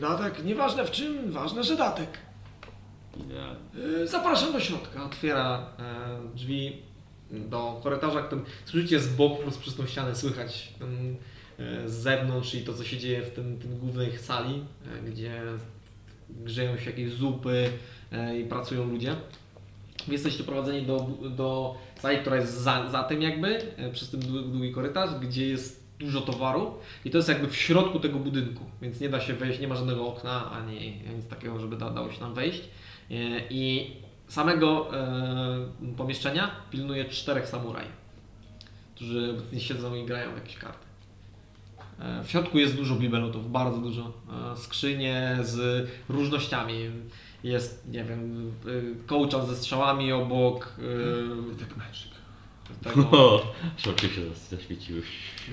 [0.00, 2.18] Datek, nieważne w czym, ważne, że datek.
[3.16, 3.60] Idealnie.
[3.74, 5.04] Yy, zapraszam do środka.
[5.04, 6.82] Otwiera e, drzwi
[7.30, 11.16] do korytarza, którym słyszycie z boku plus przez tą ścianę słychać ten,
[11.58, 14.64] e, z zewnątrz i to co się dzieje w tym, tym głównej sali,
[14.98, 15.42] e, gdzie
[16.44, 17.70] grzeją się jakieś zupy
[18.12, 19.16] e, i pracują ludzie.
[20.06, 24.20] Wy jesteście prowadzeni do, do sali, która jest za, za tym jakby, e, przez ten
[24.20, 29.00] długi, korytarz, gdzie jest dużo towaru i to jest jakby w środku tego budynku, więc
[29.00, 32.18] nie da się wejść, nie ma żadnego okna ani nic takiego, żeby da, dało się
[32.18, 32.60] tam wejść.
[32.60, 33.14] E,
[33.50, 33.90] I
[34.28, 34.90] samego
[35.96, 37.84] pomieszczenia pilnuje czterech samuraj,
[38.94, 40.89] którzy siedzą i grają jakieś karty.
[42.00, 44.12] E, W środku jest dużo bibelotów, bardzo dużo.
[44.52, 46.74] E, Skrzynie z różnościami.
[47.44, 50.76] Jest, nie wiem, y, kołczan ze strzałami obok.
[51.60, 52.10] Tak magic.
[52.82, 53.52] Tego, O,
[53.90, 54.20] oczy się
[54.56, 55.02] zaświeciły.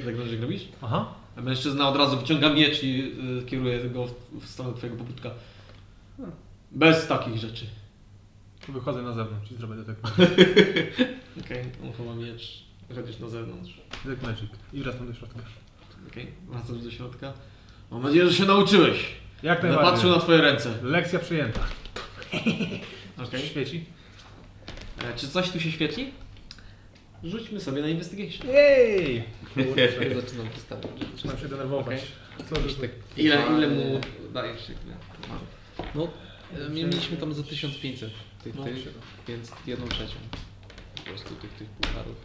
[0.06, 0.62] tak dobrze robisz?
[0.82, 1.14] Aha.
[1.38, 5.32] A Mężczyzna od razu wyciąga miecz i kieruje go w, w stronę twojego pobudka.
[6.72, 7.66] Bez takich rzeczy.
[8.68, 10.02] Wychodzę na zewnątrz i zrobię detect
[11.46, 12.64] Okej, on chowa miecz,
[12.96, 13.82] chodzisz na zewnątrz.
[14.06, 14.50] Detect magic.
[14.74, 15.40] I wracam do środka.
[16.08, 17.34] Okej, wracasz do środka.
[17.92, 19.06] Mam nadzieję, że się nauczyłeś.
[19.44, 19.92] Jak najbardziej.
[19.92, 20.74] patrzył na twoje ręce.
[20.84, 21.60] Lekcja przyjęta.
[23.28, 23.42] Okej.
[23.42, 23.86] Świeci?
[25.04, 26.12] E, Czy coś tu się świeci?
[27.24, 28.48] Rzućmy sobie na investigation.
[28.48, 29.24] Jej!
[30.10, 30.92] Ja zaczynam wystawiać.
[31.16, 32.02] Zaczynam się denerwować.
[32.50, 32.90] Co, że tak...
[33.18, 34.00] Ile, ile mu
[34.34, 34.62] dajesz?
[35.96, 36.08] No,
[36.68, 38.12] e, mieliśmy tam za 1500
[38.44, 38.64] tych, No.
[38.64, 38.76] tych
[39.28, 40.16] więc jedną trzecią
[40.96, 42.16] po prostu tych, tych pucharów.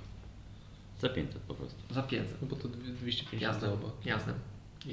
[1.03, 1.79] Za 500 po prostu.
[1.91, 2.43] Za 500.
[2.43, 3.89] No bo to dwie- 250 Jasne, oba.
[4.05, 4.33] jasne.
[4.87, 4.91] I,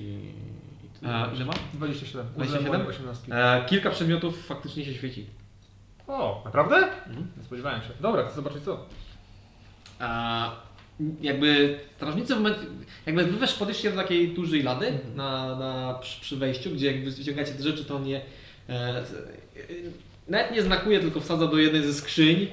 [1.02, 1.06] i.
[1.06, 1.54] A ile ma?
[1.74, 2.28] 27.
[2.36, 2.72] 27?
[2.72, 3.34] Użyłem 18.
[3.34, 5.26] E, kilka przedmiotów faktycznie się świeci.
[6.08, 6.76] O, naprawdę?
[6.76, 7.28] Mhm.
[7.38, 7.88] Nie spodziewałem się.
[8.00, 8.86] Dobra, chcę zobaczyć co.
[10.00, 10.52] A
[11.22, 12.62] jakby strażnicy w momencie,
[13.06, 17.12] jakby wy wesz podeszliście do takiej dużej lady na, na, przy, przy wejściu, gdzie jakby
[17.12, 18.22] wyciągacie te rzeczy, to on je
[18.70, 19.04] e, e,
[20.28, 22.48] nawet nie znakuje, tylko wsadza do jednej ze skrzyń.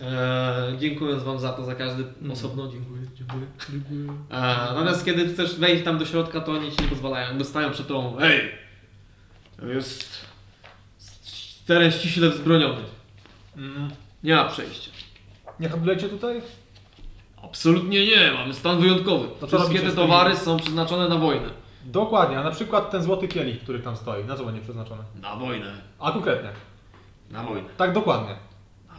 [0.00, 2.68] E, dziękując wam za to, za każdy osobno.
[2.68, 3.46] Dziękuję, dziękuję.
[4.30, 7.28] E, natomiast kiedy chcesz wejść tam do środka, to oni ci nie pozwalają.
[7.28, 8.16] Jakby stają przed tobą.
[8.16, 8.40] Hej!
[9.60, 10.26] To jest
[11.66, 12.82] teren ściśle wzbroniony.
[13.56, 13.90] Mm.
[14.22, 14.90] Nie ma przejścia.
[15.60, 16.42] Nie handlujecie tutaj?
[17.42, 19.28] Absolutnie nie, mamy stan wyjątkowy.
[19.40, 21.48] co Wszystkie te towary są przeznaczone na wojnę.
[21.84, 25.02] Dokładnie, a na przykład ten złoty kielich, który tam stoi, na co będzie przeznaczony?
[25.22, 25.72] Na wojnę.
[25.98, 26.50] A konkretnie.
[27.30, 27.68] Na wojnę.
[27.76, 28.34] Tak dokładnie.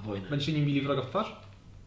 [0.07, 0.29] Wojnę.
[0.29, 1.35] Będziecie nim bili wroga w twarz?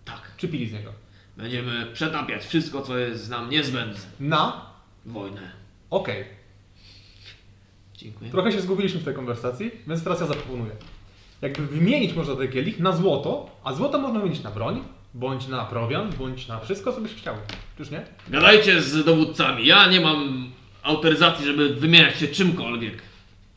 [0.05, 0.20] Tak.
[0.36, 0.92] Czy pili z niego?
[1.36, 4.00] Będziemy przetapiać wszystko, co jest nam niezbędne.
[4.20, 4.66] Na?
[5.07, 5.40] Wojnę.
[5.90, 6.24] Okej.
[7.94, 8.31] Dziękuję.
[8.31, 10.73] Trochę się zgubiliśmy w tej konwersacji, więc teraz ja zaproponuję.
[11.42, 14.84] Jakby wymienić można ten kielich na złoto, a złoto można wymienić na broń,
[15.15, 17.34] bądź na prowiant, bądź na wszystko, co byś chciał.
[17.78, 18.05] Czyż nie?
[18.28, 19.66] Gadajcie z dowódcami.
[19.66, 20.50] Ja nie mam
[20.82, 23.02] autoryzacji, żeby wymieniać się czymkolwiek.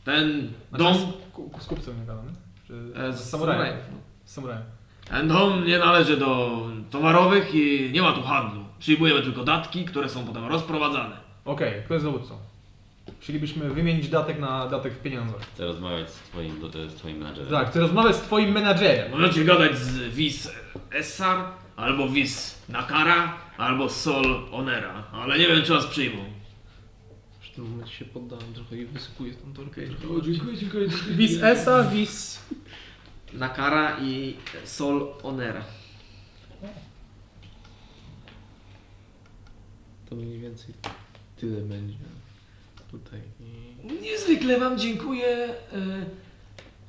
[0.04, 1.12] Ten Znaczy, dom...
[1.58, 2.30] z, z kupcem nie gadamy?
[2.66, 3.76] Czy e, z z samurajem?
[4.34, 4.62] Samurajem.
[5.10, 8.64] Ten dom nie należy do towarowych i nie ma tu handlu.
[8.78, 11.16] Przyjmujemy tylko datki, które są potem rozprowadzane.
[11.44, 12.38] Okej, kto jest dowódcą?
[13.20, 15.40] Chcielibyśmy wymienić datek na datek w pieniądzach.
[15.54, 17.50] Chcę rozmawiać z twoim, do- z twoim menadżerem.
[17.50, 19.10] Tak, chcę rozmawiać z twoim menadżerem.
[19.10, 20.50] Możecie gadać z Vis
[20.92, 21.44] Essar,
[21.76, 26.24] albo Vis Nakara, albo Sol Onera, ale nie wiem, czy was przyjmą.
[27.40, 29.80] W tym momencie się poddałem trochę i wysypuję tą torkę.
[30.16, 30.88] O, dziękuję, dziękuję.
[31.10, 32.40] Wis Esa, wis...
[33.34, 35.64] Nakara i Sol Onera.
[40.10, 40.74] To mniej więcej
[41.36, 41.98] tyle będzie
[42.90, 43.20] tutaj.
[43.40, 44.00] I...
[44.02, 45.26] Niezwykle wam dziękuję.
[45.26, 45.56] E,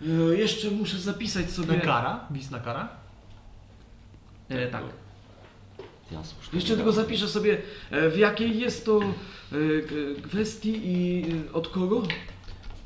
[0.02, 1.78] e, jeszcze muszę zapisać sobie.
[1.78, 2.28] Nakara?
[2.32, 2.90] Wis Nakara?
[4.50, 4.84] E, tak.
[6.12, 6.60] Ja słusznie.
[6.60, 9.00] Jeszcze tylko zapiszę sobie, e, w jakiej jest to
[10.24, 12.04] kwestii i od kogo.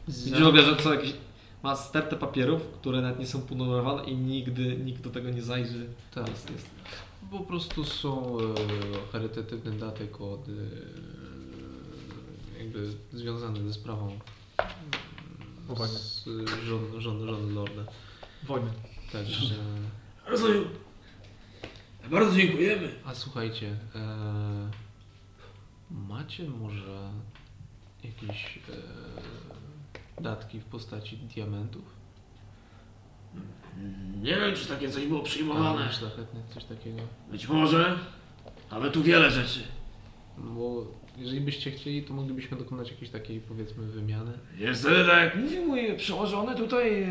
[0.07, 1.13] Widzisz, że co jakieś...
[1.63, 5.89] Ma stertę papierów, które nawet nie są ponumerowane i nigdy nikt do tego nie zajrzy.
[6.13, 6.29] Tak.
[6.29, 6.69] Jest, jest.
[7.31, 8.43] Po prostu są e,
[9.11, 10.51] charytatywny datek od e,
[12.59, 14.19] jakby związany ze sprawą
[15.69, 15.97] e, fajnie.
[15.97, 16.25] z
[16.65, 17.83] żon, żon, żon lorda.
[18.43, 18.69] Wojny.
[19.11, 19.55] Także,
[20.27, 20.65] Rozumiem.
[22.11, 22.95] Bardzo dziękujemy.
[23.05, 24.69] a słuchajcie, e,
[25.91, 27.09] macie może
[28.03, 28.71] jakieś e,
[30.22, 31.99] datki w postaci diamentów?
[34.22, 35.77] Nie wiem, czy takie coś było przyjmowane.
[35.77, 37.01] Kamień szlachetny, coś takiego.
[37.31, 37.98] Być może.
[38.72, 39.59] Mamy tu wiele rzeczy.
[40.38, 40.85] Bo
[41.17, 44.31] jeżeli byście chcieli, to moglibyśmy dokonać jakiejś takiej powiedzmy wymiany.
[44.59, 47.07] Niestety, tak jak mówił mój przełożony tutaj, e,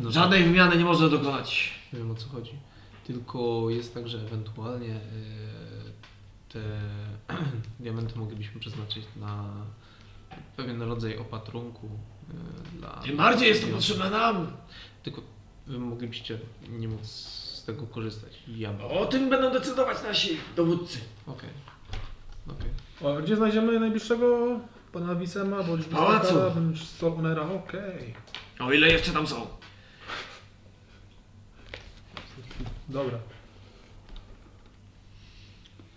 [0.00, 1.72] No żadnej wymiany nie można dokonać.
[1.92, 2.52] Nie wiem o co chodzi.
[3.06, 5.00] Tylko jest tak, że ewentualnie e,
[6.48, 6.60] te
[7.80, 9.52] diamenty moglibyśmy przeznaczyć na
[10.56, 11.86] pewien rodzaj opatrunku
[12.30, 12.90] e, dla.
[12.90, 14.52] Tym bardziej jest to potrzebne nam.
[15.02, 15.22] Tylko
[15.66, 18.32] wy moglibyście nie móc z tego korzystać.
[18.48, 18.70] Ja.
[18.70, 18.98] Okej.
[18.98, 20.98] O tym będą decydować nasi dowódcy.
[21.26, 21.50] Okej.
[23.02, 24.60] O, gdzie znajdziemy najbliższego
[24.92, 26.34] pana Wisema, bądź pałacu.
[26.98, 27.42] Solonera?
[27.42, 28.14] Okej.
[28.60, 29.46] O ile jeszcze tam są.
[32.88, 33.18] Dobra.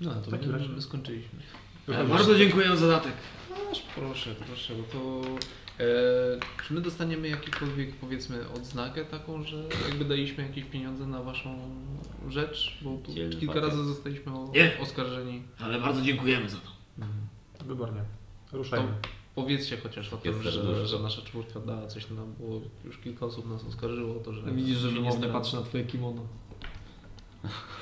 [0.01, 1.39] No to takim my, razie- my skończyliśmy.
[1.89, 3.13] E, Bardzo dziękuję za datek.
[3.71, 5.21] Aż proszę, proszę, bo to.
[5.79, 5.85] E,
[6.67, 11.59] czy my dostaniemy jakiekolwiek, powiedzmy, odznakę taką, że jakby daliśmy jakieś pieniądze na waszą
[12.29, 12.77] rzecz?
[12.81, 14.71] Bo tu Dzielny kilka razy zostaliśmy o, Nie.
[14.81, 15.43] oskarżeni.
[15.59, 16.69] Ale bardzo dziękujemy za to.
[16.99, 17.27] Mhm.
[17.65, 18.01] Wybornie.
[18.51, 18.93] Ruszajmy.
[19.35, 20.87] Powiedzcie chociaż o tym, Jest że, serduszko.
[20.87, 24.51] że nasza czwórka dała coś nam, bo już kilka osób nas oskarżyło o to, że...
[24.51, 25.27] Widzisz, że się nie zna.
[25.29, 26.21] patrzy na twoje kimono.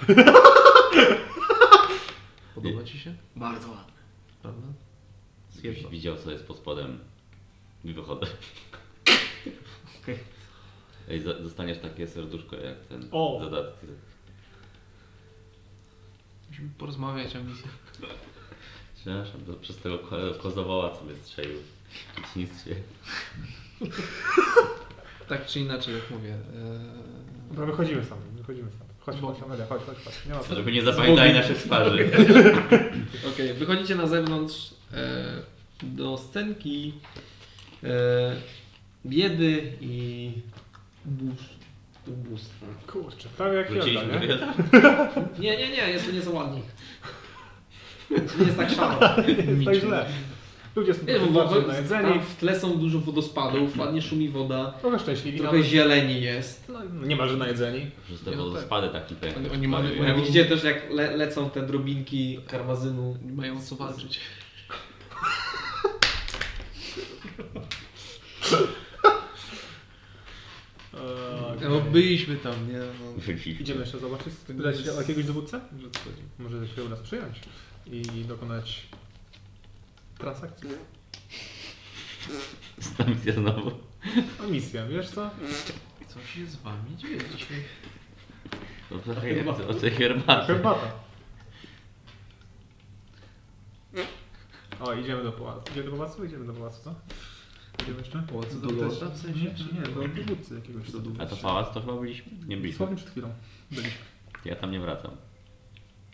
[2.56, 3.16] Podoba ci się?
[3.36, 3.94] Bardzo ładne.
[4.42, 4.68] Prawda?
[5.64, 7.00] Jakbyś widział co jest pod spodem
[7.84, 8.26] i wychodzę.
[10.04, 10.20] Okej.
[11.10, 13.40] Ej, za- dostaniesz takie serduszko jak ten O!
[13.44, 13.88] zadatki.
[16.50, 17.66] Musimy porozmawiać o misji.
[18.96, 22.76] Przepraszam, to przez tego ko- kozowoła co mnie strzelił w dzieciństwie.
[25.28, 26.34] Tak czy inaczej, jak mówię.
[26.34, 26.80] E...
[27.50, 28.92] Dobra, wychodzimy stąd, wychodzimy stąd.
[29.00, 30.26] Chodź, chodź, Amelia, chodź, chodź, chodź.
[30.26, 30.56] Nie ma co.
[30.56, 32.12] Żeby nie zapamiętali naszych twarzy.
[33.34, 35.42] Okej, wychodzicie na zewnątrz e,
[35.84, 36.94] do scenki
[37.84, 37.88] e,
[39.06, 40.32] biedy i
[41.08, 42.66] ubóstw- ubóstwa.
[42.88, 44.38] Kurczę, prawie jak Wróciliśmy do nie?
[45.50, 46.64] Nie, nie, nie, jest to nieco ładniej.
[48.40, 49.00] Nie jest tak szaro.
[49.28, 50.06] Jest tak źle.
[50.76, 55.00] Ludzie są Nie, bo, bo, tam w tle są dużo wodospadów, ładnie szumi woda, Trochę
[55.00, 55.38] szczęśliwi.
[55.40, 55.70] trochę nawet.
[55.72, 56.70] zieleni jest.
[56.70, 57.92] No, nie ma, że na jedzeni.
[58.06, 59.38] Przez te wodospady taki pęk.
[59.38, 63.18] Oni- oni mają- Jak widzicie też jak le, lecą te drobinki karmazynu.
[63.26, 64.20] Nie mają co walczyć.
[70.94, 72.78] Eee, No byliśmy tam, nie?
[72.78, 73.34] No.
[73.60, 75.60] Idziemy jeszcze zobaczyć, spytać się o jakiegoś dowódcę?
[76.40, 77.40] Może się u nas przyjąć
[77.88, 78.88] i dokonać
[80.18, 80.70] transakcji.
[82.80, 83.72] Stacja znowu.
[84.44, 85.30] A misja, wiesz co?
[86.08, 87.64] Co się z wami dzieje dzisiaj?
[88.90, 90.48] To trochę jak o tej herbaty.
[90.48, 90.92] Herbata.
[94.80, 95.72] O, idziemy do pałacu.
[95.72, 96.26] Idziemy do pałacu?
[96.26, 96.96] Idziemy do pałacu, co?
[97.82, 98.24] Idziemy jeszcze?
[98.24, 100.92] Pałacu Do lorda w sensie, Nie, czy nie, do dowódcy jakiegoś.
[100.92, 102.32] Do A to pałac to chyba byliśmy?
[102.32, 102.72] Nie byliśmy.
[102.72, 103.34] Dosłownie przed chwilą
[103.72, 104.00] byliśmy.
[104.46, 105.12] Ja tam nie wracam.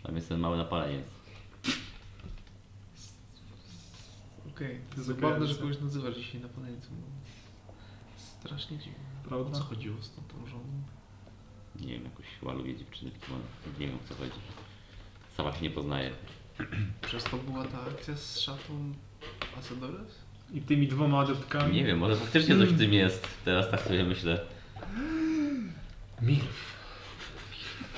[0.02, 1.06] Tam jest ten mały napaleniec.
[4.48, 6.90] Okej, to jest zabawne, że kogoś nazywasz dzisiaj na paneńcu.
[8.16, 9.04] Strasznie dziwne.
[9.24, 9.58] O Prawda?
[9.58, 10.82] co chodziło z tą, tą żoną?
[11.80, 13.38] Nie wiem, jakoś lubię dziewczyny, które
[13.80, 14.32] nie wiem o co chodzi.
[15.36, 16.10] Sama się nie poznaje.
[17.02, 18.94] Przez to była ta akcja z szatą
[19.58, 20.19] Asadores?
[20.54, 21.74] I tymi dwoma adeptkami.
[21.74, 23.28] Nie wiem, może faktycznie coś w tym jest.
[23.44, 24.40] Teraz tak sobie myślę.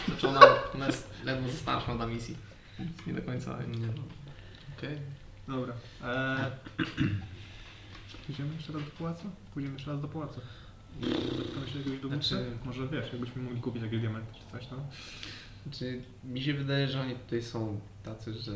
[0.06, 0.40] Znaczy ona,
[0.74, 2.36] ona jest ledwo ze starsza na misji.
[2.78, 3.58] Więc Nie do końca.
[3.62, 3.88] Nie.
[4.78, 4.98] Okej.
[5.48, 5.74] Dobra.
[6.04, 6.50] Eee...
[8.28, 9.30] Idziemy jeszcze raz do pałacu?
[9.54, 10.40] Pójdziemy jeszcze raz do pałacu.
[11.38, 12.28] Zapytamy się jakiegoś dowódcy?
[12.28, 14.76] Znaczy- Może wiesz, jakbyśmy mogli kupić jakieś diamenty czy coś, no?
[15.66, 18.52] Znaczy, mi się wydaje, że oni tutaj są tacy, że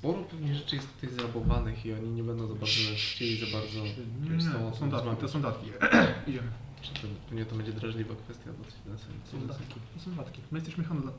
[0.00, 3.84] sporo pewnie rzeczy jest tutaj zrabowanych i oni nie będą za bardzo chcieli za bardzo
[3.84, 5.70] Nie, to są datki, to są datki.
[6.26, 6.50] Idziemy.
[6.82, 10.40] Czy to, pewnie to będzie drażliwa kwestia dosyć na To są datki, to są datki.
[10.50, 11.12] My jesteśmy handla...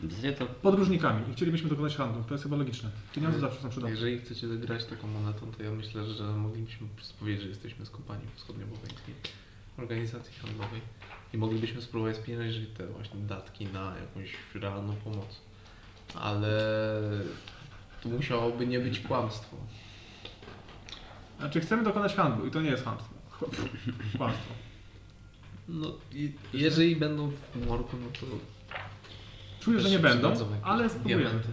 [0.00, 2.24] W zasadzie to podróżnikami i chcielibyśmy dokonać handlu.
[2.24, 2.90] To jest chyba logiczne.
[3.14, 3.90] Pieniądze zawsze są przydatne.
[3.90, 7.86] Jeżeli chcecie zagrać taką monetą, to ja myślę, że moglibyśmy po prostu powiedzieć, że jesteśmy
[7.86, 9.14] z kompanii wschodnioboweńskiej
[9.78, 10.80] organizacji handlowej
[11.34, 15.47] i moglibyśmy spróbować spieniężyć te właśnie datki na jakąś realną pomoc.
[16.14, 16.50] Ale
[18.02, 19.56] tu musiałoby nie być kłamstwo.
[21.38, 23.06] Znaczy chcemy dokonać handlu i to nie jest handel.
[24.16, 24.54] Kłamstwo.
[25.68, 25.92] No,
[26.52, 28.26] jeżeli będą w morku, no to
[29.60, 31.22] Czuję, że nie będą, ale spróbujemy.
[31.22, 31.48] diamenty.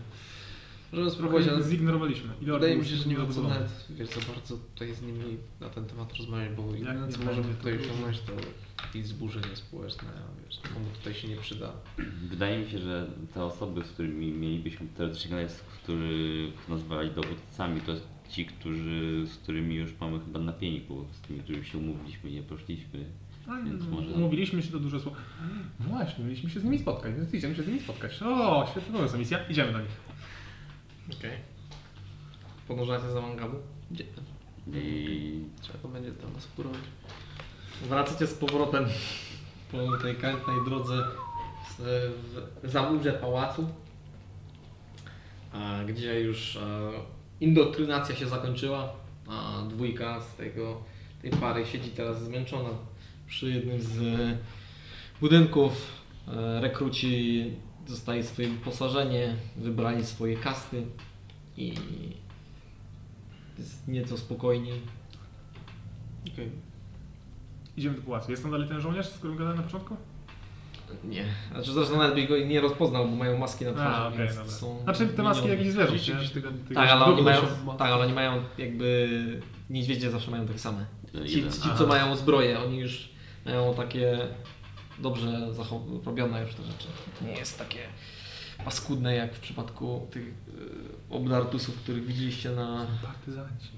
[0.96, 2.30] Możemy spróbować, ale Zignorowaliśmy.
[2.42, 5.38] I wydaje mi się, że nie ma co nawet wiesz, za bardzo tutaj z nimi
[5.62, 8.32] na ten temat rozmawiać, bo jedyne nie co możemy tutaj osiągnąć to
[8.84, 11.74] jakieś zburzenie społeczne, a wiesz, komu tutaj się nie przyda.
[12.30, 15.52] wydaje mi się, że te osoby, z którymi mielibyśmy teoretycznie gadać,
[15.84, 17.92] których nazwali dowódcami, to
[18.30, 22.44] ci, którzy, z którymi już mamy chyba na pieniku, z tymi, którymi się umówiliśmy, nie
[22.44, 23.06] poszliśmy.
[23.48, 25.18] A, Więc no, może- Umówiliśmy się to duże słowo.
[25.80, 28.22] No właśnie, mieliśmy się z nimi spotkać, więc idziemy się z nimi spotkać.
[28.24, 29.40] O, świetna misja.
[29.50, 30.05] Idziemy do nich.
[31.14, 31.38] Okej.
[32.68, 33.58] Podążacie za Mangabu?
[33.92, 34.04] Gdzie?
[34.74, 36.82] I Trzeba to będzie tam nas kurować.
[37.84, 38.86] Wracacie z powrotem
[39.72, 41.04] po tej kętnej drodze
[41.78, 42.12] z,
[42.64, 43.70] w zaburze pałacu,
[45.54, 46.60] a, gdzie już
[47.42, 48.94] indoktrynacja się zakończyła,
[49.28, 50.82] a dwójka z tego,
[51.22, 52.70] tej pary siedzi teraz zmęczona
[53.28, 54.00] przy jednym z
[55.22, 55.74] budynków.
[56.28, 57.52] E, Rekruci
[57.88, 60.84] dostali swoje wyposażenie, wybrali swoje kasty
[61.58, 61.74] i
[63.60, 64.82] jest nieco spokojniej.
[66.34, 66.52] Okej.
[67.78, 68.32] Idziemy do pałacu.
[68.32, 69.98] Jest tam dalej ten żołnierz, z którym gadałem na początku?
[71.04, 74.20] Nie, znaczy zresztą nawet byś go nie rozpoznał, bo mają maski na twarzy, A, okej,
[74.20, 74.52] więc dobra.
[74.52, 76.42] są Znaczy te maski jakichś zwierząt, nie?
[76.42, 77.42] tego- Tak, ale oni mają,
[77.78, 80.86] tak, ale oni mają jakby niedźwiedzie zawsze mają takie same.
[81.28, 81.52] Ci, jeden.
[81.54, 81.76] ci Aha.
[81.78, 83.10] co mają zbroję, oni już
[83.46, 84.18] mają takie
[85.00, 85.48] dobrze
[86.06, 86.88] robione już te rzeczy.
[87.22, 87.80] Nie jest takie
[88.66, 92.88] paskudne jak w przypadku tych e, obdartusów, których widzieliście na...
[93.04, 93.70] Partyzanci.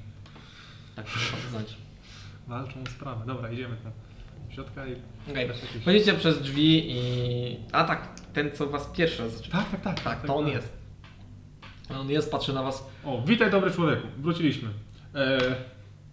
[0.96, 1.76] Tak, partyzanci.
[2.48, 3.26] Walczą o sprawę.
[3.26, 3.92] Dobra, idziemy tam.
[4.50, 4.92] Środka i...
[5.34, 7.58] Jakichś- Wchodzicie przez drzwi i...
[7.72, 9.52] A tak, ten co was pierwszy raz zaczął.
[9.52, 10.00] Tak, tak, tak.
[10.00, 10.78] Tak, to on jest.
[11.90, 12.90] On jest, patrzy na was.
[13.06, 14.08] O, witaj dobry człowieku.
[14.18, 14.70] Wróciliśmy.
[15.16, 15.40] E,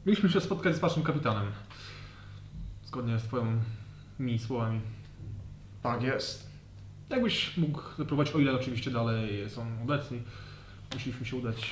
[0.07, 1.53] mieliśmy się spotkać z waszym kapitanem.
[2.85, 4.81] Zgodnie z twoimi słowami.
[5.85, 6.51] Tak jest.
[7.11, 10.23] Jakbyś mógł zaprowadzić, o ile oczywiście dalej są obecni,
[10.95, 11.71] musieliśmy się udać,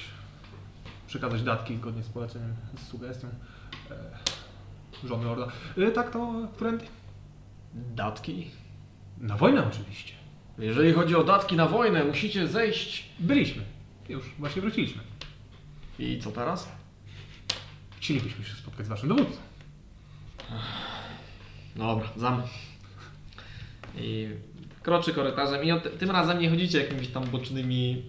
[1.07, 3.29] przekazać datki zgodnie z poleceniem, z sugestią
[3.91, 5.47] e, żony Lorda.
[5.79, 6.85] E, tak, to którędy?
[7.75, 8.51] Datki?
[9.19, 10.15] Na wojnę oczywiście.
[10.59, 13.09] Jeżeli chodzi o datki na wojnę, musicie zejść.
[13.19, 13.63] Byliśmy.
[14.09, 15.03] Już właśnie wróciliśmy.
[15.99, 16.69] I co teraz?
[17.97, 19.39] Chcielibyśmy się spotkać z waszym dowódcą.
[21.77, 22.47] Dobra, zamek.
[23.99, 24.29] I
[24.83, 28.03] kroczy korytarzem i od, tym razem nie chodzicie jakimiś tam bocznymi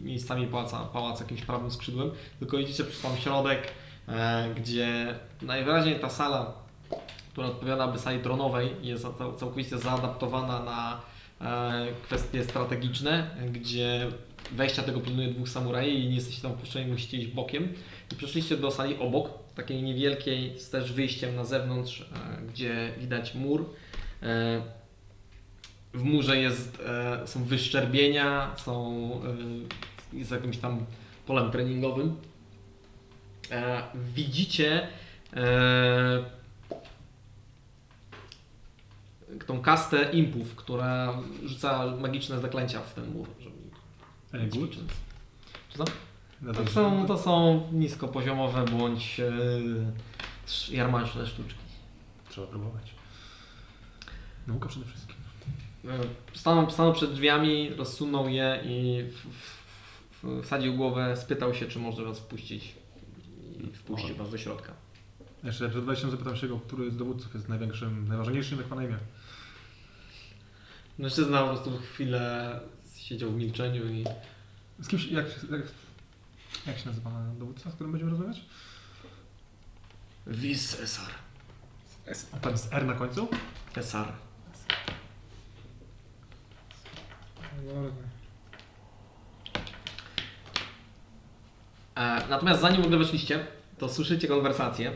[0.00, 3.58] miejscami pałaca, pałacu, jakimś prawym skrzydłem, tylko idziecie przez sam środek,
[4.08, 6.52] e, gdzie najwyraźniej ta sala,
[7.32, 9.06] która odpowiada by sali tronowej, jest
[9.38, 11.00] całkowicie zaadaptowana na
[11.40, 14.06] e, kwestie strategiczne, gdzie
[14.52, 17.68] wejścia tego pilnuje dwóch samurajów i nie jesteście tam wpuszczeni, musicie iść bokiem.
[18.12, 23.34] I przeszliście do sali obok, takiej niewielkiej, z też wyjściem na zewnątrz, e, gdzie widać
[23.34, 23.64] mur.
[24.22, 24.77] E,
[25.94, 29.10] w murze jest, e, są wyszczerbienia, są,
[30.12, 30.86] e, jest jakimś tam
[31.26, 32.16] polem treningowym.
[33.50, 33.82] E,
[34.14, 34.88] widzicie
[35.36, 36.24] e,
[39.46, 43.28] tą kastę impów, która rzuca magiczne zaklęcia w ten mur.
[44.32, 44.76] Żeby good?
[45.68, 45.84] Czy to?
[46.42, 49.32] No To są, to są niskopoziomowe bądź e,
[50.46, 51.58] sz- jarmarczne sztuczki.
[52.30, 52.94] Trzeba próbować.
[54.46, 55.07] Nauka przede wszystkim.
[55.84, 55.98] E,
[56.34, 59.04] Stanął, stanął przed drzwiami, rozsunął je i
[60.22, 62.74] w, wsadził głowę, spytał się, czy może was wpuścić.
[63.64, 64.72] I wpuścił was do środka.
[65.44, 68.84] Jeszcze przed wejściem zapytam się go, który z dowódców jest największym, najważniejszym, jak ma na
[68.84, 68.98] imię.
[70.98, 72.60] Mężczyzna po prostu chwilę
[72.96, 74.04] siedział w milczeniu i
[74.80, 75.62] Z kimś, jak, jak,
[76.66, 78.40] jak się nazywa dowódca, z którym będziemy rozmawiać?
[80.26, 81.10] Vis Cesar.
[82.32, 83.28] A tam jest R na końcu?
[83.72, 84.12] Kesar.
[91.98, 93.46] E, natomiast zanim w ogóle weszliście,
[93.78, 94.92] to słyszycie konwersację.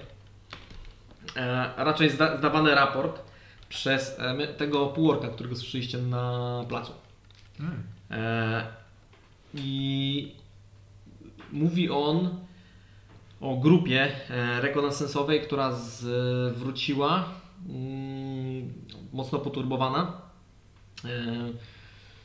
[1.36, 3.20] E, raczej zda, zdawany raport
[3.68, 6.92] przez e, tego półorka, którego słyszeliście na placu.
[7.58, 7.82] Hmm.
[9.54, 10.34] I
[11.52, 12.36] mówi on
[13.40, 14.12] o grupie
[14.60, 17.24] rekonesansowej, która zwróciła,
[17.68, 18.72] mm,
[19.12, 20.12] mocno poturbowana.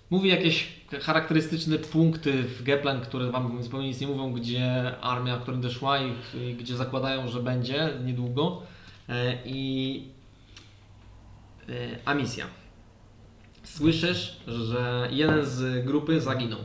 [0.10, 0.68] Mówi jakieś
[1.02, 6.14] charakterystyczne punkty w Geplen, które Wam zupełnie nic nie mówią, gdzie armia, która szła i,
[6.36, 8.62] i gdzie zakładają, że będzie niedługo.
[9.10, 10.04] E, I
[11.70, 11.74] e,
[12.06, 12.46] a misja.
[13.64, 16.60] Słyszysz, że jeden z grupy zaginął,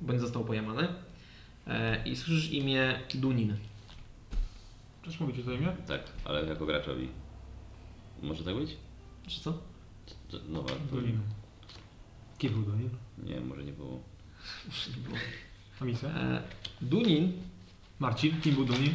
[0.00, 0.88] bądź został pojamany.
[1.66, 3.56] E, I słyszysz imię Dunin.
[5.04, 5.76] Też mówicie to imię?
[5.86, 7.08] Tak, ale jako graczowi.
[8.22, 8.76] Może tak być?
[9.26, 9.52] Czy co?
[10.30, 10.64] To- No,
[12.42, 12.52] Dolin.
[12.52, 12.90] Kim był Dolin?
[13.18, 14.00] nie, może nie było.
[15.80, 16.08] A misja?
[16.08, 16.42] E,
[16.80, 17.32] Dunin
[17.98, 18.94] Marcin, kim był Dolin?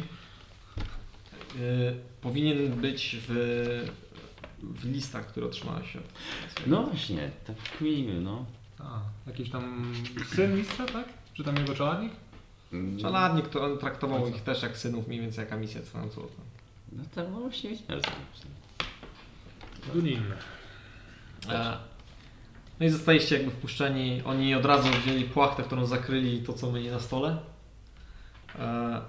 [2.20, 3.32] powinien być w,
[4.62, 6.02] w listach, które otrzymałeś od
[6.66, 8.44] No właśnie, tak kminimy, no.
[8.78, 9.92] A, jakiś tam
[10.34, 11.08] syn mistrza, tak?
[11.34, 12.12] Czy tam jego czeladnik?
[12.72, 16.42] Mm, Czeladnik, który traktował ich też jak synów, mniej więcej jak misję swoją córką.
[16.92, 18.02] No no właśnie wiedziałem.
[19.94, 20.22] Dunin.
[21.48, 21.78] E,
[22.80, 24.22] No i zostaliście jakby wpuszczeni.
[24.24, 27.38] Oni od razu wzięli płachtę, którą zakryli to, co mieli na stole.
[28.58, 29.00] E,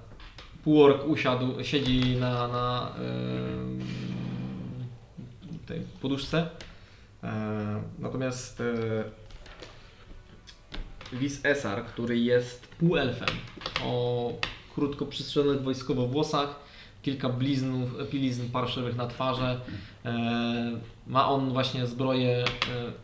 [0.64, 2.92] Półork usiadł, siedzi na, na
[5.66, 6.50] tej poduszce.
[7.24, 9.04] E, Natomiast e,
[11.14, 13.30] Lis Esar, który jest półelfem
[13.84, 14.34] o
[14.76, 16.69] krótko przystrzelonych wojskowo włosach,
[17.02, 19.60] kilka bliznów, blizn parszywych na twarzy.
[20.06, 22.46] E, ma on właśnie zbroję e,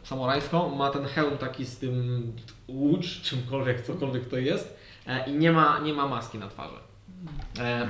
[0.03, 2.33] samurajską, ma ten hełm taki z tym
[2.67, 6.75] łucz, czymkolwiek, cokolwiek to jest e, i nie ma, nie ma maski na twarzy.
[7.59, 7.87] E,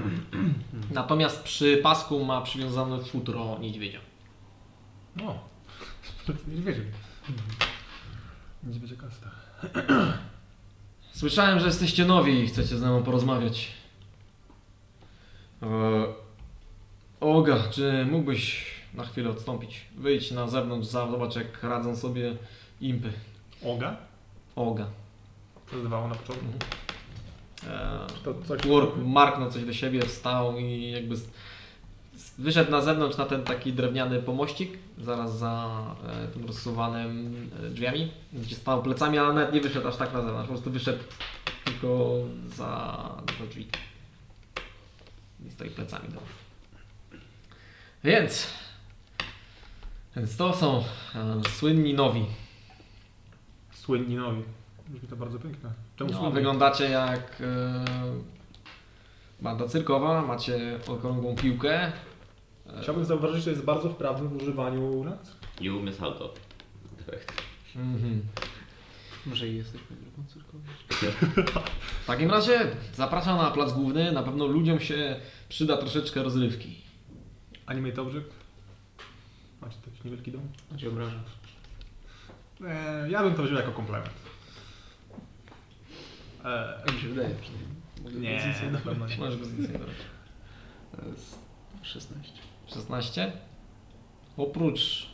[0.91, 3.99] natomiast przy pasku ma przywiązane futro niedźwiedzia.
[5.15, 5.39] No.
[6.47, 6.81] Niedźwiedzie.
[8.63, 9.31] Niedźwiedzie kasta.
[11.11, 13.84] Słyszałem, że jesteście nowi i chcecie z nami porozmawiać.
[15.65, 16.05] E,
[17.19, 19.85] Oga, czy mógłbyś na chwilę odstąpić?
[19.97, 22.35] Wyjdź na zewnątrz, zobacz jak radzą sobie
[22.81, 23.11] impy.
[23.63, 23.97] Oga?
[24.55, 24.87] Oga.
[25.71, 25.77] To
[26.07, 26.45] na początku.
[27.67, 28.65] E, To coś...
[28.65, 31.15] Łork marknął coś do siebie, wstał i jakby
[32.37, 38.11] wyszedł na zewnątrz na ten taki drewniany pomościk, zaraz za e, tym rozsuwanym e, drzwiami,
[38.33, 41.03] gdzie stał plecami, ale nawet nie wyszedł aż tak na zewnątrz, po prostu wyszedł
[41.65, 42.15] tylko
[42.47, 42.97] za,
[43.39, 43.67] za drzwi.
[45.47, 46.29] I stoi plecami do was.
[48.03, 48.47] Więc,
[50.15, 50.83] więc to są
[51.15, 52.25] e, słynni nowi.
[53.71, 54.43] Słynni nowi.
[54.89, 55.71] Brzmi to bardzo piękne.
[55.95, 56.33] Czemu No, słynni?
[56.33, 57.83] wyglądacie jak e,
[59.41, 61.83] banda cyrkowa, macie okrągłą piłkę.
[61.83, 61.91] E,
[62.81, 65.05] Chciałbym zauważyć, że jest bardzo wprawny w używaniu
[65.77, 66.33] umie salto.
[66.99, 67.41] Efekt.
[67.75, 68.21] mhm.
[69.25, 70.59] Może i jesteśmy grupą cyrkową.
[72.03, 72.59] W takim razie
[72.95, 74.11] zapraszam na plac główny.
[74.11, 76.75] Na pewno ludziom się przyda troszeczkę rozrywki.
[77.65, 78.29] Animate Object.
[79.61, 80.41] Macie taki niewielki dom?
[80.75, 81.23] A cię obrażam.
[82.67, 84.09] Eee, ja bym to wziął jako komplement.
[86.45, 87.75] Eee, Tak mi się wydaje przynajmniej.
[88.63, 89.17] Nie, na pewno nie.
[89.17, 89.39] Możesz.
[90.95, 91.39] To jest
[91.83, 92.31] 16.
[92.67, 93.31] 16.
[94.37, 95.07] Oprócz,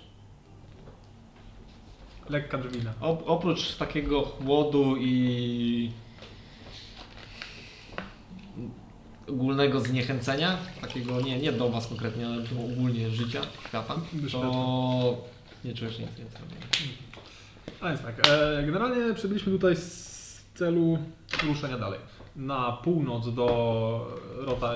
[2.29, 2.93] Lekka drwina.
[3.01, 5.91] op, oprócz takiego chłodu i
[9.31, 12.43] ogólnego zniechęcenia, takiego nie, nie do Was konkretnie, ale
[12.73, 13.95] ogólnie życia, świata,
[14.31, 15.27] to
[15.65, 16.41] nie czujesz nic więcej.
[17.81, 20.97] A więc tak, e, generalnie przybyliśmy tutaj z celu
[21.43, 21.99] ruszenia dalej.
[22.35, 24.73] Na północ do Rota...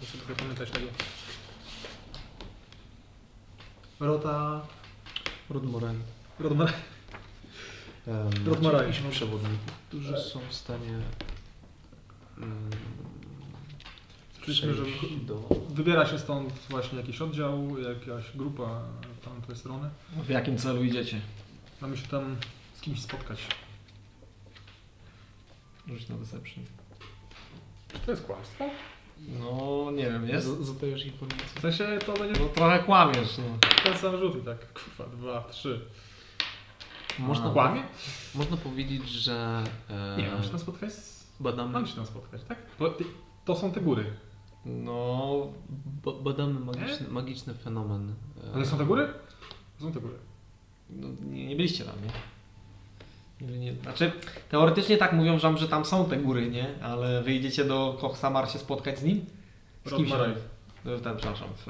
[0.00, 0.86] Muszę sobie pamiętać tego.
[4.00, 4.60] Rota...
[5.50, 6.00] Rodmoren.
[6.40, 6.72] Rodmar...
[8.06, 10.98] Um, jakichś przewodników, którzy są w stanie
[14.48, 14.82] Przyszliśmy, że
[15.70, 18.82] wybiera się stąd właśnie jakiś oddział, jakaś grupa
[19.20, 19.90] w tamtej strony.
[20.16, 21.20] W jakim celu idziecie?
[21.80, 22.36] Mamy się tam
[22.74, 23.38] z kimś spotkać.
[25.88, 26.64] Rzuć na deception.
[27.92, 28.64] Czy to jest kłamstwo?
[29.40, 30.46] No, nie wiem, jest?
[30.46, 31.46] Zadajesz informacje.
[31.54, 33.44] W sensie to będzie No trochę kłamiesz, no.
[33.84, 35.80] ten sam rzut i tak, kurwa, dwa, trzy.
[37.18, 37.50] Można.
[37.50, 37.82] Kłamie?
[38.34, 41.26] można powiedzieć, że e, Nie, mam się tam spotkać z...
[41.40, 42.58] badamy, Mam się tam spotkać, tak?
[43.44, 44.04] To są te góry.
[44.68, 45.46] No,
[46.04, 48.14] ba, badamy magiczny, magiczny fenomen.
[48.54, 49.08] e, nie są te góry?
[49.80, 50.14] Są te góry.
[50.90, 52.10] no nie, nie byliście tam, nie?
[53.46, 54.12] nie, nie znaczy,
[54.50, 56.82] teoretycznie tak mówią, że, że tam są te góry, nie?
[56.82, 59.24] Ale wyjdziecie do Kochsamar się spotkać z nim?
[59.86, 60.14] Z kim się?
[60.16, 61.48] E, Ten, przepraszam.
[61.56, 61.66] W,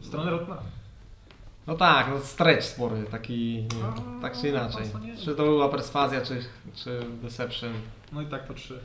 [0.00, 0.62] W stronę Rotmara.
[1.66, 3.84] no tak, no stretch spory, taki, nie
[4.18, 4.84] A, tak czy inaczej.
[4.92, 5.16] to nie.
[5.16, 7.72] Czy to była perswazja, czy, czy deception.
[8.12, 8.78] No i tak to trzy.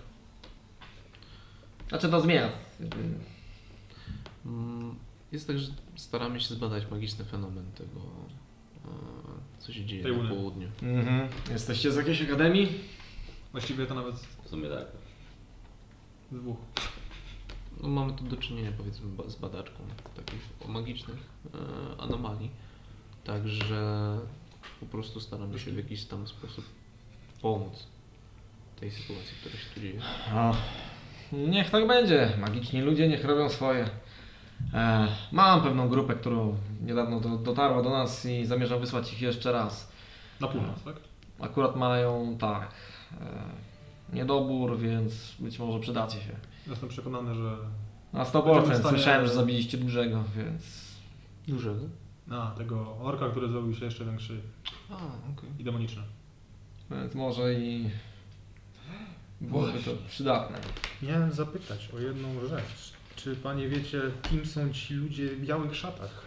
[1.90, 2.50] Znaczy to zmienia.
[4.48, 4.96] Mm,
[5.32, 8.00] Jest tak, że staramy się zbadać magiczny fenomen tego,
[8.86, 8.90] e,
[9.60, 10.68] co się dzieje Tej na południu.
[10.84, 11.30] Mhm.
[11.52, 12.68] Jesteście z jakiejś akademii?
[13.52, 14.86] Właściwie to nawet W sumie tak.
[16.32, 16.58] z dwóch.
[17.82, 19.84] No, mamy tu do czynienia powiedzmy ba- z badaczką
[20.16, 21.18] takich magicznych
[21.98, 22.52] e, anomalii.
[23.24, 24.18] Także
[24.80, 26.66] po prostu staramy się w jakiś tam sposób
[27.42, 27.88] pomóc
[28.80, 30.02] tej sytuacji, która się tu dzieje.
[30.36, 30.56] O,
[31.34, 32.30] niech tak będzie.
[32.40, 33.90] Magiczni ludzie niech robią swoje.
[34.74, 36.56] E, mam pewną grupę, którą
[36.86, 39.92] niedawno do, dotarła do nas i zamierzam wysłać ich jeszcze raz.
[40.42, 40.96] Na północ, tak?
[41.40, 42.72] Akurat mają tak.
[43.22, 46.36] E, niedobór, więc być może przydacie się.
[46.68, 47.58] Jestem przekonany, że...
[48.14, 50.64] Na Będziemy 100% w stanie- słyszałem, że zabiliście dużego, więc.
[51.48, 51.82] Dużego?
[52.32, 54.42] A, tego orka, który zrobił się jeszcze większy
[54.92, 54.96] A,
[55.32, 55.50] okej.
[55.60, 56.02] i demoniczny.
[56.92, 57.90] Więc może i.
[59.42, 60.58] Byłoby to przydatne.
[61.02, 62.94] Miałem zapytać o jedną rzecz.
[63.28, 66.22] Czy panie wiecie, kim są ci ludzie w białych szatach?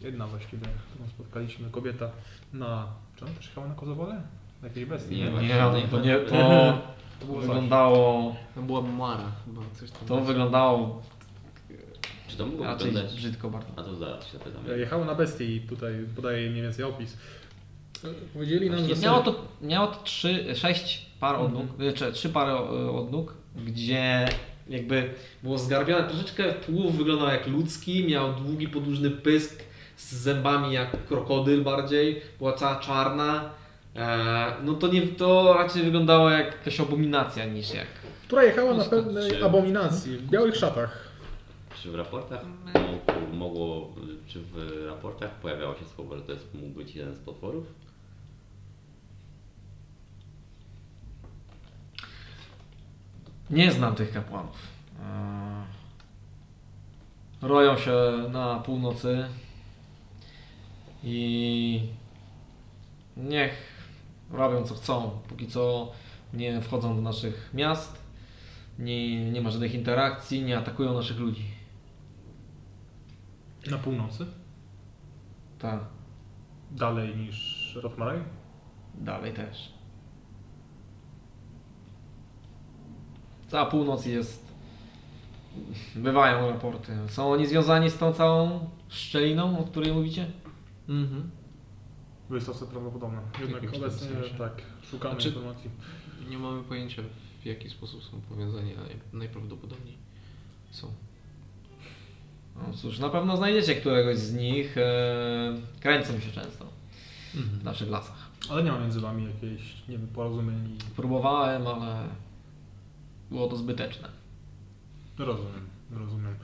[0.00, 2.10] Jedna właściwie, którą spotkaliśmy, kobieta
[2.52, 2.86] na...
[3.16, 4.22] Czy ona też jechała na kozowole?
[4.62, 5.16] Na jakiejś bestii?
[5.16, 5.88] Nie, Nie, właśnie.
[5.90, 6.16] to nie.
[6.18, 6.78] To
[7.20, 8.36] To było wyglądało.
[8.54, 10.08] To była Mara chyba, coś tam.
[10.08, 11.02] To wyglądało
[12.28, 13.14] Czy to mogło raczej wyglądać...
[13.16, 13.68] brzydko bardzo.
[13.76, 14.78] A to zaraz się zapytam.
[14.78, 17.16] Jechało na bestię i tutaj podaję mniej więcej opis.
[18.32, 18.96] Powiedzieli nam, że.
[18.96, 22.52] Miało to, miało to trzy, sześć par odnóg, czy trzy pary
[22.90, 23.34] odnóg,
[23.66, 24.28] gdzie
[24.68, 25.10] jakby
[25.42, 29.62] było zgarbione troszeczkę, tułów wyglądał jak ludzki, miał długi podłużny pysk
[29.96, 33.50] z zębami jak krokodyl bardziej, była cała czarna.
[33.96, 37.86] E, no to nie, to raczej wyglądało jak jakaś abominacja niż jak.
[38.26, 41.10] Która jechała na Czy- pewnej abominacji, w białych szatach.
[41.82, 42.40] Czy w raportach
[42.74, 42.98] mogło,
[43.32, 43.94] mogło,
[44.26, 47.64] czy w raportach pojawiało się słowo, że to jest, mógł być jeden z potworów?
[53.50, 54.56] Nie znam tych kapłanów.
[57.42, 57.92] E, roją się
[58.32, 59.28] na północy
[61.02, 61.88] i
[63.16, 63.52] niech
[64.30, 65.10] robią co chcą.
[65.28, 65.92] Póki co
[66.34, 67.98] nie wchodzą do naszych miast,
[68.78, 71.44] nie, nie ma żadnych interakcji, nie atakują naszych ludzi.
[73.70, 74.26] Na północy?
[75.58, 75.80] Tak,
[76.70, 78.18] Dalej niż Rotmaraj?
[78.94, 79.72] dalej też.
[83.50, 84.50] Cała północ jest.
[85.96, 86.92] Bywają raporty.
[87.08, 90.26] Są oni związani z tą całą szczeliną, o której mówicie?
[90.88, 91.30] Mhm.
[92.30, 93.18] Wysoce prawdopodobne.
[93.40, 94.34] Jednak jakimś tam obecnie sensie.
[94.38, 94.52] tak,
[94.90, 95.70] szukamy Znaczy- informacji.
[96.30, 97.02] Nie mamy pojęcia
[97.42, 99.94] w jaki sposób są powiązani, ale najprawdopodobniej
[100.70, 100.86] są.
[102.56, 104.76] No cóż, na pewno znajdziecie któregoś z nich.
[104.78, 106.64] E, kręcą się często
[107.34, 108.30] w naszych lasach.
[108.50, 110.78] Ale nie ma między wami jakiejś, nie wiem, porozumień.
[110.96, 112.08] Próbowałem, ale
[113.30, 114.08] było to zbyteczne.
[115.18, 116.34] Rozumiem, rozumiem.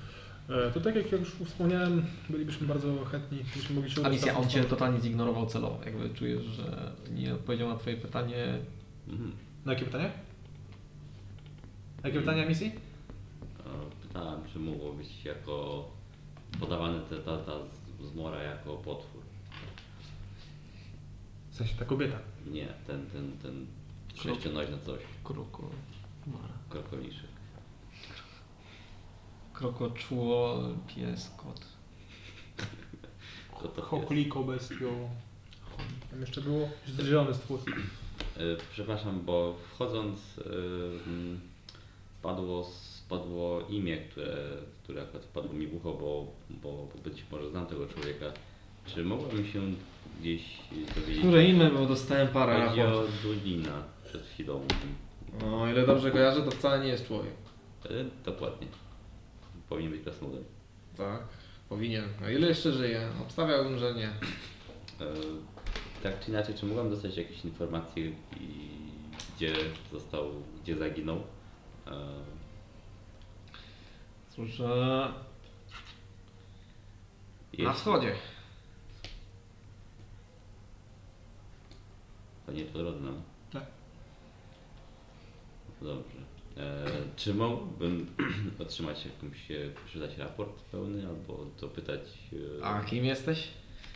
[0.48, 4.48] E, to tak jak już wspomniałem, bylibyśmy bardzo chętni, gdybyśmy mogli się A misja, on
[4.48, 5.78] cię totalnie zignorował celowo.
[5.84, 8.58] Jakby czujesz, że nie odpowiedział na twoje pytanie.
[9.08, 9.32] Mhm.
[9.64, 10.10] Na jakie pytanie?
[12.04, 12.66] Jakie pytania misji?
[12.66, 15.84] E, Pytałem, czy mogło być jako
[16.60, 17.52] podawany te, ta, ta
[18.00, 19.22] z- zmora jako potwór.
[21.50, 22.18] W sensie ta kobieta.
[22.46, 23.66] Nie, ten, ten, ten
[24.14, 25.70] sześcionośny coś, Kroko.
[26.68, 27.30] Krokoliszek.
[29.52, 31.60] Krokoczuło, pies, kot.
[33.62, 33.80] To jest?
[33.80, 34.90] Chokliko, bestio.
[36.10, 36.68] Tam jeszcze było
[37.02, 37.60] zielony stwór.
[38.36, 38.40] E,
[38.72, 40.42] Przepraszam, bo wchodząc e,
[42.22, 44.36] padło, spadło imię, które,
[44.82, 48.26] które akurat wpadło mi w ucho, bo, bo, bo być może znam tego człowieka.
[48.86, 49.60] Czy mogłabym się
[50.20, 50.42] gdzieś
[50.94, 51.18] dowiedzieć?
[51.18, 53.22] Które imię, bo dostałem parę Chodzi o raportów.
[53.22, 54.66] Dulina przed chwilą.
[55.40, 57.32] No, o ile dobrze kojarzę, to wcale nie jest człowiek.
[57.84, 57.88] E,
[58.24, 58.66] Dokładnie.
[59.68, 60.44] Powinien być krasnoludem.
[60.96, 61.20] Tak,
[61.68, 62.04] powinien.
[62.24, 63.08] A ile jeszcze żyje?
[63.22, 64.08] Obstawiałbym, że nie.
[64.08, 65.14] E,
[66.02, 68.14] Tak czy inaczej, czy mogłem dostać jakieś informacje, i
[69.36, 69.54] gdzie
[69.92, 70.30] został,
[70.62, 71.16] gdzie zaginął?
[71.86, 71.92] E,
[74.30, 75.08] Cóż, e,
[77.58, 78.14] na wschodzie.
[82.46, 83.14] To nie po drodze nam.
[83.14, 83.35] Tak.
[85.86, 86.18] Dobrze.
[86.56, 86.84] E,
[87.16, 88.06] czy mógłbym
[88.62, 92.00] otrzymać jakąś, e, przeczytać raport pełny albo dopytać...
[92.60, 93.48] E, A kim jesteś?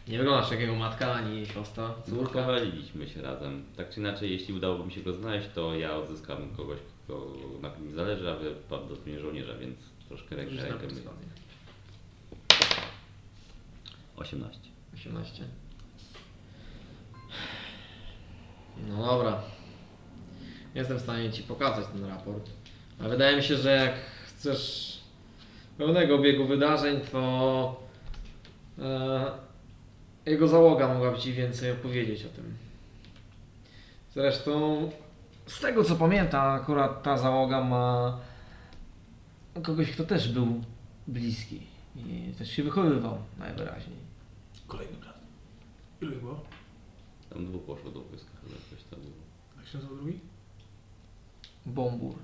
[0.09, 2.11] Nie wyglądasz jak jego matka ani siostra, córka.
[2.11, 3.65] Zurkowaliśmy się razem.
[3.77, 7.27] Tak czy inaczej, jeśli udałoby mi się go znaleźć, to ja odzyskam kogoś, kto
[7.63, 9.77] na kim mi zależy, a wy prawdopodobnie żołnierza, więc
[10.09, 10.79] troszkę rękę na rękę.
[10.79, 11.29] perswazję.
[14.17, 14.61] 18.
[14.95, 15.45] 18.
[18.89, 19.43] No dobra.
[20.75, 22.51] Jestem w stanie Ci pokazać ten raport.
[23.01, 23.95] Ale wydaje mi się, że jak
[24.27, 24.97] chcesz
[25.79, 27.83] pełnego biegu wydarzeń, to
[28.79, 29.33] e,
[30.27, 32.55] jego załoga mogłaby Ci więcej opowiedzieć o tym.
[34.15, 34.91] Zresztą
[35.47, 38.19] z tego co pamiętam, akurat ta załoga ma
[39.63, 40.65] kogoś, kto też był
[41.07, 41.61] bliski
[41.97, 43.97] i też się wychowywał najwyraźniej.
[44.67, 45.19] Kolejny brat.
[46.01, 46.41] Ilu ich było?
[47.31, 49.13] Tam dwóch poszło do wojska, chyba jakoś tam było.
[49.57, 50.21] Jak się nazywał drugi?
[51.67, 52.15] Bombur.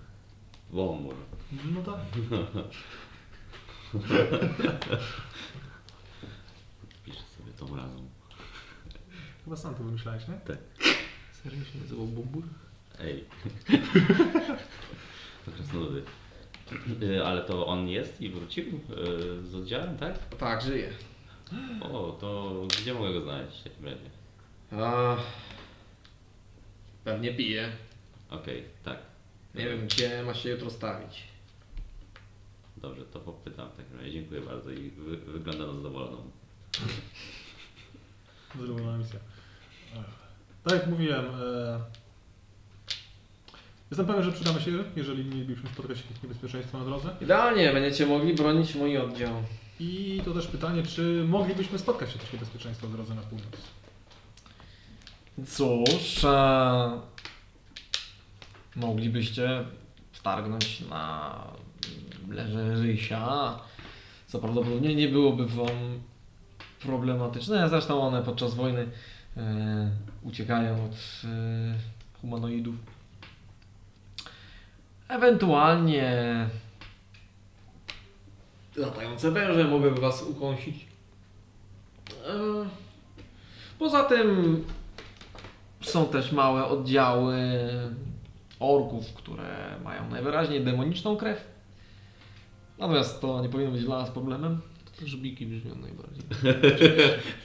[0.70, 1.14] Womur.
[1.52, 1.98] No tak.
[7.04, 8.08] Piszę sobie tą razą.
[9.44, 10.34] Chyba sam to wymyślałeś, nie?
[11.32, 12.44] Serio się nazywał Bubur?
[13.00, 13.24] Ej.
[15.44, 16.02] to krasnoludy.
[17.02, 20.18] Y, Ale to on jest i wrócił y, z oddziałem, tak?
[20.38, 20.90] Tak, żyje.
[21.80, 24.10] O, to gdzie mogę go znaleźć w takim razie?
[24.72, 25.16] A,
[27.04, 27.72] pewnie pije.
[28.30, 28.98] Okej, tak.
[29.56, 31.22] Nie wiem, gdzie ma się jutro stawić.
[32.76, 34.12] Dobrze, to popytam w takim razie.
[34.12, 36.30] Dziękuję bardzo i wy, wygląda na zadowoloną.
[38.60, 39.20] Zadowolona misja.
[40.64, 41.80] Tak jak mówiłem, e...
[43.90, 47.16] jestem pewien, że przydamy się, jeżeli mielibyśmy spotkać jakieś niebezpieczeństwo na drodze.
[47.20, 49.42] Idealnie, będziecie mogli bronić mój oddział.
[49.80, 53.56] I to też pytanie, czy moglibyśmy spotkać jakieś niebezpieczeństwo na drodze na północ?
[55.46, 57.00] Cóż, e,
[58.76, 59.64] moglibyście
[60.12, 61.32] wtargnąć na
[62.30, 63.58] leże Rysia,
[64.26, 66.00] co prawdopodobnie nie byłoby wam
[66.80, 67.68] problematyczne.
[67.68, 68.88] Zresztą one podczas wojny
[69.36, 69.90] e,
[70.22, 71.28] uciekają od e,
[72.20, 72.74] humanoidów.
[75.08, 76.46] Ewentualnie
[78.76, 80.86] latające węże mogłyby was ukąsić.
[82.26, 82.34] E,
[83.78, 84.64] poza tym
[85.82, 87.36] są też małe oddziały
[88.60, 91.44] orków, które mają najwyraźniej demoniczną krew.
[92.78, 94.60] Natomiast to nie powinno być dla nas problemem.
[94.84, 96.24] To też biki brzmią najbardziej.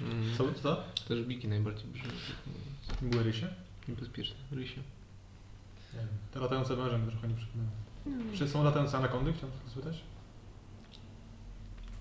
[0.01, 0.43] Mm, Co?
[0.63, 0.83] Co?
[1.07, 2.09] Też biki najbardziej brzmią.
[3.01, 3.47] Były rysie?
[3.87, 4.35] Niebezpieczne.
[4.51, 4.81] Rysie.
[5.93, 7.71] Nie wiem, te latające węże mi trochę nie przypominają.
[8.37, 9.33] Czy są latające anakondy?
[9.33, 9.95] Chciałem spytać.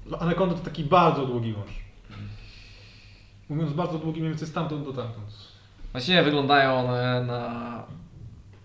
[0.06, 1.70] La- Anakonda to taki bardzo długi wąż.
[3.48, 5.26] Mówiąc bardzo długi, mniej więcej stamtąd do tamtąd.
[5.92, 7.84] Właściwie wyglądają one na...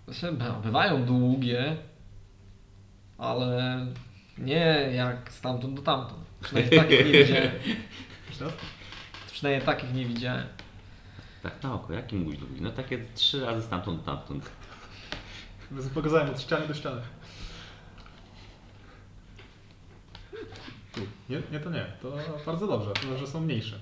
[0.07, 1.77] Znaczy, bywają długie,
[3.17, 3.85] ale
[4.37, 6.25] nie jak stamtąd do tamtąd.
[6.41, 7.51] Przynajmniej takich nie widziałem.
[9.31, 10.47] Przynajmniej takich nie widziałem.
[11.43, 12.61] Tak na oko, jaki mój długi?
[12.61, 14.51] No takie trzy razy stamtąd, tamtąd.
[15.71, 17.01] Więc Pokazałem od ściany do ściany.
[21.29, 21.85] Nie, nie, to nie.
[22.01, 22.91] To bardzo dobrze.
[22.91, 23.79] To że są mniejsze.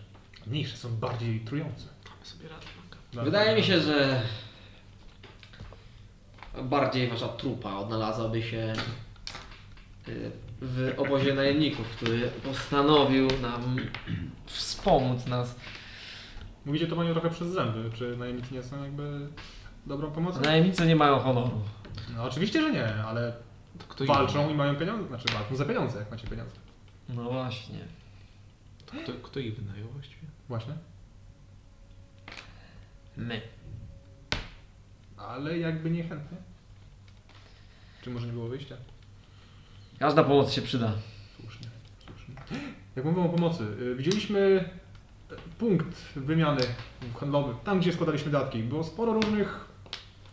[0.48, 1.88] Mniejsze są bardziej trujące.
[2.10, 2.66] Mamy sobie radę.
[3.26, 4.22] Wydaje mi się, że
[6.62, 8.74] bardziej wasza trupa odnalazłaby się
[10.08, 13.78] y, w obozie najemników, który postanowił nam
[14.46, 15.56] wspomóc nas.
[16.66, 17.90] Mówicie to panie trochę przez zęby.
[17.98, 19.28] Czy najemnicy nie są jakby
[19.86, 20.42] dobrą pomocą?
[20.42, 21.62] Najemnicy nie mają honoru.
[22.16, 23.34] No oczywiście, że nie, ale
[23.80, 25.08] To kto walczą ich i mają pieniądze.
[25.08, 26.56] Znaczy walczą za pieniądze, jak macie pieniądze.
[27.10, 27.80] No właśnie.
[28.86, 30.28] To kto, kto ich wynajął właściwie?
[30.48, 30.74] Właśnie.
[33.18, 33.42] My.
[35.28, 36.38] Ale jakby niechętnie.
[38.02, 38.76] Czy może nie było wyjścia?
[40.00, 40.92] Każda pomoc się przyda.
[41.42, 41.68] Słusznie,
[42.06, 42.36] słusznie.
[42.96, 44.70] Jak mówią o pomocy, y, widzieliśmy
[45.32, 46.62] e, punkt wymiany
[47.20, 48.64] handlowy, tam gdzie składaliśmy datki.
[48.64, 49.68] Było sporo różnych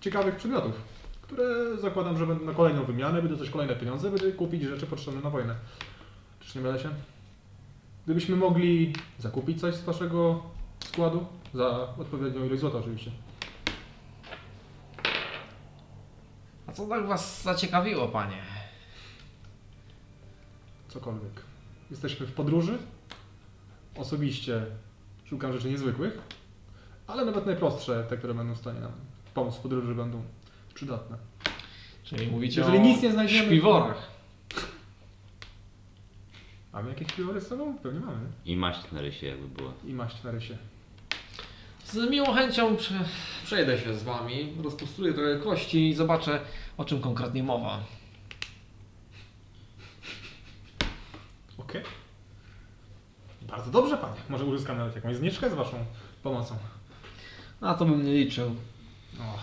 [0.00, 0.72] ciekawych przedmiotów,
[1.22, 5.20] które zakładam, że będą na kolejną wymianę, będą coś kolejne pieniądze, będę kupić rzeczy potrzebne
[5.20, 5.54] na wojnę.
[6.40, 6.88] Czyż nie mylę się?
[8.04, 10.42] Gdybyśmy mogli zakupić coś z waszego
[10.84, 13.10] składu, za odpowiednią ilość złota oczywiście.
[16.70, 18.42] A co tak was zaciekawiło, panie?
[20.88, 21.32] Cokolwiek.
[21.90, 22.78] Jesteśmy w podróży.
[23.96, 24.66] Osobiście
[25.24, 26.18] szukam rzeczy niezwykłych,
[27.06, 28.92] ale nawet najprostsze, te, które będą w stanie nam
[29.34, 30.22] pomóc w podróży, będą
[30.74, 31.16] przydatne.
[32.04, 34.08] Czyli mówicie Jeżeli o nic nie znajdziemy, śpiworach.
[36.72, 37.78] Mamy jakieś piwory z sobą?
[37.78, 38.26] Pewnie mamy.
[38.44, 39.72] I maść na rysie jakby było.
[39.84, 40.58] I maść na rysie.
[41.92, 42.94] Z miłą chęcią prze,
[43.44, 46.40] przejdę się z wami, rozpustruję trochę kości i zobaczę,
[46.76, 47.80] o czym konkretnie mowa.
[51.58, 51.82] Okej.
[53.42, 54.20] Bardzo dobrze, panie.
[54.28, 55.84] Może uzyskam nawet jakąś zniżkę z waszą
[56.22, 56.56] pomocą.
[57.60, 58.56] Na to bym nie liczył.
[59.20, 59.40] Och.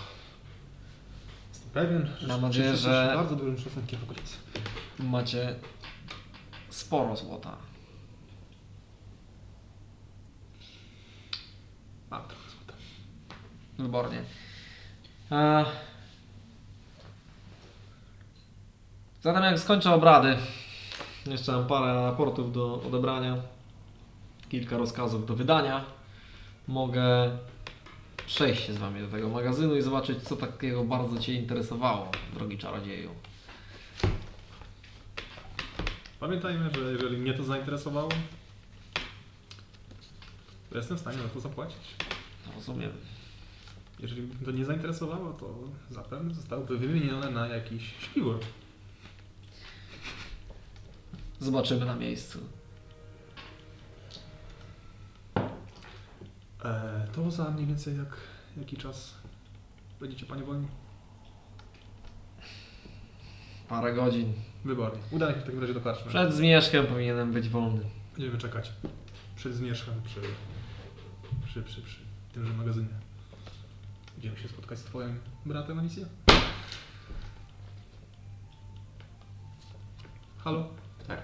[1.50, 4.38] Jestem pewien, że Mam nadzieję, że- bardzo dobrym szacunkiem w okolicy.
[5.00, 5.56] Macie
[6.70, 7.58] sporo złota.
[12.12, 12.74] Mam trochę złota.
[13.80, 14.24] Wybornie.
[15.32, 15.66] E...
[19.22, 20.38] Zatem jak skończę obrady,
[21.26, 23.38] jeszcze mam parę raportów do odebrania,
[24.50, 25.86] kilka rozkazów do wydania,
[26.68, 27.38] mogę
[28.26, 32.58] przejść się z Wami do tego magazynu i zobaczyć, co takiego bardzo Cię interesowało, drogi
[32.58, 33.10] czarodzieju.
[36.20, 38.10] Pamiętajmy, że jeżeli mnie to zainteresowało,
[40.70, 41.96] to jestem w stanie za to zapłacić.
[42.56, 42.92] Rozumiem.
[44.00, 45.56] Jeżeli mnie to nie zainteresowało, to
[45.90, 48.40] zapewne zostałoby wymienione na jakiś śpiwór.
[51.40, 52.40] Zobaczymy na miejscu.
[56.66, 58.18] E, to za mniej więcej jak,
[58.58, 59.14] jaki czas
[60.00, 60.68] będziecie Panie wolni?
[63.68, 64.34] Parę godzin.
[64.66, 65.00] Wybornie.
[65.12, 66.10] Udaj się w takim razie do karczmy.
[66.10, 67.82] Przed zmierzchem powinienem być wolny.
[68.14, 68.72] Będziemy czekać
[69.36, 70.22] przed zmierzchem przy,
[71.46, 72.00] przy, przy, przy
[72.34, 73.07] tymże magazynie.
[74.18, 76.06] Idziemy się spotkać z Twoim bratem, Alicja?
[80.38, 80.70] Halo?
[81.08, 81.22] Tak.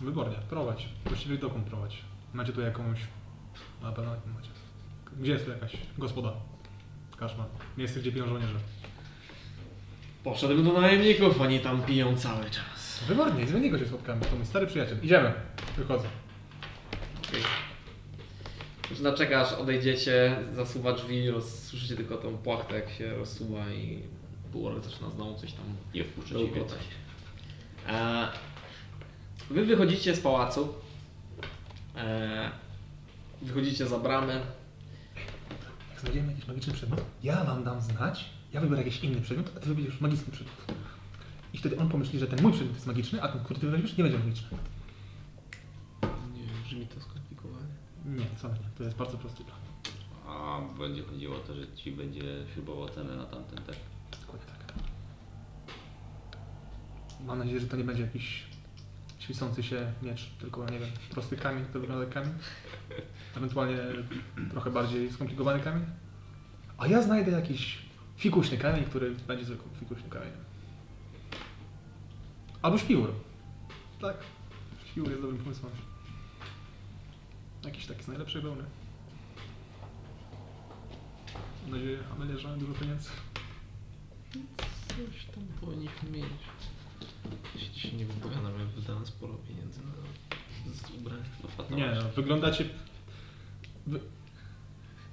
[0.00, 0.88] Wybornie, prowadź.
[1.04, 2.02] Właściwie dokąd prowadź?
[2.34, 2.98] Macie tu jakąś...
[3.82, 4.50] Na pewno macie.
[5.20, 6.32] Gdzie jest tu jakaś gospoda?
[7.16, 7.44] Kaszma.
[7.78, 8.58] Miejsce, gdzie piją żołnierze.
[10.24, 13.04] Poszedłem do najemników, oni tam piją cały czas.
[13.08, 14.20] Wybornie, z niego się spotkamy.
[14.20, 14.98] To mój stary przyjaciel.
[15.02, 15.32] Idziemy.
[15.76, 16.08] Wychodzę.
[17.32, 17.67] Już
[18.96, 24.02] zaczeka, aż odejdziecie, zasuwa drzwi, roz- słyszycie tylko tą płachtę, jak się rozsuwa i
[24.52, 26.46] Bułor zaczyna znowu coś tam Nie wpuszczę ciebie.
[26.54, 26.78] bełkotać.
[27.88, 28.28] E,
[29.50, 30.74] Wy wychodzicie z pałacu,
[31.96, 32.50] e,
[33.42, 34.40] wychodzicie za bramę,
[35.90, 39.60] Jak znajdziemy jakiś magiczny przedmiot, ja wam dam znać, ja wybiorę jakiś inny przedmiot, a
[39.60, 40.56] ty wybierzesz magiczny przedmiot.
[41.54, 43.96] I wtedy on pomyśli, że ten mój przedmiot jest magiczny, a ten, który ty weźmiesz,
[43.96, 44.48] nie będzie magiczny.
[46.34, 47.27] Nie, brzmi to skomplikowanie.
[48.06, 48.70] Nie, wcale nie.
[48.78, 49.60] To jest bardzo prosty plan.
[50.26, 52.22] A będzie chodziło o to, że ci będzie
[52.54, 53.76] śrubował cenę na tamten, tak?
[54.20, 54.74] Dokładnie tak.
[57.26, 58.44] Mam nadzieję, że to nie będzie jakiś
[59.18, 62.32] świecący się miecz, tylko, nie wiem, prosty kamień, który wygląda jak kamień.
[63.36, 63.78] Ewentualnie
[64.50, 65.84] trochę bardziej skomplikowany kamień.
[66.78, 67.78] A ja znajdę jakiś
[68.16, 70.44] fikuśny kamień, który będzie zwykłym fikuśnym kamieniem.
[72.62, 73.12] Albo śpiwór.
[74.00, 74.16] Tak,
[74.90, 75.72] śpiwór jest dobrym pomysłem.
[77.64, 78.64] Jakiś taki z najlepszej wełny.
[81.62, 83.08] Mam nadzieję, nadzieję, że mamy dużo pieniędzy.
[84.88, 86.24] Coś tam powinniśmy mieć.
[87.54, 91.76] Jeśli się nie wypowiada, że wydano sporo pieniędzy na fatalnie.
[91.86, 92.64] Nie, no, wyglądacie...
[93.86, 94.00] Wy...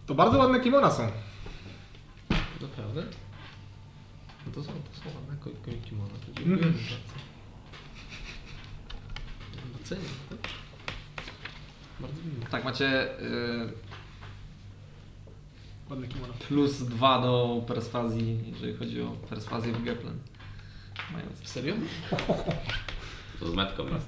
[0.08, 1.12] To bardzo ładne kimona są.
[2.62, 3.04] Naprawdę?
[4.46, 6.10] No to są, to są ładne ko- ko- kimono.
[6.10, 6.46] To Mhm.
[6.60, 7.16] dziękujemy bardzo.
[9.80, 10.40] Doceniam, tak?
[12.00, 12.46] Bardzo miło.
[12.52, 13.70] Tak, macie y,
[16.08, 16.34] kimono.
[16.48, 20.20] plus dwa do perswazji, jeżeli chodzi o perswazję w Geplen.
[21.14, 21.76] Mając Serio?
[23.40, 24.08] To z metką jest.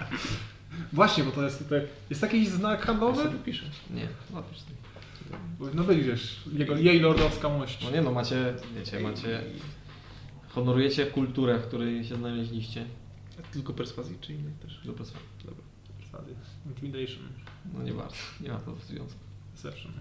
[0.92, 1.80] Właśnie, bo to jest tutaj...
[2.10, 3.22] Jest jakiś znak Ja handlowy?
[3.22, 3.64] sobie piszę.
[3.90, 4.76] Nie, napisz sobie.
[5.74, 6.40] No wyjdziesz.
[6.52, 7.84] Jego, jej lordowska mość.
[7.84, 9.40] No nie no, macie, wiecie, macie...
[10.48, 12.86] Honorujecie kulturę, w której się znaleźliście.
[13.52, 14.80] Tylko perswazji, czy innych też?
[14.84, 15.28] Do perswazji.
[15.44, 15.64] Dobra.
[16.12, 16.34] Zasady.
[16.66, 17.28] Intimidation.
[17.74, 19.18] No nie bardzo, nie ma to związku.
[19.54, 19.92] Deception.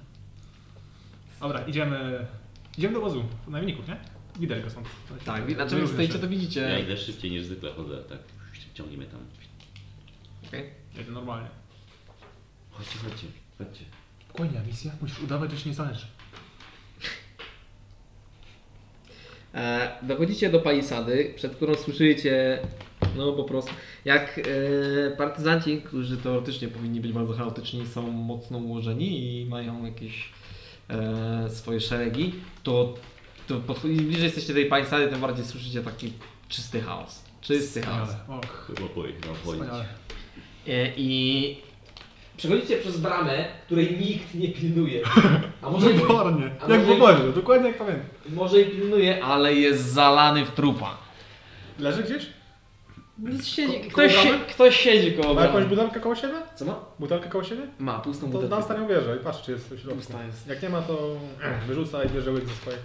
[1.39, 2.27] Dobra, idziemy...
[2.77, 3.23] Idziemy do wozu.
[3.47, 3.97] Najemników, nie?
[4.39, 4.87] Widać go stąd.
[5.25, 6.61] Tak, znaczy jak stoicie, to widzicie.
[6.61, 8.19] Ja idę szybciej niż zwykle chodzę, tak.
[8.73, 9.19] Ciągnij mnie tam.
[10.47, 10.69] Okej.
[10.97, 11.49] Jedę normalnie.
[12.71, 13.85] Chodźcie, chodźcie, chodźcie.
[14.29, 14.91] Spokojnie, misja.
[15.01, 16.05] Musisz udawać, że ci nie zależy.
[19.53, 22.59] E, dochodzicie do palisady, przed którą słyszycie,
[23.17, 23.71] no po prostu,
[24.05, 30.29] jak e, partyzanci, którzy teoretycznie powinni być bardzo chaotyczni, są mocno ułożeni i mają jakieś
[30.89, 32.93] e, swoje szeregi, to,
[33.47, 36.13] to podchodzi, im bliżej jesteście tej palisady, tym bardziej słyszycie taki
[36.49, 37.23] czysty chaos.
[37.41, 38.09] Czysty chaos.
[38.27, 39.85] Och, Chyba pojechał wspaniale.
[40.67, 41.57] E, I
[42.37, 45.01] przechodzicie przez bramę, której nikt nie pilnuje.
[45.61, 46.51] A może, Wybornie.
[46.67, 48.05] A Jak w może- obozie, dokładnie jak pamiętam.
[48.29, 50.97] może i pilnuje, ale jest zalany w trupa.
[51.79, 52.25] Leży gdzieś?
[53.43, 54.39] Siedzi, Ko- ktoś, bramy?
[54.49, 55.69] ktoś siedzi koło Ma jakąś bramy.
[55.69, 56.33] butelkę koło siebie?
[56.55, 56.79] Co ma?
[56.99, 57.61] Butelkę koło siebie?
[57.79, 58.55] Ma, pustą To butelkę.
[58.55, 59.95] na ostatnią wieżę i patrz, czy jest w środku.
[59.99, 60.47] Pusta jest.
[60.47, 61.17] Jak nie ma, to
[61.67, 62.79] wyrzuca i bierze łyk ze swojej.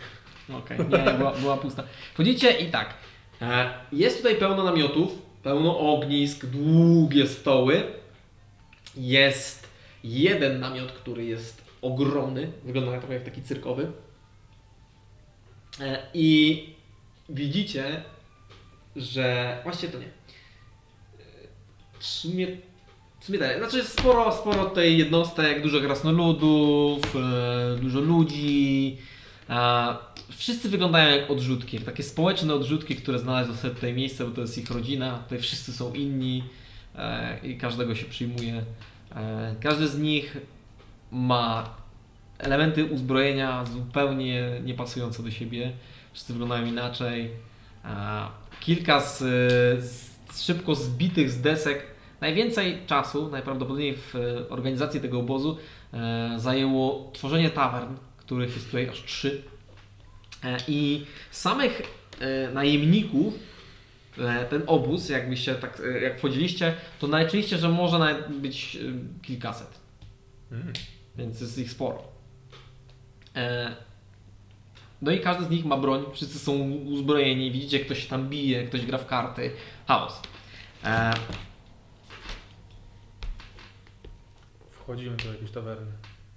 [0.53, 1.83] Okej, nie, była, była pusta.
[2.15, 2.95] Wchodzicie i tak.
[3.43, 7.83] E, jest tutaj pełno namiotów, pełno ognisk, długie stoły.
[8.97, 9.69] Jest
[10.05, 13.93] jeden namiot, który jest ogromny, wygląda trochę jak taki cyrkowy.
[15.81, 16.69] E, I
[17.29, 18.03] widzicie,
[18.97, 20.09] że właściwie to nie.
[22.05, 22.47] Sumie,
[23.21, 28.97] w sumie tak, znaczy sporo, sporo tutaj jednostek, dużo krasnoludów, e, dużo ludzi.
[30.37, 34.59] Wszyscy wyglądają jak odrzutki, takie społeczne odrzutki, które znalazły sobie tutaj miejsce, bo to jest
[34.59, 35.19] ich rodzina.
[35.19, 36.45] Tutaj wszyscy są inni
[36.97, 38.63] e, i każdego się przyjmuje.
[39.17, 40.37] E, każdy z nich
[41.13, 41.75] ma
[42.39, 45.73] elementy uzbrojenia zupełnie niepasujące do siebie.
[46.13, 47.31] Wszyscy wyglądają inaczej.
[48.61, 49.19] Kilka z,
[50.35, 51.94] z szybko zbitych z desek.
[52.25, 55.59] Najwięcej czasu, najprawdopodobniej w e, organizacji tego obozu,
[55.93, 59.43] e, zajęło tworzenie tawern, których jest tutaj aż trzy.
[60.45, 61.83] E, I samych
[62.55, 63.35] najemników,
[64.51, 68.79] ten obóz, jakbyście tak, jak wchodziliście, to naliczyliście, że może nawet być
[69.23, 69.81] kilkaset.
[71.17, 72.03] Więc jest ich sporo.
[75.03, 78.65] No i każdy z nich ma broń, wszyscy są uzbrojeni, widzicie, ktoś się tam bije,
[78.65, 79.51] ktoś gra w karty.
[79.87, 80.23] Chaos.
[80.85, 81.15] E,
[84.85, 85.93] Wchodzimy do jakiejś tawerny.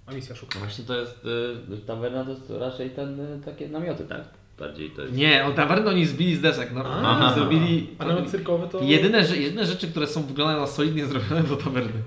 [0.06, 0.58] A misja No szuka.
[0.58, 1.26] właśnie to jest,
[1.72, 4.24] y, tawerna to jest raczej ten, y, takie namioty, tak?
[4.58, 5.14] Bardziej to jest...
[5.14, 6.70] Nie, o tawernę oni zbili z desek.
[6.74, 7.34] No, Aha.
[7.34, 7.86] zrobili.
[7.98, 8.82] A nawet cyrkowy to...
[8.82, 12.02] Jedyne, że- jedyne rzeczy, które są wyglądają na solidnie zrobione to tawerny.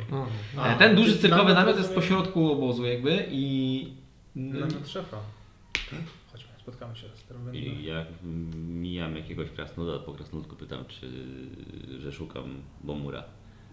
[0.58, 3.88] A, E, Ten duży cyrkowy namiot namiot jest rozumiem- po środku obozu jakby i...
[4.36, 5.18] Namiot szefa.
[6.32, 8.08] Chodźmy, spotkamy się z tym I jak
[8.68, 11.08] mijam jakiegoś krasnoluda, po krasnoludku pytam, czy,
[12.00, 12.44] że szukam
[12.84, 13.24] Bomura.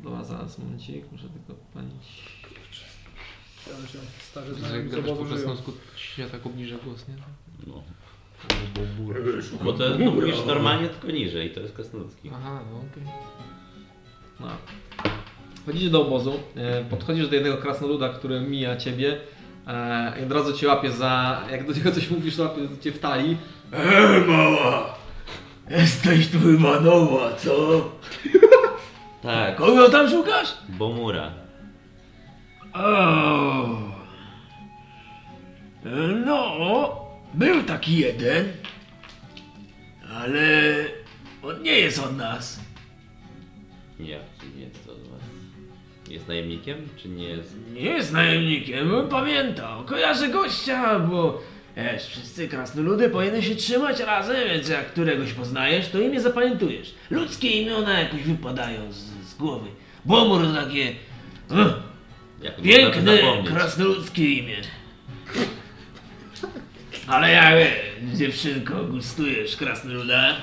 [0.01, 2.38] Dobra, zaraz momencik, muszę tylko palić.
[3.67, 3.99] Ale się
[4.31, 5.47] starzy znajomi z gadasz po obozu żyją.
[5.47, 7.15] krasnoludku, się tak obniża głos, nie?
[7.67, 7.83] No.
[9.65, 12.31] Bo to mówisz normalnie, tylko niżej, to jest krasnoludzki.
[12.35, 13.13] Aha, no okej.
[14.41, 14.49] No.
[15.63, 19.21] Wchodzicie do obozu, e, podchodzisz do jednego krasnoluda, który mija ciebie
[19.67, 21.43] e, i od razu cię łapie za...
[21.51, 23.37] Jak do niego coś mówisz, to łapie cię w talii.
[23.73, 24.95] E, mała!
[25.71, 27.85] Jesteś tu chyba nowa, co?
[29.23, 30.55] Tak, Kogo tam szukasz?
[30.69, 31.48] Bomura.
[32.75, 33.79] O.
[36.27, 36.97] No,
[37.35, 38.53] był taki jeden,
[40.15, 40.41] ale
[41.43, 42.61] on nie jest od nas.
[44.01, 44.19] Nie,
[44.57, 45.21] nie jest od was.
[46.11, 47.57] Jest najemnikiem, czy nie jest?
[47.73, 49.85] Nie jest najemnikiem, pamiętał.
[49.85, 51.43] Kojarzę gościa, bo
[51.77, 56.95] wiesz, wszyscy krasnoludy powinny się trzymać razem, więc jak któregoś poznajesz, to imię zapamiętujesz.
[57.11, 58.97] Ludzkie imiona jakoś wypadają z,
[59.29, 59.69] z głowy.
[60.05, 60.93] Bomur takie...
[61.51, 61.89] Uh,
[62.43, 64.57] Jak piękne, krasnoludzkie imię.
[67.07, 70.37] Ale jak wiesz, dziewczynko, gustujesz krasnoluda,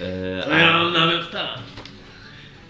[0.00, 1.48] E, to ja a, mam nawet tam.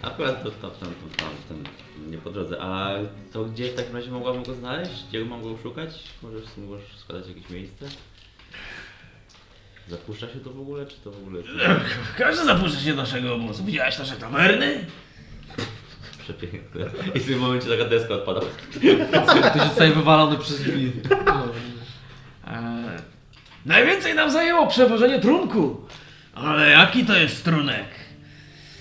[0.02, 1.65] akurat to, tam, to, tam, tam,
[2.10, 2.57] nie po drodze.
[2.60, 2.90] A
[3.32, 4.92] to gdzie w takim razie mogłabym go znaleźć?
[5.08, 5.90] Gdzie mogę go szukać?
[6.23, 7.89] Możesz, możesz wskazać jakieś miejsce?
[9.89, 11.42] Zapuszcza się to w ogóle, czy to w ogóle
[12.18, 13.65] Każdy zapuszcza się do naszego obozu.
[13.65, 14.84] Widziałeś nasze tawerny?
[16.34, 16.86] Przepiękne?
[17.15, 18.41] I w tym momencie taka deska odpada.
[18.41, 20.92] To się zostaje wywalony przez drzwi.
[22.47, 23.02] E,
[23.67, 25.86] najwięcej nam zajęło przewożenie trunku.
[26.34, 27.86] Ale jaki to jest trunek?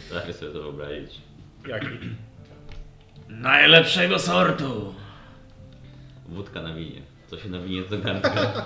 [0.09, 1.21] Trafię sobie to wyobrazić.
[1.67, 1.87] Jaki?
[3.29, 4.95] Najlepszego sortu.
[6.29, 7.01] Wódka na winie.
[7.27, 8.65] Co się na winie to garnka.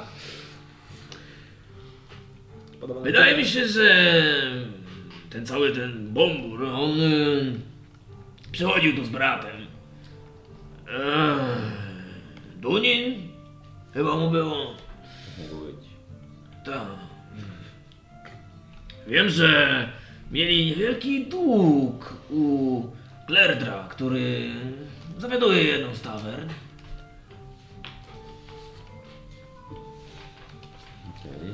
[3.04, 4.14] Wydaje mi się, że
[5.30, 6.92] ten cały ten bombur, on
[8.54, 9.68] przychodził tu z bratem.
[10.90, 11.40] Eee,
[12.56, 13.30] Dunin?
[13.94, 14.56] Chyba mu było.
[15.38, 15.86] Mogło być.
[16.66, 16.88] Tak.
[19.08, 19.90] Wiem, że
[20.32, 22.82] mieli niewielki dług u
[23.28, 24.50] Klerdra, który
[25.18, 26.50] zawiaduje jedną z tawern.
[31.10, 31.54] Okej.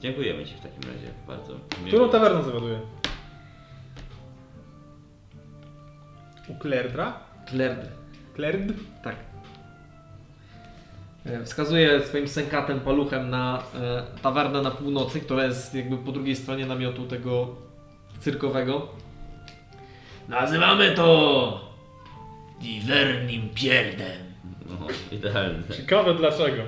[0.00, 1.60] Dziękujemy Ci w takim razie bardzo.
[1.86, 2.80] Którą tawerną zawiaduje?
[6.48, 7.12] U Klerdra?
[7.46, 7.88] Klerd.
[8.34, 8.72] Klerd?
[9.04, 9.16] Tak.
[11.26, 16.36] E, Wskazuje swoim sękatem paluchem na e, tawernę na północy, która jest jakby po drugiej
[16.36, 17.56] stronie namiotu tego
[18.20, 18.88] cyrkowego.
[20.28, 21.60] Nazywamy to
[22.60, 24.26] Divernim Pierdem.
[24.66, 25.62] No, idealne.
[25.76, 26.62] Ciekawe dlaczego.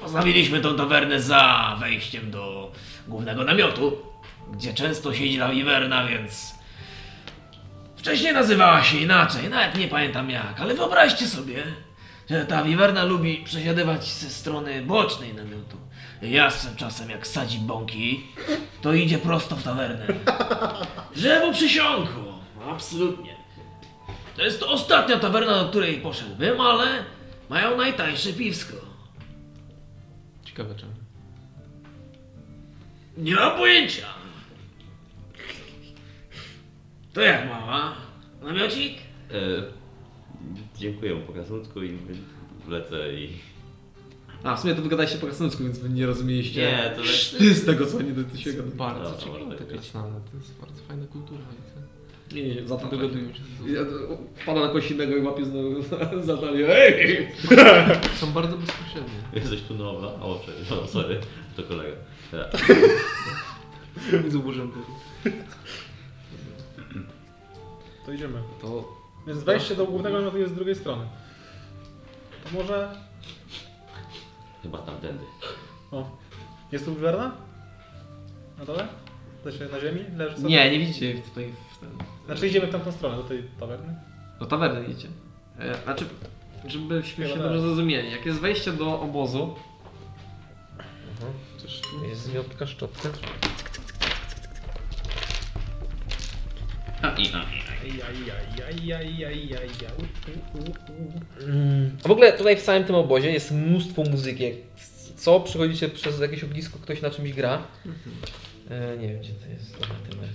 [0.00, 2.72] Postawiliśmy tą tawernę za wejściem do
[3.08, 3.98] głównego namiotu,
[4.52, 6.61] gdzie często siedzi ta wiwerna, więc...
[8.02, 11.62] Wcześniej nazywała się inaczej, nawet nie pamiętam jak, ale wyobraźcie sobie,
[12.30, 15.76] że ta wiwerna lubi przesiadywać ze strony bocznej namiotu.
[16.22, 18.26] Jastrząb czasem jak sadzi bąki,
[18.80, 20.06] to idzie prosto w tawernę.
[21.16, 22.32] Drzewo przysiągu,
[22.70, 23.36] absolutnie.
[24.36, 27.04] To jest to ostatnia tawerna, do której poszedłbym, ale
[27.50, 28.76] mają najtańsze piwsko.
[30.44, 30.92] Ciekawe czemu.
[33.16, 34.21] Nie mam pojęcia.
[37.12, 37.94] To jak mała?
[38.42, 38.92] Namiocik?
[39.30, 39.34] E,
[40.78, 41.98] dziękuję po krasnoludzku i
[42.66, 43.28] wlecę i...
[44.44, 46.60] A, w sumie to wygadaliście po krasnoludzku, więc wy nie rozumieliście.
[46.60, 47.38] Nie, to lecę.
[47.38, 48.68] Ty z tego co nie do się gada.
[48.74, 49.76] Bardzo ciekawe może te tak być.
[49.76, 51.40] krasnale, to jest bardzo fajna kultura.
[51.40, 51.54] i
[52.30, 55.16] to- Nie, nie, nie, za to Dogadują się ze Ja, to- wpada na kogoś innego
[55.16, 56.68] i łapie znowu za, za talię.
[56.76, 57.28] Ej!
[58.20, 59.14] Są bardzo bezpośrednie.
[59.34, 60.06] Jesteś tu nowa?
[60.06, 60.70] O, cześć.
[60.70, 61.20] No, sorry.
[61.56, 61.96] To kolega.
[62.32, 62.48] Ja.
[64.30, 64.78] Z urzędu.
[68.06, 68.42] To idziemy.
[68.60, 68.84] To
[69.26, 71.04] Więc wejście do głównego namiotu jest z drugiej strony.
[72.44, 72.96] To może...
[74.62, 75.24] Chyba tamtędy.
[75.90, 76.10] O.
[76.72, 77.32] Jest tu wiwerna?
[78.58, 78.88] Na dole?
[79.42, 80.04] Znaczy na ziemi?
[80.16, 80.48] Leży sobie?
[80.48, 81.90] Nie, nie widzicie tutaj w ten...
[82.26, 83.94] Znaczy idziemy w tamtą stronę, do tej tawerny?
[84.40, 85.08] Do tawerny idzie.
[85.58, 86.04] E, Znaczy,
[86.66, 87.60] żebyśmy się dobrze tak.
[87.60, 88.10] zrozumieli.
[88.10, 89.54] Jak jest wejście do obozu,
[91.62, 93.08] też tu jest zmiotka, szczotka.
[102.06, 104.44] W ogóle tutaj w całym tym obozie jest mnóstwo muzyki.
[105.16, 105.40] Co?
[105.40, 107.62] Przychodzicie przez jakieś ognisko, ktoś na czymś gra.
[108.70, 109.72] E, nie wiem gdzie to jest.
[109.72, 110.34] Dobra, tym razem.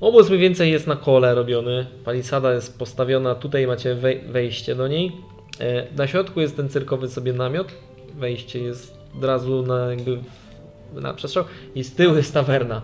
[0.00, 1.86] Obóz mniej więcej jest na kole robiony.
[2.04, 5.12] Palisada jest postawiona, tutaj macie wej- wejście do niej.
[5.60, 7.72] E, na środku jest ten cyrkowy sobie namiot.
[8.14, 11.44] Wejście jest od razu na jakby w- na przestrzał.
[11.74, 12.82] I z tyłu jest tawerna,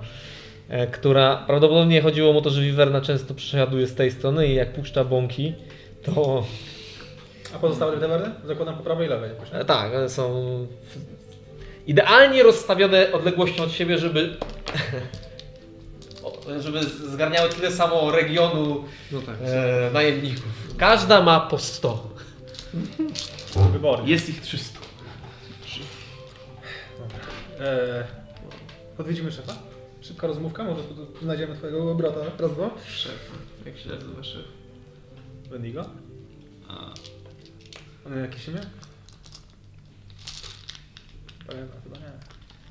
[0.92, 5.05] która prawdopodobnie chodziło o to, że wiwerna często przesiaduje z tej strony i jak puszcza
[5.05, 5.55] bąki,
[6.05, 6.44] to
[7.55, 8.31] A pozostałe dwie tawerny?
[8.44, 9.31] Zakładam po prawej i lewej.
[9.31, 10.66] jakoś, E, Tak, one są
[11.86, 14.36] idealnie rozstawione odległością od siebie, żeby
[16.23, 16.32] o,
[16.65, 19.34] żeby zgarniały tyle samo regionu No tak.
[19.44, 20.74] e, najemników.
[20.78, 22.10] Każda ma po 100.
[23.73, 24.10] Wybornie.
[24.12, 24.81] jest ich 300.
[27.60, 28.05] Eee,
[28.99, 29.52] odwiedzimy szefa?
[30.10, 30.82] szybka rozmówka, może
[31.22, 32.70] znajdziemy twojego brata, raz, dwa.
[32.86, 33.30] Szef,
[33.66, 34.44] jak się nazywa szef?
[35.50, 35.84] Wendigo?
[36.68, 36.94] A.
[38.06, 38.60] On miał jakieś imię?
[41.47, 42.12] Pamiętam, chyba nie.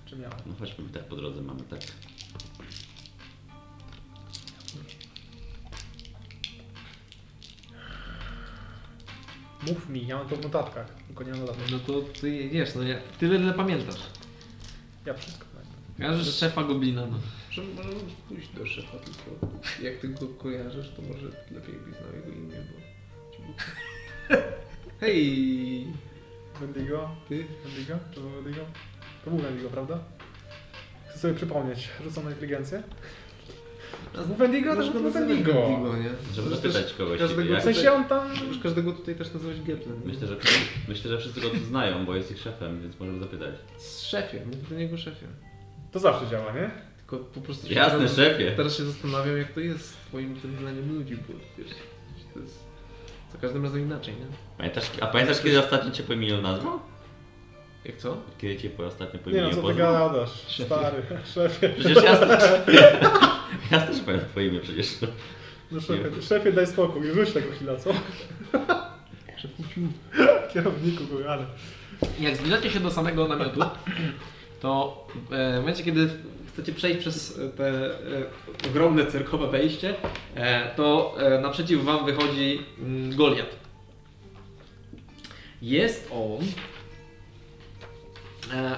[0.05, 0.31] Czy miał?
[0.45, 1.79] No chodźmy tak po drodze, mamy tak.
[9.67, 11.71] Mów mi, ja mam to w notatkach, tylko nie mam notatek.
[11.71, 14.01] No to ty wiesz, no ja tyle ile pamiętasz.
[15.05, 15.48] Ja wszystko.
[15.99, 17.17] Kojarzysz szefa Goblina, no.
[17.51, 17.95] Że możemy
[18.27, 19.47] pójść do szefa, tylko
[19.83, 22.79] jak ty go kojarzysz, to może lepiej byś znał jego imię, bo...
[25.01, 25.87] Hej!
[26.61, 27.09] Wendigo?
[27.29, 27.45] Ty?
[27.65, 27.95] Wendigo?
[28.15, 28.65] To był Wendigo?
[29.25, 29.99] To był Wendigo, prawda?
[31.09, 31.89] Chcę sobie przypomnieć.
[32.03, 32.83] Rzucam na inteligencję.
[34.13, 35.53] To był Wendigo, to Możesz był Wendigo.
[35.53, 36.09] Wendigo, nie?
[36.33, 37.19] Żeby zapytać też kogoś.
[37.19, 38.29] każdego Ja- W sensie on tam...
[38.29, 40.01] Możesz każdego tutaj też nazywać Geplem.
[40.05, 40.35] Myślę, że,
[40.87, 43.55] myślę, że wszyscy go tu znają, bo jest ich szefem, więc możemy zapytać.
[43.77, 45.27] Z szefie, mów do niego szefie.
[45.91, 46.71] To zawsze działa, nie?
[46.97, 48.51] Tylko po prostu się Jasne, teraz, szefie.
[48.51, 51.75] Teraz się zastanawiam, jak to jest z twoim tym zdaniem ludzi, bo wiesz,
[52.33, 52.59] to jest
[53.31, 54.25] za każdym razem inaczej, nie?
[54.57, 56.79] Pamiętasz, a pamiętasz kiedy ostatnio cię po imieniu nazwał?
[57.85, 58.17] Jak co?
[58.37, 60.29] Kiedy cię po ostatnio po Nie no, co ty gadasz?
[60.65, 61.03] Stary,
[61.33, 61.69] szefie.
[61.69, 62.11] Przecież ja,
[63.71, 64.97] ja też pamiętam twoje imię przecież.
[65.71, 67.93] No szefie, szefie daj spokój, rzuć tego chwila, co?
[69.37, 69.81] Szefuciu.
[70.53, 71.45] Kierowniku, kochany.
[72.19, 73.59] Jak zbliżacie się do samego namiotu,
[74.59, 76.09] to e, w momencie, kiedy
[76.47, 77.95] chcecie przejść przez te e,
[78.69, 79.95] ogromne cyrkowe wejście,
[80.35, 83.55] e, to e, naprzeciw wam wychodzi mm, Goliat.
[85.61, 86.45] Jest on
[88.53, 88.77] e,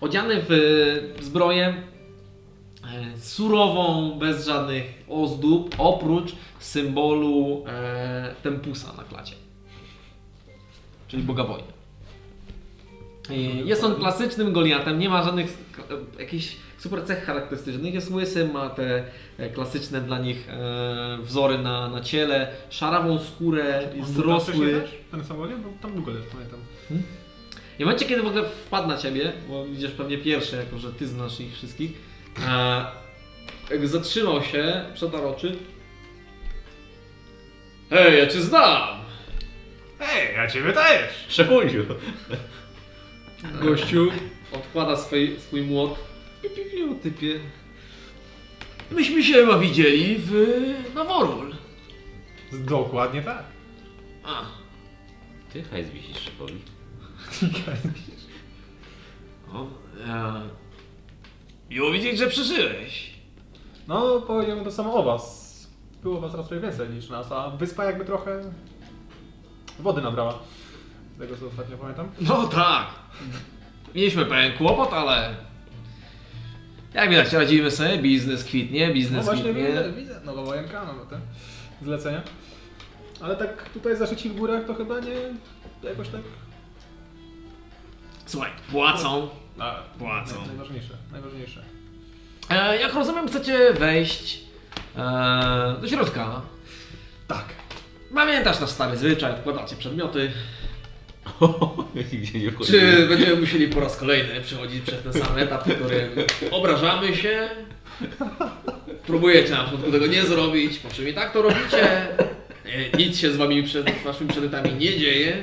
[0.00, 9.34] odziany w zbroję e, surową, bez żadnych ozdób, oprócz symbolu e, Tempusa na klacie,
[11.08, 11.81] czyli Boga Wojny.
[13.64, 15.58] Jest on klasycznym Goliatem, nie ma żadnych
[16.18, 17.94] jakichś super cech charakterystycznych.
[17.94, 19.04] Jest łysy, ma te
[19.38, 24.82] e, klasyczne dla nich e, wzory na, na ciele, szarawą skórę, jest zrosły.
[25.10, 25.60] Ten sam Goliat?
[25.60, 26.60] Bo tam długo jest, pamiętam.
[27.78, 30.92] I w momencie, kiedy w ogóle wpadł na ciebie, bo idziesz pewnie pierwszy, jako że
[30.92, 31.92] ty znasz ich wszystkich,
[33.70, 35.56] jakby zatrzymał się, przetarł oczy.
[37.90, 38.88] Hej, ja cię znam!
[40.00, 41.26] Ej, ja ciebie też!
[41.28, 41.84] Szefunciu!
[43.42, 44.08] Gościu
[44.52, 45.98] odkłada swój, swój młot.
[46.42, 47.40] Piu, piu, piu, typie.
[48.90, 50.32] Myśmy się chyba widzieli w
[50.94, 51.54] Naworul.
[52.52, 53.44] Dokładnie tak.
[54.24, 54.42] A,
[55.52, 56.54] Ty hajs wisisz szefowi.
[59.52, 59.66] o,
[60.06, 60.42] e,
[61.70, 63.12] miło widzieć, że przeżyłeś.
[63.88, 65.42] No, powiedziałbym to samo o was.
[66.02, 68.52] Było was raczej więcej niż nas, a wyspa jakby trochę
[69.78, 70.38] wody nabrała.
[71.22, 72.08] Tego co ostatnio pamiętam.
[72.20, 72.86] No tak.
[73.94, 75.34] Mieliśmy pewien kłopot, ale
[76.94, 79.62] jak widać radzimy sobie, biznes kwitnie, No biznes właśnie kwitnie.
[79.68, 81.20] widzę, widzę, nowa wojenka, no te
[81.82, 82.22] zlecenia.
[83.20, 85.14] Ale tak tutaj zaszyci w górach to chyba nie
[85.90, 86.20] jakoś tak...
[88.26, 89.28] Słuchaj, płacą.
[89.58, 90.34] A, Płacą.
[90.34, 91.62] naj- Najważniejsze, najważniejsze.
[92.50, 94.40] E, jak rozumiem, chcecie wejść
[94.96, 96.40] e, do środka.
[97.28, 97.44] Tak.
[98.14, 100.32] Pamiętasz nasz stary zwyczaj, wkładacie przedmioty.
[102.12, 102.70] Nigdzie nie wchodzi.
[102.72, 106.10] Czy będziemy musieli po raz kolejny przechodzić przez ten sam etap, w którym
[106.50, 107.48] obrażamy się?
[109.06, 112.08] Próbujecie na początku tego nie zrobić, po czym i tak to robicie.
[112.66, 115.36] E, Nic się z wami przed waszymi przedmiotami nie dzieje.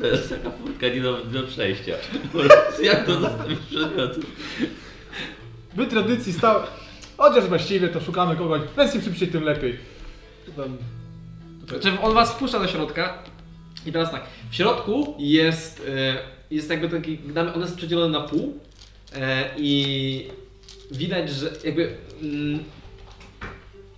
[0.00, 1.92] To jest taka furtka nie do, do przejścia.
[2.82, 4.20] Jak to zostawić przedmiotu?
[5.76, 6.66] My tradycji stałe.
[7.16, 8.60] Chociaż właściwie to szukamy kogoś.
[8.74, 9.78] Prędzej szybciej, tym lepiej.
[10.56, 10.76] Tam...
[11.68, 13.18] Znaczy on was wpuszcza do środka
[13.86, 16.16] i teraz tak, w środku jest, e,
[16.50, 17.18] jest jakby taki,
[17.54, 18.58] on jest przedzielony na pół
[19.14, 20.28] e, i
[20.90, 22.64] widać, że jakby mm,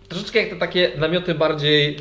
[0.08, 1.98] troszeczkę jak te takie namioty bardziej e,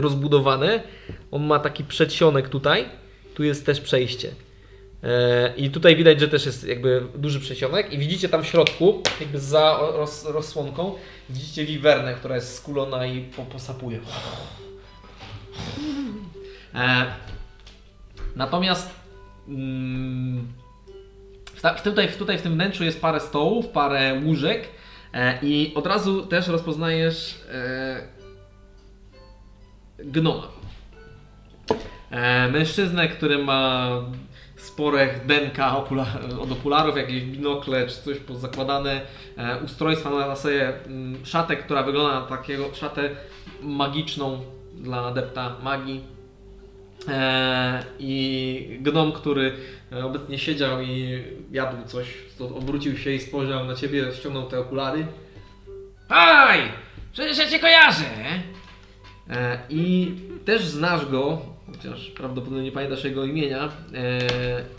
[0.00, 0.82] rozbudowane,
[1.30, 2.84] on ma taki przedsionek tutaj,
[3.34, 4.30] tu jest też przejście.
[5.56, 9.40] I tutaj widać, że też jest jakby duży przesionek i widzicie tam w środku, jakby
[9.40, 10.94] za roz, rozsłonką,
[11.30, 14.00] widzicie wiwernę, która jest skulona i po, posapuje.
[16.76, 17.06] E,
[18.36, 18.94] natomiast
[19.48, 20.52] mm,
[21.54, 24.68] w ta, w tutaj, w tutaj w tym wnętrzu jest parę stołów, parę łóżek
[25.12, 28.08] e, i od razu też rozpoznajesz e,
[29.98, 30.48] gnoma.
[32.52, 33.90] Mężczyznę, który ma
[34.56, 35.76] spore denka
[36.40, 39.00] od okularów, jakieś binokle czy coś pozakładane,
[39.36, 43.10] e, ustrojstwa na, sobie mm, szatę, która wygląda na takiego szatę
[43.62, 44.40] magiczną
[44.74, 46.15] dla adepta magii.
[47.08, 49.52] E, I gnom, który
[49.92, 52.06] e, obecnie siedział i jadł coś,
[52.38, 55.06] to obrócił się i spojrzał na ciebie, ściągnął te okulary.
[56.08, 56.60] Aj!
[57.12, 58.04] Przecież ja cię kojarzę!
[59.30, 61.42] E, I też znasz go,
[61.76, 63.64] chociaż prawdopodobnie nie pamiętasz jego imienia.
[63.64, 63.70] E,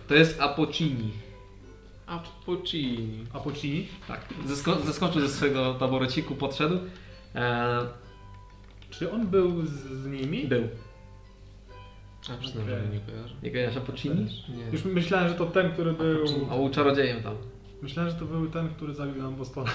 [0.08, 1.12] to jest Apocini.
[2.08, 3.26] A Pocini.
[3.34, 3.88] A po ci?
[4.08, 6.80] Tak, zesko- zeskoczył ze swojego taboreciku, podszedł.
[7.36, 7.80] E,
[8.90, 10.48] Czy on był z, z nimi?
[10.48, 10.68] był.
[12.34, 13.36] A przyznam, że nie kojarzę.
[13.44, 14.28] Nie kojarzysz Apocini?
[14.58, 14.64] Nie.
[14.72, 16.26] Już myślałem, że to ten, który był...
[16.52, 17.36] A był czarodziejem tam.
[17.82, 19.72] Myślałem, że to był ten, który zabił nam Bostona.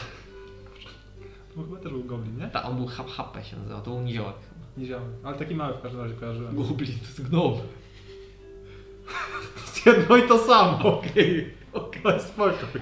[1.55, 2.49] To chyba też był Goblin, nie?
[2.49, 4.35] Ta, on był Hap Happę się nazywał, to był niziołek.
[4.77, 5.07] Nie działał.
[5.25, 6.57] Ale taki mały w każdym razie kojarzyłem.
[6.57, 7.55] Goblin, to jest gnom.
[9.87, 11.55] Jedno i to samo, okej.
[11.73, 12.81] Okej, spokój.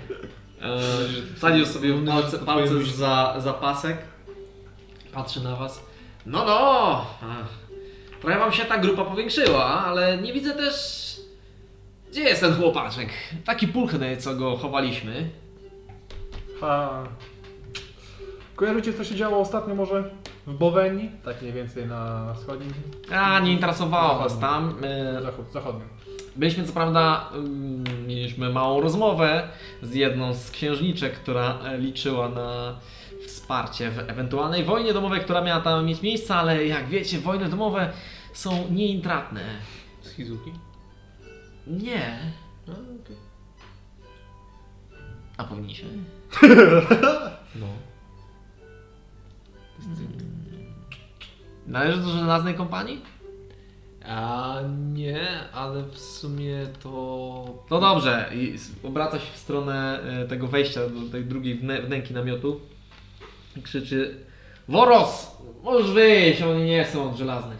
[0.62, 3.98] Eee, Wsadził sobie palce, palce za, za pasek.
[5.12, 5.84] Patrzy na was.
[6.26, 7.06] No, no!
[7.22, 7.48] Ach,
[8.20, 11.00] Trochę wam się ta grupa powiększyła, ale nie widzę też...
[12.10, 13.08] Gdzie jest ten chłopaczek?
[13.44, 15.30] Taki pulchny, co go chowaliśmy.
[16.60, 17.04] Ha.
[18.56, 20.10] Kojarzycie, co się działo ostatnio może
[20.46, 21.10] w Bowenii?
[21.24, 22.72] Tak mniej więcej na wschodnim...
[23.12, 24.76] A, nie interesowało was tam.
[24.84, 25.88] Eee, Zachód, zachodnim.
[26.36, 29.48] Byliśmy co prawda, mm, mieliśmy małą rozmowę
[29.82, 32.76] z jedną z księżniczek, która e, liczyła na
[33.50, 37.92] wsparcie w ewentualnej wojnie domowej, która miała tam mieć miejsce, ale jak wiecie, wojny domowe
[38.32, 39.40] są nieintratne.
[40.02, 40.52] Z Hizuki?
[41.66, 42.18] Nie.
[42.68, 43.16] A, okej.
[45.36, 45.88] A powinniśmy?
[47.54, 47.66] No.
[51.66, 53.00] Należy do żelaznej kompanii?
[54.06, 54.54] A
[54.92, 57.64] nie, ale w sumie to...
[57.70, 62.14] No dobrze, i obraca się w stronę e, tego wejścia do tej drugiej wnę- wnęki
[62.14, 62.60] namiotu
[63.56, 64.14] i krzyczy
[64.68, 65.30] Woros!
[65.62, 67.58] Możesz wyjść, oni nie są od żelaznych.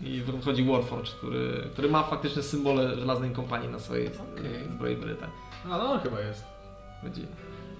[0.00, 4.64] I wchodzi Warforged, który, który ma faktycznie symbole żelaznej kompanii na swojej Okej.
[4.70, 5.26] zbroi bryte.
[5.64, 6.44] A no, on chyba jest.
[7.02, 7.22] Będzie...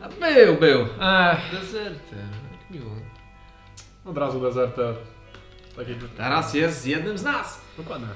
[0.02, 0.80] A był, był.
[0.80, 2.24] Ech, Dezerter,
[2.70, 2.90] miło.
[4.04, 4.94] Od razu dezerter.
[5.76, 5.94] Taki...
[6.16, 7.60] teraz jest z jednym z nas.
[7.76, 8.08] Dokładnie.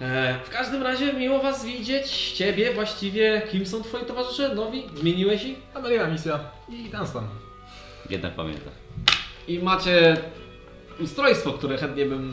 [0.00, 3.42] E, w każdym razie miło was widzieć, ciebie właściwie.
[3.50, 4.82] Kim są twoi towarzysze nowi?
[4.94, 5.58] Zmieniłeś ich?
[5.74, 7.28] Amelia misja i Dunstan.
[8.10, 8.72] Jednak pamiętam.
[9.48, 10.16] I macie
[11.00, 12.30] ustrojstwo, które chętnie bym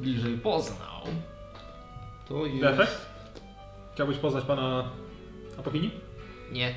[0.00, 1.02] bliżej poznał.
[2.28, 2.60] To jest...
[2.60, 3.10] Defekt?
[3.94, 4.90] Chciałbyś poznać pana
[5.58, 5.90] Apokini?
[6.52, 6.74] Nie.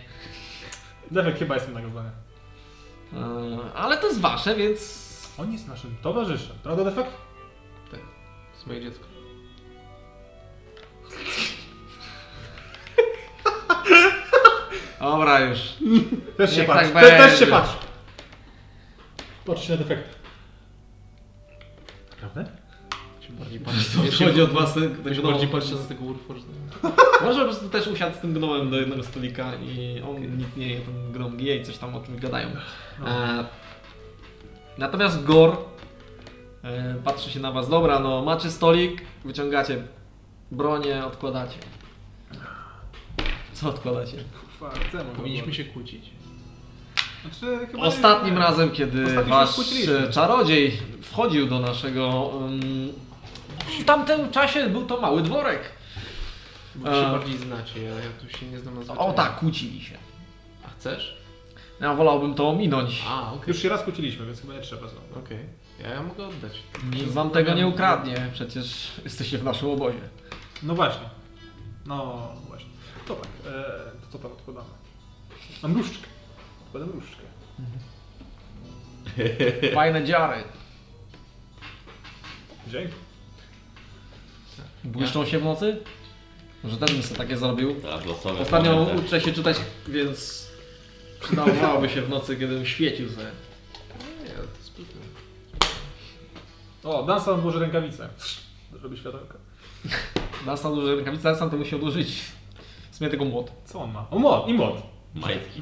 [1.12, 2.12] Defekt chyba jest innego zdania.
[3.14, 5.04] E, ale to jest wasze, więc.
[5.38, 6.56] On jest naszym towarzyszem.
[6.64, 7.12] Prawda, Defekt?
[7.92, 7.98] To
[8.54, 9.06] jest moje dziecko.
[15.04, 15.60] Dobra, już.
[16.38, 16.92] Też się Niech patrz.
[16.92, 17.70] tak te, też się patrz.
[19.46, 20.16] Patrz na defekt.
[22.20, 22.44] Prawda?
[23.22, 23.60] Się bardziej
[24.12, 25.32] Wchodzi od was ten, ten Ja się gnom.
[25.32, 26.46] bardziej patrzę na tego Warforged.
[27.24, 30.68] Może po prostu też usiadł z tym gnomem do jednego stolika i on nic nie
[30.68, 32.48] je, ten gnom je i coś tam o czymś gadają.
[33.06, 33.46] E,
[34.78, 35.58] natomiast Gor
[36.64, 37.70] e, patrzy się na was.
[37.70, 39.84] Dobra, no macie stolik, wyciągacie
[40.52, 41.58] bronię, odkładacie.
[43.54, 44.18] Co odkładacie?
[45.16, 46.10] Powinniśmy się kłócić.
[47.22, 48.40] Znaczy, chyba Ostatnim nie.
[48.40, 49.98] razem, kiedy Ostatnio się wasz skłóciliśmy.
[50.08, 52.08] e, czarodziej wchodził do naszego...
[52.28, 52.62] Um,
[53.82, 55.62] w tamtym czasie był to mały dworek.
[56.76, 57.12] Bo się E.
[57.12, 59.16] bardziej znacie, ja, ja tu się nie znam na O zwyczajach.
[59.16, 59.98] tak, kłócili się.
[60.66, 61.18] A chcesz?
[61.82, 63.04] Ja wolałbym to ominąć.
[63.10, 63.48] A, okej.
[63.48, 65.20] Już się raz kłóciliśmy, więc chyba nie trzeba znowu.
[65.20, 65.40] Okej.
[65.84, 66.52] Ja, ja mogę oddać.
[66.94, 70.00] Nikt wam tego nie ukradnie, przecież jesteście w naszym obozie.
[70.64, 71.10] No właśnie.
[71.86, 72.70] No właśnie.
[73.08, 74.70] To tak, e, tam odkładamy?
[75.64, 76.08] Mam różdżkę.
[76.66, 77.24] Odkładam różdżkę.
[79.74, 80.44] Fajne dziary.
[82.68, 82.94] Dzięki.
[84.84, 85.78] Błyszczą się w nocy?
[86.64, 87.76] Może też bym sobie takie zrobił.
[87.82, 88.40] Tak, losowe.
[88.40, 89.06] Ostatnio momenty.
[89.06, 90.48] uczę się czytać, więc
[91.20, 93.32] przydawałoby się w nocy, kiedym świecił sobie.
[94.24, 95.02] Nie, to jest sprytne.
[96.84, 98.10] O, Dunstan włoży rękawicę.
[98.82, 99.38] Robi światełka.
[100.46, 102.22] Nasta duże rękawice, sam to musi odłożyć.
[102.94, 103.52] W sumie tylko młot.
[103.66, 104.06] Co on ma?
[104.12, 104.82] O, młot, i młot.
[105.16, 105.62] Majtki.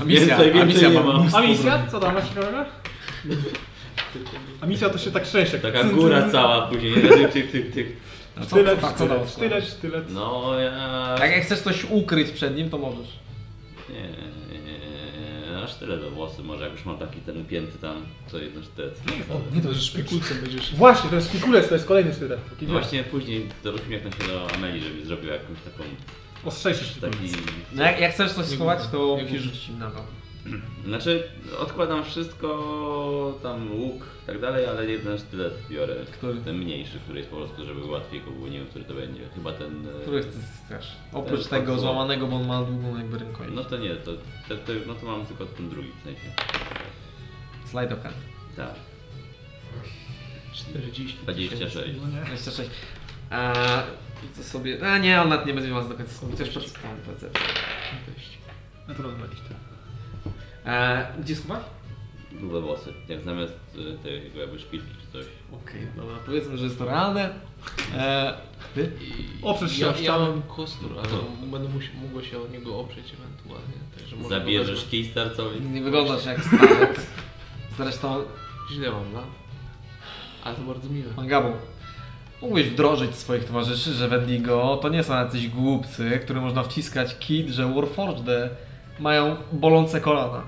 [0.00, 1.86] A misja, Więcej, a misja ma mnóstwo A misja?
[1.90, 2.64] Co tam masz ciekawego?
[4.60, 5.58] A misja to się tak szczęście.
[5.58, 6.94] Taka góra cała później.
[6.94, 7.86] Tyk, tyk, tyk, tyk.
[8.40, 10.04] Co, Sztylet, co, co, co, sztylet, sztylet, sztylet.
[10.10, 11.16] No ja...
[11.20, 13.18] Jak, jak chcesz coś ukryć przed nim, to możesz.
[13.90, 14.08] Nie,
[15.64, 16.42] aż tyle do włosy.
[16.42, 19.00] Może jak już mam taki ten upięty tam, to jedno sztylet.
[19.54, 20.74] Nie, To już szpikulcem będziesz.
[20.74, 22.40] Właśnie, to jest szpikulec, to jest kolejny sztylet.
[22.62, 25.84] No właśnie później uśmiechnę się do Ameli, żeby zrobił jakąś taką...
[26.44, 27.16] Ostrzejszy szpikulec.
[27.16, 27.34] Taki...
[27.72, 30.23] No jak, jak chcesz coś schować, to Jak musisz rzucić im na to.
[30.88, 35.94] Znaczy odkładam wszystko, tam łuk i tak dalej, ale jeden sztylet biorę.
[36.12, 36.40] Który?
[36.40, 39.28] Ten mniejszy, który jest po prostu, żeby łatwiej go było, nie wiem, który to będzie.
[39.34, 39.86] Chyba ten...
[39.88, 40.92] e, Który chcesz.
[41.12, 43.54] Oprócz Ten tego złamanego, bo on ma długą jakby rękojeść.
[43.56, 44.12] No to nie, to,
[44.48, 46.32] to, to, no to mam tylko ten drugi w sensie.
[47.66, 48.16] Slide of hand.
[48.56, 48.74] Tak,
[50.52, 51.18] 40.
[51.22, 51.74] 26.
[52.02, 52.24] No nie.
[52.26, 52.70] 26.
[53.30, 53.52] A,
[54.36, 54.92] to sobie...
[54.92, 56.26] A nie, on nawet nie będzie was do końca.
[56.36, 57.40] Też przeczytałem percepcję.
[58.88, 59.42] Naturalnie 20.
[60.66, 61.62] E, gdzie schować?
[62.32, 62.92] grube włosy.
[63.08, 65.26] Jak zamiast y, tej jakby szpilki czy coś.
[65.52, 67.30] Okej, dobra, powiedzmy, że jest to realne.
[67.96, 68.34] E,
[68.74, 68.92] ty?
[69.42, 70.28] Oprzesz się ja, o ja ścianę.
[70.28, 71.08] mam kostur, ale
[71.50, 73.74] będę musi, mogło się od niego oprzeć ewentualnie.
[73.98, 74.90] Także może go Zabierzesz wezmę.
[74.90, 75.60] kij starcowy.
[75.60, 77.06] Nie wyglądasz jak stariec.
[77.78, 78.22] Zresztą,
[78.72, 79.24] Źle mam lat.
[80.44, 81.12] Ale to bardzo miłe.
[81.16, 81.48] Mangabu,
[82.42, 87.48] mógłbyś wdrożyć swoich towarzyszy, że Wendigo to nie są jacyś głupcy, którym można wciskać kit,
[87.48, 88.50] że Warforged
[89.00, 90.42] mają bolące kolana.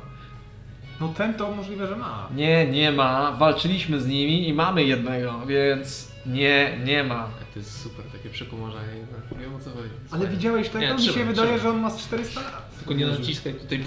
[1.01, 2.29] No ten to możliwe, że ma.
[2.35, 3.33] Nie, nie ma.
[3.33, 7.29] Walczyliśmy z nimi i mamy jednego, więc nie, nie ma.
[7.53, 8.97] To jest super, takie przekomarzanie.
[8.97, 9.41] jednak.
[9.41, 9.89] Wiem o co chodzi.
[10.11, 10.37] Ale Fajnie.
[10.37, 10.85] widziałeś tego?
[10.85, 12.79] Nie, Mi się wydaje, że on ma z 400 lat.
[12.79, 13.85] Tylko nie naciskaj tutaj.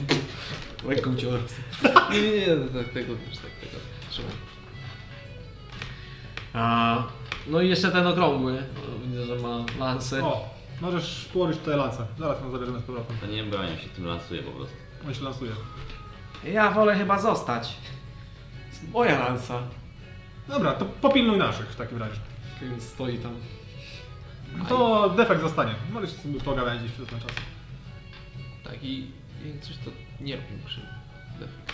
[0.88, 1.28] Ręką cię
[2.12, 3.78] Nie, nie, nie, tak, tego też, tak, tego.
[4.10, 4.32] Trzymaj.
[6.54, 7.04] A,
[7.48, 8.64] No i jeszcze ten okrągły.
[9.06, 10.24] Widzę, że ma lansy.
[10.24, 10.50] O,
[10.82, 12.06] możesz położyć tutaj lance.
[12.20, 13.18] Zaraz ją zabierzemy z powrotem.
[13.22, 14.76] To nie bronią się, tym lansuje po prostu.
[15.08, 15.52] On się lansuje.
[16.43, 17.68] Ja wolę chyba zostać.
[17.68, 19.59] To jest Moja lansa.
[20.48, 22.19] Dobra, to popilnuj naszych w takim razie.
[22.61, 23.35] Więc stoi tam.
[24.69, 25.76] To defekt zostanie.
[25.92, 27.32] Możesz sobie pogawędzić przez ten czas.
[28.64, 29.11] Tak i
[29.45, 30.90] jak coś to nie robi mi krzywdy.
[31.40, 31.74] Defekt.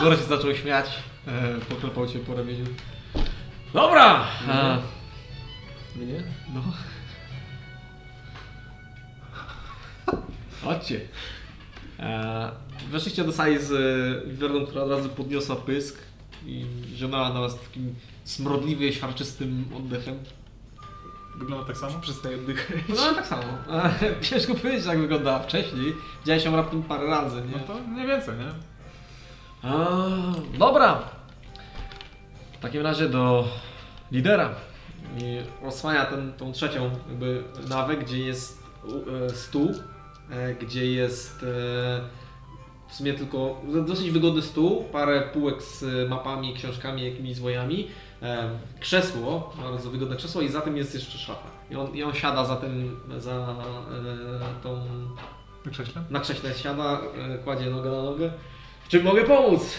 [0.00, 0.86] Gora się zaczął śmiać.
[1.26, 2.64] E, poklepał cię po ramieniu.
[3.72, 4.26] Dobra!
[4.48, 4.78] A,
[5.96, 6.22] Mnie?
[6.54, 6.62] no.
[10.64, 11.00] Chodźcie.
[12.00, 12.50] E,
[12.90, 13.70] weszliście do sali z
[14.28, 15.98] Wiwerną, która od razu podniosła pysk
[16.46, 20.18] i zionęła na was takim smrodliwie siarczystym oddechem.
[21.36, 22.00] Wygląda tak samo?
[22.00, 22.76] Przestaję oddychać.
[22.88, 23.42] No tak samo.
[24.02, 25.94] E, ciężko powiedzieć jak wyglądała wcześniej.
[26.20, 27.56] Widziałeś ją raptem parę razy, nie?
[27.56, 28.50] No to mniej więcej, nie?
[29.70, 29.96] A,
[30.58, 31.02] dobra.
[32.52, 33.48] W takim razie do
[34.12, 34.54] lidera.
[35.18, 38.62] I osłania ten, tą trzecią jakby nawę, gdzie jest
[39.26, 39.74] e, stół,
[40.60, 41.46] gdzie jest e,
[42.88, 47.88] w sumie tylko dosyć wygodny stół, parę półek z mapami, książkami, jakimiś zwojami,
[48.22, 48.50] e,
[48.80, 51.48] krzesło, bardzo wygodne krzesło i za tym jest jeszcze szafa.
[51.70, 54.76] I on, i on siada za tym, za e, tą
[55.64, 56.02] Na krześle?
[56.10, 57.00] na krześle siada,
[57.34, 58.32] e, kładzie nogę na nogę.
[58.84, 59.74] W czym mogę pomóc?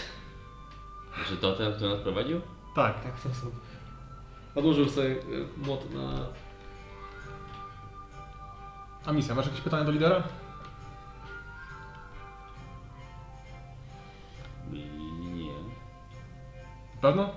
[1.28, 2.40] Czy to ten, kto nas prowadził?
[2.74, 3.02] Tak.
[3.02, 3.46] Tak, to są.
[4.54, 5.16] Odłożył sobie e,
[5.66, 6.26] młot na...
[9.06, 10.22] A misja, masz jakieś pytania do lidera?
[17.02, 17.30] Pewno?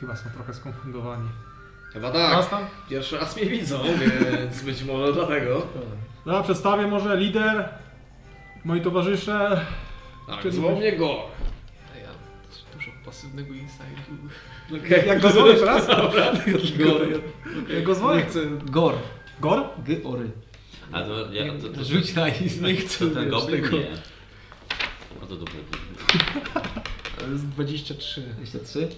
[0.00, 1.28] Chyba są trochę skonfundowani.
[1.92, 2.66] Chyba Raz tam?
[2.88, 5.66] Pierwszy raz mnie widzą, więc być może dlatego.
[6.24, 7.68] Dobra, przedstawię może lider,
[8.64, 9.66] moi towarzysze.
[10.26, 10.42] Tak,
[10.98, 11.16] go.
[12.02, 12.10] Ja
[12.74, 14.84] dużo pasywnego inside'u.
[14.86, 15.06] Okay.
[15.06, 15.86] Jak go zwołę teraz?
[16.78, 17.00] Gor.
[17.68, 18.22] Jak go zwołę?
[18.64, 18.94] Gor.
[19.40, 19.64] Gor?
[19.78, 20.30] G-ory.
[20.92, 23.08] A to, ja, to, to, Rzuć na iz, nie chcę.
[23.08, 23.62] to ten goblin?
[23.62, 23.76] tego.
[23.76, 23.86] Nie.
[25.20, 25.52] No to dupy.
[27.18, 28.22] Ale jest 23.
[28.36, 28.88] 23.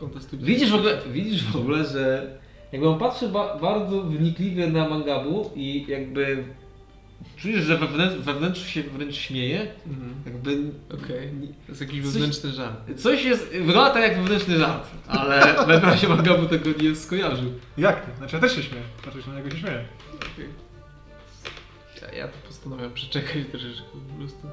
[0.00, 0.46] Fantastycznie.
[0.46, 2.32] Widzisz w ogóle, widzisz w ogóle, że
[2.72, 6.44] jakby on patrzy ba bardzo wnikliwie na mangabu i jakby
[7.36, 9.66] czujesz, że wewnętrz, wewnętrznie się wręcz śmieje.
[9.86, 10.14] Mhm.
[10.26, 10.58] Jakby
[10.94, 11.30] Okej.
[11.66, 12.76] To jest jakiś Coś- wewnętrzny żart.
[13.00, 15.40] coś jest, wygląda tak jak wewnętrzny żart, ale
[15.80, 17.52] w razie mangabu tego nie skojarzył.
[17.78, 18.06] Jak?
[18.18, 18.84] Znaczy ja też się śmieję.
[19.02, 19.84] Znaczy się na niego się śmieję.
[20.16, 20.46] Okej.
[22.02, 24.46] Ja, ja to postanowiłem przeczekać troszeczkę po prostu.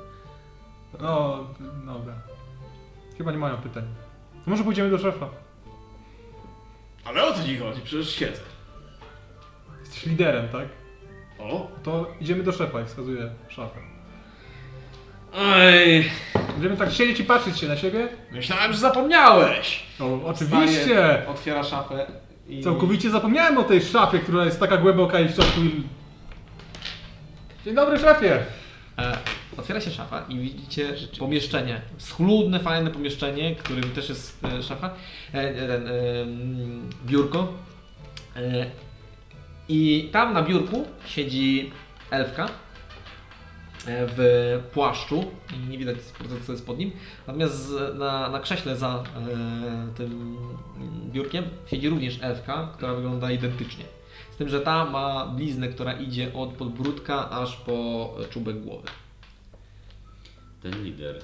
[1.02, 1.44] No,
[1.86, 2.14] dobra.
[3.18, 3.84] Chyba nie mają pytań.
[4.46, 5.30] To może pójdziemy do szefa.
[7.06, 7.82] Ale o co ci chodzi?
[7.82, 8.42] Przecież siedzę.
[9.80, 10.68] Jesteś liderem, tak?
[11.40, 11.68] O!
[11.84, 13.80] To idziemy do szefa i wskazuje szafę.
[15.38, 16.12] Ej,
[16.52, 18.08] Będziemy tak siedzieć i patrzeć się na siebie?
[18.32, 19.84] myślałem, że zapomniałeś!
[20.00, 20.80] No, oczywiście!
[20.80, 22.06] Wstaje, otwiera szafę
[22.48, 22.64] i...
[22.64, 25.62] Całkowicie zapomniałem o tej szafie, która jest taka głęboka i w środku.
[25.62, 25.84] i-
[27.66, 28.40] Dzień dobry, szefie!
[28.98, 29.18] E,
[29.58, 31.82] otwiera się szafa i widzicie pomieszczenie.
[31.98, 34.90] Schludne, fajne pomieszczenie, którym też jest e, szafa.
[35.34, 35.76] E, e,
[36.22, 37.54] mm, biurko.
[38.36, 38.66] E,
[39.70, 41.72] I tam na biurku siedzi
[42.12, 42.50] elfka e,
[43.88, 44.20] w
[44.74, 45.98] płaszczu i nie widać
[46.46, 46.92] co jest pod nim.
[47.28, 49.04] Natomiast na, na krześle za e,
[49.98, 50.38] tym
[51.06, 53.99] biurkiem siedzi również elfka, która wygląda identycznie.
[54.40, 58.88] Z tym, że ta ma bliznę, która idzie od podbródka aż po czubek głowy.
[60.62, 61.22] Ten lider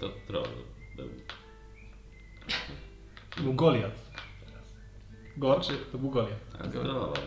[0.00, 0.46] to troll
[0.96, 1.08] był.
[3.36, 3.92] To był Goliat.
[5.36, 5.60] Gor?
[5.92, 6.38] To był Goliat.
[6.72, 7.20] Trollował nas.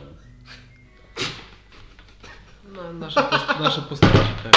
[2.76, 4.54] No, nasze, post nasze postaci, tak.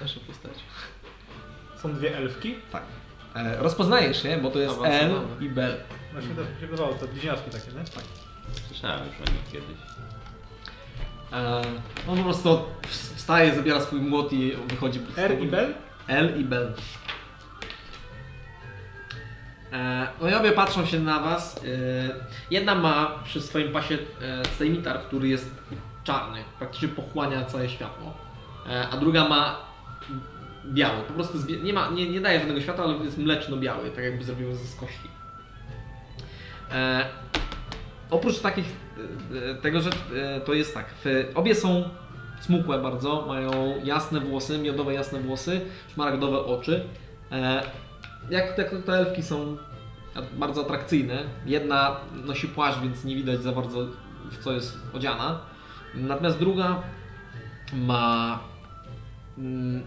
[0.00, 0.60] Nasze postaci.
[1.82, 2.54] Są dwie elfki?
[2.72, 2.82] Tak.
[3.34, 5.46] E, rozpoznajesz je, bo to jest L Awansowane.
[5.46, 5.76] i Bel.
[6.12, 7.84] Właśnie to się wydawało, to bliźniaczki takie, nie?
[7.84, 8.04] Tak.
[8.80, 9.78] Słyszałem już o nich kiedyś.
[11.32, 11.62] E,
[12.08, 12.62] on po prostu
[13.16, 15.00] wstaje, zabiera swój młot i wychodzi.
[15.16, 15.74] R i Bell?
[16.08, 16.72] L i Bell.
[19.72, 21.56] E, no i obie patrzą się na was.
[21.56, 21.60] E,
[22.50, 25.50] jedna ma przy swoim pasie e, sejmitar, który jest
[26.04, 28.14] czarny, praktycznie pochłania całe światło.
[28.70, 29.56] E, a druga ma
[30.66, 34.04] biały, po prostu zbie- nie, ma, nie, nie daje żadnego światła, ale jest mleczno-biały, tak
[34.04, 34.64] jakby zrobił ze.
[36.72, 37.04] E,
[38.10, 38.66] oprócz takich,
[39.50, 40.86] e, tego, że e, to jest tak,
[41.34, 41.84] obie są
[42.40, 45.60] smukłe bardzo, mają jasne włosy, miodowe jasne włosy,
[45.92, 46.84] szmaragdowe oczy.
[47.32, 47.62] E,
[48.30, 49.56] jak, jak te elfki są
[50.32, 51.24] bardzo atrakcyjne.
[51.46, 53.86] Jedna nosi płaszcz, więc nie widać za bardzo
[54.30, 55.40] w co jest odziana.
[55.94, 56.82] Natomiast druga
[57.72, 58.38] ma
[59.38, 59.82] mm,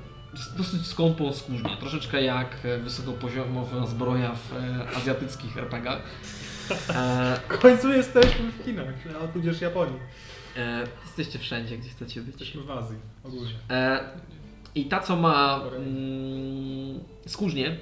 [0.58, 1.78] dosyć skąpą skórznię.
[1.80, 6.02] Troszeczkę jak e, wysokopoziomowa zbroja w e, azjatyckich RPGach.
[6.90, 8.86] E, W końcu jesteśmy w Chinach,
[9.24, 10.00] a tudzież Japonii.
[10.58, 12.30] e, jesteście wszędzie, gdzie chcecie być.
[12.40, 13.52] Jesteśmy w Azji ogólnie.
[13.70, 14.00] E,
[14.76, 17.78] I ta, co ma mm, skórznię,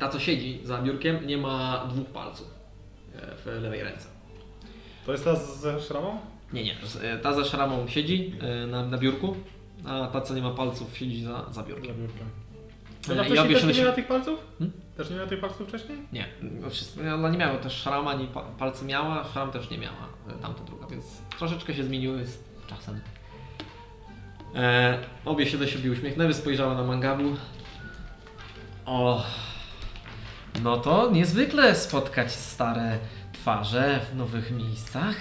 [0.00, 2.46] ta, co siedzi za biurkiem, nie ma dwóch palców
[3.14, 4.08] e, w lewej ręce.
[5.06, 6.18] To jest ta ze szramą?
[6.52, 6.76] Nie, nie.
[7.02, 8.34] e, Ta za szramą siedzi
[8.70, 9.36] na, na biurku,
[9.86, 11.94] a ta, co nie ma palców, siedzi za, za biurkiem.
[11.94, 12.26] Za biurkiem.
[13.12, 14.38] Ona i obie się nie miała tych palców?
[14.58, 14.80] Hmm?
[14.98, 15.98] Też nie miała tych palców wcześniej?
[16.12, 16.28] Nie,
[16.96, 20.32] no ona nie miała też szrama, ani pa, palce miała, szram też nie miała, e,
[20.42, 21.04] tamta druga, więc
[21.38, 23.00] troszeczkę się zmieniły z czasem.
[24.54, 27.36] E, obie się do siebie uśmiechnęły, spojrzały na Mangabu.
[28.86, 29.24] O,
[30.62, 32.98] no to niezwykle spotkać stare
[33.32, 35.16] twarze w nowych miejscach,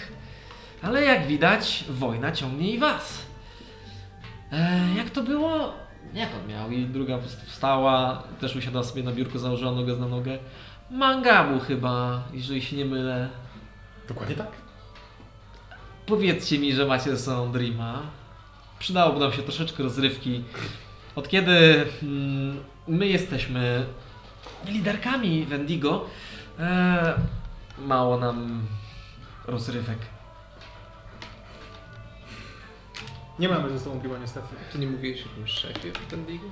[0.81, 3.21] ale jak widać, wojna ciągnie i was.
[4.51, 5.73] E, jak to było?
[6.13, 6.71] Jak on miał?
[6.71, 10.37] I druga po prostu wstała, też usiadła sobie na biurku, założyła nogę na nogę.
[10.91, 13.29] Mangabu chyba, jeżeli się nie mylę.
[14.07, 14.51] Dokładnie tak.
[16.05, 18.01] Powiedzcie mi, że macie ze sobą Dreama.
[18.79, 20.43] Przydałoby nam się troszeczkę rozrywki.
[21.15, 23.85] Od kiedy mm, my jesteśmy
[24.65, 26.05] liderkami Wendigo,
[26.59, 27.13] e,
[27.77, 28.67] mało nam
[29.47, 30.16] rozrywek.
[33.39, 34.47] Nie mamy ze sobą chyba niestety.
[34.71, 36.45] Tu nie mówiłeś o jakimś szefie w Bendigo?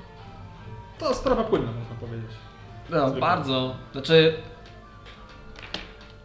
[1.00, 2.32] To sprawa płynna, można powiedzieć.
[2.90, 3.22] No, Zwykle.
[3.22, 3.76] bardzo.
[3.92, 4.38] Znaczy,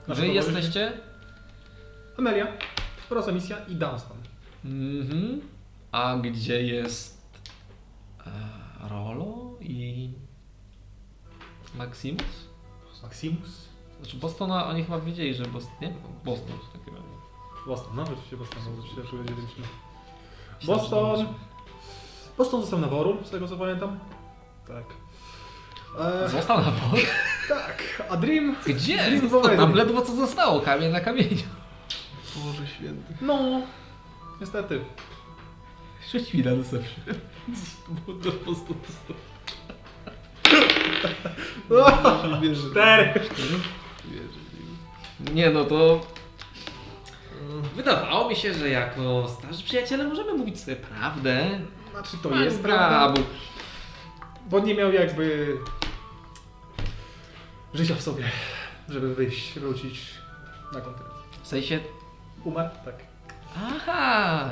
[0.08, 0.52] Nasze wy towarzysze?
[0.54, 0.92] jesteście?
[2.18, 2.46] Amelia,
[3.08, 4.16] Proza Misja i Dunstan.
[4.64, 5.40] Mhm.
[5.92, 7.22] A gdzie jest
[8.26, 8.30] e,
[8.88, 10.10] Rolo i
[11.74, 12.48] Maximus?
[13.02, 13.68] Maximus?
[14.00, 15.94] Znaczy Bostona, oni chyba wiedzieli, że Boston, nie?
[16.24, 17.08] Boston w takim razie.
[17.66, 19.44] Boston, no rzeczywiście Boston, bo się też wiedzieliśmy.
[19.44, 19.89] Myślałem, że
[20.64, 21.26] Boston.
[21.26, 21.34] to
[22.38, 23.98] Boston został na Worul, z tego co pamiętam.
[24.68, 24.84] Tak.
[26.24, 27.00] E, Został na pol?
[27.48, 28.56] tak, a Dream?
[28.66, 28.96] Gdzie?
[28.96, 31.42] Dream Został, tam ledwo co zostało, kamień na kamieniu.
[32.36, 33.14] Boże święty.
[33.20, 33.60] No,
[34.40, 34.80] niestety.
[36.34, 37.04] Mi na deception.
[37.88, 39.16] Bo to po prostu dostał.
[42.70, 43.20] Cztery.
[45.34, 46.00] Nie no to...
[47.76, 51.60] Wydawało mi się, że jako starzy przyjaciele możemy mówić sobie prawdę.
[51.92, 52.90] Znaczy to jest prawda.
[53.00, 53.22] Mangabu.
[54.50, 55.56] Bo nie miał jakby
[57.74, 58.24] życia w sobie,
[58.88, 60.14] żeby wyjść, wrócić
[60.72, 61.14] na kontynent.
[61.42, 61.80] W sensie...
[62.44, 62.70] Umarł?
[62.84, 62.94] Tak.
[63.56, 64.50] Aha!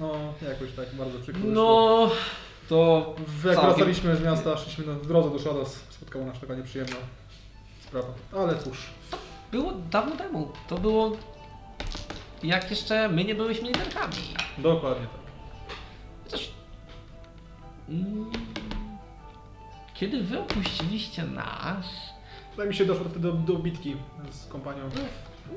[0.00, 0.12] No,
[0.42, 1.42] jakoś tak bardzo przykro.
[1.42, 1.54] wyszło.
[1.54, 2.10] No...
[2.68, 3.14] To...
[3.44, 6.96] Jak całkiem- wracaliśmy z miasta, szliśmy na w drodze do Shadows, spotkała nas taka nieprzyjemna
[7.88, 8.08] sprawa.
[8.32, 8.78] Ale cóż,
[9.52, 10.52] Było dawno temu.
[10.68, 11.16] To było...
[12.42, 14.14] Jak jeszcze my nie byliśmy liderkami.
[14.58, 15.20] dokładnie tak.
[16.24, 16.50] Chociaż...
[17.88, 18.30] Mm,
[19.94, 21.86] Kiedy wy opuściliście nasz...
[22.50, 23.96] Wydaje mi się, doszło wtedy do, do bitki
[24.30, 24.82] z kompanią.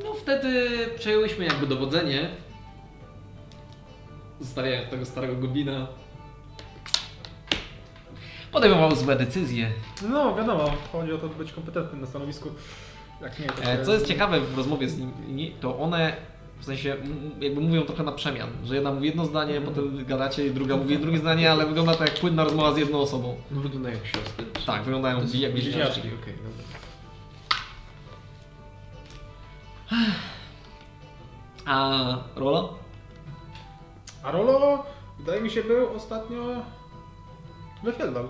[0.03, 2.29] No wtedy przejęłyśmy jakby dowodzenie.
[4.39, 5.87] Zostawiając tego starego goblina.
[8.51, 9.71] Podejmował złe decyzje.
[10.09, 12.49] No, wiadomo, chodzi o to, by być kompetentnym na stanowisku.
[13.21, 16.15] Jak nie, to E, Co jest ciekawe w rozmowie z nimi, to one
[16.63, 16.97] w sensie
[17.39, 20.99] jakby mówią trochę na przemian, że jedna mówi jedno zdanie, potem gadacie i druga mówi
[20.99, 23.35] drugie zdanie, ale wygląda to jak płynna rozmowa z jedną osobą.
[23.51, 24.45] No wygląda jak siostry.
[24.65, 25.53] Tak, wyglądają jak bliźniaczki.
[25.53, 25.99] bliźniaczki.
[25.99, 26.77] Okej, dobra.
[31.65, 32.69] A Rola?
[34.23, 34.85] A Rolo,
[35.19, 36.43] wydaje mi się, był ostatnio
[37.83, 38.27] we Fjeldal.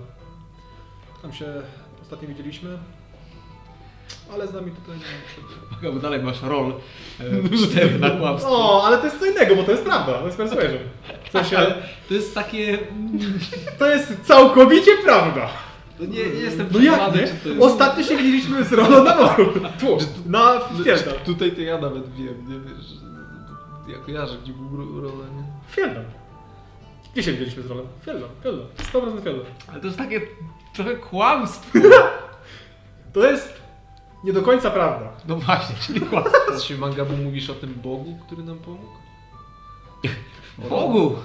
[1.22, 1.46] Tam się
[2.02, 2.78] ostatnio widzieliśmy.
[4.34, 4.96] Ale z nami tutaj
[5.84, 5.92] nie.
[5.92, 6.74] Bo dalej masz rol
[7.20, 8.52] e, cztery na kłamstwo.
[8.52, 10.78] O, ale to jest co innego, bo to jest prawda, to jest persuasion.
[11.28, 11.58] W sensie,
[12.08, 12.78] to jest takie...
[13.80, 15.50] to jest całkowicie prawda.
[15.98, 17.22] To nie, nie jestem No jak nie?
[17.22, 17.34] jest...
[17.60, 19.54] Ostatnio się widzieliśmy z Rolo na moru.
[19.80, 21.14] Tu, na Fjeldal.
[21.26, 22.86] Tutaj to ja nawet wiem, nie wiesz.
[22.86, 25.44] że- Ja kojarzę, gdzie był rola, nie?
[25.76, 26.04] Fieldon.
[27.14, 27.82] Gdzie się widzieliśmy z rolą?
[28.06, 28.66] Fieldon, Fieldon.
[28.94, 29.46] 100% Fieldon.
[29.72, 30.22] Ale to jest takie
[30.76, 31.80] trochę kłamstwo.
[33.14, 33.54] To jest
[34.24, 35.10] nie do końca prawda.
[35.28, 36.60] No właśnie, czyli kłamstwo.
[36.60, 38.86] Się Mangabu mówisz o tym Bogu, który nam pomógł?
[40.70, 41.16] Bogu!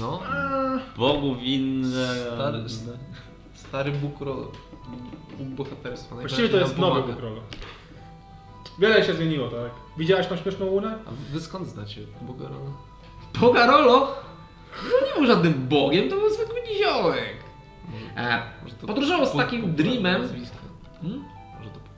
[0.00, 0.20] No,
[0.96, 2.14] Bogu winne.
[2.34, 2.64] stary,
[3.54, 4.36] stary Bóg, ro...
[5.38, 6.14] Bóg bohaterstwa.
[6.16, 7.02] Właściwie to jest nowy.
[7.12, 7.40] Bóg Rolo.
[8.78, 9.70] Wiele się zmieniło, tak?
[9.98, 10.98] Widziałaś tą śmieszną łunę?
[11.06, 12.70] A wy skąd znacie Boga Rola?
[13.40, 14.14] Boga Rolo?
[14.84, 17.34] No nie był żadnym bogiem, to był zwykły niziołek.
[18.16, 20.22] E, Może to Podróżował z po- takim dreamem.
[21.02, 21.24] Hmm?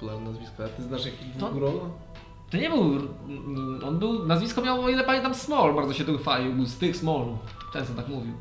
[0.03, 0.65] Popularne nazwisko.
[0.65, 1.53] A ty znasz jakiś To-?
[2.51, 3.09] To nie był.
[3.87, 4.27] On był.
[4.27, 5.75] Nazwisko miał, o ile pamiętam, Small.
[5.75, 6.55] Bardzo się tym chwalił.
[6.55, 7.39] Był z tych Smallu.
[7.73, 8.35] Często tak mówił.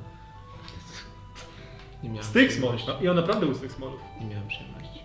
[2.04, 2.92] Nie miałem Z tych przyjemności.
[3.02, 4.00] I on naprawdę był z tych smolów.
[4.20, 5.00] Nie miałem przyjemności.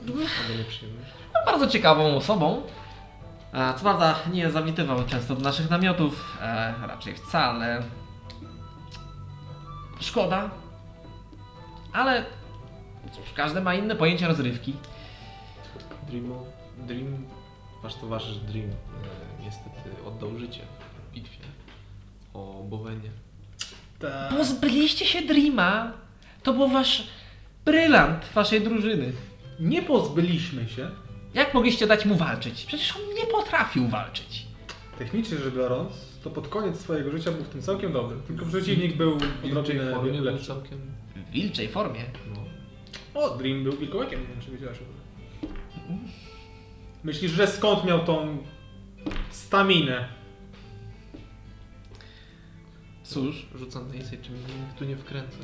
[0.00, 1.14] Albo nieprzyjemności.
[1.34, 2.62] No, bardzo ciekawą osobą.
[3.52, 6.38] E, co prawda nie zawitywał często do naszych namiotów.
[6.40, 7.82] E, raczej wcale.
[10.00, 10.50] Szkoda.
[11.92, 12.24] Ale
[13.12, 14.74] cóż, każdy ma inne pojęcie rozrywki.
[16.08, 16.32] Dream,
[16.86, 17.24] Dream,
[17.82, 20.60] wasz towarzysz Dream e, niestety oddał życie
[21.10, 21.44] w bitwie
[22.34, 23.10] o Bowenie.
[23.98, 24.28] Ta...
[24.36, 25.92] Pozbyliście się Dreama.
[26.42, 27.06] To był wasz
[27.64, 29.12] brylant waszej drużyny.
[29.60, 30.90] Nie pozbyliśmy się,
[31.34, 32.64] Jak mogliście dać mu walczyć?
[32.64, 34.46] Przecież on nie potrafił walczyć.
[34.98, 35.92] technicznie rzecz biorąc,
[36.24, 38.16] to pod koniec swojego życia był w tym całkiem dobry.
[38.26, 40.46] Tylko przeciwnik był W odrobinę formie był lepszy.
[40.46, 40.78] całkiem...
[41.16, 42.00] W wilczej formie.
[42.34, 43.20] No.
[43.20, 44.93] O, Dream był wilkołakiem, nie wiem czy wiedziałeś o tym.
[47.04, 48.38] Myślisz, że skąd miał tą
[49.30, 50.08] staminę?
[53.02, 55.36] Cóż, Rzucam na insight, czy mnie nikt tu nie wkręca.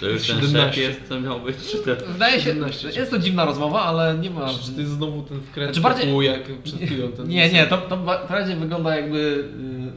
[0.00, 0.72] To już ten 17.
[0.72, 1.96] szef jest, co miał być, czy ten...
[2.12, 2.88] wydaje się, 17.
[2.88, 4.48] jest to dziwna rozmowa, ale nie ma...
[4.54, 7.28] Czy ty znowu ten wkręt Znaczy bardziej- typu, jak przed chwilą ten...
[7.28, 9.48] Nie, nie, to, to ba- bardziej wygląda jakby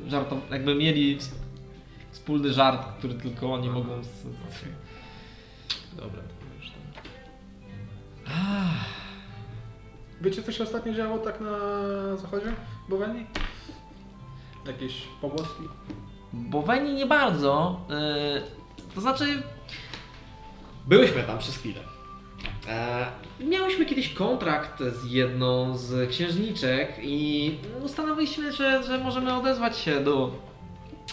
[0.07, 0.39] y, żartow...
[0.51, 1.35] jakby mieli ws-
[2.11, 4.03] wspólny żart, który tylko oni mogą...
[4.03, 4.07] Z...
[5.97, 6.38] Dobra, to.
[10.21, 11.57] Wiecie, co się ostatnio działo tak na
[12.17, 12.53] zachodzie
[12.89, 13.25] Bowenii?
[14.67, 15.63] Jakieś pogłoski?
[16.33, 17.79] Bo Weni nie bardzo.
[18.87, 19.43] y, to znaczy.
[20.87, 21.79] Byłyśmy tam przez chwilę.
[22.67, 23.05] E,
[23.39, 30.31] miałyśmy kiedyś kontrakt z jedną z księżniczek i ustanowiliśmy, że, że możemy odezwać się do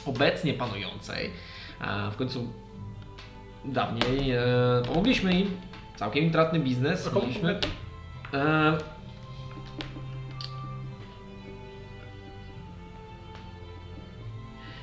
[0.06, 1.30] obecnie panującej.
[1.80, 2.48] E, w końcu
[3.64, 4.42] dawniej e,
[4.86, 5.50] pomogliśmy im.
[5.96, 7.06] Całkiem intratny biznes.
[7.06, 7.60] A komu Mieliśmy,
[8.34, 8.78] e,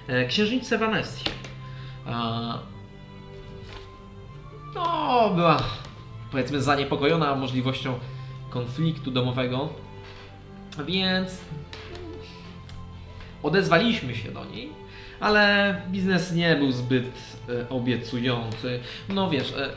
[0.07, 1.25] E, Księżniczce Vanessie.
[4.75, 5.63] No, była
[6.31, 7.99] powiedzmy zaniepokojona możliwością
[8.49, 9.69] konfliktu domowego,
[10.85, 11.37] więc
[13.43, 14.69] odezwaliśmy się do niej,
[15.19, 17.11] ale biznes nie był zbyt
[17.49, 18.79] e, obiecujący.
[19.09, 19.69] No wiesz, e,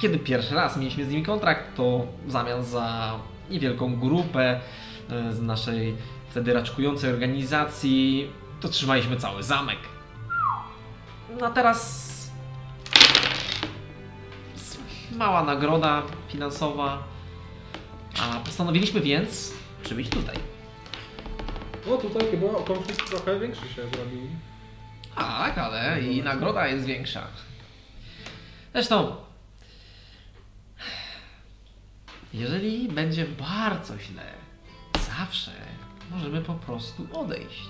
[0.00, 3.18] kiedy pierwszy raz mieliśmy z nimi kontrakt, to w zamian za
[3.50, 4.60] niewielką grupę
[5.10, 5.96] e, z naszej
[6.30, 8.30] wtedy raczkującej organizacji,
[8.60, 9.78] to trzymaliśmy cały zamek.
[11.40, 12.10] No a teraz
[15.12, 17.02] mała nagroda finansowa,
[18.22, 20.36] a postanowiliśmy więc przybyć tutaj.
[21.86, 24.28] No tutaj chyba konflikt trochę większy się zrobił.
[25.16, 27.26] Tak, ale i nagroda jest większa.
[28.72, 29.16] Zresztą,
[32.34, 34.32] jeżeli będzie bardzo źle,
[35.18, 35.50] zawsze
[36.10, 37.68] możemy po prostu odejść.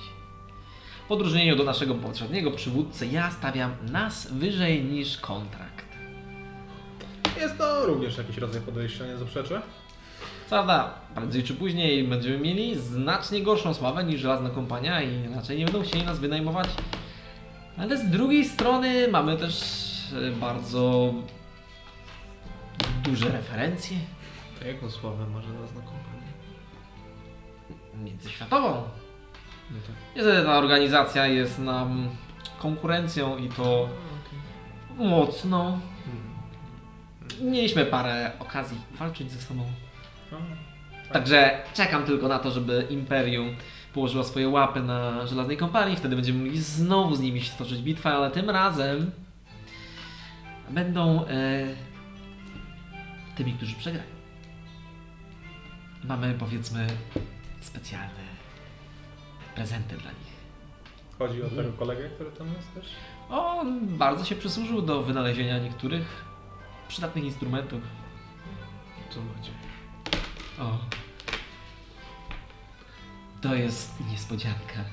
[1.08, 5.86] W odróżnieniu do naszego poprzedniego przywódcy, ja stawiam nas wyżej niż kontrakt.
[7.40, 9.62] Jest to również jakiś rodzaj podejścia, nie zaprzeczę.
[10.48, 15.64] Prawda, prędzej czy później będziemy mieli znacznie gorszą sławę niż żelazna kompania i raczej nie
[15.64, 16.68] będą chcieli nas wynajmować.
[17.78, 19.62] Ale z drugiej strony mamy też
[20.12, 21.14] e, bardzo
[23.04, 23.96] duże referencje
[24.62, 26.20] A jaką sławę ma żelazna kompania?
[28.04, 28.68] międzyświatową.
[29.70, 29.96] No tak.
[30.16, 32.08] Niestety ta organizacja jest nam
[32.58, 33.88] konkurencją i to
[34.96, 35.78] mocno.
[37.40, 39.64] Mieliśmy parę okazji walczyć ze sobą.
[41.12, 43.56] Także czekam tylko na to, żeby Imperium
[43.94, 45.96] położyło swoje łapy na żelaznej kompanii.
[45.96, 49.10] Wtedy będziemy mogli znowu z nimi stoczyć bitwę, ale tym razem
[50.70, 51.66] będą e,
[53.36, 54.19] tymi, którzy przegrają.
[56.04, 56.86] Mamy powiedzmy
[57.60, 58.30] specjalne
[59.54, 60.40] prezenty dla nich.
[61.18, 62.86] Chodzi o tego kolegę, który tam jest też?
[63.30, 66.24] On bardzo się przysłużył do wynalezienia niektórych
[66.88, 67.82] przydatnych instrumentów.
[69.10, 69.50] Co macie?
[70.60, 70.78] O.
[73.40, 74.84] To jest niespodzianka.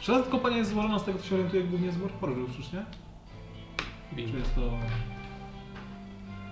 [0.00, 2.84] Czy ta kompania jest złożona z tego, co się orientuje głównie z Warforge'u, przecież nie?
[4.26, 4.78] Czy jest to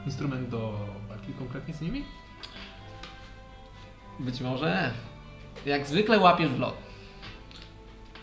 [0.06, 2.04] instrument do walki konkretnie z nimi?
[4.18, 4.92] Być może.
[5.66, 6.76] Jak zwykle łapiesz w lot.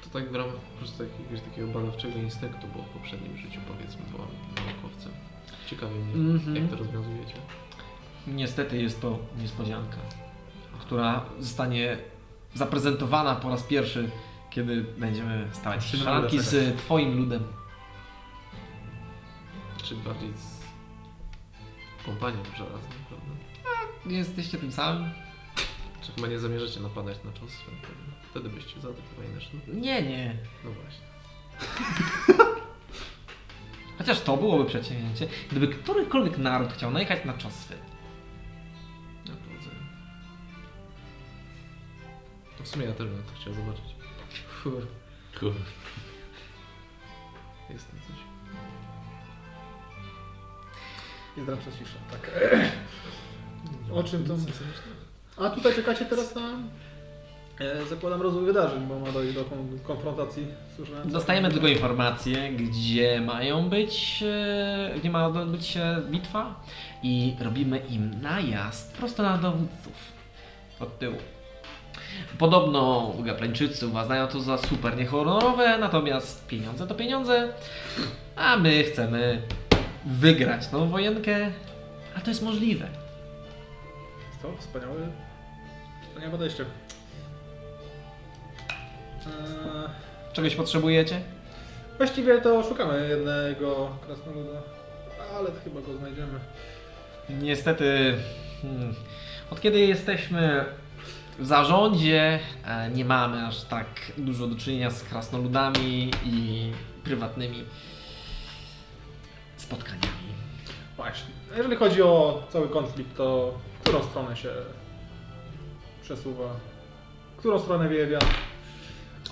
[0.03, 4.01] To tak w ramach po prostu jakiegoś takiego badawczego instynktu, bo w poprzednim życiu powiedzmy
[4.11, 5.11] byłam naukowcem.
[5.67, 6.55] Ciekawi mnie, Mhm.
[6.55, 7.33] jak to rozwiązujecie.
[8.27, 9.97] Niestety jest to niespodzianka,
[10.79, 11.97] która zostanie
[12.53, 14.09] zaprezentowana po raz pierwszy,
[14.49, 17.43] kiedy będziemy stawać szranki z Twoim ludem.
[19.83, 20.59] Czy bardziej z
[22.05, 23.27] kompanią żelazną, prawda?
[24.05, 25.09] Nie jesteście tym samym?
[26.05, 27.49] Czy chyba nie zamierzacie napadać na czas?
[28.31, 29.67] Wtedy byście zaatakowali nasz lud?
[29.67, 30.37] Nie, nie.
[30.63, 31.05] No właśnie.
[33.97, 37.75] Chociaż to byłoby przedsięwzięcie, gdyby którykolwiek naród chciał najechać na czoswy.
[39.25, 39.85] Na powodzenia.
[42.57, 43.95] To w sumie ja też bym to chciał zobaczyć.
[44.63, 45.59] Kurde.
[47.69, 48.17] jest tam coś.
[51.37, 52.31] Jest ramsza cisza, tak.
[53.93, 54.35] O czym to...
[55.37, 56.41] A tutaj czekacie teraz na...
[57.59, 60.47] E, zakładam rozwój wydarzeń, bo ma dojść do kon- konfrontacji.
[60.75, 61.11] Słyszałem.
[61.11, 66.63] Dostajemy tylko informację, gdzie mają być, e, gdzie ma być e, bitwa
[67.03, 69.93] i robimy im najazd prosto na dowódców
[70.79, 71.17] od tyłu.
[72.37, 77.53] Podobno Gaplańczycy uważają to za super niehonorowe, natomiast pieniądze to pieniądze,
[78.35, 79.41] a my chcemy
[80.05, 81.51] wygrać tą wojenkę,
[82.17, 82.87] a to jest możliwe.
[84.29, 85.24] Jest to wspaniałe...
[86.15, 86.65] Wspaniałe podejście.
[89.25, 89.89] Eee,
[90.33, 91.21] Czegoś potrzebujecie?
[91.97, 94.61] właściwie to szukamy jednego krasnoluda,
[95.37, 96.39] ale chyba go znajdziemy.
[97.29, 98.15] Niestety,
[98.61, 98.95] hmm,
[99.51, 100.65] od kiedy jesteśmy
[101.39, 103.87] w zarządzie, e, nie mamy aż tak
[104.17, 106.71] dużo do czynienia z krasnoludami i
[107.03, 107.63] prywatnymi
[109.57, 110.35] spotkaniami.
[110.95, 111.33] Właśnie.
[111.57, 114.49] Jeżeli chodzi o cały konflikt, to w którą stronę się
[116.05, 116.49] przesuwa?
[117.37, 118.25] Którą stronę wieje wiatr?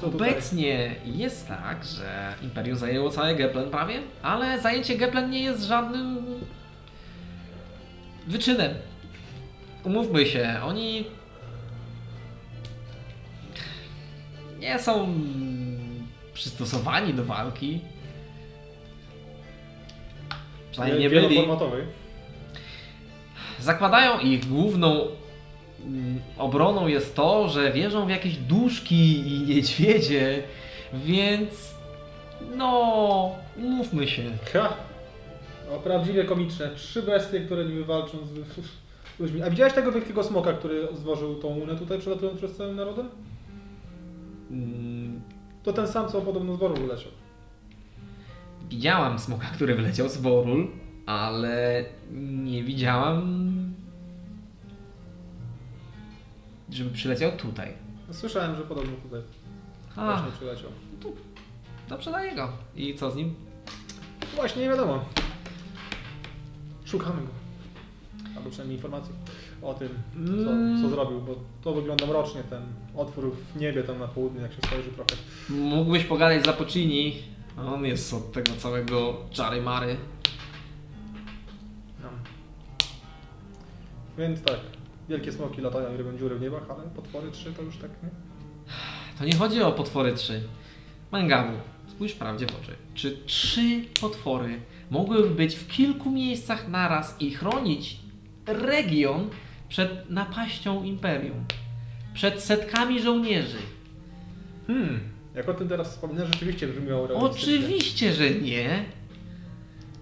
[0.03, 6.25] Obecnie jest tak, że Imperium zajęło całe Geplen prawie, ale zajęcie Geplen nie jest żadnym
[8.27, 8.73] wyczynem.
[9.83, 11.05] Umówmy się, oni
[14.59, 15.13] nie są
[16.33, 17.81] przystosowani do walki.
[20.71, 21.47] Przynajmniej nie byli.
[23.59, 25.07] Zakładają ich główną
[26.37, 30.43] obroną jest to, że wierzą w jakieś duszki i niedźwiedzie,
[30.93, 31.73] więc
[32.55, 34.23] no, mówmy się.
[34.53, 34.73] Ha!
[35.75, 36.69] O, prawdziwie komiczne.
[36.75, 38.31] Trzy bestie, które niby walczą z
[39.19, 39.41] ludźmi.
[39.43, 43.09] A widziałeś tego wielkiego smoka, który zwożył tą unę tutaj, przelatując przez całym narodem?
[44.51, 45.21] Mm,
[45.63, 47.11] To ten sam, co podobno z woru wyleciał.
[48.69, 50.67] Widziałam smoka, który wyleciał z Worul,
[51.05, 51.85] ale
[52.43, 53.43] nie widziałam,
[56.75, 57.73] żeby przyleciał tutaj.
[58.11, 59.21] Słyszałem, że podobno tutaj
[59.95, 60.69] A, właśnie przyleciał.
[61.89, 62.49] dobrze dla niego.
[62.75, 63.35] I co z nim?
[64.35, 65.05] Właśnie nie wiadomo.
[66.85, 67.27] Szukamy go.
[68.37, 69.13] Albo przynajmniej informacji
[69.61, 69.89] o tym,
[70.45, 72.61] co, co zrobił, bo to wygląda mrocznie, ten
[72.95, 75.15] otwór w niebie tam na południe, jak się spojrzy trochę.
[75.49, 77.13] Mógłbyś pogadać z Zapocini.
[77.67, 79.97] On jest od tego całego czary mary.
[82.03, 82.09] No.
[84.17, 84.59] Więc tak,
[85.09, 88.09] wielkie smoki latają i robią dziury w niebach, ale potwory trzy to już tak, nie?
[89.19, 90.43] To nie chodzi o potwory trzy.
[91.11, 91.53] Mangabu,
[91.87, 92.75] spójrz prawdzie w oczy.
[92.93, 94.59] Czy trzy potwory
[94.89, 97.99] mogłyby być w kilku miejscach naraz i chronić
[98.45, 99.29] region
[99.69, 101.45] przed napaścią Imperium?
[102.13, 103.57] Przed setkami żołnierzy?
[104.67, 104.99] Hmm,
[105.35, 107.55] jak o tym teraz wspominam, rzeczywiście brzmiało realistycznie.
[107.55, 108.85] Oczywiście, że nie.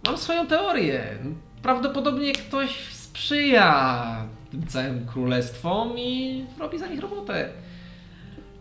[0.05, 1.17] Mam swoją teorię.
[1.61, 7.49] Prawdopodobnie ktoś sprzyja tym całym królestwom i robi za nich robotę.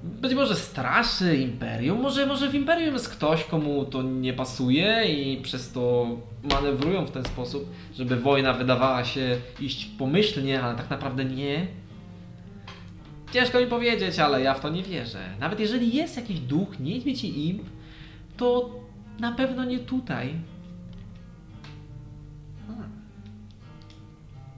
[0.02, 5.42] Być może straszy imperium, może, może w imperium jest ktoś, komu to nie pasuje i
[5.42, 6.06] przez to
[6.50, 11.66] manewrują w ten sposób, żeby wojna wydawała się iść pomyślnie, ale tak naprawdę nie.
[13.32, 15.18] Ciężko mi powiedzieć, ale ja w to nie wierzę.
[15.40, 17.62] Nawet jeżeli jest jakiś duch, niedźwiedź i imp,
[18.36, 18.70] to
[19.20, 20.34] na pewno nie tutaj.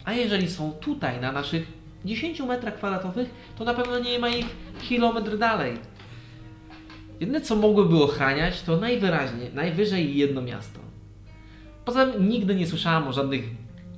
[0.04, 1.66] A jeżeli są tutaj, na naszych
[2.04, 4.46] 10 metrach kwadratowych, to na pewno nie ma ich
[4.82, 5.76] kilometr dalej.
[7.20, 10.80] Jedyne co mogłyby ochraniać, to najwyraźniej, najwyżej jedno miasto.
[11.84, 13.44] Poza tym nigdy nie słyszałam o żadnych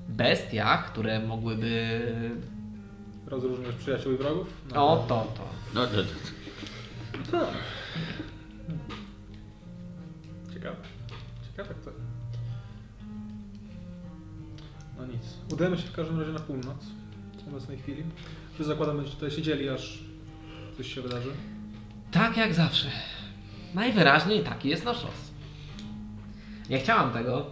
[0.08, 2.00] bestiach, które mogłyby
[3.26, 4.46] rozróżniasz przyjaciół i wrogów?
[4.74, 4.88] No.
[4.88, 5.48] O, to, to.
[5.74, 5.96] No, to,
[7.30, 7.46] to.
[10.54, 10.76] Ciekawe.
[11.46, 11.90] Ciekawe kto.
[14.98, 15.33] No nic.
[15.52, 16.84] Udajemy się w każdym razie na północ
[17.44, 18.02] w obecnej chwili.
[18.58, 19.98] Wy zakładam, będziecie tutaj siedzieli, aż
[20.76, 21.30] coś się wydarzy.
[22.10, 22.88] Tak jak zawsze.
[23.74, 25.30] Najwyraźniej taki jest nasz los.
[26.70, 27.46] Nie chciałam tego.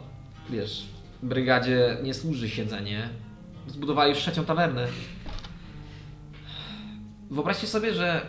[0.50, 0.86] Wiesz,
[1.22, 3.08] brygadzie nie służy siedzenie.
[3.66, 4.88] Zbudowali już trzecią tawernę.
[7.30, 8.26] Wyobraźcie sobie, że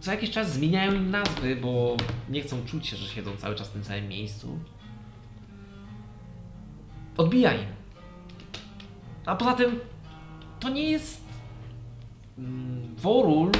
[0.00, 1.96] co jakiś czas zmieniają im nazwy, bo
[2.28, 4.58] nie chcą czuć się, że siedzą cały czas w tym samym miejscu.
[7.16, 7.79] Odbija im.
[9.26, 9.80] A poza tym
[10.60, 11.24] to nie jest
[12.38, 13.50] mm, Worul.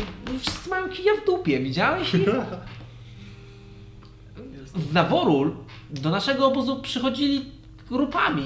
[0.41, 2.13] Wszyscy mają kija w dupie, widziałeś?
[4.93, 5.57] Na Worul
[5.91, 7.45] do naszego obozu przychodzili
[7.89, 8.45] grupami,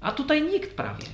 [0.00, 1.04] a tutaj nikt prawie.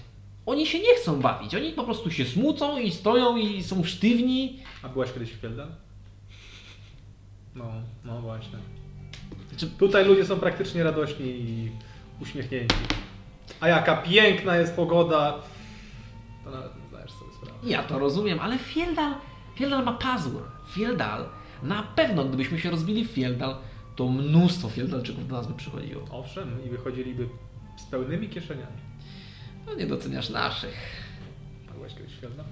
[0.46, 4.58] Oni się nie chcą bawić, oni po prostu się smucą i stoją i są sztywni.
[4.82, 5.66] A byłaś kiedyś w Fielda?
[7.54, 7.72] No,
[8.04, 8.58] no właśnie.
[9.48, 11.70] Znaczy, Tutaj ludzie są praktycznie radośni i
[12.20, 12.76] uśmiechnięci.
[13.60, 15.34] A jaka piękna jest pogoda!
[16.44, 17.58] To nawet nie zdajesz sobie sprawy.
[17.62, 19.14] Ja to rozumiem, ale Fieldal,
[19.54, 20.42] Fieldal ma pazur.
[20.70, 21.24] Fieldal,
[21.62, 23.56] na pewno gdybyśmy się rozbili w Fieldal,
[23.96, 26.02] to mnóstwo Fieldalczyków do nas by przychodziło.
[26.10, 27.28] Owszem, i wychodziliby
[27.76, 28.78] z pełnymi kieszeniami.
[29.66, 31.02] No nie doceniasz naszych.
[31.70, 32.44] A byłaś kiedyś w Fielda?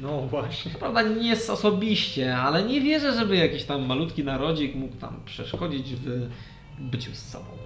[0.00, 0.72] No właśnie.
[0.72, 5.94] Prawda, nie jest osobiście, ale nie wierzę, żeby jakiś tam malutki narodzik mógł tam przeszkodzić
[5.94, 6.28] w
[6.78, 7.57] byciu z sobą.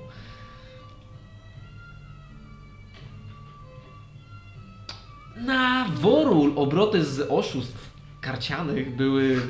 [5.37, 9.41] Na Worul obroty z oszustw karcianych były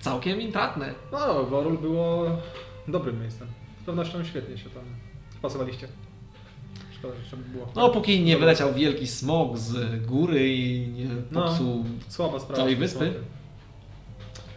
[0.00, 0.94] całkiem intratne.
[1.12, 2.24] No, Worul było
[2.88, 3.48] dobrym miejscem.
[3.82, 4.82] Z pewnością świetnie się tam
[5.42, 5.88] pasowaliście.
[6.98, 7.68] Szkoda, że trzeba by było.
[7.76, 11.42] No, póki nie wyleciał wielki smog z góry i nie No.
[11.42, 12.56] popsuł Słaba sprawa.
[12.56, 13.14] całej wyspy.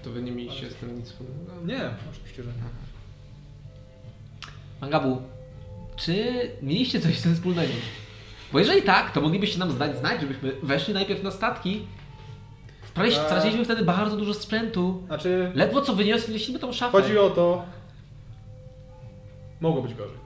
[0.04, 1.42] To wy nie mieliście z tym nic wspólnego?
[1.66, 2.64] Nie, oczywiście, że nie.
[4.82, 5.22] Mangabu,
[5.96, 7.74] czy mieliście coś z tym wspólnego?
[8.54, 11.88] Bo jeżeli tak, to moglibyście nam zdać znać, żebyśmy weszli najpierw na statki.
[12.94, 13.26] Prawie Eee.
[13.26, 15.04] straciliśmy wtedy bardzo dużo sprzętu.
[15.08, 16.92] Znaczy, Ledwo co wynieśliśmy tą szafę.
[16.92, 17.64] chodzi o to...
[19.62, 20.18] Mogło być gorzej.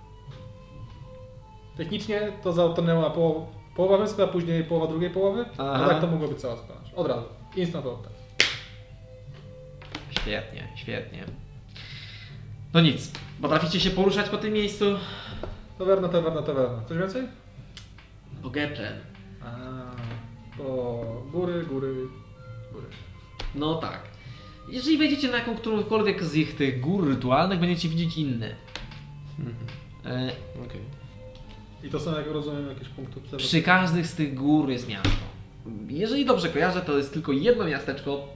[1.78, 5.46] Technicznie to zatonęła po, połowa wyspy, a później połowa drugiej połowy.
[5.58, 5.88] A Aha.
[5.90, 6.82] tak to mogło być cała sprawa.
[6.96, 7.26] Od razu.
[7.56, 8.12] Instant oddech.
[10.22, 11.24] Świetnie, świetnie.
[12.74, 14.86] No nic, potraficie się poruszać po tym miejscu?
[15.80, 16.82] Tawerna, tawerna, tawerna.
[16.90, 17.24] Coś więcej?
[18.46, 19.02] Bogecze.
[19.42, 19.52] A,
[20.58, 20.64] to
[21.32, 21.94] góry, góry,
[22.74, 22.88] góry.
[23.56, 24.00] No tak.
[24.70, 28.56] Jeżeli wejdziecie na jaką którąkolwiek z ich tych gór rytualnych, będziecie widzieć inne.
[30.06, 30.32] E,
[30.66, 30.82] Okej.
[31.84, 33.48] I to są, jak rozumiem, jakieś punkty obserwacji.
[33.48, 35.10] Przy każdych z tych gór jest miasto.
[35.88, 38.28] Jeżeli dobrze kojarzę, to jest tylko jedno miasteczko,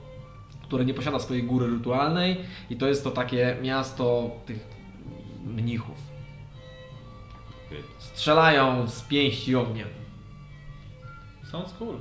[0.62, 2.36] które nie posiada swojej góry rytualnej
[2.70, 4.58] i to jest to takie miasto tych
[5.44, 5.96] mnichów.
[7.98, 9.99] Strzelają z pięści ogniem.
[11.52, 11.96] Sounds cool.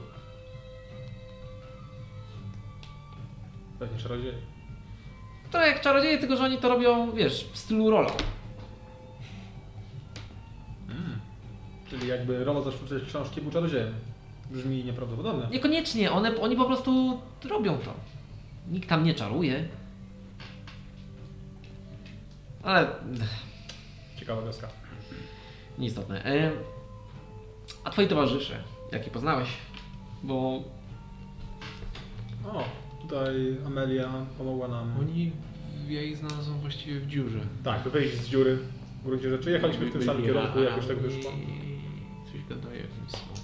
[3.79, 4.33] Pewnie czarodzieje.
[5.51, 8.11] To jak czarodzieje, tylko że oni to robią, wiesz, w stylu rola.
[11.89, 13.93] Czyli jakby Rolo zaczął czytać książki, był czarodziejem.
[14.51, 15.47] Brzmi nieprawdopodobne.
[15.51, 17.93] Niekoniecznie, one, oni po prostu robią to.
[18.71, 19.67] Nikt tam nie czaruje.
[22.63, 22.87] Ale
[24.19, 24.67] Ciekawa wioska.
[25.77, 26.25] nieistotne.
[26.25, 26.51] E,
[27.83, 29.49] a twoi towarzysze, jakie poznałeś?
[30.23, 30.63] Bo
[32.45, 32.63] O,
[33.01, 34.93] tutaj Amelia pomogła nam.
[34.99, 35.31] Oni,
[35.89, 37.39] ja ich znalazłem właściwie w dziurze.
[37.63, 38.57] Tak, wyjść z dziury.
[39.01, 41.31] W gruncie rzeczy jechaliśmy w tym samym kierunku, jakoś tak wyszło.
[41.31, 43.39] I coś gadaje o jakimś smoku.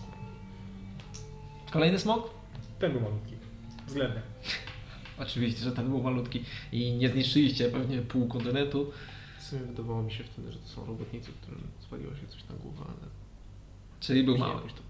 [1.72, 2.30] kolejny smok?
[2.80, 3.34] Ten był malutki.
[3.88, 4.22] Względnie.
[5.20, 8.92] Oczywiście, że ten był malutki i nie zniszczyliście pewnie pół kontynentu.
[9.40, 12.56] W sumie wydawało mi się wtedy, że to są robotnicy, którym zwaliło się coś na
[12.56, 13.08] głowę, ale
[14.00, 14.62] Czyli był później mały.
[14.62, 14.85] jakoś to.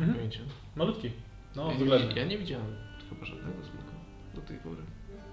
[0.00, 0.14] Nie mam Mhm.
[0.14, 0.40] pojęcia.
[0.76, 1.10] Malutki.
[1.56, 2.14] No, ja, względnie.
[2.14, 2.66] nie, ja nie widziałem
[3.08, 3.92] chyba żadnego smoka
[4.34, 4.82] do tej pory.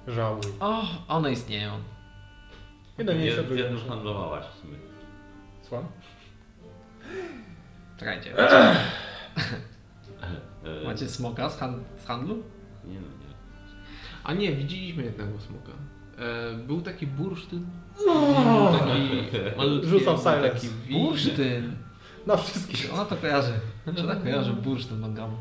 [0.07, 0.41] Żałuj.
[0.59, 1.72] O, one istnieją.
[2.98, 3.90] Jeden mniejszy, Jed- drugi Jedną większy.
[3.95, 4.75] handlowałaś w sumie.
[5.61, 5.88] Słucham?
[7.98, 8.33] Czekajcie.
[10.65, 12.35] E, Macie smoka z, hand, z handlu?
[12.85, 13.33] Nie no, nie.
[14.23, 15.72] A nie, widzieliśmy jednego smoka.
[16.17, 17.65] E, był taki bursztyn.
[18.06, 18.72] No.
[18.80, 20.49] Taki malutki, Rzucam był silence.
[20.49, 21.75] taki wi- Bursztyn.
[22.27, 22.93] Na wszystkich.
[22.93, 23.53] Ona to kojarzy.
[23.95, 25.38] Czy tak kojarzy bursztyn mangamu?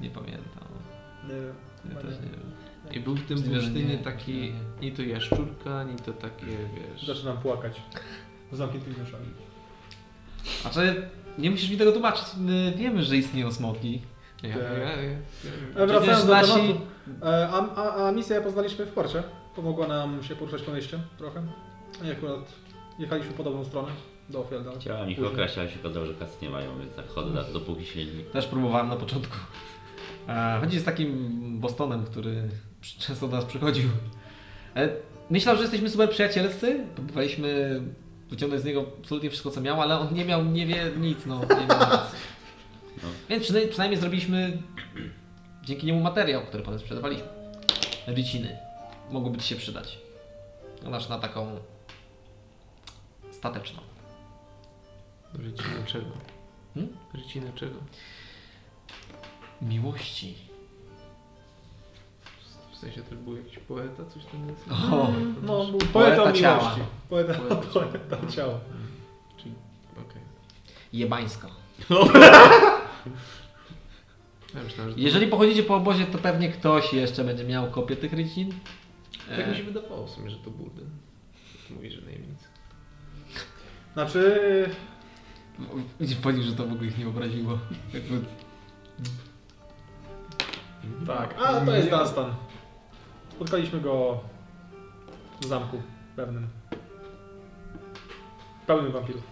[0.00, 0.64] Nie pamiętam.
[1.28, 1.34] Nie,
[1.94, 2.52] Ja też nie wiem.
[2.92, 3.98] I był w tym bursztynie nie.
[3.98, 7.06] taki, ni to jaszczurka, ni to takie, wiesz...
[7.06, 7.82] Zaczynam płakać.
[8.52, 9.26] Z zamkniętymi oczami.
[10.64, 11.08] A czy
[11.38, 12.24] nie musisz mi tego tłumaczyć?
[12.38, 14.02] My wiemy, że istnieją smoki.
[14.42, 15.16] Ja, ja, ja, ja.
[15.76, 16.80] E, Wracając do nasi- tematu.
[17.22, 19.22] E, A, a, a misję poznaliśmy w porcie.
[19.56, 21.42] Pomogła nam się poruszać po mieście trochę.
[22.04, 22.40] I akurat
[22.98, 23.88] jechaliśmy po dobrą stronę
[24.30, 24.70] do Fielda.
[24.80, 27.86] Chciałem ich okraść, ale się okazało, że kasy nie mają, więc tak chodzę da- dopóki
[27.86, 28.12] się nie...
[28.24, 29.36] Też próbowałem na początku.
[30.28, 31.28] E, Chodzi z takim
[31.60, 32.48] Bostonem, który
[32.98, 33.88] często do nas przychodził.
[34.76, 34.88] E,
[35.30, 36.80] Myślał, że jesteśmy super przyjacielscy.
[36.94, 37.80] Próbowaliśmy
[38.30, 41.40] wyciągnąć z niego absolutnie wszystko, co miał, ale on nie miał, nie wie nic, no.
[41.40, 42.00] Nie miał nic.
[43.02, 43.08] No.
[43.28, 44.62] Więc przynajmniej, przynajmniej zrobiliśmy
[45.64, 47.24] dzięki niemu materiał, który potem sprzedawaliśmy.
[48.06, 48.56] Ryciny.
[49.10, 49.98] Mogłyby Ci się przydać.
[50.82, 51.46] Nasz na taką
[53.30, 53.80] stateczną.
[55.34, 56.06] Rycinę czego?
[56.74, 56.96] Hmm?
[57.14, 57.74] Rycinę czego?
[59.62, 60.34] Miłości.
[62.72, 64.64] W sensie też był jakiś poeta, coś tam jest?
[64.92, 66.58] O, No, był Poeta poetą ciała.
[66.62, 66.80] miłości.
[67.08, 68.60] Poeta, Poeta poeta ciała.
[69.36, 69.54] Czyli,
[70.08, 70.22] okej.
[70.92, 71.48] jebańska.
[74.54, 77.96] Ja myślałem, że to- Jeżeli pochodzicie po obozie, to pewnie ktoś jeszcze będzie miał kopię
[77.96, 78.52] tych rycin.
[79.36, 80.90] Tak mi się E, wydawało w sumie, że to Burden.
[81.70, 82.44] Mówi, że najemnicy.
[83.92, 84.40] Znaczy,
[86.00, 87.58] Widzisz, powiedział, że to w ogóle ich nie obraziło.
[87.94, 88.20] Jakby,
[91.06, 91.34] tak.
[91.44, 92.34] A to jest Dunstan.
[93.30, 94.20] Spotkaliśmy go
[95.40, 95.82] w zamku
[96.16, 96.46] pewnym.
[98.66, 99.22] Pełnym wampirów.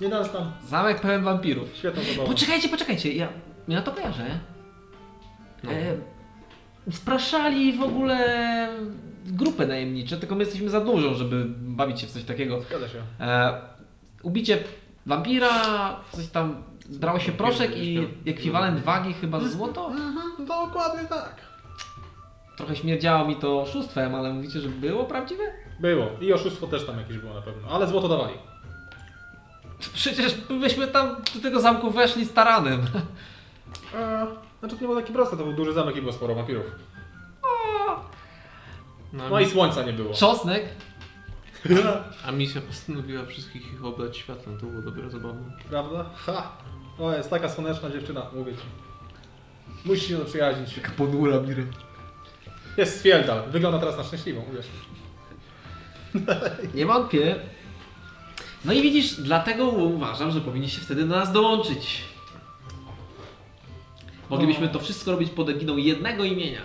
[0.00, 0.52] Nie Dunstan.
[0.68, 1.76] zamek pełen wampirów.
[1.76, 2.28] Świetna zabawa.
[2.28, 3.28] Poczekajcie, poczekajcie, ja,
[3.68, 4.38] ja to kojarzę.
[5.62, 5.72] No.
[5.72, 5.96] E,
[6.90, 8.68] spraszali w ogóle
[9.26, 12.60] grupy najemnicze, tylko my jesteśmy za dużą, żeby bawić się w coś takiego.
[12.60, 13.02] Zgadza się.
[13.20, 13.60] E,
[14.22, 14.58] ubicie
[15.06, 15.50] wampira,
[16.12, 19.86] coś tam, zbrało się proszek i ekwiwalent wagi chyba za złoto.
[19.86, 21.34] Mhm, dokładnie tak.
[22.56, 25.42] Trochę śmierdziało mi to oszustwem, ale mówicie, że było prawdziwe?
[25.80, 26.06] Było.
[26.20, 27.68] I oszustwo też tam jakieś było na pewno.
[27.68, 28.34] Ale złoto dawali.
[29.94, 32.80] Przecież myśmy tam do tego zamku weszli z taranem.
[33.94, 34.26] E,
[34.60, 36.64] znaczy to nie było takie proste, to był duży zamek i było sporo wampirów.
[39.12, 40.14] No, No i słońca nie było.
[40.14, 40.64] Czosnek?
[42.26, 45.52] A misja postanowiła wszystkich ich oblać światłem, to było dopiero zabawne.
[45.68, 46.10] Prawda?
[46.14, 46.52] Ha!
[46.98, 48.62] O, jest taka słoneczna dziewczyna, mówię ci.
[49.84, 50.80] Musisz się zaprzyjaźnić.
[50.96, 51.66] Ponura Miry.
[52.76, 53.50] Jest Sfieldal.
[53.50, 54.66] Wygląda teraz na szczęśliwą, uwierz.
[56.74, 57.36] Nie wątpię.
[58.64, 62.02] No i widzisz, dlatego uważam, że powinniście wtedy do nas dołączyć.
[64.30, 66.60] Moglibyśmy to wszystko robić pod egidą jednego imienia.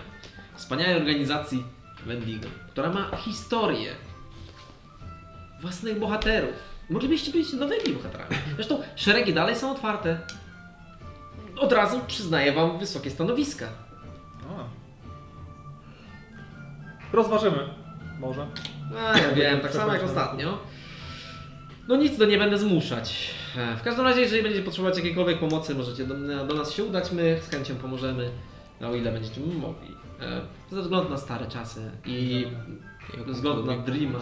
[0.56, 1.64] Wspaniałej organizacji
[2.06, 3.94] Wendigo, która ma historię
[5.60, 6.50] własnych bohaterów.
[6.90, 8.36] Moglibyście być nowymi bohaterami.
[8.54, 10.18] Zresztą szeregi dalej są otwarte.
[11.58, 13.66] Od razu przyznaję wam wysokie stanowiska.
[17.12, 17.68] Rozważymy.
[18.20, 18.46] Może.
[18.98, 20.58] A, ja wiem, tak samo jak ostatnio.
[21.88, 23.30] No nic, to nie będę zmuszać.
[23.56, 26.14] E, W każdym razie, jeżeli będziecie potrzebować jakiejkolwiek pomocy, możecie do,
[26.46, 28.30] do nas się udać, my z chęcią pomożemy,
[28.80, 29.88] no, o ile będziecie mogli.
[30.20, 32.46] E, Ze względu na stare czasy i
[33.26, 34.18] ze względu na Dreama.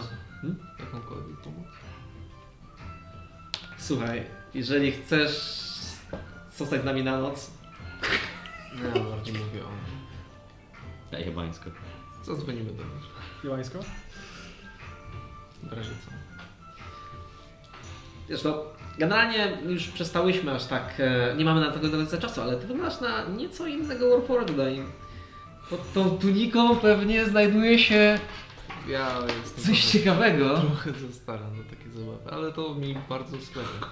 [0.47, 0.57] Hmm?
[0.79, 1.67] Jakąkolwiek pomoc.
[3.77, 5.67] Słuchaj, jeżeli chcesz
[6.57, 7.51] zostać z nami na noc,
[8.75, 9.69] No, ja bardziej mówię o...
[11.11, 11.69] Ja jebańsko.
[12.23, 13.43] Zadzwonimy do nich.
[13.43, 13.79] Jełańsko?
[15.63, 16.11] W razie co.
[18.29, 18.63] wiesz no,
[18.97, 22.67] generalnie już przestałyśmy aż tak, e, nie mamy na tego do końca czasu, ale ty
[22.67, 24.83] wyglądasz na nieco innego Warforda i
[25.69, 28.19] pod tą tuniką pewnie znajduje się
[28.89, 30.59] Ja jestem coś trochę, ciekawego.
[30.59, 33.89] trochę za stara na takie zabawy, ale to mi bardzo sklepia.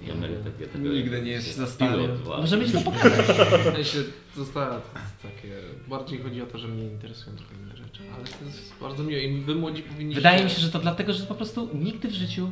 [0.00, 2.08] Ja będę takie, takie, Nigdy nie jest za stary.
[2.08, 2.36] dwa.
[2.36, 3.96] Może mieć to pokazać.
[4.36, 5.54] Została to jest takie...
[5.88, 9.22] Bardziej chodzi o to, że mnie interesują trochę inne rzeczy, ale to jest bardzo miłe
[9.22, 10.20] i wy młodzi powinniście...
[10.20, 12.50] Wydaje mi się, że to dlatego, że po prostu nigdy w życiu,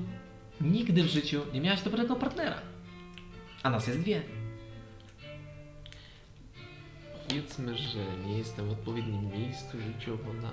[0.61, 2.57] nigdy w życiu nie miałaś dobrego partnera.
[3.63, 4.23] A nas jest dwie.
[7.29, 10.53] Powiedzmy, że nie jestem w odpowiednim miejscu życiowo na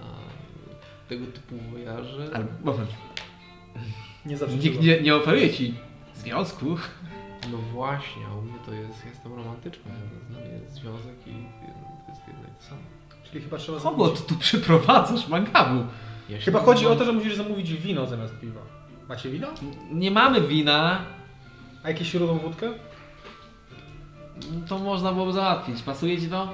[1.11, 2.29] tego typu wojaże.
[2.33, 2.89] Ale moment,
[4.25, 4.57] Nie zawsze.
[4.57, 5.73] nikt nie, nie oferuje ci
[6.15, 6.65] związku.
[7.51, 9.91] No właśnie, a u mnie to jest, jestem romantyczny,
[10.29, 11.31] dla mnie jest związek i
[12.05, 12.81] to jest jedno i to samo.
[13.23, 14.21] Czyli chyba trzeba Kogo zamówić.
[14.21, 15.83] ty tu przyprowadzasz, Mangabu?
[16.29, 18.61] Ja Chyba chodzi o to, że musisz zamówić wino zamiast piwa.
[19.09, 19.47] Macie wino?
[19.91, 21.01] Nie mamy wina,
[21.83, 22.71] A jakieś śródą wódkę?
[24.67, 25.81] to można byłoby załatwić.
[25.81, 26.53] Pasuje ci to?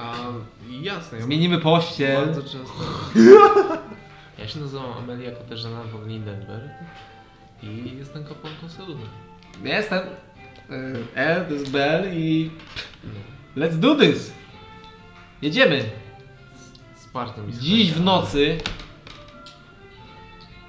[0.00, 0.14] A
[0.82, 2.26] jasne, ja Zmienimy pościel.
[2.26, 2.74] bardzo często.
[4.38, 6.70] Ja się nazywam Amelia Katarzyna von Lindenberg
[7.62, 9.02] i jestem kapłanką Seluny.
[9.64, 9.98] Jestem.
[10.70, 12.50] Y, E, to jest Bell i
[13.04, 13.64] No.
[13.66, 14.32] let's do this.
[15.42, 15.84] Jedziemy.
[16.96, 18.58] Z mi Dziś w nocy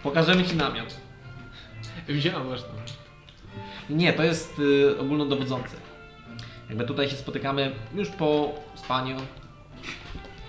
[0.04, 0.98] pokażemy ci namiot.
[2.08, 2.70] Widziałam właśnie.
[3.90, 5.76] Nie, to jest y, ogólnodowodzący.
[6.70, 8.54] Jakby tutaj się spotykamy już po
[8.84, 9.18] spaniu.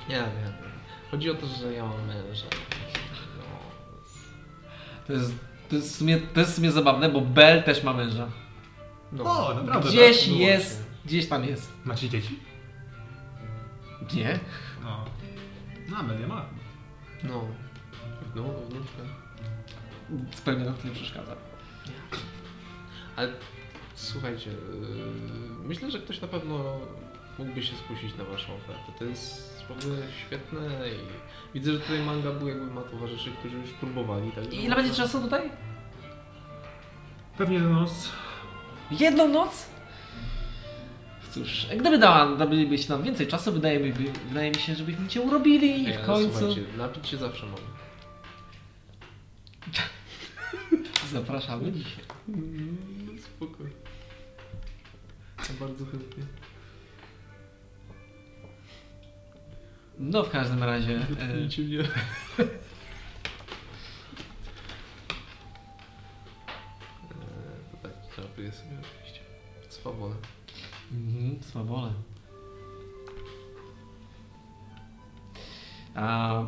[0.08, 0.52] Nie, nie.
[1.10, 2.46] Chodzi o to, że ja mam męża.
[3.38, 3.44] No,
[5.06, 5.32] To jest,
[5.68, 8.28] to jest, w, sumie, to jest w sumie zabawne, bo Bell też ma męża.
[9.12, 9.24] no.
[9.24, 9.88] O, naprawdę.
[9.88, 10.36] Gdzieś tak?
[10.36, 11.72] jest, gdzieś tam jest.
[11.84, 12.38] Macie dzieci?
[14.14, 14.38] Nie?
[14.84, 15.04] No.
[15.88, 16.44] No, Amelia ma.
[17.24, 17.44] No.
[18.34, 19.02] No, wnuczka.
[20.36, 21.36] Zupełnie nam to nie przeszkadza.
[23.16, 23.32] Ale
[23.94, 24.56] słuchajcie, yy,
[25.64, 26.80] myślę, że ktoś na pewno
[27.38, 28.92] mógłby się skusić na waszą ofertę.
[28.98, 29.96] To jest w ogóle
[30.26, 30.98] świetne i
[31.54, 34.32] widzę, że tutaj manga był jakby ma towarzyszy, którzy już próbowali.
[34.32, 35.50] Tak, I ile będzie czasu tutaj?
[37.38, 38.12] Pewnie noc.
[38.90, 39.72] Jedną noc?
[41.30, 43.92] Cóż, gdyby dała, dalibyście nam więcej czasu, wydaje mi,
[44.28, 47.62] wydaje mi się, żebyśmy cię urobili i w no, końcu Słuchajcie, napić się zawsze mogę.
[51.12, 52.04] zapraszamy dzisiaj.
[52.28, 53.64] Mm, spoko.
[55.38, 56.24] Ja bardzo chętnie.
[59.98, 60.96] No w każdym razie.
[60.96, 61.82] E, Dotknijcie mnie.
[67.70, 69.20] To tak, żartuję sobie oczywiście.
[69.68, 70.14] Swobodę.
[70.92, 71.92] mhm, swobole.
[75.94, 76.42] A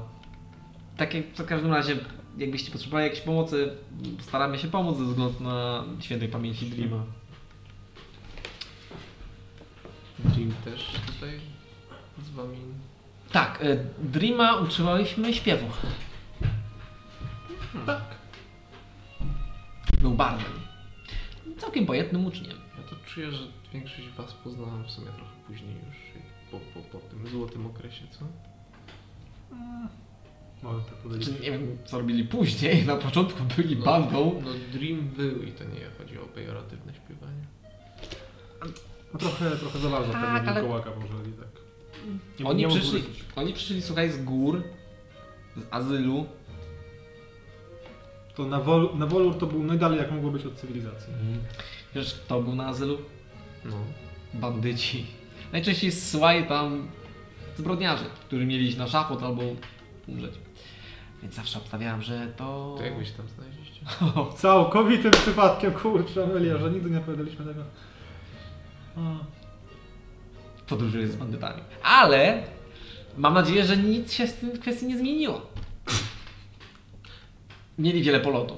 [0.97, 1.97] tak jak w każdym razie,
[2.39, 3.77] jakbyście potrzebowali jakiejś pomocy,
[4.21, 7.05] staramy się pomóc ze względu na świętej pamięci Dreama.
[10.37, 11.41] Jim też tutaj
[12.27, 12.57] z wami.
[13.35, 15.67] Tak, e, Dreama uczyliśmy śpiewu.
[17.87, 18.03] Tak.
[20.01, 20.53] Był bardem.
[21.59, 22.57] Całkiem pojetnym uczniem.
[22.79, 23.39] Ja to czuję, że
[23.73, 25.97] większość was poznałem w sumie trochę później już
[26.51, 28.25] po, po, po tym złotym okresie, co?
[30.63, 31.25] Może tak powiedzieć.
[31.29, 32.87] Znaczy, nie wiem, co robili później.
[32.87, 34.43] Na początku byli No, bandą.
[34.45, 37.45] No Dream był i to nie chodzi o pejoratywne śpiewanie.
[39.13, 41.64] No trochę, trochę za bardzo Tak, pewnie ale- może i tak.
[42.41, 43.03] Nie, Oni nie przyszli,
[43.37, 44.63] oni przyszli, słuchaj, z gór,
[45.57, 46.27] z azylu.
[48.35, 51.13] To na, wol, na Wolur to był najdalej jak mogło być od cywilizacji.
[51.95, 52.99] Wiesz, kto był na azylu?
[53.65, 53.77] No.
[54.35, 55.07] Bandyci.
[55.53, 56.89] Najczęściej zsyłaje tam
[57.57, 59.43] zbrodniarzy, którzy mieli iść na szafot albo
[60.09, 60.35] umrzeć.
[61.23, 62.75] Więc zawsze obstawiałem, że to...
[62.79, 63.81] To jak wy się tam znaleźliście?
[64.37, 67.63] Całkowitym przypadkiem, kurczę, Amelia, że nigdy nie opowiadaliśmy tego.
[68.97, 69.01] A,
[70.67, 71.63] podróżuje z bandytami.
[71.83, 72.43] Ale
[73.17, 75.47] mam nadzieję, że nic się z tym w kwestii nie zmieniło.
[77.79, 78.57] Mieli wiele polotu.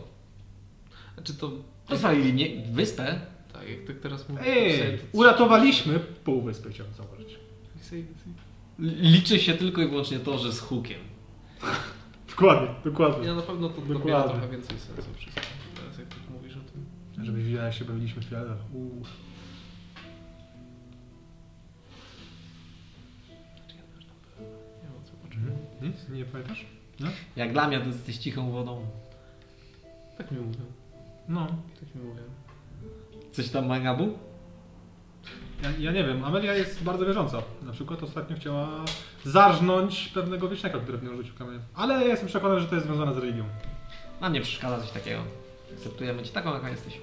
[1.15, 1.51] Znaczy to...
[1.89, 3.21] Rozwalili mnie wyspę.
[3.53, 4.43] Tak, jak tak teraz mówię...
[4.47, 7.39] Ej, uratowaliśmy półwyspy, chciałem zauważyć.
[8.79, 11.01] Liczy się tylko i wyłącznie to, że z hukiem.
[12.31, 13.27] Dokładnie, dokładnie.
[13.27, 13.99] Ja na pewno to Dokładnie.
[13.99, 15.41] dobiera trochę więcej sensu wszystko.
[15.77, 17.25] Teraz jak tak mówisz o tym.
[17.25, 18.27] Żebyś widział, jak się bawiliśmy w.
[25.83, 26.09] Nic?
[26.09, 26.67] Nie pamiętasz?
[27.37, 28.87] Jak dla mnie to jesteś cichą wodą.
[30.19, 30.61] Tak mi mówią.
[31.29, 31.47] No.
[31.81, 32.23] Tak mi mówią.
[33.33, 34.19] Coś tam Mangabu?
[35.63, 37.43] Ja, ja nie wiem, Amelia jest bardzo wierząca.
[37.63, 38.85] Na przykład ostatnio chciała
[39.25, 41.63] zarżnąć pewnego wiecznego, który w nią rzucił kamieniem.
[41.75, 43.45] Ale ja jestem przekonany, że to jest związane z religią.
[44.21, 45.21] Nam nie przeszkadza coś takiego.
[45.75, 47.01] Akceptujemy cię taką, jaka jesteś.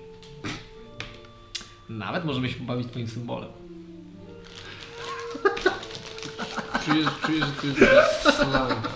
[1.90, 3.50] Nawet możemy się pobawić twoim symbolem.
[6.86, 8.90] Czuję, czuję, że to jest jakiś slang,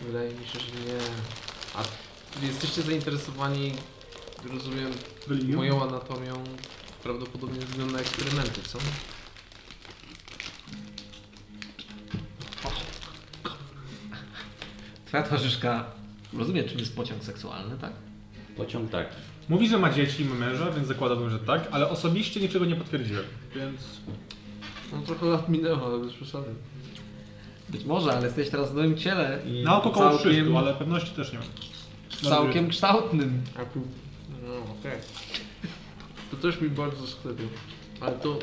[0.00, 0.98] wydaje mi się, że nie.
[1.74, 1.82] A
[2.46, 3.72] jesteście zainteresowani,
[4.52, 4.90] rozumiem,
[5.28, 5.56] Religią?
[5.56, 6.44] moją anatomią
[7.02, 8.78] prawdopodobnie ze względu na eksperymenty, co?
[15.06, 15.84] Twoja towarzyszka
[16.32, 17.92] rozumie, czym jest pociąg seksualny, tak?
[18.56, 19.06] Pociąg tak.
[19.48, 22.76] Mówi, że ma dzieci i ma męża, więc zakładałbym, że tak, ale osobiście niczego nie
[22.76, 23.80] potwierdziłem, więc...
[24.92, 26.54] No trochę lat minęło, ale bez przesady.
[27.68, 30.74] Być może, ale jesteś teraz w nowym ciele i Na oko koło całkiem, 300, ale
[30.74, 31.48] pewności też nie mam.
[32.30, 33.42] całkiem kształtnym.
[33.56, 33.80] A tu...
[34.46, 34.98] No okej.
[36.30, 37.48] To też mi bardzo sklepił.
[38.00, 38.38] Ale to...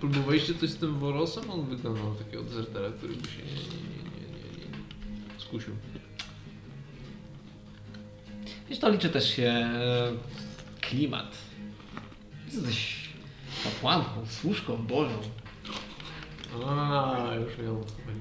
[0.00, 1.50] Próbowaliście coś z tym Worosem?
[1.50, 4.64] On wyglądał na takiego dezertera, który by się nie, nie, nie, nie, nie,
[5.34, 5.74] nie skusił.
[8.70, 10.12] Wiesz, to liczy też się e,
[10.80, 11.36] klimat.
[12.52, 13.08] Jesteś
[13.64, 15.18] kapłanką, służką Bożą.
[16.54, 18.20] A, już chodzi.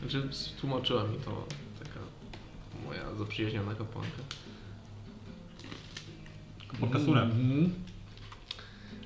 [0.00, 0.28] Znaczy,
[0.60, 1.46] tłumaczyła mi to
[1.78, 2.00] taka
[2.86, 4.22] moja zaprzyjaźniona kapłanka.
[6.80, 7.30] Pod kasurem.
[7.30, 7.74] Mhm.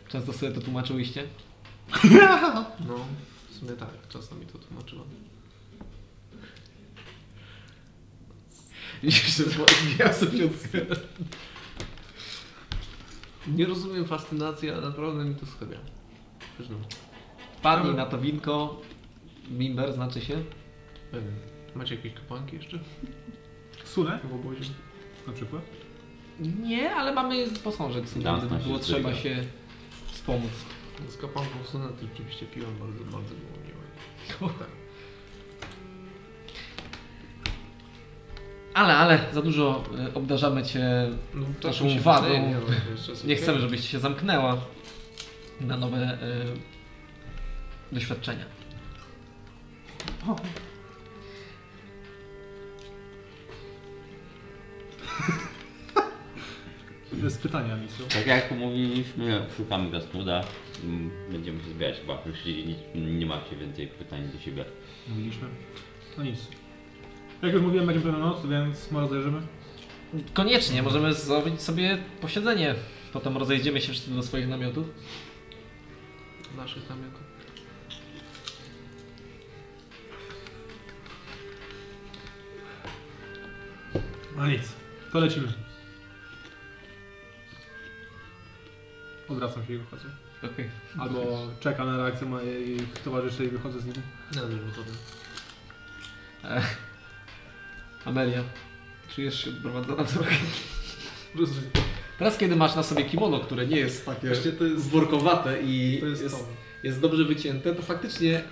[0.08, 1.24] Często sobie to tłumaczyłyście?
[2.88, 2.94] No,
[3.50, 5.04] w sumie tak, czasem mi to tłumaczyła.
[9.02, 9.44] Widzisz, że
[9.98, 10.48] ja sobie.
[13.46, 15.78] Nie rozumiem fascynacji, ale naprawdę mi to schybia.
[16.58, 16.80] Przyznam.
[17.62, 18.80] Wpadnij na to winko.
[19.50, 20.42] Bimber znaczy się.
[21.10, 21.30] Pewnie.
[21.74, 22.78] Macie jakieś kapłanki jeszcze
[23.84, 24.64] Sunę w obozie?
[25.26, 25.62] na przykład.
[26.40, 29.16] Nie, ale mamy posążek, Dam gdyby na było się trzeba zryga.
[29.22, 29.36] się
[30.06, 30.50] wspomóc.
[31.08, 34.52] Z kapłanką sonaty rzeczywiście piłem bardzo, bardzo było miłe.
[34.58, 34.68] Tak.
[38.74, 40.84] Ale, ale za dużo y, obdarzamy cię
[41.34, 42.22] No, naszą mi się wadą.
[42.22, 42.60] wydaje, nie, no,
[42.90, 43.36] jest Nie okej.
[43.36, 44.56] chcemy, żebyś się zamknęła
[45.60, 46.71] na nowe y,
[47.92, 48.44] doświadczenia.
[57.22, 58.02] Jest pytanie, Amisu.
[58.08, 60.44] Tak jak mówiliśmy, szukamy Gasnuda.
[60.84, 62.22] Mm, Będziemy się zbierać chyba.
[62.26, 64.64] Jeśli nie, nie macie więcej pytań do siebie.
[65.08, 65.48] Mówiliśmy.
[66.18, 66.38] No nic.
[67.42, 69.40] Jak już mówiłem, będziemy pełną noc, więc może zajrzymy.
[70.34, 72.74] Koniecznie, możemy zrobić sobie posiedzenie.
[73.12, 74.86] Potem rozejdziemy się wszyscy do swoich namiotów.
[76.56, 77.21] Naszych namiotów.
[84.36, 84.62] No nic.
[85.12, 85.52] To lecimy.
[89.28, 90.04] Odwracam się i wychodzę.
[90.52, 90.70] Okej.
[90.98, 93.98] Albo czekam na reakcję moich towarzyszy i wychodzę z nimi.
[94.36, 94.90] No, nie metody.
[98.04, 98.42] Amelia,
[99.14, 100.34] czujesz się odprowadzona trochę.
[101.34, 101.70] Rozumiem.
[102.18, 105.98] Teraz, kiedy masz na sobie kimono, które nie jest takie Właśnie to jest- workowate i
[106.00, 106.44] To jest, jest, to.
[106.82, 108.42] jest dobrze wycięte, to faktycznie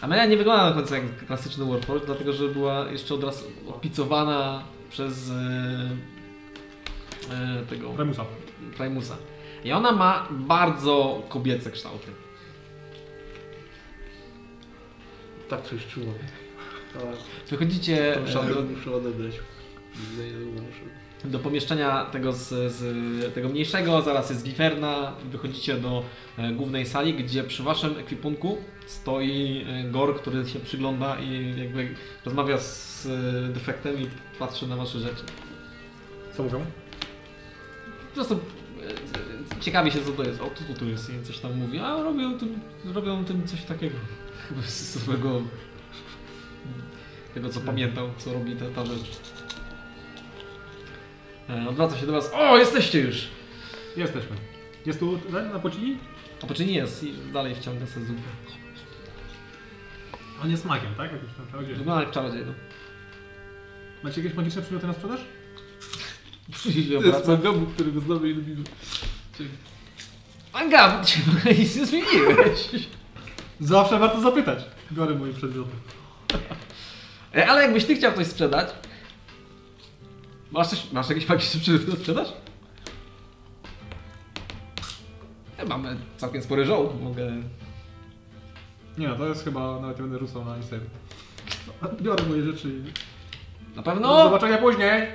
[0.00, 4.64] Amelia nie wygląda na końcu jak klasyczny Warforged, dlatego że była jeszcze od razu opicowana
[4.90, 5.34] przez e,
[7.30, 8.24] e, tego Remusa.
[8.76, 9.16] Primusa.
[9.64, 12.06] I ona ma bardzo kobiece kształty.
[15.48, 16.14] Tak coś czułem.
[17.00, 17.12] Ale
[17.50, 19.34] Wychodzicie e, szanę do, muszę odebrać.
[20.52, 21.30] Muszę.
[21.30, 26.04] do pomieszczenia tego, z, z, tego mniejszego, zaraz jest wiferna, wychodzicie do
[26.38, 31.94] e, głównej sali, gdzie przy waszym ekwipunku stoi Gor, który się przygląda i jakby
[32.24, 33.08] rozmawia z
[33.52, 34.08] defektem i
[34.40, 35.22] patrzy na wasze rzeczy.
[36.36, 36.64] Co mówią?
[38.08, 38.40] Po prostu
[39.58, 40.40] e, ciekawi się co to jest.
[40.40, 42.60] O, tu, tu, tu jest i coś tam mówi, a robią tym,
[42.94, 43.96] robią tym coś takiego.
[44.48, 45.42] Chyba z swojego
[47.34, 49.20] tego co pamiętał, co robi ta, ta rzecz.
[51.48, 52.30] E, Odwraca się do was.
[52.34, 53.28] O, jesteście już!
[53.96, 54.36] Jesteśmy.
[54.86, 55.18] Jest tu
[55.52, 55.98] na pocini?
[56.42, 58.20] A po jest i dalej wciąga sobie zupę.
[60.44, 61.12] On jest magiem, tak?
[61.12, 61.76] Jakiś tam czarodziej.
[62.00, 62.52] Jak czarodziej, no.
[64.02, 65.20] Macie jakieś magiczne przedmioty na sprzedaż?
[66.52, 67.30] Przyjdzie obraca.
[67.30, 68.62] magabu, którego znamy i lubimy.
[70.52, 70.58] Bo
[71.02, 72.70] ty się w ogóle nic nie zmieniłeś.
[73.60, 74.64] Zawsze warto zapytać.
[74.92, 75.70] Biorę moje przedmioty.
[77.36, 78.68] E, Ale jakbyś ty chciał coś sprzedać,
[80.50, 82.28] masz, coś, masz jakieś magiczne przedmioty do sprzedaż?
[85.56, 87.42] E, Mamy całkiem spory żołd, mogę...
[88.98, 90.88] Nie no, to jest chyba, nawet nie będę rzucał na Instagram.
[92.00, 93.09] Biorę moje rzeczy i...
[93.76, 94.24] Na Do pewno...
[94.24, 95.06] zobaczenia później!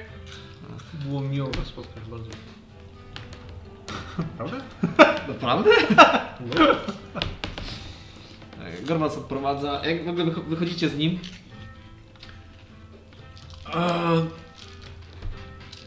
[0.94, 2.30] Było miło was spotkać bardzo.
[4.38, 4.58] Prawda?
[5.34, 5.72] Naprawdę?
[8.62, 9.82] E, Gormas odprowadza.
[9.86, 11.20] Jak w ogóle wycho- wychodzicie z nim?
[13.76, 14.26] Eee,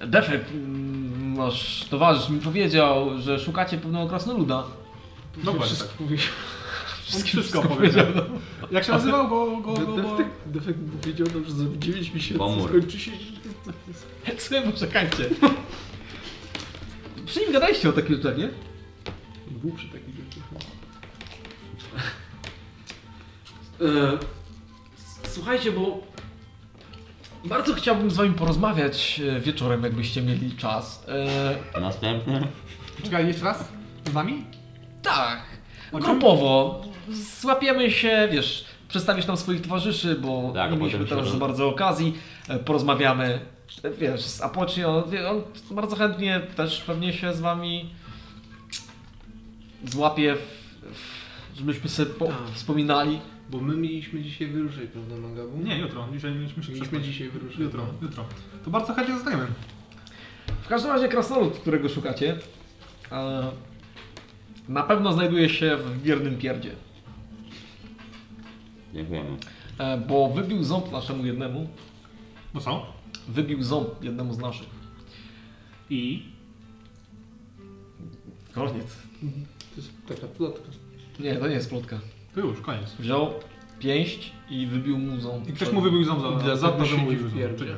[0.06, 4.64] Defekt, mm, nasz towarzysz mi powiedział, że szukacie pewnego krasnoluda.
[5.44, 6.18] No właśnie Wszystko tak.
[7.16, 8.06] On wszystko powiedział.
[8.70, 9.56] Jak się nazywał go?
[9.60, 10.16] go, go, go?
[10.46, 12.68] Defekt, powiedział nam, że za 9 miesięcy Pomór.
[12.68, 13.10] skończy się...
[14.38, 15.24] Co, poczekajcie.
[17.26, 18.48] Przy nim gadaliście o takich rzeczach, nie?
[19.50, 20.42] Był przy takich rzeczach.
[23.80, 24.18] E,
[25.28, 26.00] Słuchajcie, bo
[27.44, 31.04] bardzo chciałbym z wami porozmawiać e, wieczorem, jakbyście mieli czas.
[31.74, 32.48] E, Następny.
[33.04, 33.64] Czekaj, jeszcze raz?
[34.10, 34.44] Z nami?
[35.02, 35.42] tak,
[35.90, 36.00] czym?
[36.00, 36.82] grupowo.
[37.40, 42.14] Złapiemy się, wiesz, przedstawisz nam swoich towarzyszy, bo Tak, nie mieliśmy teraz za bardzo okazji.
[42.48, 43.40] E, Porozmawiamy,
[43.98, 45.02] wiesz, z Apochi, on,
[45.70, 47.90] bardzo chętnie też pewnie się z wami
[49.84, 50.38] złapie, w,
[50.94, 52.36] w, żebyśmy sobie po, Tak.
[52.54, 53.20] wspominali.
[53.50, 55.58] Bo my mieliśmy dzisiaj wyruszyć, prawda Magabu?
[55.58, 56.08] Nie, jutro.
[56.12, 57.58] Dzisiaj mieliśmy się Mieliśmy dzisiaj wyruszyć.
[57.58, 58.24] Jutro, jutro.
[58.64, 59.46] To bardzo chętnie zostajemy.
[60.62, 62.36] W każdym razie krasnolud, którego szukacie,
[63.12, 63.50] e,
[64.68, 66.70] na pewno znajduje się w biernym pierdzie.
[68.94, 69.36] Dziękujemy.
[69.78, 71.68] E, bo wybił ząb naszemu jednemu.
[72.54, 72.86] No co?
[73.28, 74.68] Wybił ząb jednemu z naszych.
[75.90, 76.22] I?
[78.54, 78.96] Koniec.
[79.70, 80.68] To jest taka plotka.
[81.20, 81.98] Nie, to nie jest plotka.
[82.34, 82.92] To już, koniec.
[82.98, 83.34] Wziął
[83.78, 85.48] pięść i wybił mu ząb.
[85.48, 87.34] I ktoś mu wybił ząb za, za to, że siedzi mówił w ząb.
[87.34, 87.76] pierdzie.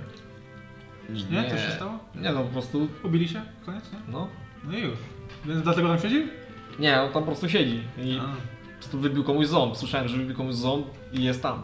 [1.06, 1.42] czy Nie?
[1.42, 1.50] Nie?
[1.50, 1.98] Coś się stało?
[2.14, 3.42] Nie no, po prostu, Ubili się?
[3.66, 3.98] Koniec, nie?
[4.12, 4.28] no.
[4.64, 4.98] No i już.
[5.46, 6.26] Więc dlatego tam siedzi?
[6.78, 8.34] Nie, on tam po prostu siedzi i A.
[8.80, 9.76] po prostu wybił komuś ząb.
[9.76, 11.62] Słyszałem, że wybił komuś ząb i jest tam.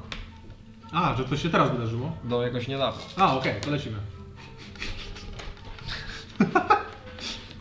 [0.93, 2.13] A, że to się teraz wydarzyło?
[2.25, 3.03] Do jakoś niedawno.
[3.17, 3.97] A, okej, to lecimy.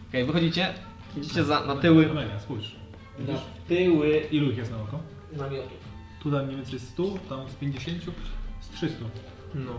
[0.10, 0.74] Okej, wychodzicie,
[1.18, 2.12] idziecie za, na tyły.
[2.12, 2.76] Amelia, spójrz.
[3.20, 3.34] Na
[3.68, 5.00] tyły Ilu ich jest na oko?
[5.32, 5.70] namiotu.
[6.24, 8.04] Tutaj mniej więcej 100, tam z 50,
[8.62, 9.06] z 300.
[9.56, 9.72] No.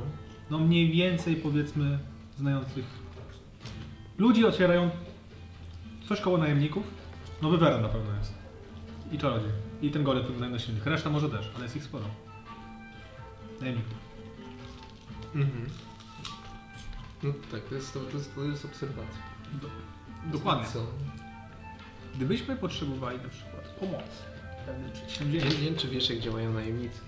[0.51, 1.99] No mniej więcej powiedzmy
[2.39, 2.85] znających
[4.19, 4.91] ludzi ocierają
[6.09, 6.85] coś koło najemników.
[7.43, 8.35] No wywerem na pewno jest.
[9.13, 9.66] I czarodziej.
[9.83, 10.91] I ten gory, który najsilniejszy.
[10.91, 12.05] Reszta może też, ale jest ich sporo.
[13.61, 13.95] Najemników.
[15.35, 15.67] Mhm.
[17.23, 18.01] No tak, to jest, to
[18.35, 19.23] to jest obserwacja.
[20.33, 20.67] Dokładnie.
[20.73, 20.87] Co?
[22.17, 24.23] Gdybyśmy potrzebowali na przykład pomocy
[24.85, 27.01] Nie, przedsięwzięciu, nie wiem, czy wiesz, jak działają najemnicy.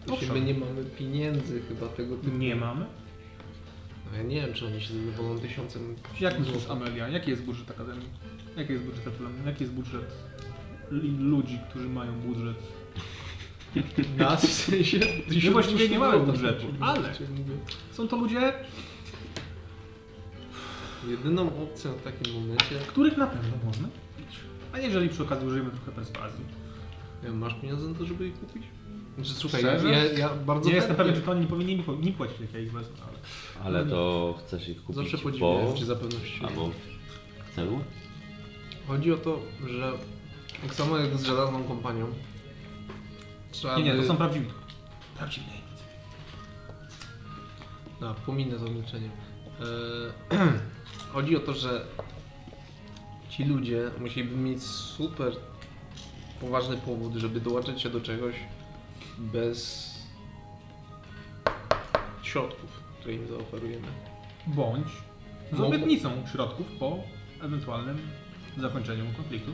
[0.00, 0.32] Jeśli Owszem.
[0.32, 2.36] my nie mamy pieniędzy chyba tego typu.
[2.36, 2.86] nie mamy.
[4.10, 5.96] No ja nie wiem, czy oni się zadowolą tysiącem.
[6.20, 8.08] Jak myślisz, Amelia, jaki jest budżet Akademii?
[8.56, 9.04] Jaki jest budżet?
[9.46, 10.12] Jaki jest budżet
[11.18, 12.56] ludzi, którzy mają budżet?
[14.18, 15.00] Nas w sensie.
[15.44, 17.14] My właściwie nie mamy budżetu, ale
[17.92, 18.52] są to ludzie,
[21.08, 22.74] Jedyną opcją w takim momencie.
[22.88, 24.36] których na pewno można kupić.
[24.72, 26.44] A jeżeli przy okazji użyjemy trochę perswazji.
[27.22, 28.62] Nie wiem, masz pieniądze na to, żeby ich kupić?
[29.14, 29.92] Znaczy, słuchaj, ja, Szczerze?
[29.92, 32.52] ja, ja bardzo Nie jestem pewien, czy to oni nie powinni mi, mi płacić, jak
[32.52, 32.96] ja ich wezmę,
[33.62, 33.78] ale...
[33.78, 35.22] Ale to chcesz ich kupić Zawsze po...
[35.22, 36.40] podziwiałem cię za pewność.
[36.48, 36.70] Albo
[37.50, 37.80] w celu?
[38.88, 39.92] Chodzi o to, że
[40.62, 42.06] tak samo jak z żelazną kompanią.
[43.52, 44.46] Trzeba Nie, nie, to są prawdziwi.
[45.16, 45.84] Prawdziwi najemnicy.
[48.00, 49.10] No, pominę to milczenie.
[50.30, 50.36] E,
[51.12, 51.86] chodzi o to, że
[53.28, 55.32] ci ludzie musieliby mieć super
[56.40, 58.34] poważny powód, żeby dołączyć się do czegoś
[59.18, 59.90] bez
[62.22, 63.88] środków, które im zaoferujemy.
[64.46, 64.88] Bądź
[65.52, 66.98] z Mogą- obietnicą środków po
[67.42, 67.98] ewentualnym
[68.58, 69.52] zakończeniu konfliktu.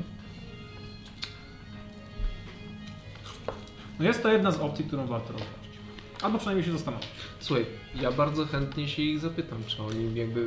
[3.98, 5.56] No jest to jedna z opcji, którą warto rozważyć.
[6.22, 7.08] Albo przynajmniej się zastanowić.
[7.40, 10.46] Słuchaj, ja bardzo chętnie się ich zapytam, czy oni jakby...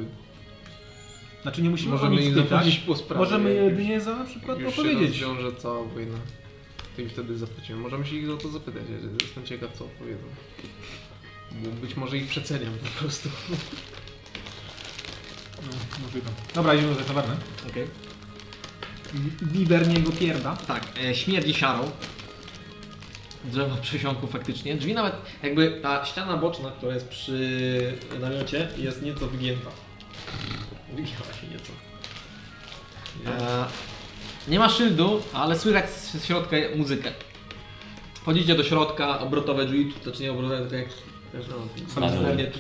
[1.42, 2.50] Znaczy nie musimy Możemy nic ich pytać.
[2.50, 3.20] zapłacić po sprawie.
[3.20, 5.22] Możemy już- jedynie za na przykład już się opowiedzieć.
[5.22, 6.18] rozwiąże cała wojna.
[6.96, 7.80] To im wtedy zapłacimy.
[7.80, 10.24] Możemy się ich o to zapytać, ja jestem ciekaw co opowiedzą.
[11.52, 13.30] Bo być może ich przeceniam po prostu.
[15.62, 16.30] No, możliwe.
[16.56, 17.36] Dobra, idziemy do tawerny.
[17.70, 17.88] Okej.
[19.42, 20.56] Wiberniego pierda.
[20.56, 21.92] Tak, e, śmierdzi siarą.
[23.46, 24.76] Drzewo przesiąku faktycznie.
[24.76, 29.70] Drzwi nawet, jakby ta ściana boczna, która jest przy namiocie, jest nieco wygięta.
[30.90, 31.72] Wygięła się nieco.
[33.26, 33.66] E,
[34.48, 37.12] nie ma szyldu, ale słychać z środka muzykę.
[38.14, 40.88] Wchodzicie do środka, obrotowe drzwi, znaczy nie obrotowe, tylko jak
[42.54, 42.60] tu.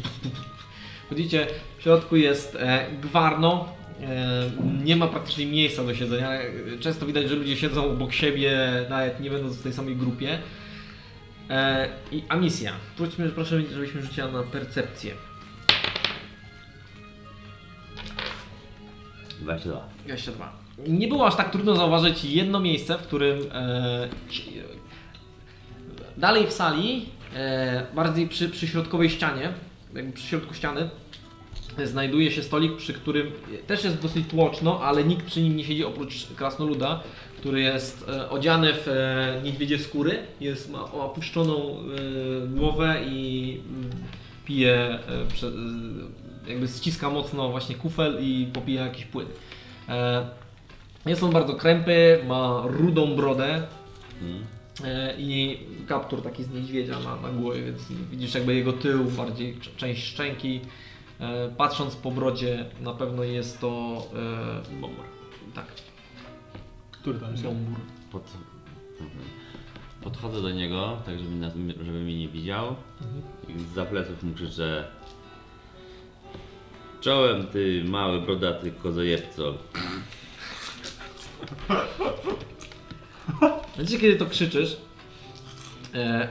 [1.06, 3.69] Wchodzicie, w środku jest e, gwarno,
[4.01, 4.51] e,
[4.83, 6.32] nie ma praktycznie miejsca do siedzenia.
[6.32, 8.58] E, Często widać, że ludzie siedzą obok siebie,
[8.90, 10.40] nawet nie będąc w tej samej grupie.
[11.50, 12.74] E, I a misja.
[12.98, 15.14] Prośmy, proszę, żebyśmy rzucili na percepcję.
[19.40, 19.90] 22.
[20.06, 20.53] 22.
[20.88, 24.10] Nie było aż tak trudno zauważyć jedno miejsce, w którym e,
[26.18, 27.06] dalej w sali,
[27.36, 29.53] e, bardziej przy, przy środkowej ścianie,
[29.95, 30.90] jakby przy środku ściany,
[31.86, 33.32] znajduje się stolik, przy którym
[33.68, 37.03] też jest dosyć tłoczno, ale nikt przy nim nie siedzi oprócz krasnoluda,
[37.40, 43.90] który jest e, odziany w e, niedźwiedzie skóry, jest, ma opuszczoną e, głowę i mm,
[44.45, 45.00] pije,
[46.48, 49.27] jakby ściska mocno właśnie kufel i popija jakiś płyn.
[51.06, 53.64] Jest on bardzo krępy, ma rudą brodę
[54.19, 54.45] Hmm.
[54.84, 59.58] e, i kaptur taki z niedźwiedzia ma na głowie, więc widzisz jakby jego tył, bardziej
[59.77, 60.59] część szczęki.
[61.58, 64.01] Patrząc po brodzie na pewno jest to
[64.82, 65.06] bombur.
[65.56, 65.66] Tak,
[67.02, 67.44] Który tam jest?
[68.11, 68.24] Pod...
[70.02, 72.76] Podchodzę do niego, tak żeby, nas, żeby mnie nie widział.
[73.48, 74.88] I za pleców mu krzyczę
[77.02, 79.53] Czołem ty mały brodaty kozojebco.
[83.80, 84.78] Wiecie kiedy to krzyczysz?
[85.95, 86.28] E,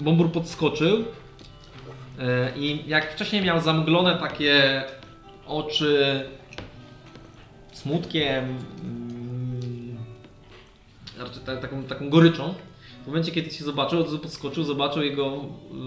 [0.00, 1.04] bombur podskoczył
[2.18, 4.84] e, i jak wcześniej miał zamglone takie
[5.46, 6.24] oczy
[7.72, 8.58] smutkiem,
[11.18, 12.54] raczej ta, taką, taką goryczą.
[13.04, 15.44] W momencie kiedy się zobaczył, razu podskoczył, zobaczył jego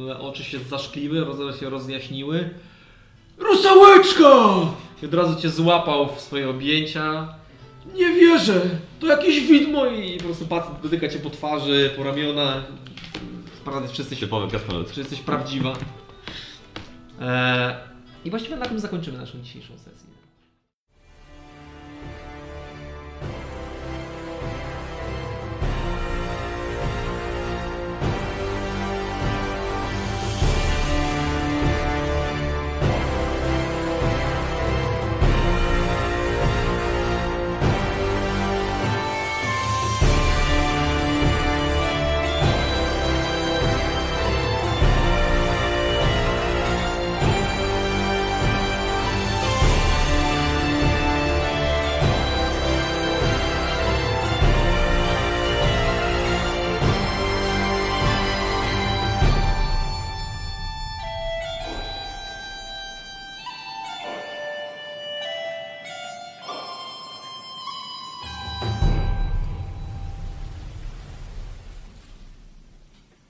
[0.10, 2.50] e, oczy się zaszkliły, roz, się rozjaśniły.
[3.38, 4.46] Rusałeczka!
[5.04, 7.34] I od razu cię złapał w swoje objęcia.
[7.96, 8.62] Nie wierzę!
[9.00, 12.64] To jakieś widmo i po prostu patrzy, dotyka cię po twarzy, po ramionach.
[13.62, 14.92] Sprawdza, czy jesteś, Typowy kasnolud.
[14.92, 15.74] czy jesteś prawdziwa.
[17.22, 17.74] Eee,
[18.26, 20.07] I właściwie na tym zakończymy naszą dzisiejszą sesję.